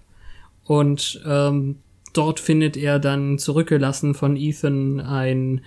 Und 0.64 1.22
ähm, 1.26 1.76
dort 2.12 2.40
findet 2.40 2.76
er 2.76 2.98
dann 2.98 3.38
zurückgelassen 3.38 4.14
von 4.14 4.36
Ethan 4.36 5.00
ein 5.00 5.60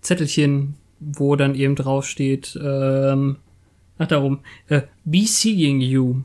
Zettelchen, 0.00 0.74
wo 1.00 1.36
dann 1.36 1.54
eben 1.54 1.74
draufsteht, 1.74 2.58
ähm, 2.62 3.36
ach 3.98 4.06
darum, 4.06 4.40
äh, 4.68 4.82
be 5.04 5.26
seeing 5.26 5.80
you. 5.80 6.22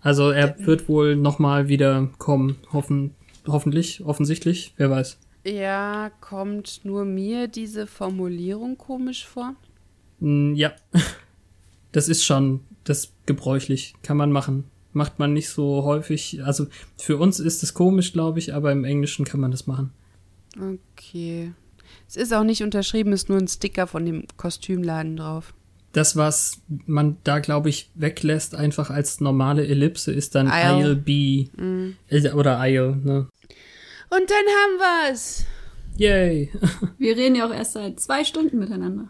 Also 0.00 0.30
er 0.30 0.56
wird 0.66 0.88
wohl 0.88 1.16
nochmal 1.16 1.68
wieder 1.68 2.08
kommen, 2.18 2.56
hoffen, 2.72 3.14
hoffentlich, 3.46 4.04
offensichtlich, 4.04 4.72
wer 4.76 4.90
weiß. 4.90 5.18
Ja, 5.44 6.10
kommt 6.20 6.80
nur 6.84 7.04
mir 7.04 7.48
diese 7.48 7.86
Formulierung 7.86 8.76
komisch 8.76 9.26
vor? 9.26 9.54
Mm, 10.20 10.54
Ja, 10.54 10.72
das 11.92 12.08
ist 12.08 12.24
schon 12.24 12.60
das 12.84 13.12
gebräuchlich, 13.26 13.94
kann 14.02 14.16
man 14.16 14.32
machen. 14.32 14.64
Macht 14.92 15.18
man 15.18 15.32
nicht 15.32 15.48
so 15.50 15.84
häufig. 15.84 16.42
Also 16.44 16.66
für 16.96 17.18
uns 17.18 17.40
ist 17.40 17.62
es 17.62 17.74
komisch, 17.74 18.12
glaube 18.12 18.38
ich, 18.38 18.54
aber 18.54 18.72
im 18.72 18.84
Englischen 18.84 19.24
kann 19.24 19.40
man 19.40 19.50
das 19.50 19.66
machen. 19.66 19.92
Okay. 20.58 21.52
Es 22.08 22.16
ist 22.16 22.32
auch 22.34 22.42
nicht 22.44 22.62
unterschrieben, 22.62 23.12
ist 23.12 23.28
nur 23.28 23.38
ein 23.38 23.48
Sticker 23.48 23.86
von 23.86 24.04
dem 24.04 24.24
Kostümladen 24.36 25.16
drauf. 25.16 25.54
Das, 25.92 26.16
was 26.16 26.60
man 26.86 27.16
da, 27.24 27.38
glaube 27.38 27.68
ich, 27.68 27.90
weglässt, 27.94 28.54
einfach 28.54 28.90
als 28.90 29.20
normale 29.20 29.66
Ellipse, 29.66 30.12
ist 30.12 30.34
dann 30.34 30.46
Isle. 30.46 30.94
I'll 30.94 30.94
be. 30.94 31.92
Äh, 32.08 32.30
Oder 32.32 32.60
I'll, 32.60 32.96
ne? 32.96 33.28
Und 34.10 34.30
dann 34.30 34.46
haben 34.46 35.10
wir's. 35.12 35.44
Yay. 35.96 36.50
Wir 36.98 37.16
reden 37.16 37.34
ja 37.36 37.46
auch 37.46 37.52
erst 37.54 37.72
seit 37.72 38.00
zwei 38.00 38.24
Stunden 38.24 38.58
miteinander. 38.58 39.08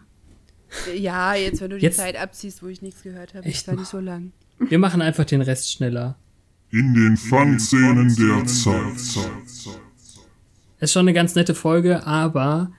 Ja, 0.95 1.33
jetzt, 1.35 1.61
wenn 1.61 1.69
du 1.71 1.77
die 1.77 1.83
Jetzt- 1.85 1.97
Zeit 1.97 2.15
abziehst, 2.15 2.61
wo 2.61 2.67
ich 2.67 2.81
nichts 2.81 3.03
gehört 3.03 3.33
habe, 3.33 3.45
Echt 3.45 3.57
ist 3.61 3.67
war 3.67 3.75
nicht 3.75 3.87
so 3.87 3.99
lang. 3.99 4.31
Wir 4.59 4.77
machen 4.79 5.01
einfach 5.01 5.25
den 5.25 5.41
Rest 5.41 5.71
schneller. 5.71 6.17
In 6.71 6.93
den 6.93 7.17
Fangszenen 7.17 8.13
der 8.15 8.45
Zeit. 8.45 9.25
Ist 10.79 10.93
schon 10.93 11.01
eine 11.01 11.13
ganz 11.13 11.33
nette 11.35 11.55
Folge, 11.55 12.05
aber 12.05 12.71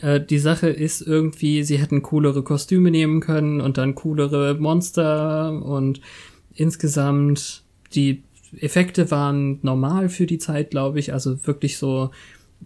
äh, 0.00 0.20
die 0.20 0.38
Sache 0.38 0.68
ist 0.68 1.00
irgendwie, 1.02 1.62
sie 1.62 1.78
hätten 1.78 2.02
coolere 2.02 2.42
Kostüme 2.42 2.90
nehmen 2.90 3.20
können 3.20 3.60
und 3.60 3.76
dann 3.78 3.94
coolere 3.94 4.54
Monster 4.54 5.50
und 5.62 6.00
insgesamt 6.54 7.64
die 7.94 8.22
Effekte 8.60 9.10
waren 9.10 9.58
normal 9.62 10.08
für 10.08 10.26
die 10.26 10.38
Zeit, 10.38 10.70
glaube 10.70 10.98
ich. 10.98 11.12
Also 11.12 11.46
wirklich 11.46 11.78
so 11.78 12.10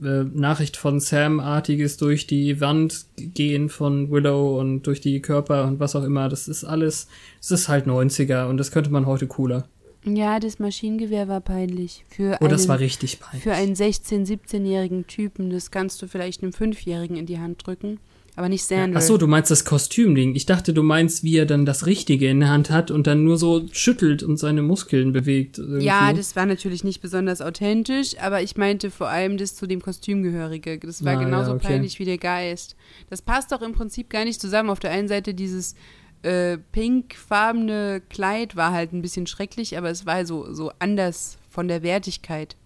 äh, 0.02 0.24
Nachricht 0.24 0.76
von 0.76 1.00
Sam-artiges 1.00 1.96
durch 1.96 2.26
die 2.26 2.60
Wand 2.60 3.06
gehen 3.16 3.68
von 3.68 4.10
Willow 4.10 4.58
und 4.58 4.82
durch 4.82 5.00
die 5.00 5.20
Körper 5.20 5.66
und 5.66 5.80
was 5.80 5.96
auch 5.96 6.04
immer. 6.04 6.28
Das 6.28 6.48
ist 6.48 6.64
alles, 6.64 7.08
es 7.40 7.50
ist 7.50 7.68
halt 7.68 7.86
90er 7.86 8.46
und 8.46 8.56
das 8.56 8.70
könnte 8.70 8.90
man 8.90 9.06
heute 9.06 9.26
cooler. 9.26 9.66
Ja, 10.04 10.40
das 10.40 10.58
Maschinengewehr 10.58 11.28
war 11.28 11.40
peinlich. 11.40 12.04
Für 12.08 12.38
Oh, 12.40 12.46
das 12.46 12.62
einen, 12.62 12.68
war 12.70 12.78
richtig 12.78 13.20
peinlich. 13.20 13.42
Für 13.42 13.52
einen 13.52 13.74
16-, 13.74 14.26
17-jährigen 14.26 15.06
Typen, 15.06 15.50
das 15.50 15.70
kannst 15.70 16.00
du 16.00 16.08
vielleicht 16.08 16.42
einem 16.42 16.52
5-jährigen 16.52 17.16
in 17.16 17.26
die 17.26 17.38
Hand 17.38 17.66
drücken, 17.66 17.98
aber 18.40 18.48
nicht 18.48 18.64
Sandra. 18.64 18.98
Ach 18.98 19.02
so, 19.02 19.18
du 19.18 19.26
meinst 19.26 19.50
das 19.50 19.66
Kostümding. 19.66 20.34
Ich 20.34 20.46
dachte, 20.46 20.72
du 20.72 20.82
meinst, 20.82 21.22
wie 21.22 21.36
er 21.36 21.44
dann 21.44 21.66
das 21.66 21.84
Richtige 21.84 22.28
in 22.28 22.40
der 22.40 22.48
Hand 22.48 22.70
hat 22.70 22.90
und 22.90 23.06
dann 23.06 23.22
nur 23.22 23.36
so 23.36 23.66
schüttelt 23.70 24.22
und 24.22 24.38
seine 24.38 24.62
Muskeln 24.62 25.12
bewegt. 25.12 25.58
Irgendwie. 25.58 25.84
Ja, 25.84 26.14
das 26.14 26.34
war 26.36 26.46
natürlich 26.46 26.82
nicht 26.82 27.02
besonders 27.02 27.42
authentisch, 27.42 28.18
aber 28.18 28.40
ich 28.40 28.56
meinte 28.56 28.90
vor 28.90 29.08
allem 29.08 29.36
das 29.36 29.54
zu 29.56 29.66
dem 29.66 29.82
Kostümgehörige. 29.82 30.78
Das 30.78 31.04
war 31.04 31.12
Ah, 31.12 31.20
ja, 31.20 31.24
genauso 31.24 31.52
okay. 31.52 31.66
peinlich 31.68 31.98
wie 31.98 32.06
der 32.06 32.16
Geist. 32.16 32.76
Das 33.10 33.20
passt 33.20 33.52
doch 33.52 33.60
im 33.60 33.72
Prinzip 33.72 34.08
gar 34.08 34.24
nicht 34.24 34.40
zusammen. 34.40 34.70
Auf 34.70 34.80
der 34.80 34.90
einen 34.90 35.08
Seite 35.08 35.34
dieses 35.34 35.74
äh, 36.22 36.56
pinkfarbene 36.72 38.02
Kleid 38.08 38.56
war 38.56 38.72
halt 38.72 38.92
ein 38.92 39.02
bisschen 39.02 39.26
schrecklich, 39.26 39.76
aber 39.76 39.90
es 39.90 40.06
war 40.06 40.24
so, 40.24 40.52
so 40.52 40.72
anders 40.78 41.36
von 41.50 41.68
der 41.68 41.82
Wertigkeit. 41.82 42.56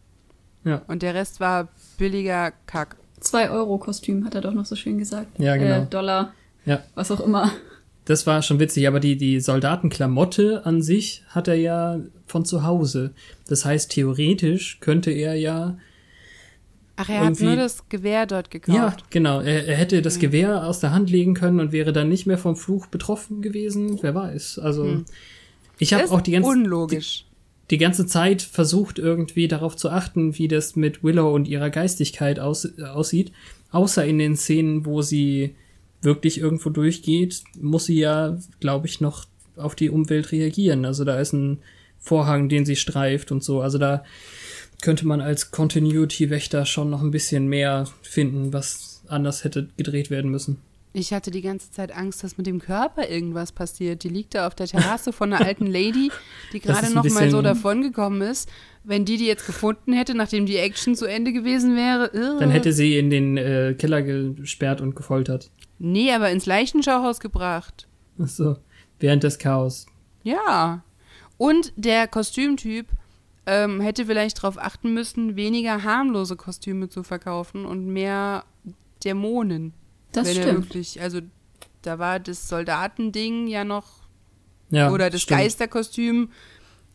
Ja. 0.64 0.82
Und 0.86 1.02
der 1.02 1.14
Rest 1.14 1.40
war 1.40 1.68
billiger 1.98 2.52
Kack. 2.66 2.96
Zwei 3.20 3.50
Euro 3.50 3.78
Kostüm, 3.78 4.24
hat 4.24 4.34
er 4.34 4.40
doch 4.40 4.52
noch 4.52 4.66
so 4.66 4.76
schön 4.76 4.98
gesagt. 4.98 5.38
Ja, 5.38 5.56
genau. 5.56 5.82
Äh, 5.82 5.86
Dollar, 5.86 6.34
Ja. 6.66 6.82
was 6.94 7.10
auch 7.10 7.20
immer. 7.20 7.50
Das 8.04 8.26
war 8.26 8.42
schon 8.42 8.60
witzig, 8.60 8.86
aber 8.86 9.00
die, 9.00 9.16
die 9.16 9.40
Soldatenklamotte 9.40 10.66
an 10.66 10.82
sich 10.82 11.22
hat 11.28 11.48
er 11.48 11.54
ja 11.54 12.00
von 12.26 12.44
zu 12.44 12.62
Hause. 12.62 13.12
Das 13.48 13.64
heißt, 13.64 13.90
theoretisch 13.92 14.78
könnte 14.80 15.10
er 15.10 15.34
ja. 15.36 15.78
Ach, 16.96 17.08
er 17.08 17.24
hat 17.24 17.40
nur 17.40 17.56
das 17.56 17.88
Gewehr 17.88 18.26
dort 18.26 18.50
gekauft. 18.50 18.76
Ja, 18.76 18.96
genau. 19.10 19.40
Er, 19.40 19.66
er 19.66 19.76
hätte 19.76 20.00
das 20.02 20.18
Gewehr 20.18 20.64
aus 20.66 20.80
der 20.80 20.92
Hand 20.92 21.10
legen 21.10 21.34
können 21.34 21.60
und 21.60 21.72
wäre 21.72 21.92
dann 21.92 22.08
nicht 22.08 22.26
mehr 22.26 22.38
vom 22.38 22.56
Fluch 22.56 22.86
betroffen 22.86 23.40
gewesen. 23.42 23.98
Wer 24.02 24.14
weiß. 24.14 24.58
Also. 24.58 25.02
Ich 25.78 25.92
habe 25.94 26.08
auch 26.10 26.20
die 26.20 26.32
ganze, 26.32 26.48
unlogisch. 26.50 27.24
die 27.24 27.33
ganze 27.78 28.06
Zeit 28.06 28.42
versucht, 28.42 28.98
irgendwie 28.98 29.48
darauf 29.48 29.76
zu 29.76 29.90
achten, 29.90 30.36
wie 30.38 30.48
das 30.48 30.76
mit 30.76 31.02
Willow 31.02 31.32
und 31.34 31.48
ihrer 31.48 31.70
Geistigkeit 31.70 32.38
aus, 32.38 32.64
äh, 32.64 32.82
aussieht. 32.82 33.32
Außer 33.70 34.04
in 34.04 34.18
den 34.18 34.36
Szenen, 34.36 34.86
wo 34.86 35.02
sie 35.02 35.54
wirklich 36.02 36.38
irgendwo 36.38 36.70
durchgeht, 36.70 37.42
muss 37.60 37.86
sie 37.86 37.98
ja, 37.98 38.38
glaube 38.60 38.86
ich, 38.86 39.00
noch 39.00 39.26
auf 39.56 39.74
die 39.74 39.90
Umwelt 39.90 40.32
reagieren. 40.32 40.84
Also 40.84 41.04
da 41.04 41.18
ist 41.18 41.32
ein 41.32 41.58
Vorhang, 41.98 42.48
den 42.48 42.66
sie 42.66 42.76
streift 42.76 43.32
und 43.32 43.42
so. 43.42 43.62
Also 43.62 43.78
da 43.78 44.04
könnte 44.82 45.06
man 45.06 45.22
als 45.22 45.50
Continuity-Wächter 45.50 46.66
schon 46.66 46.90
noch 46.90 47.02
ein 47.02 47.10
bisschen 47.10 47.46
mehr 47.48 47.88
finden, 48.02 48.52
was 48.52 49.02
anders 49.08 49.44
hätte 49.44 49.68
gedreht 49.76 50.10
werden 50.10 50.30
müssen. 50.30 50.58
Ich 50.96 51.12
hatte 51.12 51.32
die 51.32 51.42
ganze 51.42 51.72
Zeit 51.72 51.90
Angst, 51.90 52.22
dass 52.22 52.38
mit 52.38 52.46
dem 52.46 52.60
Körper 52.60 53.08
irgendwas 53.08 53.50
passiert. 53.50 54.04
Die 54.04 54.08
liegt 54.08 54.36
da 54.36 54.46
auf 54.46 54.54
der 54.54 54.68
Terrasse 54.68 55.12
von 55.12 55.32
einer 55.32 55.44
alten 55.44 55.66
Lady, 55.66 56.12
die 56.52 56.60
gerade 56.60 56.94
noch 56.94 57.02
mal 57.10 57.28
so 57.30 57.42
davongekommen 57.42 58.22
ist. 58.22 58.48
Wenn 58.84 59.04
die 59.04 59.16
die 59.16 59.26
jetzt 59.26 59.44
gefunden 59.44 59.92
hätte, 59.92 60.14
nachdem 60.14 60.46
die 60.46 60.56
Action 60.56 60.94
zu 60.94 61.06
Ende 61.06 61.32
gewesen 61.32 61.74
wäre, 61.74 62.12
irre. 62.12 62.38
Dann 62.38 62.52
hätte 62.52 62.72
sie 62.72 62.96
in 62.96 63.10
den 63.10 63.36
äh, 63.36 63.74
Keller 63.76 64.02
gesperrt 64.02 64.80
und 64.80 64.94
gefoltert. 64.94 65.50
Nee, 65.80 66.12
aber 66.12 66.30
ins 66.30 66.46
Leichenschauhaus 66.46 67.18
gebracht. 67.18 67.88
So, 68.16 68.56
während 69.00 69.24
des 69.24 69.38
Chaos. 69.38 69.86
Ja. 70.22 70.84
Und 71.38 71.72
der 71.74 72.06
Kostümtyp 72.06 72.86
ähm, 73.46 73.80
hätte 73.80 74.06
vielleicht 74.06 74.38
darauf 74.38 74.58
achten 74.58 74.94
müssen, 74.94 75.34
weniger 75.34 75.82
harmlose 75.82 76.36
Kostüme 76.36 76.88
zu 76.88 77.02
verkaufen 77.02 77.64
und 77.64 77.84
mehr 77.88 78.44
Dämonen. 79.02 79.74
Das 80.16 80.28
wenn 80.28 80.36
er 80.36 80.42
stimmt. 80.42 80.64
wirklich, 80.66 81.00
also 81.00 81.20
da 81.82 81.98
war 81.98 82.20
das 82.20 82.48
Soldatending 82.48 83.46
ja 83.46 83.64
noch 83.64 84.04
Ja, 84.70 84.90
oder 84.90 85.10
das 85.10 85.22
stimmt. 85.22 85.40
Geisterkostüm 85.40 86.30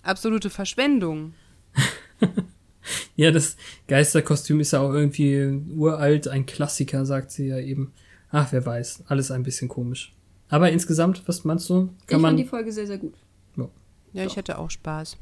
absolute 0.03 0.49
Verschwendung. 0.49 1.33
Ja, 3.15 3.29
das 3.29 3.55
Geisterkostüm 3.87 4.59
ist 4.61 4.71
ja 4.71 4.79
auch 4.79 4.91
irgendwie 4.93 5.61
uralt, 5.75 6.27
ein 6.27 6.45
Klassiker, 6.47 7.05
sagt 7.05 7.31
sie 7.31 7.47
ja 7.47 7.59
eben. 7.59 7.93
Ach, 8.31 8.51
wer 8.51 8.65
weiß, 8.65 9.03
alles 9.07 9.29
ein 9.29 9.43
bisschen 9.43 9.67
komisch. 9.67 10.13
Aber 10.47 10.71
insgesamt, 10.71 11.27
was 11.27 11.43
meinst 11.43 11.69
du? 11.69 11.89
Ich 12.01 12.07
Kann 12.07 12.21
fand 12.21 12.39
die 12.39 12.43
man. 12.43 12.49
Folge 12.49 12.71
sehr, 12.71 12.87
sehr 12.87 12.97
gut. 12.97 13.13
Ja, 14.11 14.25
ich 14.25 14.37
hatte 14.37 14.57
auch 14.57 14.71
Spaß. 14.71 15.17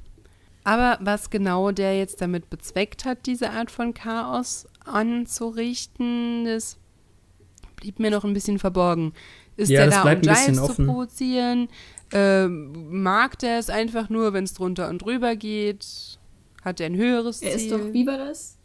Aber 0.64 0.98
was 1.02 1.30
genau 1.30 1.72
der 1.72 1.98
jetzt 1.98 2.22
damit 2.22 2.50
bezweckt 2.50 3.04
hat, 3.04 3.26
diese 3.26 3.50
Art 3.50 3.70
von 3.70 3.94
Chaos 3.94 4.66
anzurichten, 4.86 6.46
das 6.46 6.78
blieb 7.78 8.00
mir 8.00 8.12
noch 8.12 8.26
ein 8.26 8.34
bisschen 8.34 8.60
verborgen. 8.60 9.14
Ist 9.56 9.70
Ja, 9.70 9.82
der 9.82 9.88
das 9.88 10.04
da, 10.04 10.12
um 10.12 10.22
Giles 10.22 10.76
zu 10.76 10.86
provozieren? 10.86 11.70
Ähm, 12.12 13.02
mag 13.02 13.40
der 13.40 13.58
es 13.58 13.70
einfach 13.70 14.10
nur, 14.10 14.34
wenn 14.34 14.44
es 14.44 14.54
drunter 14.54 14.90
und 14.90 15.00
drüber 15.00 15.36
geht? 15.36 16.20
Hat 16.64 16.80
er 16.80 16.88
ein 16.88 16.96
höheres 16.96 17.42
Er 17.42 17.54
ist 17.54 17.70
Ziel? 17.70 17.72
doch, 17.72 17.94
wie 17.94 18.06
war 18.06 18.18
das? 18.18 18.58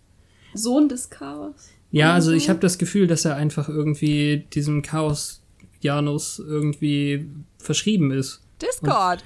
Sohn 0.55 0.89
des 0.89 1.09
Chaos? 1.09 1.71
Ja, 1.91 2.13
also 2.15 2.31
so? 2.31 2.37
ich 2.37 2.49
habe 2.49 2.59
das 2.59 2.79
Gefühl, 2.79 3.07
dass 3.07 3.25
er 3.25 3.37
einfach 3.37 3.69
irgendwie 3.69 4.47
diesem 4.53 4.83
Chaos 4.83 5.43
Janus 5.81 6.39
irgendwie 6.39 7.27
verschrieben 7.59 8.11
ist. 8.11 8.43
Discord. 8.61 9.25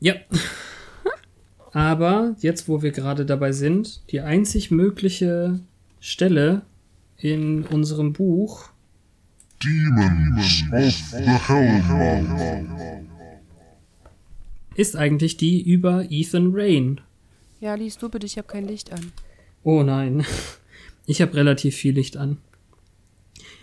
Ja. 0.00 0.14
Aber 1.72 2.34
jetzt, 2.40 2.68
wo 2.68 2.82
wir 2.82 2.90
gerade 2.90 3.24
dabei 3.24 3.52
sind, 3.52 4.02
die 4.10 4.20
einzig 4.20 4.70
mögliche 4.70 5.60
Stelle 6.00 6.62
in 7.16 7.64
unserem 7.64 8.12
Buch 8.12 8.70
Demons 9.62 10.64
of 10.72 10.94
the 11.10 11.30
Hellmouth. 11.48 13.06
ist 14.74 14.96
eigentlich 14.96 15.36
die 15.36 15.60
über 15.60 16.10
Ethan 16.10 16.52
Rain. 16.54 17.00
Ja, 17.60 17.74
liest 17.74 18.00
du 18.00 18.08
bitte, 18.08 18.24
ich 18.24 18.38
habe 18.38 18.48
kein 18.48 18.66
Licht 18.66 18.92
an. 18.92 19.12
Oh 19.62 19.82
nein. 19.82 20.24
Ich 21.06 21.20
habe 21.20 21.34
relativ 21.34 21.74
viel 21.74 21.94
Licht 21.94 22.16
an. 22.16 22.38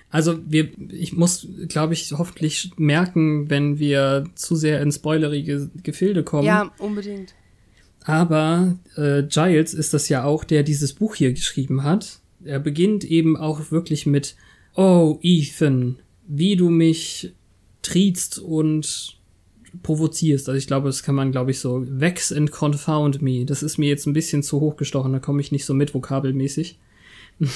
Also 0.09 0.39
wir, 0.45 0.69
ich 0.91 1.13
muss, 1.13 1.47
glaube 1.67 1.93
ich, 1.93 2.11
hoffentlich 2.11 2.71
merken, 2.77 3.49
wenn 3.49 3.79
wir 3.79 4.25
zu 4.35 4.55
sehr 4.55 4.81
in 4.81 4.91
spoilerige 4.91 5.69
Gefilde 5.81 6.23
kommen. 6.23 6.45
Ja, 6.45 6.71
unbedingt. 6.77 7.33
Aber 8.03 8.77
äh, 8.95 9.23
Giles 9.23 9.73
ist 9.73 9.93
das 9.93 10.09
ja 10.09 10.23
auch, 10.23 10.43
der 10.43 10.63
dieses 10.63 10.93
Buch 10.93 11.15
hier 11.15 11.33
geschrieben 11.33 11.83
hat. 11.83 12.19
Er 12.43 12.59
beginnt 12.59 13.03
eben 13.03 13.35
auch 13.35 13.71
wirklich 13.71 14.05
mit 14.05 14.35
Oh, 14.77 15.17
Ethan, 15.23 15.97
wie 16.27 16.55
du 16.55 16.69
mich 16.69 17.33
triezt 17.81 18.37
und 18.37 19.17
provozierst. 19.81 20.47
Also 20.47 20.57
ich 20.59 20.67
glaube, 20.67 20.87
das 20.87 21.01
kann 21.01 21.15
man, 21.15 21.31
glaube 21.31 21.49
ich, 21.49 21.59
so 21.59 21.83
vex 21.83 22.31
and 22.31 22.51
confound 22.51 23.23
me. 23.23 23.43
Das 23.43 23.63
ist 23.63 23.79
mir 23.79 23.89
jetzt 23.89 24.05
ein 24.05 24.13
bisschen 24.13 24.43
zu 24.43 24.61
hochgestochen, 24.61 25.11
da 25.11 25.19
komme 25.19 25.41
ich 25.41 25.51
nicht 25.51 25.65
so 25.65 25.73
mit 25.73 25.93
vokabelmäßig. 25.93 26.77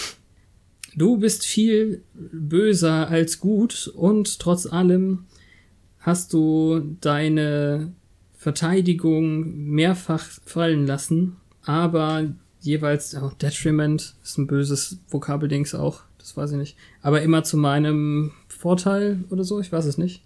Du 0.93 1.15
bist 1.15 1.45
viel 1.45 2.03
böser 2.14 3.07
als 3.07 3.39
gut 3.39 3.89
und 3.95 4.39
trotz 4.39 4.65
allem 4.65 5.26
hast 5.99 6.34
du 6.34 6.98
deine 6.99 7.93
Verteidigung 8.35 9.69
mehrfach 9.69 10.26
fallen 10.43 10.85
lassen, 10.85 11.38
aber 11.64 12.34
jeweils, 12.60 13.15
oh, 13.15 13.31
Detriment 13.41 14.15
ist 14.22 14.38
ein 14.38 14.48
böses 14.48 14.98
Vokabeldings 15.07 15.76
auch, 15.76 16.02
das 16.22 16.38
weiß 16.38 16.52
ich 16.52 16.57
nicht. 16.57 16.77
Aber 17.02 17.22
immer 17.22 17.43
zu 17.43 17.57
meinem 17.57 18.31
Vorteil 18.48 19.23
oder 19.30 19.43
so, 19.43 19.60
ich 19.60 19.72
weiß 19.72 19.85
es 19.85 19.98
nicht. 19.98 20.23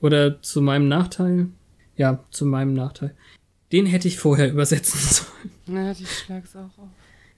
Oder 0.00 0.42
zu 0.42 0.60
meinem 0.60 0.88
Nachteil. 0.88 1.48
Ja, 1.96 2.24
zu 2.30 2.44
meinem 2.44 2.74
Nachteil. 2.74 3.14
Den 3.72 3.86
hätte 3.86 4.08
ich 4.08 4.18
vorher 4.18 4.50
übersetzen 4.52 5.00
sollen. 5.00 5.50
Na, 5.66 5.92
ich 5.92 6.08
schlag's 6.08 6.54
auch 6.56 6.70
auf. 6.78 6.90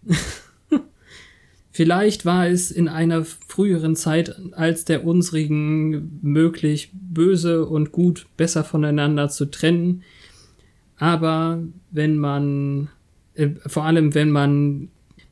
Vielleicht 1.70 2.24
war 2.24 2.48
es 2.48 2.72
in 2.72 2.88
einer 2.88 3.24
früheren 3.24 3.94
Zeit 3.94 4.34
als 4.50 4.84
der 4.84 5.04
unsrigen 5.04 6.18
möglich, 6.22 6.90
böse 6.92 7.66
und 7.66 7.92
gut 7.92 8.26
besser 8.36 8.64
voneinander 8.64 9.28
zu 9.28 9.46
trennen. 9.46 10.02
Aber 10.96 11.62
wenn 11.92 12.18
man, 12.18 12.88
äh, 13.34 13.50
vor 13.66 13.84
allem 13.84 14.14
wenn 14.16 14.30
man, 14.30 14.88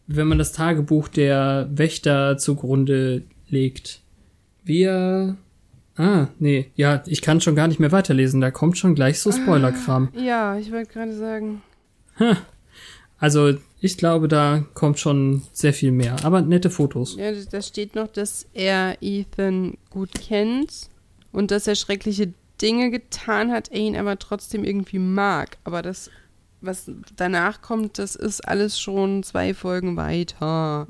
wenn 0.07 0.29
man 0.29 0.39
das 0.39 0.53
Tagebuch 0.53 1.09
der 1.09 1.69
Wächter 1.73 2.39
zugrunde 2.39 3.23
legt. 3.49 4.01
Wir, 4.65 5.37
ah, 5.97 6.29
nee, 6.39 6.71
ja, 6.75 7.03
ich 7.07 7.23
kann 7.23 7.41
schon 7.41 7.57
gar 7.57 7.69
nicht 7.69 7.81
mehr 7.81 7.93
weiterlesen, 7.93 8.41
da 8.41 8.51
kommt 8.51 8.79
schon 8.79 8.95
gleich 8.95 9.21
so 9.21 9.33
Spoilerkram. 9.33 10.09
Ja, 10.17 10.57
ich 10.59 10.73
wollte 10.73 10.93
gerade 10.93 11.17
sagen. 11.17 11.63
Also, 13.19 13.55
ich 13.81 13.97
glaube, 13.97 14.29
da 14.29 14.65
kommt 14.75 14.99
schon 14.99 15.43
sehr 15.53 15.73
viel 15.73 15.91
mehr, 15.91 16.17
aber 16.23 16.43
nette 16.43 16.69
Fotos. 16.69 17.17
Ja, 17.17 17.33
da 17.33 17.63
steht 17.63 17.95
noch, 17.95 18.09
dass 18.09 18.47
er 18.53 18.99
Ethan 19.01 19.79
gut 19.89 20.11
kennt 20.13 20.89
und 21.33 21.51
dass 21.51 21.67
er 21.67 21.77
schreckliche 21.77 22.35
Dinge 22.61 22.91
getan 22.91 23.53
hat, 23.53 23.71
er 23.71 23.81
ihn 23.81 23.97
aber 23.97 24.19
trotzdem 24.19 24.65
irgendwie 24.65 24.99
mag. 24.99 25.57
Aber 25.65 25.83
das, 25.83 26.11
was 26.61 26.91
danach 27.17 27.61
kommt, 27.63 27.99
das 27.99 28.17
ist 28.17 28.47
alles 28.47 28.79
schon 28.81 29.23
zwei 29.23 29.55
Folgen 29.55 29.97
weiter. 29.97 30.87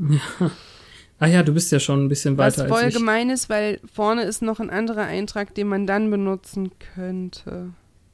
Ah 1.18 1.26
ja, 1.26 1.42
du 1.42 1.54
bist 1.54 1.72
ja 1.72 1.80
schon 1.80 2.04
ein 2.04 2.08
bisschen 2.08 2.36
Was 2.36 2.58
weiter 2.58 2.68
voll 2.68 2.84
als 2.84 2.94
ich. 2.94 3.00
gemein 3.00 3.30
ist, 3.30 3.48
weil 3.48 3.80
vorne 3.90 4.22
ist 4.24 4.42
noch 4.42 4.60
ein 4.60 4.68
anderer 4.70 5.04
Eintrag, 5.04 5.54
den 5.54 5.68
man 5.68 5.86
dann 5.86 6.10
benutzen 6.10 6.70
könnte. 6.94 7.70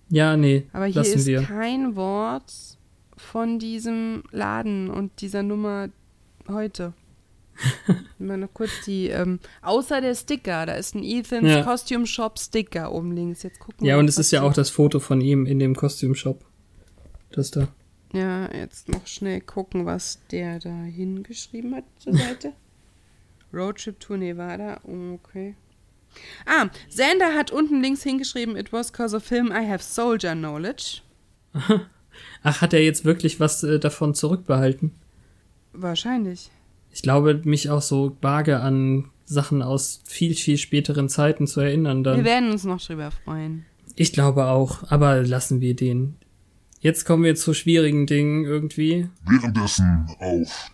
Ja, 0.09 0.37
nee, 0.37 0.67
Aber 0.73 0.87
hier 0.87 1.03
ist 1.03 1.27
wir. 1.27 1.43
kein 1.43 1.97
Wort 1.97 2.53
von 3.17 3.59
diesem 3.59 4.23
Laden 4.31 4.89
und 4.91 5.21
dieser 5.21 5.43
Nummer 5.43 5.89
heute. 6.49 6.93
Mal 8.19 8.39
noch 8.39 8.53
kurz 8.55 8.71
die, 8.87 9.09
ähm, 9.09 9.39
außer 9.63 10.01
der 10.01 10.15
Sticker, 10.15 10.65
da 10.67 10.75
ist 10.75 10.95
ein 10.95 11.03
Ethans 11.05 11.49
Ja. 11.49 11.63
Costume 11.63 12.07
Shop 12.07 12.39
Sticker 12.39 12.93
oben 12.93 13.13
links. 13.13 13.43
Jetzt 13.43 13.59
gucken 13.61 13.81
wir 13.83 13.91
Ja, 13.91 13.99
und 13.99 14.09
es 14.09 14.17
was 14.17 14.27
ist 14.27 14.31
ja 14.33 14.43
auch 14.43 14.55
das 14.55 14.71
Foto 14.71 15.01
von 15.01 15.21
ihm 15.21 15.45
in 15.47 15.59
dem 15.59 15.75
Kostümshop. 15.77 16.45
Das 17.33 17.51
da. 17.51 17.69
Ja, 18.13 18.53
jetzt 18.53 18.89
noch 18.89 19.07
schnell 19.07 19.41
gucken, 19.41 19.87
was 19.87 20.19
der 20.31 20.59
da 20.59 20.83
hingeschrieben 20.83 21.75
hat 21.75 21.85
zur 21.99 22.13
Seite. 22.17 22.53
Roadtrip 23.53 23.99
to 24.01 24.17
Nevada, 24.17 24.81
okay. 25.15 25.55
Ah, 26.47 26.69
Xander 26.89 27.35
hat 27.35 27.51
unten 27.51 27.81
links 27.83 28.03
hingeschrieben, 28.03 28.57
it 28.57 28.73
was 28.73 28.93
cause 28.93 29.17
of 29.17 29.29
him 29.29 29.47
I 29.51 29.67
have 29.67 29.83
soldier 29.83 30.35
knowledge. 30.35 31.01
Ach, 32.43 32.61
hat 32.61 32.75
er 32.75 32.83
jetzt 32.85 33.05
wirklich 33.05 33.41
was 33.41 33.63
äh, 33.63 33.79
davon 33.79 34.15
zurückbehalten? 34.15 34.93
Wahrscheinlich. 35.73 36.51
Ich 36.91 37.01
glaube, 37.03 37.41
mich 37.45 37.71
auch 37.71 37.81
so 37.81 38.17
vage 38.21 38.61
an 38.61 39.11
Sachen 39.25 39.63
aus 39.63 40.03
viel, 40.05 40.35
viel 40.35 40.59
späteren 40.59 41.09
Zeiten 41.09 41.47
zu 41.47 41.61
erinnern 41.61 42.05
Wir 42.05 42.13
dann. 42.17 42.25
werden 42.25 42.51
uns 42.51 42.65
noch 42.65 42.83
drüber 42.83 43.11
freuen. 43.11 43.65
Ich 43.97 44.13
glaube 44.13 44.47
auch, 44.47 44.91
aber 44.91 45.23
lassen 45.23 45.61
wir 45.63 45.75
den. 45.75 46.17
Jetzt 46.83 47.05
kommen 47.05 47.23
wir 47.25 47.35
zu 47.37 47.55
schwierigen 47.55 48.07
Dingen 48.07 48.45
irgendwie. 48.45 49.09
Währenddessen 49.25 50.07
auf 50.19 50.71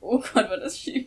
Oh 0.00 0.18
Gott, 0.18 0.34
war 0.34 0.56
das 0.56 0.78
schief. 0.78 1.06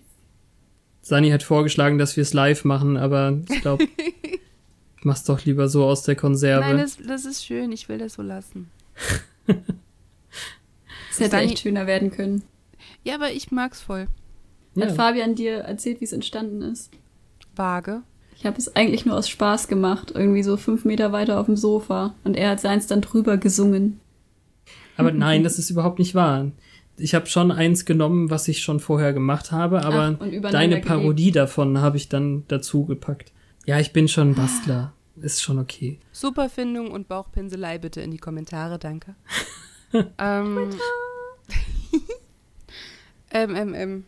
Sani 1.01 1.31
hat 1.31 1.43
vorgeschlagen, 1.43 1.97
dass 1.97 2.15
wir 2.15 2.21
es 2.21 2.33
live 2.33 2.63
machen, 2.63 2.95
aber 2.95 3.41
ich 3.49 3.59
glaube, 3.61 3.83
ich 3.83 4.39
mach's 5.03 5.23
doch 5.25 5.43
lieber 5.43 5.67
so 5.67 5.83
aus 5.83 6.03
der 6.03 6.15
Konserve. 6.15 6.65
Nein, 6.65 6.77
das, 6.77 6.97
das 6.97 7.25
ist 7.25 7.43
schön, 7.45 7.71
ich 7.73 7.89
will 7.89 7.97
das 7.97 8.13
so 8.13 8.21
lassen. 8.21 8.69
Es 11.11 11.19
hätte 11.19 11.31
Sani- 11.37 11.45
echt 11.51 11.59
schöner 11.59 11.85
werden 11.85 12.09
können. 12.09 12.41
Ja, 13.03 13.13
aber 13.15 13.31
ich 13.31 13.51
mag's 13.51 13.81
voll. 13.81 14.07
ja. 14.73 14.87
Hat 14.87 14.95
Fabian 14.95 15.35
dir 15.35 15.57
erzählt, 15.59 15.99
wie 16.01 16.05
es 16.05 16.11
entstanden 16.13 16.63
ist? 16.63 16.89
Vage. 17.55 18.01
Ich 18.35 18.45
habe 18.45 18.57
es 18.57 18.75
eigentlich 18.75 19.05
nur 19.05 19.17
aus 19.17 19.29
Spaß 19.29 19.67
gemacht, 19.67 20.11
irgendwie 20.13 20.43
so 20.43 20.57
fünf 20.57 20.85
Meter 20.85 21.11
weiter 21.11 21.39
auf 21.39 21.45
dem 21.45 21.55
Sofa. 21.55 22.15
Und 22.23 22.35
er 22.35 22.51
hat 22.51 22.59
seins 22.59 22.87
dann 22.87 23.01
drüber 23.01 23.37
gesungen. 23.37 23.99
Aber 24.97 25.11
nein, 25.11 25.43
das 25.43 25.59
ist 25.59 25.69
überhaupt 25.69 25.99
nicht 25.99 26.15
wahr. 26.15 26.51
Ich 26.97 27.15
habe 27.15 27.25
schon 27.25 27.51
eins 27.51 27.85
genommen, 27.85 28.29
was 28.29 28.47
ich 28.47 28.61
schon 28.61 28.79
vorher 28.79 29.13
gemacht 29.13 29.51
habe, 29.51 29.83
aber 29.83 30.19
Ach, 30.19 30.51
deine 30.51 30.75
gelegt. 30.75 30.87
Parodie 30.87 31.31
davon 31.31 31.79
habe 31.79 31.97
ich 31.97 32.09
dann 32.09 32.43
dazu 32.47 32.85
gepackt. 32.85 33.31
Ja, 33.65 33.79
ich 33.79 33.93
bin 33.93 34.07
schon 34.07 34.31
ein 34.31 34.35
Bastler. 34.35 34.93
Ist 35.15 35.41
schon 35.41 35.59
okay. 35.59 35.99
Superfindung 36.11 36.91
und 36.91 37.07
Bauchpinselei 37.07 37.77
bitte 37.77 38.01
in 38.01 38.11
die 38.11 38.17
Kommentare, 38.17 38.77
danke. 38.79 39.15
ähm, 40.17 40.69
ähm, 43.31 43.55
ähm, 43.55 43.73
ähm. 43.75 44.03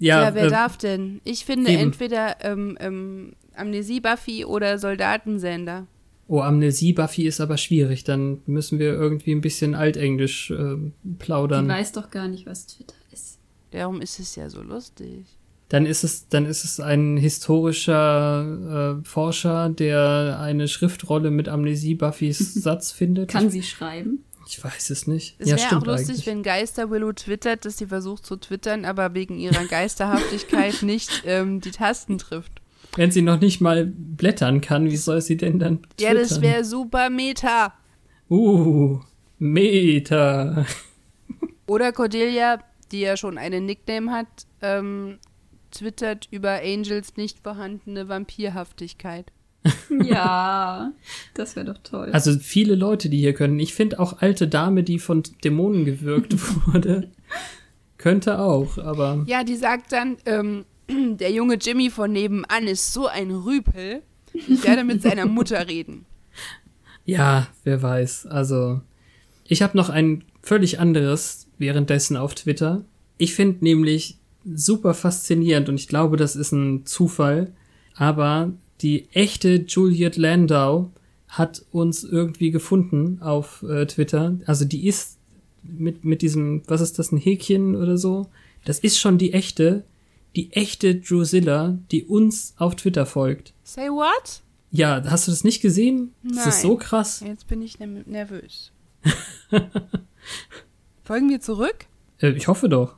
Ja, 0.00 0.22
Ja, 0.24 0.34
wer 0.34 0.44
äh, 0.46 0.50
darf 0.50 0.76
denn? 0.76 1.20
Ich 1.24 1.44
finde 1.44 1.70
eben. 1.70 1.80
entweder 1.82 2.42
ähm, 2.44 2.76
ähm, 2.80 3.32
Amnesie-Buffy 3.54 4.44
oder 4.44 4.78
Soldatensender? 4.78 5.86
Oh, 6.26 6.40
Amnesie-Buffy 6.40 7.26
ist 7.26 7.40
aber 7.40 7.56
schwierig. 7.56 8.04
Dann 8.04 8.38
müssen 8.46 8.78
wir 8.78 8.92
irgendwie 8.94 9.32
ein 9.32 9.40
bisschen 9.40 9.74
Altenglisch 9.74 10.50
äh, 10.50 10.76
Die 11.04 11.14
plaudern. 11.18 11.68
weiß 11.68 11.92
doch 11.92 12.10
gar 12.10 12.28
nicht, 12.28 12.46
was 12.46 12.66
Twitter 12.66 12.94
ist. 13.12 13.38
Darum 13.72 14.00
ist 14.00 14.18
es 14.18 14.34
ja 14.36 14.48
so 14.48 14.62
lustig. 14.62 15.26
Dann 15.68 15.86
ist 15.86 16.02
es, 16.02 16.26
dann 16.28 16.46
ist 16.46 16.64
es 16.64 16.80
ein 16.80 17.16
historischer 17.16 18.98
äh, 19.00 19.04
Forscher, 19.06 19.68
der 19.68 20.38
eine 20.40 20.66
Schriftrolle 20.66 21.30
mit 21.30 21.48
Amnesie-Buffys 21.48 22.54
Satz 22.54 22.90
findet. 23.00 23.30
Kann 23.30 23.50
sie 23.50 23.62
schreiben? 23.62 24.24
Ich 24.50 24.64
weiß 24.64 24.90
es 24.90 25.06
nicht. 25.06 25.36
Es 25.38 25.48
ja, 25.48 25.56
wäre 25.56 25.76
auch 25.76 25.86
lustig, 25.86 26.08
eigentlich. 26.08 26.26
wenn 26.26 26.42
Geister 26.42 26.90
Willow 26.90 27.12
twittert, 27.12 27.64
dass 27.64 27.78
sie 27.78 27.86
versucht 27.86 28.26
zu 28.26 28.34
twittern, 28.36 28.84
aber 28.84 29.14
wegen 29.14 29.38
ihrer 29.38 29.64
Geisterhaftigkeit 29.64 30.82
nicht 30.82 31.22
ähm, 31.24 31.60
die 31.60 31.70
Tasten 31.70 32.18
trifft. 32.18 32.60
Wenn 32.96 33.12
sie 33.12 33.22
noch 33.22 33.38
nicht 33.38 33.60
mal 33.60 33.86
blättern 33.86 34.60
kann, 34.60 34.86
wie 34.90 34.96
soll 34.96 35.20
sie 35.20 35.36
denn 35.36 35.60
dann 35.60 35.86
Ja, 36.00 36.12
das 36.14 36.30
twittern? 36.30 36.42
wäre 36.42 36.64
super 36.64 37.10
Meta. 37.10 37.74
Uh, 38.28 38.98
Meta. 39.38 40.66
Oder 41.68 41.92
Cordelia, 41.92 42.58
die 42.90 43.02
ja 43.02 43.16
schon 43.16 43.38
einen 43.38 43.66
Nickname 43.66 44.10
hat, 44.10 44.48
ähm, 44.62 45.20
twittert 45.70 46.26
über 46.32 46.60
Angels 46.64 47.16
nicht 47.16 47.38
vorhandene 47.38 48.08
Vampirhaftigkeit. 48.08 49.30
Ja, 50.04 50.92
das 51.34 51.56
wäre 51.56 51.66
doch 51.66 51.78
toll. 51.82 52.10
Also 52.12 52.38
viele 52.38 52.74
Leute, 52.74 53.08
die 53.10 53.18
hier 53.18 53.34
können. 53.34 53.58
Ich 53.58 53.74
finde 53.74 53.98
auch 54.00 54.20
alte 54.20 54.48
Dame, 54.48 54.82
die 54.82 54.98
von 54.98 55.22
Dämonen 55.44 55.84
gewirkt 55.84 56.34
wurde, 56.66 57.10
könnte 57.98 58.38
auch, 58.38 58.78
aber 58.78 59.24
Ja, 59.26 59.44
die 59.44 59.56
sagt 59.56 59.92
dann, 59.92 60.16
ähm, 60.26 60.64
der 60.88 61.30
junge 61.30 61.56
Jimmy 61.56 61.90
von 61.90 62.12
nebenan 62.12 62.66
ist 62.66 62.92
so 62.92 63.06
ein 63.06 63.30
Rüpel. 63.30 64.02
Ich 64.32 64.64
werde 64.64 64.84
mit 64.84 65.02
seiner 65.02 65.26
Mutter 65.26 65.66
reden. 65.68 66.06
ja, 67.04 67.48
wer 67.64 67.82
weiß. 67.82 68.26
Also 68.26 68.80
ich 69.44 69.60
habe 69.62 69.76
noch 69.76 69.88
ein 69.90 70.24
völlig 70.42 70.78
anderes 70.78 71.48
währenddessen 71.58 72.16
auf 72.16 72.34
Twitter. 72.34 72.84
Ich 73.18 73.34
finde 73.34 73.64
nämlich 73.64 74.18
super 74.44 74.94
faszinierend 74.94 75.68
und 75.68 75.74
ich 75.74 75.88
glaube, 75.88 76.16
das 76.16 76.36
ist 76.36 76.52
ein 76.52 76.86
Zufall, 76.86 77.52
aber 77.94 78.52
die 78.82 79.08
echte 79.12 79.64
Juliet 79.66 80.16
Landau 80.16 80.90
hat 81.28 81.64
uns 81.70 82.02
irgendwie 82.04 82.50
gefunden 82.50 83.20
auf 83.22 83.62
äh, 83.62 83.86
Twitter. 83.86 84.36
Also 84.46 84.64
die 84.64 84.86
ist 84.86 85.18
mit, 85.62 86.04
mit 86.04 86.22
diesem, 86.22 86.62
was 86.66 86.80
ist 86.80 86.98
das, 86.98 87.12
ein 87.12 87.18
Häkchen 87.18 87.76
oder 87.76 87.96
so? 87.98 88.26
Das 88.64 88.78
ist 88.78 88.98
schon 88.98 89.18
die 89.18 89.32
echte, 89.32 89.84
die 90.36 90.52
echte 90.52 90.96
Drusilla, 90.96 91.78
die 91.90 92.04
uns 92.04 92.54
auf 92.56 92.74
Twitter 92.76 93.06
folgt. 93.06 93.52
Say 93.62 93.88
what? 93.88 94.42
Ja, 94.72 95.02
hast 95.06 95.26
du 95.26 95.32
das 95.32 95.44
nicht 95.44 95.60
gesehen? 95.60 96.12
Das 96.22 96.46
ist 96.46 96.62
Nein. 96.62 96.62
so 96.62 96.76
krass. 96.76 97.20
Jetzt 97.26 97.46
bin 97.48 97.62
ich 97.62 97.78
ner- 97.78 98.04
nervös. 98.08 98.72
Folgen 101.04 101.28
wir 101.28 101.40
zurück? 101.40 101.86
Äh, 102.20 102.30
ich 102.32 102.48
hoffe 102.48 102.68
doch. 102.68 102.94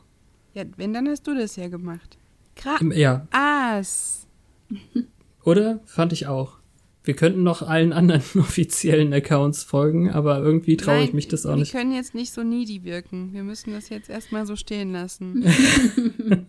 Ja, 0.55 0.65
wenn, 0.77 0.93
dann 0.93 1.09
hast 1.09 1.27
du 1.27 1.35
das 1.35 1.57
ja 1.57 1.69
gemacht. 1.69 2.19
Krass. 2.57 2.81
Ja, 2.95 3.27
Ass. 3.31 4.27
oder? 5.45 5.81
Fand 5.87 6.13
ich 6.13 6.27
auch. 6.27 6.59
Wir 7.05 7.15
könnten 7.15 7.43
noch 7.43 7.63
allen 7.63 7.93
anderen 7.93 8.23
offiziellen 8.41 9.13
Accounts 9.13 9.65
folgen, 9.65 10.11
aber 10.11 10.39
irgendwie 10.39 10.77
traue 10.77 11.03
ich 11.03 11.13
mich 11.13 11.27
das 11.29 11.47
auch 11.47 11.51
wir 11.51 11.57
nicht. 11.57 11.73
können 11.73 11.93
jetzt 11.95 12.15
nicht 12.15 12.33
so 12.33 12.43
needy 12.45 12.85
wirken. 12.85 13.33
Wir 13.33 13.43
müssen 13.43 13.73
das 13.73 13.89
jetzt 13.89 14.09
erstmal 14.09 14.47
so 14.47 14.57
stehen 14.57 14.93
lassen. 14.93 15.45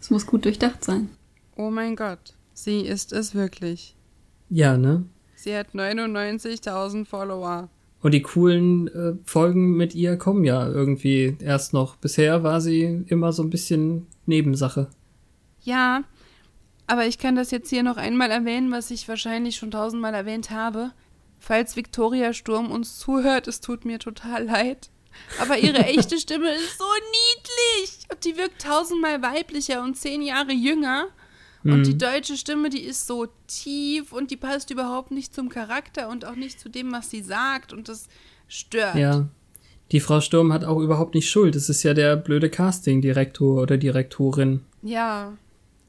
Es 0.00 0.10
muss 0.10 0.26
gut 0.26 0.44
durchdacht 0.44 0.84
sein. 0.84 1.08
oh 1.56 1.70
mein 1.70 1.96
Gott. 1.96 2.34
Sie 2.52 2.80
ist 2.80 3.12
es 3.12 3.34
wirklich. 3.34 3.96
Ja, 4.50 4.76
ne? 4.76 5.04
Sie 5.34 5.56
hat 5.56 5.70
99.000 5.74 7.06
Follower. 7.06 7.68
Und 8.02 8.12
die 8.12 8.20
coolen 8.22 8.88
äh, 8.88 9.14
Folgen 9.24 9.76
mit 9.76 9.94
ihr 9.94 10.16
kommen 10.18 10.44
ja 10.44 10.68
irgendwie 10.68 11.36
erst 11.40 11.72
noch. 11.72 11.96
Bisher 11.96 12.42
war 12.42 12.60
sie 12.60 13.04
immer 13.06 13.32
so 13.32 13.42
ein 13.42 13.48
bisschen 13.50 14.06
Nebensache. 14.26 14.88
Ja, 15.62 16.04
aber 16.86 17.06
ich 17.06 17.18
kann 17.18 17.36
das 17.36 17.50
jetzt 17.50 17.70
hier 17.70 17.82
noch 17.82 17.96
einmal 17.96 18.30
erwähnen, 18.30 18.70
was 18.70 18.90
ich 18.90 19.08
wahrscheinlich 19.08 19.56
schon 19.56 19.70
tausendmal 19.70 20.14
erwähnt 20.14 20.50
habe. 20.50 20.92
Falls 21.38 21.76
Victoria 21.76 22.32
Sturm 22.32 22.70
uns 22.70 22.98
zuhört, 22.98 23.48
es 23.48 23.60
tut 23.60 23.84
mir 23.84 23.98
total 23.98 24.44
leid. 24.44 24.90
Aber 25.40 25.58
ihre 25.58 25.78
echte 25.86 26.18
Stimme 26.18 26.50
ist 26.50 26.78
so 26.78 26.84
niedlich. 27.10 27.98
Und 28.10 28.24
die 28.24 28.36
wirkt 28.36 28.62
tausendmal 28.62 29.22
weiblicher 29.22 29.82
und 29.82 29.96
zehn 29.96 30.22
Jahre 30.22 30.52
jünger. 30.52 31.06
Und 31.62 31.78
Mhm. 31.78 31.84
die 31.84 31.96
deutsche 31.98 32.36
Stimme, 32.36 32.68
die 32.68 32.82
ist 32.82 33.06
so 33.06 33.26
tief 33.46 34.12
und 34.12 34.30
die 34.30 34.36
passt 34.36 34.70
überhaupt 34.70 35.10
nicht 35.10 35.34
zum 35.34 35.48
Charakter 35.48 36.08
und 36.10 36.26
auch 36.26 36.34
nicht 36.36 36.60
zu 36.60 36.68
dem, 36.68 36.92
was 36.92 37.08
sie 37.08 37.22
sagt. 37.22 37.72
Und 37.72 37.88
das 37.88 38.08
stört. 38.48 38.96
Ja. 38.96 39.28
Die 39.92 40.00
Frau 40.00 40.20
Sturm 40.20 40.52
hat 40.52 40.64
auch 40.64 40.78
überhaupt 40.80 41.14
nicht 41.14 41.30
Schuld. 41.30 41.56
Es 41.56 41.68
ist 41.70 41.82
ja 41.82 41.94
der 41.94 42.16
blöde 42.16 42.50
Casting-Direktor 42.50 43.62
oder 43.62 43.76
Direktorin. 43.78 44.60
Ja. 44.82 45.32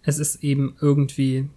Es 0.05 0.19
ist 0.19 0.43
eben 0.43 0.75
irgendwie. 0.81 1.49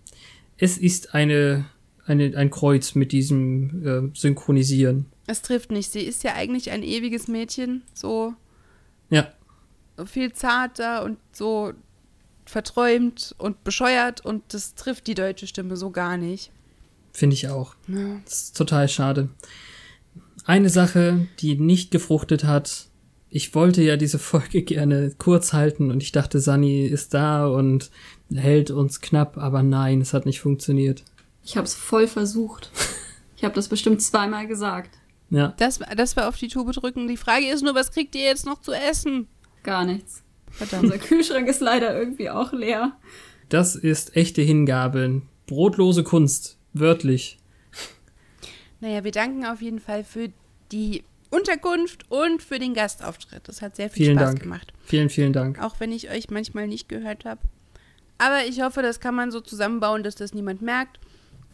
Es 0.57 0.77
ist 0.79 1.15
eine, 1.15 1.67
eine, 2.07 2.37
ein 2.37 2.51
Kreuz 2.51 2.95
mit 2.95 3.13
diesem 3.13 3.87
äh, 4.13 4.17
Synchronisieren. 4.19 5.07
Es 5.27 5.43
trifft 5.43 5.71
nicht. 5.71 5.93
Sie 5.93 6.01
ist 6.01 6.25
ja 6.25 6.35
eigentlich 6.35 6.71
ein 6.71 6.83
ewiges 6.83 7.29
Mädchen. 7.29 7.83
So 7.95 8.35
Ja. 9.11 9.33
viel 10.07 10.33
zarter 10.33 11.05
und 11.05 11.19
so 11.33 11.73
verträumt 12.47 13.35
und 13.39 13.63
bescheuert 13.63 14.25
und 14.25 14.43
das 14.55 14.75
trifft 14.75 15.07
die 15.07 15.15
deutsche 15.15 15.47
Stimme 15.47 15.77
so 15.77 15.91
gar 15.91 16.17
nicht. 16.17 16.51
Finde 17.13 17.35
ich 17.35 17.49
auch. 17.49 17.75
Ja. 17.89 18.21
Das 18.25 18.43
ist 18.45 18.57
total 18.57 18.89
schade. 18.89 19.29
Eine 20.45 20.71
Sache, 20.71 21.27
die 21.41 21.57
nicht 21.57 21.91
gefruchtet 21.91 22.45
hat. 22.45 22.87
Ich 23.29 23.55
wollte 23.55 23.83
ja 23.83 23.99
diese 23.99 24.19
Folge 24.19 24.63
gerne 24.63 25.13
kurz 25.19 25.53
halten 25.53 25.91
und 25.91 26.03
ich 26.03 26.13
dachte, 26.13 26.41
Sunny 26.41 26.87
ist 26.87 27.13
da 27.13 27.47
und 27.47 27.91
hält 28.35 28.71
uns 28.71 29.01
knapp, 29.01 29.39
aber 29.39 29.63
nein, 29.63 30.01
es 30.01 30.13
hat 30.15 30.27
nicht 30.27 30.41
funktioniert. 30.41 31.03
Ich 31.45 31.57
habe 31.57 31.65
es 31.67 31.75
voll 31.75 32.07
versucht. 32.07 32.71
Ich 33.37 33.45
habe 33.45 33.55
das 33.55 33.69
bestimmt 33.69 34.03
zweimal 34.03 34.47
gesagt. 34.47 34.99
Ja, 35.31 35.55
Das, 35.59 35.79
das 35.97 36.17
war 36.17 36.29
auf 36.29 36.37
die 36.37 36.49
Tube 36.49 36.73
drücken. 36.73 37.07
Die 37.09 37.17
Frage 37.17 37.47
ist 37.49 37.63
nur, 37.63 37.75
was 37.75 37.91
kriegt 37.93 38.15
ihr 38.15 38.23
jetzt 38.25 38.47
noch 38.47 38.61
zu 38.61 38.73
essen? 38.73 39.29
Gar 39.63 39.85
nichts. 39.85 40.23
Verdammt. 40.51 40.85
Unser 40.85 40.99
Kühlschrank 40.99 41.47
ist 41.49 41.61
leider 41.61 41.97
irgendwie 41.99 42.31
auch 42.31 42.53
leer. 42.53 42.93
das 43.49 43.77
ist 43.77 44.17
echte 44.17 44.43
Hingabe. 44.43 45.23
Brotlose 45.47 46.03
Kunst. 46.05 46.57
Wörtlich. 46.73 47.39
Naja, 48.81 49.05
wir 49.05 49.11
danken 49.13 49.45
auf 49.45 49.61
jeden 49.61 49.81
Fall 49.81 50.05
für 50.05 50.31
die 50.73 51.03
Unterkunft 51.31 52.11
und 52.11 52.43
für 52.43 52.59
den 52.59 52.75
Gastauftritt. 52.75 53.43
Das 53.49 53.61
hat 53.61 53.77
sehr 53.77 53.91
viel 53.91 54.07
Vielen 54.07 54.19
Spaß 54.19 54.31
Dank. 54.31 54.43
gemacht. 54.43 54.73
Vielen, 54.85 55.11
vielen 55.11 55.33
Dank. 55.33 55.61
Auch 55.63 55.81
wenn 55.81 55.93
ich 55.93 56.11
euch 56.11 56.31
manchmal 56.31 56.67
nicht 56.69 56.89
gehört 56.89 57.25
habe. 57.25 57.41
Aber 58.19 58.45
ich 58.49 58.61
hoffe, 58.63 58.83
das 58.83 59.01
kann 59.01 59.15
man 59.15 59.31
so 59.31 59.41
zusammenbauen, 59.41 60.03
dass 60.03 60.17
das 60.17 60.35
niemand 60.35 60.61
merkt. 60.63 60.99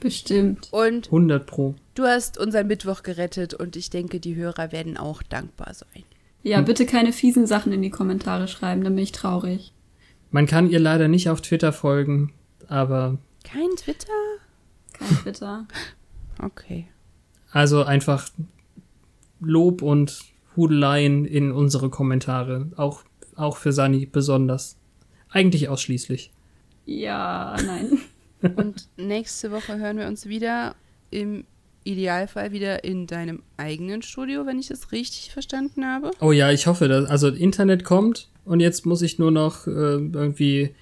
Bestimmt. 0.01 0.69
Und 0.73 1.07
100 1.07 1.47
Pro. 1.47 1.75
du 1.95 2.05
hast 2.05 2.37
unseren 2.39 2.67
Mittwoch 2.67 3.03
gerettet 3.03 3.55
und 3.55 3.77
ich 3.77 3.91
denke, 3.91 4.19
die 4.21 4.35
Hörer 4.35 4.73
werden 4.73 4.97
auch 4.97 5.23
dankbar 5.23 5.73
sein. 5.75 6.05
Ja, 6.43 6.61
bitte 6.61 6.85
keine 6.85 7.13
fiesen 7.13 7.47
Sachen 7.47 7.73
in 7.73 7.81
die 7.81 7.91
Kommentare 7.91 8.49
schreiben, 8.49 8.85
dann 8.85 8.95
bin 8.97 9.05
ich 9.05 9.13
traurig. 9.13 9.73
Man 10.31 10.47
kann 10.47 10.69
ihr 10.69 10.81
leider 10.81 11.09
nicht 11.09 11.31
auf 11.31 11.41
Twitter 11.41 11.73
folgen, 11.73 12.33
aber 12.69 13.19
Kein 13.45 13.71
Twitter? 13.77 14.09
Kein 14.93 15.17
Twitter. 15.23 15.67
Okay. 16.43 16.89
also 17.53 17.85
einfach 17.85 18.29
Lob 19.39 19.83
und 19.83 20.19
Hudeleien 20.57 21.25
in 21.25 21.53
unsere 21.53 21.91
Kommentare. 21.91 22.73
Auch, 22.77 23.05
auch 23.37 23.57
für 23.57 23.73
Sani 23.73 24.05
besonders. 24.07 24.77
Eigentlich 25.31 25.69
ausschließlich. 25.69 26.33
Ja, 26.87 27.57
nein. 27.65 27.99
Und 28.57 28.89
nächste 28.97 29.51
Woche 29.51 29.79
hören 29.79 29.99
wir 29.99 30.07
uns 30.07 30.27
wieder 30.27 30.75
im 31.11 31.45
Idealfall 31.85 32.53
wieder 32.53 32.85
in 32.85 33.07
deinem 33.07 33.43
eigenen 33.57 34.03
Studio, 34.03 34.47
wenn 34.47 34.59
ich 34.59 34.71
es 34.71 34.93
richtig 34.93 35.33
verstanden 35.33 35.85
habe. 35.85 36.11
Oh 36.21 36.33
ja, 36.33 36.51
ich 36.51 36.67
hoffe, 36.67 36.89
dass, 36.89 37.09
also 37.09 37.29
Internet 37.29 37.85
kommt 37.85 38.29
und 38.45 38.61
jetzt 38.61 38.87
muss 38.87 39.03
ich 39.03 39.19
nur 39.19 39.31
noch 39.31 39.67
äh, 39.67 39.71
irgendwie 39.71 40.75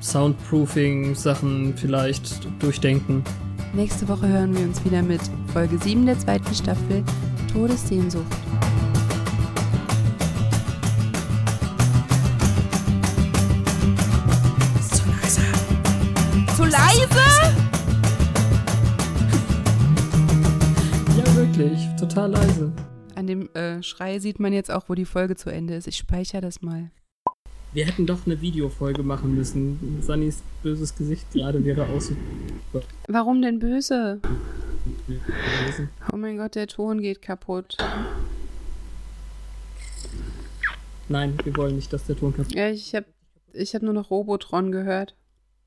Soundproofing-Sachen 0.00 1.74
vielleicht 1.76 2.48
durchdenken. 2.62 3.22
Nächste 3.74 4.08
Woche 4.08 4.28
hören 4.28 4.56
wir 4.56 4.64
uns 4.64 4.82
wieder 4.84 5.02
mit 5.02 5.20
Folge 5.52 5.78
7 5.78 6.06
der 6.06 6.18
zweiten 6.18 6.54
Staffel 6.54 7.04
Todessehnsucht. 7.52 8.24
Leise? 17.14 17.56
Ja, 21.16 21.36
wirklich. 21.36 21.86
Total 21.98 22.30
leise. 22.30 22.72
An 23.14 23.26
dem 23.26 23.48
äh, 23.54 23.82
Schrei 23.82 24.18
sieht 24.18 24.40
man 24.40 24.52
jetzt 24.52 24.70
auch, 24.70 24.88
wo 24.88 24.94
die 24.94 25.04
Folge 25.04 25.36
zu 25.36 25.50
Ende 25.50 25.74
ist. 25.74 25.86
Ich 25.86 25.96
speichere 25.96 26.40
das 26.40 26.62
mal. 26.62 26.90
Wir 27.72 27.84
hätten 27.84 28.06
doch 28.06 28.24
eine 28.24 28.40
Videofolge 28.40 29.02
machen 29.02 29.34
müssen. 29.34 30.02
Sunnys 30.02 30.42
böses 30.62 30.96
Gesicht 30.96 31.30
gerade 31.32 31.62
wäre 31.64 31.86
aus. 31.86 32.10
Warum 33.06 33.42
denn 33.42 33.58
böse? 33.58 34.20
Oh 36.12 36.16
mein 36.16 36.38
Gott, 36.38 36.54
der 36.54 36.68
Ton 36.68 37.00
geht 37.00 37.20
kaputt. 37.20 37.76
Nein, 41.08 41.36
wir 41.44 41.56
wollen 41.56 41.76
nicht, 41.76 41.92
dass 41.92 42.04
der 42.06 42.16
Ton 42.16 42.34
kaputt 42.34 42.54
Ja, 42.54 42.70
ich 42.70 42.94
habe 42.94 43.06
ich 43.52 43.74
hab 43.74 43.82
nur 43.82 43.92
noch 43.92 44.10
Robotron 44.10 44.72
gehört. 44.72 45.14